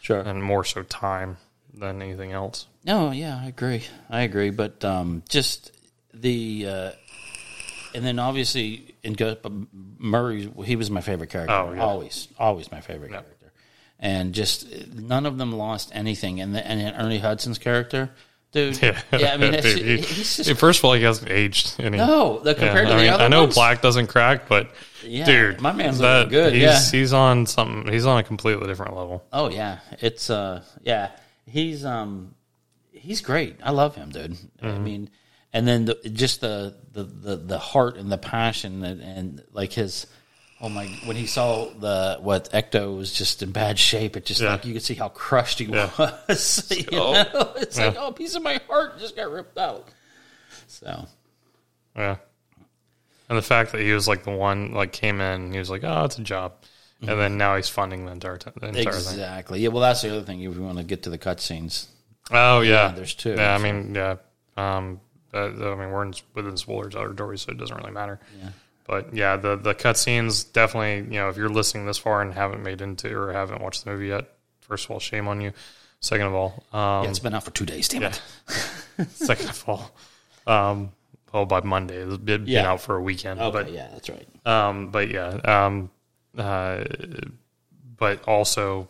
sure. 0.00 0.20
and 0.20 0.42
more 0.42 0.64
so 0.64 0.82
time 0.82 1.36
than 1.72 2.02
anything 2.02 2.32
else. 2.32 2.66
No, 2.84 3.12
yeah, 3.12 3.38
I 3.40 3.46
agree. 3.46 3.84
I 4.10 4.22
agree. 4.22 4.50
But 4.50 4.84
um, 4.84 5.22
just 5.28 5.70
the, 6.12 6.66
uh, 6.66 6.90
and 7.94 8.04
then 8.04 8.18
obviously 8.18 8.96
in 9.04 9.12
Go- 9.12 9.36
Murray, 9.98 10.50
he 10.64 10.74
was 10.74 10.90
my 10.90 11.00
favorite 11.00 11.30
character. 11.30 11.54
Oh, 11.54 11.72
yeah. 11.72 11.80
Always, 11.80 12.26
always 12.38 12.72
my 12.72 12.80
favorite 12.80 13.10
character. 13.12 13.37
And 14.00 14.32
just 14.32 14.66
none 14.94 15.26
of 15.26 15.38
them 15.38 15.52
lost 15.52 15.90
anything. 15.92 16.40
And 16.40 16.54
the, 16.54 16.64
and 16.66 16.94
Ernie 16.96 17.18
Hudson's 17.18 17.58
character, 17.58 18.10
dude. 18.52 18.80
Yeah, 18.82 19.00
I 19.12 19.36
mean, 19.36 19.54
it's, 19.54 19.64
Dude, 19.74 19.78
he- 19.84 19.96
he's 20.02 20.36
just 20.36 20.54
first 20.60 20.78
of 20.78 20.84
all, 20.84 20.92
he 20.92 21.02
hasn't 21.02 21.30
aged. 21.30 21.74
Any, 21.80 21.96
no. 21.98 22.38
The, 22.38 22.50
Yeah, 22.52 22.58
compared 22.58 22.86
to 22.88 22.92
I 22.94 22.96
the 22.96 23.02
mean, 23.02 23.10
other 23.12 23.24
I 23.24 23.28
know 23.28 23.42
ones, 23.42 23.54
black 23.56 23.82
doesn't 23.82 24.06
crack, 24.06 24.48
but 24.48 24.70
Yeah, 25.04 25.24
dude, 25.24 25.60
my 25.60 25.72
man's 25.72 25.98
that, 25.98 26.18
looking 26.26 26.30
good, 26.30 26.52
He's, 26.52 26.62
yeah. 26.62 26.80
he's 26.92 27.12
on 27.12 27.46
something. 27.46 27.92
He's 27.92 28.06
on 28.06 28.18
a 28.20 28.22
completely 28.22 28.68
different 28.68 28.94
level. 28.96 29.24
Oh 29.32 29.50
yeah, 29.50 29.78
it's 30.00 30.30
uh 30.30 30.62
yeah 30.82 31.10
he's 31.46 31.84
um 31.84 32.34
he's 32.92 33.20
great. 33.20 33.56
I 33.64 33.72
love 33.72 33.96
him, 33.96 34.10
dude. 34.10 34.36
I 34.62 34.66
Mm-hmm. 34.66 34.84
mean, 34.84 35.10
and 35.52 35.66
then 35.66 35.86
the, 35.86 35.94
just 36.12 36.40
the, 36.40 36.76
the 36.92 37.02
the 37.02 37.36
the 37.36 37.58
heart 37.58 37.96
and 37.96 38.12
the 38.12 38.18
passion 38.18 38.84
and, 38.84 39.00
and 39.00 39.42
like 39.52 39.72
his 39.72 40.06
oh 40.60 40.68
my 40.68 40.86
when 41.04 41.16
he 41.16 41.26
saw 41.26 41.66
the 41.70 42.18
what 42.20 42.50
Ecto 42.52 42.96
was 42.96 43.12
just 43.12 43.42
in 43.42 43.52
bad 43.52 43.78
shape. 43.78 44.16
It 44.16 44.24
just 44.24 44.40
Yeah. 44.40 44.52
like 44.52 44.64
you 44.64 44.72
could 44.72 44.82
see 44.82 44.94
how 44.94 45.08
crushed 45.08 45.58
he 45.58 45.66
Yeah. 45.66 45.90
was. 46.28 46.70
you 46.70 46.86
know? 46.92 47.12
It's 47.56 47.78
like 47.78 47.96
oh, 47.98 48.08
a 48.08 48.12
piece 48.12 48.34
of 48.34 48.42
my 48.42 48.60
heart 48.68 48.98
just 48.98 49.16
got 49.16 49.30
ripped 49.30 49.58
out. 49.58 49.88
So 50.66 51.06
Yeah. 51.96 52.16
And 53.28 53.36
the 53.36 53.42
fact 53.42 53.72
that 53.72 53.80
he 53.82 53.92
was 53.92 54.08
like 54.08 54.24
the 54.24 54.30
one 54.30 54.72
like 54.72 54.92
came 54.92 55.20
in, 55.20 55.52
he 55.52 55.58
was 55.58 55.68
like, 55.68 55.84
"Oh, 55.84 56.04
it's 56.04 56.16
a 56.18 56.22
job," 56.22 56.54
and 57.02 57.10
then 57.20 57.36
now 57.36 57.56
he's 57.56 57.68
funding 57.68 58.06
the 58.06 58.12
entire 58.12 58.38
t- 58.38 58.50
the 58.58 58.68
entire 58.68 58.84
thing. 58.84 59.12
exactly, 59.12 59.60
yeah. 59.60 59.68
Well, 59.68 59.82
that's 59.82 60.00
the 60.00 60.08
other 60.10 60.22
thing. 60.22 60.40
If 60.40 60.54
we 60.56 60.64
want 60.64 60.78
to 60.78 60.84
get 60.84 61.02
to 61.02 61.10
the 61.10 61.18
cutscenes, 61.18 61.88
Oh 62.30 62.60
yeah, 62.62 62.88
there's 62.92 63.12
two, 63.14 63.34
Yeah, 63.34 63.54
I 63.54 63.58
mean, 63.58 63.94
yeah. 63.94 64.16
Um, 64.56 65.00
uh, 65.34 65.44
I 65.44 65.50
mean, 65.50 65.90
we're 65.90 66.04
in, 66.04 66.14
within 66.34 66.56
spoilers 66.56 66.94
territory, 66.94 67.36
so 67.36 67.52
it 67.52 67.58
doesn't 67.58 67.76
really 67.76 67.90
matter. 67.92 68.18
Yeah. 68.40 68.48
But 68.88 69.14
yeah, 69.14 69.36
the 69.36 69.54
the 69.54 69.74
cutscenes 69.74 70.50
definitely. 70.50 71.14
You 71.14 71.20
know, 71.20 71.28
if 71.28 71.36
you're 71.36 71.50
listening 71.50 71.84
this 71.86 71.98
far 71.98 72.22
and 72.22 72.32
haven't 72.32 72.62
made 72.62 72.80
into 72.80 73.14
or 73.14 73.32
haven't 73.34 73.60
watched 73.60 73.84
the 73.84 73.90
movie 73.90 74.08
yet, 74.08 74.24
first 74.60 74.86
of 74.86 74.90
all, 74.92 74.98
shame 74.98 75.28
on 75.28 75.40
you. 75.42 75.52
Second 76.00 76.26
of 76.28 76.34
all, 76.34 76.64
um, 76.72 77.04
yeah, 77.04 77.10
it's 77.10 77.18
been 77.18 77.34
out 77.34 77.42
for 77.44 77.50
two 77.50 77.66
days. 77.66 77.86
Damn 77.88 78.04
it. 78.04 78.22
second 79.10 79.50
of 79.50 79.64
all, 79.68 79.90
um, 80.46 80.92
well, 81.32 81.44
by 81.44 81.60
Monday, 81.60 81.96
it's 81.98 82.16
been, 82.16 82.46
Yeah. 82.46 82.70
out 82.70 82.80
for 82.80 82.96
a 82.96 83.02
weekend. 83.02 83.40
Okay, 83.40 83.50
but 83.50 83.72
yeah, 83.72 83.88
that's 83.92 84.08
right. 84.08 84.26
Um, 84.46 84.90
but 84.90 85.10
yeah, 85.10 85.26
um, 85.66 85.90
uh, 86.36 86.84
but 87.96 88.22
also, 88.26 88.88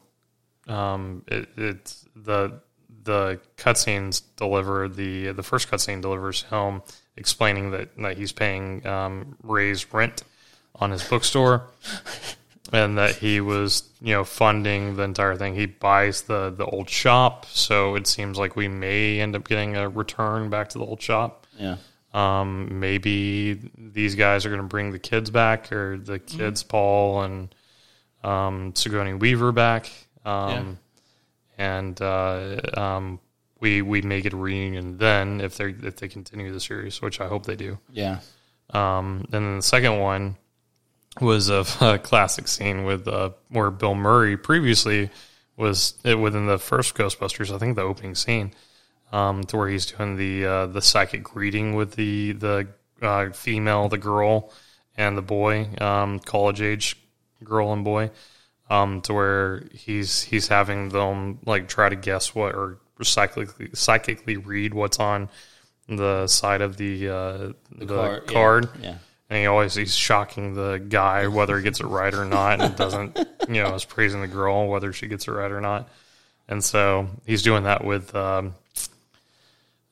um, 0.68 1.24
it, 1.26 1.48
it's 1.56 2.04
the 2.14 2.60
the 3.02 3.40
cutscenes 3.56 4.22
deliver 4.36 4.88
the 4.88 5.32
the 5.32 5.42
first 5.42 5.70
cutscene 5.70 6.02
delivers 6.02 6.42
him 6.42 6.82
explaining 7.18 7.72
that, 7.72 7.96
that 7.98 8.16
he's 8.16 8.32
paying 8.32 8.86
um, 8.86 9.36
Ray's 9.42 9.92
rent 9.92 10.22
on 10.76 10.90
his 10.90 11.02
bookstore, 11.04 11.64
and 12.72 12.96
that 12.96 13.16
he 13.16 13.40
was 13.40 13.82
you 14.00 14.14
know 14.14 14.24
funding 14.24 14.96
the 14.96 15.02
entire 15.02 15.36
thing. 15.36 15.54
He 15.54 15.66
buys 15.66 16.22
the 16.22 16.50
the 16.50 16.64
old 16.64 16.88
shop, 16.88 17.46
so 17.46 17.94
it 17.96 18.06
seems 18.06 18.38
like 18.38 18.56
we 18.56 18.68
may 18.68 19.20
end 19.20 19.36
up 19.36 19.46
getting 19.46 19.76
a 19.76 19.88
return 19.88 20.48
back 20.48 20.68
to 20.70 20.78
the 20.78 20.84
old 20.84 21.02
shop. 21.02 21.46
Yeah. 21.58 21.76
Um, 22.14 22.80
maybe 22.80 23.70
these 23.76 24.14
guys 24.14 24.46
are 24.46 24.48
going 24.48 24.62
to 24.62 24.66
bring 24.66 24.92
the 24.92 24.98
kids 24.98 25.30
back, 25.30 25.70
or 25.72 25.98
the 25.98 26.18
kids, 26.18 26.62
Paul 26.62 27.22
and 27.22 27.54
um, 28.24 28.74
Sigourney 28.74 29.14
Weaver 29.14 29.52
back. 29.52 29.90
Um, 30.24 30.78
and 31.58 32.00
uh, 32.00 32.60
um, 32.74 33.20
we 33.60 33.82
we 33.82 34.02
may 34.02 34.20
get 34.20 34.32
a 34.32 34.36
reunion 34.36 34.98
then 34.98 35.40
if 35.40 35.56
they 35.56 35.74
if 35.82 35.96
they 35.96 36.08
continue 36.08 36.52
the 36.52 36.60
series, 36.60 37.00
which 37.02 37.20
I 37.20 37.28
hope 37.28 37.46
they 37.46 37.56
do. 37.56 37.78
Yeah. 37.90 38.20
Um, 38.70 39.24
and 39.24 39.32
then 39.32 39.56
the 39.56 39.62
second 39.62 39.98
one 39.98 40.36
was 41.20 41.48
a, 41.48 41.64
a 41.80 41.98
classic 41.98 42.48
scene 42.48 42.84
with 42.84 43.08
uh, 43.08 43.30
where 43.48 43.70
Bill 43.70 43.94
Murray 43.94 44.36
previously 44.36 45.10
was 45.56 45.94
uh, 46.08 46.16
within 46.16 46.46
the 46.46 46.58
first 46.58 46.94
Ghostbusters. 46.94 47.54
I 47.54 47.58
think 47.58 47.76
the 47.76 47.82
opening 47.82 48.14
scene, 48.14 48.52
um, 49.12 49.44
to 49.44 49.56
where 49.56 49.68
he's 49.68 49.86
doing 49.86 50.16
the 50.16 50.46
uh, 50.46 50.66
the 50.66 50.82
psychic 50.82 51.22
greeting 51.22 51.74
with 51.74 51.92
the 51.92 52.32
the 52.32 52.68
uh, 53.02 53.30
female, 53.30 53.88
the 53.88 53.98
girl, 53.98 54.52
and 54.96 55.16
the 55.16 55.22
boy, 55.22 55.68
um, 55.80 56.18
college 56.20 56.60
age 56.60 56.96
girl 57.42 57.72
and 57.72 57.84
boy, 57.84 58.10
um, 58.70 59.00
to 59.02 59.14
where 59.14 59.64
he's 59.72 60.22
he's 60.22 60.48
having 60.48 60.90
them 60.90 61.38
like 61.44 61.68
try 61.68 61.88
to 61.88 61.96
guess 61.96 62.34
what 62.34 62.54
or 62.54 62.78
psychically 63.04 63.70
psychically 63.74 64.36
read 64.36 64.74
what's 64.74 64.98
on 64.98 65.28
the 65.88 66.26
side 66.26 66.60
of 66.60 66.76
the 66.76 67.08
uh, 67.08 67.52
the, 67.76 67.86
card, 67.86 68.26
card, 68.26 68.68
yeah. 68.80 68.90
Yeah. 68.90 68.96
and 69.30 69.38
he 69.38 69.46
always 69.46 69.74
he's 69.74 69.94
shocking 69.94 70.54
the 70.54 70.78
guy 70.78 71.26
whether 71.28 71.56
he 71.56 71.62
gets 71.62 71.80
it 71.80 71.86
right 71.86 72.12
or 72.12 72.24
not, 72.24 72.60
and 72.60 72.76
doesn't 72.76 73.18
you 73.48 73.62
know 73.62 73.74
is 73.74 73.84
praising 73.84 74.20
the 74.20 74.28
girl 74.28 74.68
whether 74.68 74.92
she 74.92 75.06
gets 75.06 75.28
it 75.28 75.32
right 75.32 75.50
or 75.50 75.60
not, 75.60 75.88
and 76.48 76.62
so 76.62 77.08
he's 77.26 77.42
doing 77.42 77.64
that 77.64 77.84
with 77.84 78.14
um, 78.14 78.54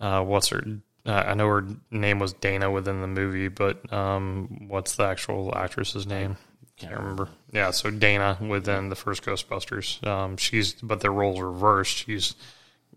uh, 0.01 0.23
what's 0.23 0.49
her. 0.49 0.63
Uh, 1.05 1.25
I 1.29 1.35
know 1.35 1.47
her 1.47 1.65
name 1.91 2.19
was 2.19 2.33
Dana 2.33 2.71
within 2.71 3.01
the 3.01 3.07
movie, 3.07 3.47
but 3.49 3.93
um, 3.93 4.67
what's 4.69 4.97
the 4.97 5.05
actual 5.05 5.57
actress's 5.57 6.07
name? 6.07 6.37
Can't 6.77 6.95
remember. 6.95 7.29
Yeah, 7.53 7.71
so 7.71 7.91
Dana 7.91 8.37
within 8.41 8.91
the 8.91 8.97
first 8.97 9.23
Ghostbusters, 9.23 10.07
um, 10.07 10.37
she's 10.37 10.75
but 10.75 11.01
their 11.01 11.13
roles 11.13 11.41
reversed. 11.41 11.97
She's 11.97 12.35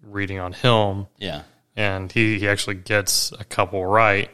reading 0.04 0.40
on 0.40 0.54
Helm, 0.54 1.08
Yeah. 1.18 1.44
and 1.76 2.12
he, 2.12 2.40
he 2.40 2.48
actually 2.48 2.76
gets 2.76 3.32
a 3.32 3.44
couple 3.44 3.86
right, 3.86 4.30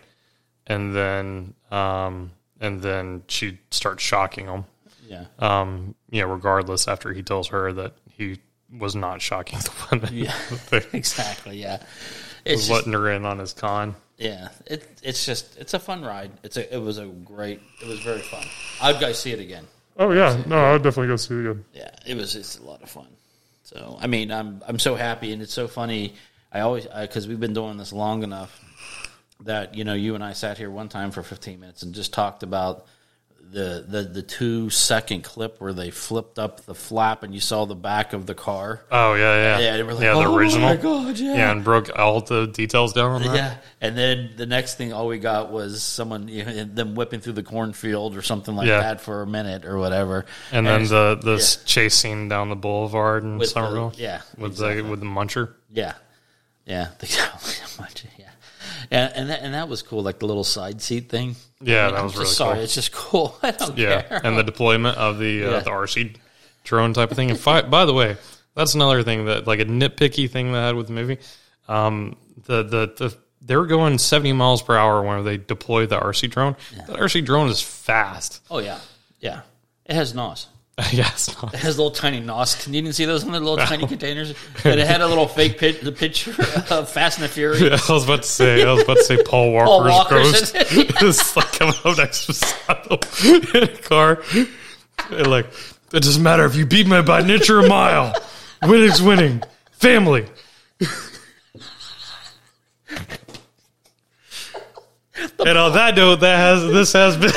and 0.68 0.96
then 0.96 1.54
um, 1.72 2.32
and 2.60 2.82
then 2.82 3.24
she 3.28 3.60
starts 3.72 4.04
shocking 4.04 4.46
him. 4.48 4.66
Yeah. 5.08 5.26
Um, 5.40 5.96
you 6.10 6.22
know, 6.22 6.28
regardless 6.28 6.88
after 6.88 7.14
he 7.14 7.22
tells 7.24 7.50
her 7.50 7.72
that 7.74 7.94
he 8.10 8.40
was 8.76 8.96
not 8.96 9.22
shocking 9.22 9.60
the 9.64 9.72
women, 9.92 10.10
Yeah. 10.14 10.34
Exactly. 10.94 11.62
Yeah. 11.62 11.82
It's 12.46 12.68
just, 12.68 12.72
letting 12.72 12.94
her 12.94 13.10
in 13.12 13.26
on 13.26 13.40
his 13.40 13.54
con. 13.54 13.96
yeah. 14.18 14.50
It, 14.68 14.88
it's 15.04 15.26
just 15.26 15.58
it's 15.58 15.74
a 15.74 15.80
fun 15.80 16.04
ride. 16.04 16.32
It's 16.44 16.58
a 16.58 16.74
it 16.76 16.80
was 16.80 16.98
a 17.00 17.06
great. 17.06 17.60
It 17.82 17.88
was 17.88 18.00
very 18.02 18.20
fun. 18.22 18.46
I'd 18.82 19.00
go 19.00 19.12
see 19.14 19.32
it 19.32 19.40
again. 19.40 19.66
Oh 19.98 20.12
yeah, 20.12 20.42
no, 20.46 20.58
I 20.58 20.72
would 20.74 20.84
definitely 20.84 21.08
go 21.08 21.16
see 21.16 21.36
it 21.36 21.42
again. 21.42 21.66
Yeah, 21.74 21.90
it 22.06 22.16
was 22.18 22.36
it's 22.36 22.58
a 22.60 22.64
lot 22.64 22.82
of 22.84 22.90
fun. 22.90 23.08
So 23.66 23.98
I 24.00 24.06
mean, 24.06 24.32
I'm 24.32 24.62
I'm 24.68 24.78
so 24.78 24.96
happy, 24.96 25.34
and 25.34 25.42
it's 25.42 25.54
so 25.54 25.68
funny. 25.68 26.14
I 26.52 26.60
always 26.60 26.86
because 26.86 27.28
we've 27.28 27.40
been 27.40 27.54
doing 27.54 27.78
this 27.78 27.92
long 27.92 28.22
enough 28.22 28.64
that 29.44 29.74
you 29.74 29.84
know 29.84 29.96
you 29.96 30.14
and 30.14 30.24
I 30.24 30.34
sat 30.34 30.60
here 30.60 30.70
one 30.70 30.88
time 30.88 31.10
for 31.10 31.24
15 31.24 31.60
minutes 31.60 31.82
and 31.82 31.94
just 31.94 32.14
talked 32.14 32.44
about 32.44 32.86
the 33.52 33.86
the 33.88 34.02
the 34.04 34.22
two 34.22 34.70
second 34.70 35.24
clip 35.24 35.62
where 35.62 35.72
they 35.72 35.90
flipped 35.92 36.38
up 36.40 36.62
the 36.66 36.76
flap 36.76 37.24
and 37.24 37.34
you 37.34 37.40
saw 37.40 37.66
the 37.66 37.76
back 37.76 38.12
of 38.14 38.26
the 38.26 38.36
car. 38.36 38.84
Oh 38.92 39.14
yeah, 39.14 39.36
yeah, 39.36 39.60
Yeah, 39.60 39.78
they 39.78 39.84
were 39.84 39.94
like, 39.94 40.04
yeah, 40.04 40.14
the 40.14 40.20
"Oh 40.26 40.36
original. 40.36 40.68
my 40.68 40.76
God, 40.76 41.18
yeah." 41.18 41.34
yeah, 41.36 41.52
and 41.52 41.64
broke 41.64 41.90
all 41.98 42.22
the 42.22 42.48
details 42.48 42.94
down 42.94 43.12
on 43.12 43.22
that. 43.24 43.36
Yeah, 43.36 43.56
and 43.82 43.98
then 43.98 44.32
the 44.36 44.46
next 44.46 44.76
thing 44.76 44.92
all 44.94 45.08
we 45.08 45.20
got 45.20 45.52
was 45.52 45.82
someone 45.84 46.28
you 46.28 46.44
know, 46.44 46.64
them 46.66 46.96
whipping 46.96 47.22
through 47.22 47.34
the 47.34 47.44
cornfield 47.44 48.18
or 48.18 48.22
something 48.22 48.56
like 48.56 48.68
Yeah. 48.68 48.82
that 48.82 49.02
for 49.02 49.22
a 49.22 49.28
minute 49.28 49.64
or 49.66 49.78
whatever. 49.78 50.26
And 50.52 50.66
then 50.68 50.84
the 50.88 51.18
the 51.22 51.36
s 51.36 51.64
chase 51.64 51.96
scene 51.96 52.28
down 52.28 52.50
the 52.50 52.56
boulevard 52.56 53.24
in 53.24 53.38
With 53.38 53.54
the- 53.54 53.92
yeah, 53.98 54.22
with 54.38 54.52
exactly. 54.52 54.82
the 54.82 54.90
with 54.90 55.00
the 55.00 55.06
muncher. 55.06 55.54
Yeah, 55.72 55.94
yeah, 56.66 56.88
the, 57.00 57.06
much, 57.80 58.04
yeah, 58.06 58.15
and 58.92 59.14
and 59.16 59.30
that, 59.30 59.42
and 59.42 59.54
that 59.54 59.68
was 59.70 59.82
cool, 59.82 60.04
like 60.04 60.20
the 60.20 60.26
little 60.28 60.44
side 60.44 60.82
seat 60.82 61.10
thing. 61.10 61.36
Yeah, 61.62 61.84
I 61.84 61.86
mean, 61.86 61.94
that 61.94 62.00
I'm 62.00 62.04
was 62.06 62.14
really 62.16 62.26
sorry, 62.28 62.54
cool. 62.56 62.64
it's 62.64 62.76
just 62.76 62.92
cool. 62.92 63.38
I 63.44 63.52
don't 63.52 63.78
Yeah, 63.78 64.02
care. 64.02 64.22
and 64.24 64.38
the 64.38 64.44
deployment 64.44 64.98
of 64.98 65.18
the 65.20 65.46
uh, 65.46 65.52
Yeah. 65.52 65.60
the 65.60 65.70
RC 65.72 66.16
drone 66.64 66.94
type 66.94 67.12
of 67.12 67.16
thing. 67.18 67.30
And 67.30 67.40
fi- 67.40 67.62
by 67.64 67.86
the 67.86 67.94
way, 67.94 68.18
that's 68.56 68.76
another 68.76 69.04
thing 69.04 69.26
that 69.26 69.48
like 69.48 69.60
a 69.60 69.66
nitpicky 69.66 70.30
thing 70.30 70.52
that 70.54 70.64
I 70.64 70.68
had 70.68 70.76
with 70.76 70.88
the 70.88 70.94
movie. 70.94 71.18
Um, 71.68 72.16
the 72.46 72.64
the 72.64 72.94
the 72.98 73.18
they 73.42 73.56
were 73.56 73.68
going 73.68 73.98
seventy 73.98 74.34
miles 74.34 74.62
per 74.62 74.76
hour 74.76 75.02
when 75.04 75.24
they 75.24 75.38
deployed 75.38 75.90
the 75.90 76.00
RC 76.00 76.30
drone. 76.32 76.56
That 76.88 76.98
RC 76.98 77.24
drone 77.26 77.50
is 77.50 77.62
fast. 77.62 78.42
oh 78.50 78.60
yeah, 78.60 78.80
yeah, 79.20 79.42
it 79.86 79.96
has 79.96 80.14
nos. 80.16 80.48
yes, 80.92 81.30
It 81.30 81.60
has 81.60 81.78
little 81.78 81.92
tiny 81.92 82.20
nos. 82.20 82.68
You 82.68 82.74
didn't 82.74 82.96
see 82.96 83.06
those 83.06 83.24
in 83.24 83.32
the 83.32 83.40
little 83.40 83.56
tiny 83.56 83.88
containers, 83.88 84.34
and 84.66 84.78
it 84.78 84.86
had 84.86 85.00
a 85.00 85.08
little 85.08 85.28
fake 85.28 85.58
the 85.60 85.94
picture 85.94 86.32
of 86.70 86.90
Fast 86.90 87.18
and 87.18 87.24
the 87.24 87.30
Furious. 87.30 87.62
Yeah, 87.66 87.78
I 87.88 87.94
was 87.94 88.04
about 88.04 88.24
to 88.24 88.28
say. 88.28 88.62
I 88.64 88.74
was 88.74 88.84
about 88.84 88.98
to 88.98 89.04
say 89.04 89.24
Paul 89.24 89.54
Walker's, 89.54 89.70
Paul 89.70 89.88
Walker's 89.88 90.52
ghost 90.52 90.56
it's 91.02 91.38
like 91.38 91.52
coming 91.54 91.76
up 91.86 91.98
next 91.98 92.26
to 92.26 92.34
him 93.24 93.42
in 93.56 93.64
a 93.64 93.78
car. 93.78 94.22
And 95.12 95.28
like, 95.28 95.46
it 95.94 96.04
doesn't 96.04 96.22
matter 96.22 96.44
if 96.44 96.56
you 96.58 96.66
beat 96.66 96.88
me 96.88 97.02
by 97.04 97.22
an 97.22 97.30
inch 97.30 97.50
or 97.50 97.60
a 97.60 97.70
mile. 97.70 98.14
Winning's 98.64 99.02
winning. 99.02 99.44
Family. 99.72 100.26
and 105.40 105.58
on 105.58 105.74
that 105.74 105.96
note, 105.96 106.18
that 106.18 106.38
has 106.38 106.64
this 106.74 106.92
has 106.94 107.16
been. 107.16 107.32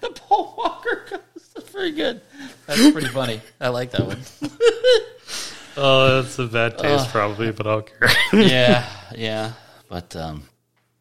The 0.00 0.10
Paul 0.14 0.54
Walker 0.56 1.20
ghost. 1.92 2.20
That's 2.66 2.78
very 2.78 2.90
good. 2.90 2.90
That's 2.90 2.90
pretty 2.92 3.08
funny. 3.08 3.40
I 3.60 3.68
like 3.68 3.90
that 3.92 4.06
one. 4.06 4.20
Oh, 5.76 6.20
that's 6.20 6.38
a 6.38 6.46
bad 6.46 6.76
taste, 6.78 7.08
probably, 7.10 7.52
but 7.52 7.66
I 7.66 7.70
don't 7.70 7.86
care. 7.86 8.10
yeah, 8.42 8.86
yeah, 9.16 9.52
but 9.88 10.14
um, 10.16 10.42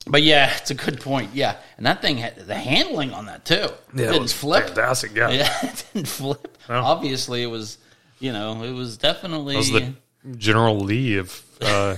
but 0.08 0.22
yeah, 0.22 0.56
it's 0.58 0.70
a 0.70 0.76
good 0.76 1.02
point. 1.02 1.32
Yeah, 1.34 1.58
and 1.78 1.86
that 1.88 2.02
thing 2.02 2.18
had 2.18 2.36
the 2.36 2.56
handling 2.56 3.12
on 3.12 3.26
that 3.26 3.46
too. 3.46 3.56
Yeah, 3.56 3.66
it 3.66 3.70
it 3.70 3.98
didn't 3.98 4.22
was 4.22 4.34
flip. 4.34 4.68
fantastic. 4.68 5.16
Yeah, 5.16 5.32
Yeah, 5.32 5.58
it 5.64 5.86
didn't 5.94 6.08
flip. 6.08 6.58
No. 6.70 6.76
Obviously, 6.84 7.42
it 7.44 7.48
was. 7.48 7.78
You 8.20 8.32
know, 8.32 8.64
it 8.64 8.72
was 8.72 8.98
definitely. 8.98 9.56
that 9.56 9.58
was 9.60 9.72
the 9.72 9.94
General 10.38 10.80
Lee 10.80 11.18
of 11.18 11.44
uh, 11.62 11.96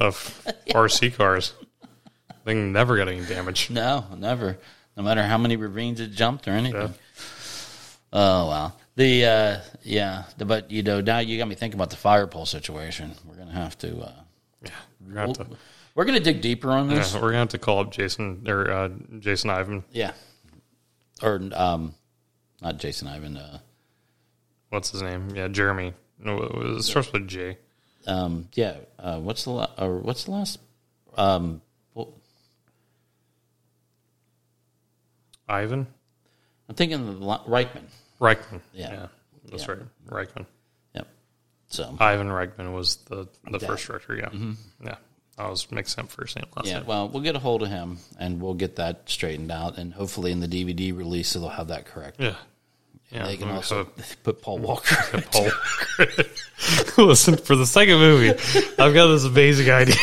of 0.00 0.42
RC 0.70 1.14
cars. 1.14 1.54
Thing 2.44 2.72
never 2.72 2.96
got 2.96 3.08
any 3.08 3.24
damage. 3.24 3.70
no, 3.70 4.04
never. 4.18 4.58
No 4.96 5.04
matter 5.04 5.22
how 5.22 5.38
many 5.38 5.56
ravines 5.56 6.00
it 6.00 6.10
jumped 6.12 6.48
or 6.48 6.52
anything. 6.52 6.92
Oh 8.12 8.46
wow. 8.46 8.72
The 8.96 9.24
uh, 9.24 9.60
yeah, 9.82 10.24
the, 10.38 10.44
but 10.44 10.70
you 10.70 10.82
know 10.82 11.00
now 11.00 11.18
you 11.20 11.38
got 11.38 11.48
me 11.48 11.54
thinking 11.54 11.78
about 11.78 11.90
the 11.90 11.96
fire 11.96 12.26
pole 12.26 12.46
situation. 12.46 13.12
We're 13.26 13.36
gonna 13.36 13.52
have 13.52 13.78
to. 13.78 13.98
Uh, 14.00 14.12
Yeah, 14.64 14.70
we're 15.00 15.14
gonna 15.14 15.26
have 15.28 15.36
to. 15.38 15.56
we're 15.94 16.04
gonna 16.04 16.20
dig 16.20 16.40
deeper 16.40 16.70
on 16.70 16.88
this. 16.88 17.14
Yeah, 17.14 17.20
we're 17.20 17.28
gonna 17.28 17.38
have 17.38 17.48
to 17.50 17.58
call 17.58 17.78
up 17.80 17.92
Jason 17.92 18.44
or 18.48 18.70
uh, 18.70 18.88
Jason 19.20 19.50
Ivan. 19.50 19.84
Yeah. 19.92 20.12
Or 21.22 21.40
um, 21.52 21.94
not 22.60 22.78
Jason 22.78 23.06
Ivan. 23.08 23.36
Uh, 23.36 23.58
What's 24.70 24.90
his 24.90 25.02
name? 25.02 25.30
Yeah, 25.34 25.48
Jeremy. 25.48 25.94
No, 26.18 26.38
it, 26.42 26.82
starts 26.82 27.12
with 27.12 27.26
J. 27.28 27.58
um, 28.06 28.48
yeah. 28.54 28.76
Uh, 28.98 29.18
what's 29.18 29.44
the 29.44 29.50
la- 29.50 29.70
or 29.78 29.98
what's 29.98 30.24
the 30.24 30.30
last? 30.32 30.58
Um, 31.16 31.60
well, 31.94 32.12
Ivan 35.48 35.86
I'm 36.68 36.74
thinking 36.76 37.00
of 37.00 37.18
the 37.18 37.24
la- 37.24 37.44
Reitman. 37.46 37.82
Reitman. 38.20 38.60
Yeah. 38.74 39.06
that's 39.50 39.66
Yeah. 39.66 39.72
right. 39.72 39.80
Reitman. 40.28 40.46
Yep. 40.94 41.08
So 41.68 41.96
Ivan 41.98 42.28
Reitman 42.28 42.72
was 42.74 42.96
the 43.08 43.26
the 43.50 43.58
Dad. 43.58 43.66
first 43.66 43.86
director. 43.86 44.14
Yeah, 44.16 44.28
yeah. 44.84 44.96
I 45.38 45.48
was 45.48 45.70
mixing 45.70 46.04
up 46.04 46.10
first 46.10 46.36
name 46.36 46.44
last 46.54 46.66
Mm-hmm. 46.66 46.68
yeah, 46.72 46.78
name. 46.80 46.86
well, 46.86 47.08
we'll 47.08 47.22
get 47.22 47.34
a 47.36 47.38
hold 47.38 47.62
of 47.62 47.68
him 47.70 47.98
and 48.18 48.42
we'll 48.42 48.54
get 48.54 48.76
that 48.76 49.08
straightened 49.08 49.50
out, 49.50 49.78
and 49.78 49.92
hopefully 49.94 50.32
in 50.32 50.40
the 50.40 50.48
DVD 50.48 50.94
release 50.96 51.32
they'll 51.32 51.48
have 51.48 51.68
that 51.68 51.86
correct. 51.86 52.16
Yeah. 52.20 52.34
Yeah, 53.10 53.24
They 53.26 53.36
can 53.38 53.48
we 53.48 53.54
also 53.54 53.84
have 53.96 54.16
put 54.22 54.40
Paul 54.42 54.58
Walker. 54.68 54.94
Paul. 55.32 55.48
Listen, 57.06 57.36
for 57.38 57.56
the 57.56 57.66
second 57.66 57.98
movie, 57.98 58.30
I've 58.78 58.94
got 58.94 59.08
this 59.08 59.24
amazing 59.24 59.68
idea. 59.70 59.96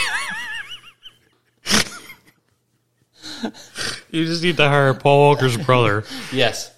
you 4.11 4.25
just 4.25 4.43
need 4.43 4.57
to 4.57 4.67
hire 4.67 4.93
Paul 4.93 5.19
Walker's 5.19 5.57
brother. 5.57 6.03
yes. 6.33 6.71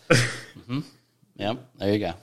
Yep. 1.39 1.57
There 1.77 1.93
you 1.93 1.99
go. 1.99 2.13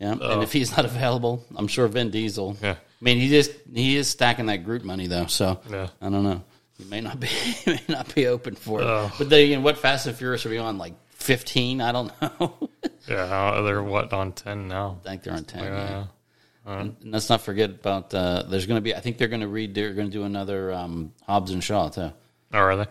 Yep. 0.00 0.18
And 0.22 0.42
if 0.42 0.52
he's 0.52 0.74
not 0.76 0.84
available, 0.86 1.44
I'm 1.54 1.68
sure 1.68 1.86
Vin 1.86 2.10
Diesel. 2.10 2.56
Yeah. 2.62 2.72
I 2.72 3.04
mean, 3.04 3.18
he 3.18 3.28
just 3.28 3.52
he 3.72 3.96
is 3.96 4.08
stacking 4.08 4.46
that 4.46 4.64
group 4.64 4.82
money 4.82 5.06
though, 5.06 5.26
so 5.26 5.60
Yeah. 5.70 5.88
I 6.00 6.08
don't 6.10 6.24
know. 6.24 6.42
He 6.78 6.84
may 6.84 7.00
not 7.02 7.20
be 7.20 7.26
he 7.28 7.72
may 7.72 7.82
not 7.88 8.14
be 8.14 8.26
open 8.26 8.54
for 8.56 8.80
it. 8.80 8.84
Oh. 8.86 9.12
But 9.18 9.28
then 9.30 9.44
again, 9.44 9.62
what 9.62 9.78
Fast 9.78 10.06
and 10.06 10.16
Furious 10.16 10.44
are 10.46 10.50
we 10.50 10.58
on? 10.58 10.78
Like 10.78 10.94
15? 11.16 11.80
I 11.80 11.92
don't 11.92 12.12
know. 12.22 12.56
Yeah, 13.08 13.62
they're 13.62 13.82
what 13.82 14.12
on 14.12 14.32
ten 14.32 14.68
now? 14.68 14.98
I 15.04 15.08
think 15.08 15.22
they're 15.24 15.32
on 15.34 15.44
10. 15.44 15.64
Yeah. 15.64 16.04
yeah. 16.66 16.80
And 16.80 16.96
let's 17.02 17.28
not 17.28 17.40
forget 17.40 17.70
about 17.70 18.14
uh, 18.14 18.44
there's 18.46 18.66
going 18.66 18.76
to 18.76 18.82
be. 18.82 18.94
I 18.94 19.00
think 19.00 19.18
they're 19.18 19.26
going 19.26 19.40
to 19.40 19.48
read. 19.48 19.74
They're 19.74 19.94
going 19.94 20.06
to 20.08 20.12
do 20.12 20.22
another 20.24 20.72
um, 20.72 21.12
Hobbs 21.26 21.50
and 21.50 21.64
Shaw 21.64 21.88
too, 21.88 22.12
Oh, 22.52 22.58
are 22.58 22.76
they? 22.76 22.86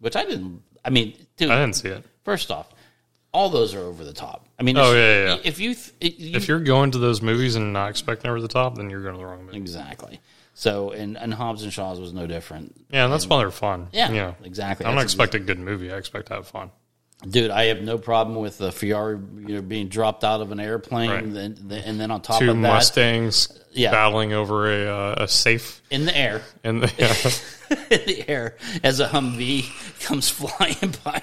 which 0.00 0.16
I 0.16 0.24
didn't. 0.24 0.62
I 0.84 0.90
mean, 0.90 1.14
dude. 1.36 1.50
I 1.50 1.60
didn't 1.60 1.76
see 1.76 1.88
it. 1.90 2.04
First 2.24 2.50
off, 2.50 2.68
all 3.34 3.50
those 3.50 3.74
are 3.74 3.80
over 3.80 4.02
the 4.04 4.12
top. 4.14 4.46
I 4.58 4.62
mean, 4.62 4.78
Oh, 4.78 4.92
if- 4.92 4.96
yeah, 4.96 5.24
yeah, 5.26 5.34
yeah. 5.34 5.40
If 5.44 5.58
you, 5.60 5.70
it, 6.00 6.18
you 6.18 6.36
If 6.36 6.48
you're 6.48 6.60
going 6.60 6.92
to 6.92 6.98
those 6.98 7.20
movies 7.20 7.56
and 7.56 7.72
not 7.74 7.90
expecting 7.90 8.30
over 8.30 8.40
the 8.40 8.48
top, 8.48 8.76
then 8.76 8.88
you're 8.88 9.02
going 9.02 9.14
to 9.14 9.18
the 9.18 9.26
wrong 9.26 9.44
movie. 9.44 9.58
exactly. 9.58 10.20
So 10.56 10.92
and 10.92 11.18
and 11.18 11.34
Hobbs 11.34 11.64
and 11.64 11.72
Shaw's 11.72 11.98
was 12.00 12.12
no 12.14 12.28
different. 12.28 12.76
Yeah, 12.90 13.04
and 13.04 13.12
that's 13.12 13.26
why 13.26 13.38
they're 13.38 13.50
fun. 13.50 13.88
Yeah, 13.92 14.08
know, 14.08 14.36
exactly. 14.44 14.86
I'm 14.86 14.94
not 14.94 15.02
expecting 15.02 15.42
a 15.42 15.44
good 15.44 15.58
movie. 15.58 15.92
I 15.92 15.96
expect 15.96 16.28
to 16.28 16.34
have 16.34 16.46
fun. 16.46 16.70
Dude, 17.28 17.50
I 17.50 17.64
have 17.66 17.80
no 17.82 17.96
problem 17.98 18.36
with 18.38 18.58
the 18.58 18.70
Fiore 18.70 19.14
you 19.38 19.54
know, 19.56 19.62
being 19.62 19.88
dropped 19.88 20.22
out 20.24 20.40
of 20.42 20.52
an 20.52 20.60
airplane, 20.60 21.10
Right. 21.10 21.22
and, 21.24 21.34
then, 21.34 21.82
and 21.84 21.98
then 21.98 22.10
on 22.10 22.20
top 22.20 22.38
Two 22.38 22.50
of 22.50 22.56
that, 22.56 22.62
Mustangs 22.62 23.48
Yeah. 23.72 23.90
battling 23.92 24.32
over 24.34 24.70
a 24.70 24.86
uh, 24.86 25.14
a 25.24 25.28
safe 25.28 25.80
in 25.90 26.04
the 26.04 26.16
air, 26.16 26.42
in 26.62 26.80
the 26.80 26.88
in 27.90 28.00
the 28.06 28.24
air, 28.28 28.56
as 28.84 29.00
a 29.00 29.08
Humvee 29.08 29.64
comes 30.04 30.28
flying 30.38 30.94
by. 31.02 31.22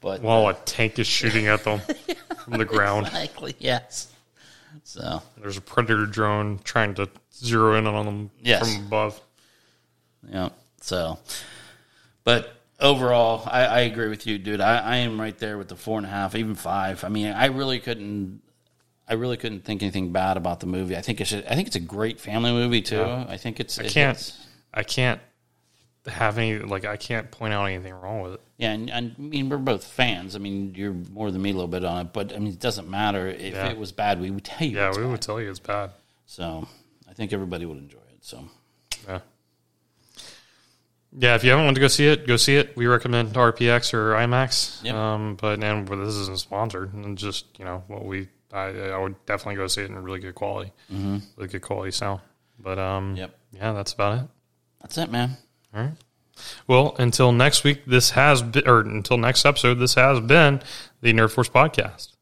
But 0.00 0.22
while 0.22 0.46
uh, 0.46 0.50
a 0.50 0.54
tank 0.64 0.98
is 0.98 1.06
shooting 1.06 1.46
at 1.46 1.64
them 1.64 1.80
from 2.44 2.54
the 2.58 2.64
ground. 2.64 3.06
exactly, 3.06 3.54
yes. 3.58 4.12
So 4.84 5.22
There's 5.40 5.56
a 5.56 5.60
predator 5.60 6.06
drone 6.06 6.60
trying 6.64 6.94
to 6.94 7.08
zero 7.34 7.74
in 7.76 7.86
on 7.86 8.04
them 8.06 8.30
Yes. 8.40 8.74
from 8.76 8.86
above. 8.86 9.20
yeah, 10.28 10.50
so, 10.80 11.18
but 12.24 12.54
overall, 12.78 13.42
I, 13.50 13.64
I 13.66 13.80
agree 13.80 14.08
with 14.08 14.26
you, 14.26 14.38
dude. 14.38 14.60
I, 14.60 14.78
I 14.78 14.96
am 14.98 15.20
right 15.20 15.36
there 15.38 15.58
with 15.58 15.68
the 15.68 15.76
four 15.76 15.98
and 15.98 16.06
a 16.06 16.10
half, 16.10 16.34
even 16.34 16.54
five. 16.54 17.04
I 17.04 17.08
mean, 17.08 17.26
I 17.32 17.46
really 17.46 17.78
couldn't. 17.80 18.42
I 19.08 19.14
really 19.14 19.36
couldn't 19.36 19.64
think 19.64 19.82
anything 19.82 20.12
bad 20.12 20.36
about 20.36 20.60
the 20.60 20.66
movie. 20.66 20.96
I 20.96 21.00
think 21.02 21.20
it's. 21.20 21.32
A, 21.32 21.50
I 21.50 21.56
think 21.56 21.66
it's 21.66 21.76
a 21.76 21.80
great 21.80 22.20
family 22.20 22.52
movie 22.52 22.80
too. 22.80 23.02
I 23.02 23.36
think 23.38 23.58
it's. 23.58 23.78
I 23.78 23.88
can't. 23.88 24.36
I 24.72 24.82
can't 24.84 25.20
have 26.06 26.38
any 26.38 26.58
like 26.58 26.84
I 26.84 26.96
can't 26.96 27.30
point 27.30 27.52
out 27.52 27.66
anything 27.66 27.92
wrong 27.94 28.20
with 28.22 28.34
it. 28.34 28.40
Yeah, 28.56 28.72
and, 28.72 28.90
and 28.90 29.14
I 29.18 29.20
mean 29.20 29.48
we're 29.48 29.58
both 29.58 29.84
fans. 29.84 30.34
I 30.34 30.38
mean 30.38 30.74
you're 30.74 30.92
more 30.94 31.30
than 31.30 31.42
me 31.42 31.50
a 31.50 31.52
little 31.54 31.68
bit 31.68 31.84
on 31.84 32.06
it, 32.06 32.12
but 32.12 32.32
I 32.34 32.38
mean 32.38 32.52
it 32.52 32.60
doesn't 32.60 32.88
matter 32.88 33.26
if 33.28 33.54
Yeah. 33.54 33.68
it 33.68 33.78
was 33.78 33.92
bad. 33.92 34.20
We 34.20 34.30
would 34.30 34.44
tell 34.44 34.66
you. 34.66 34.76
Yeah, 34.76 34.90
we 34.90 35.02
bad. 35.02 35.10
would 35.10 35.20
tell 35.22 35.40
you 35.40 35.50
it's 35.50 35.58
bad. 35.58 35.90
So 36.26 36.66
I 37.08 37.12
think 37.12 37.32
everybody 37.32 37.66
would 37.66 37.78
enjoy 37.78 37.98
it. 37.98 38.24
So 38.24 38.44
Yeah. 39.06 39.20
Yeah, 41.12 41.34
if 41.34 41.42
you 41.42 41.50
haven't 41.50 41.64
wanted 41.64 41.74
to 41.74 41.80
go 41.80 41.88
see 41.88 42.06
it, 42.06 42.26
go 42.26 42.36
see 42.36 42.54
it. 42.56 42.76
We 42.76 42.86
recommend 42.86 43.32
RPX 43.34 43.92
or 43.94 44.12
IMAX. 44.12 44.84
Yep. 44.84 44.94
Um, 44.94 45.34
but 45.40 45.62
and 45.62 45.88
well, 45.88 45.98
this 45.98 46.14
isn't 46.14 46.38
sponsored, 46.38 46.94
and 46.94 47.18
just 47.18 47.46
you 47.58 47.64
know 47.64 47.82
what 47.88 48.04
we, 48.04 48.28
I, 48.52 48.66
I 48.90 48.96
would 48.98 49.16
definitely 49.26 49.56
go 49.56 49.66
see 49.66 49.82
it 49.82 49.90
in 49.90 49.98
really 50.00 50.20
good 50.20 50.36
quality, 50.36 50.72
mm-hmm. 50.92 51.18
really 51.36 51.48
good 51.48 51.62
quality 51.62 51.90
sound. 51.90 52.20
But 52.60 52.78
um, 52.78 53.16
Yep. 53.16 53.34
yeah, 53.52 53.72
that's 53.72 53.92
about 53.92 54.18
it. 54.22 54.28
that's 54.82 54.98
it, 54.98 55.10
man. 55.10 55.36
All 55.74 55.82
right. 55.82 55.92
Well, 56.66 56.96
until 56.98 57.32
next 57.32 57.64
week, 57.64 57.84
this 57.84 58.10
has 58.10 58.42
been, 58.42 58.66
or 58.66 58.80
until 58.80 59.18
next 59.18 59.44
episode, 59.44 59.74
this 59.74 59.94
has 59.94 60.20
been 60.20 60.62
the 61.02 61.12
Nerd 61.12 61.32
Force 61.32 61.48
podcast. 61.48 62.12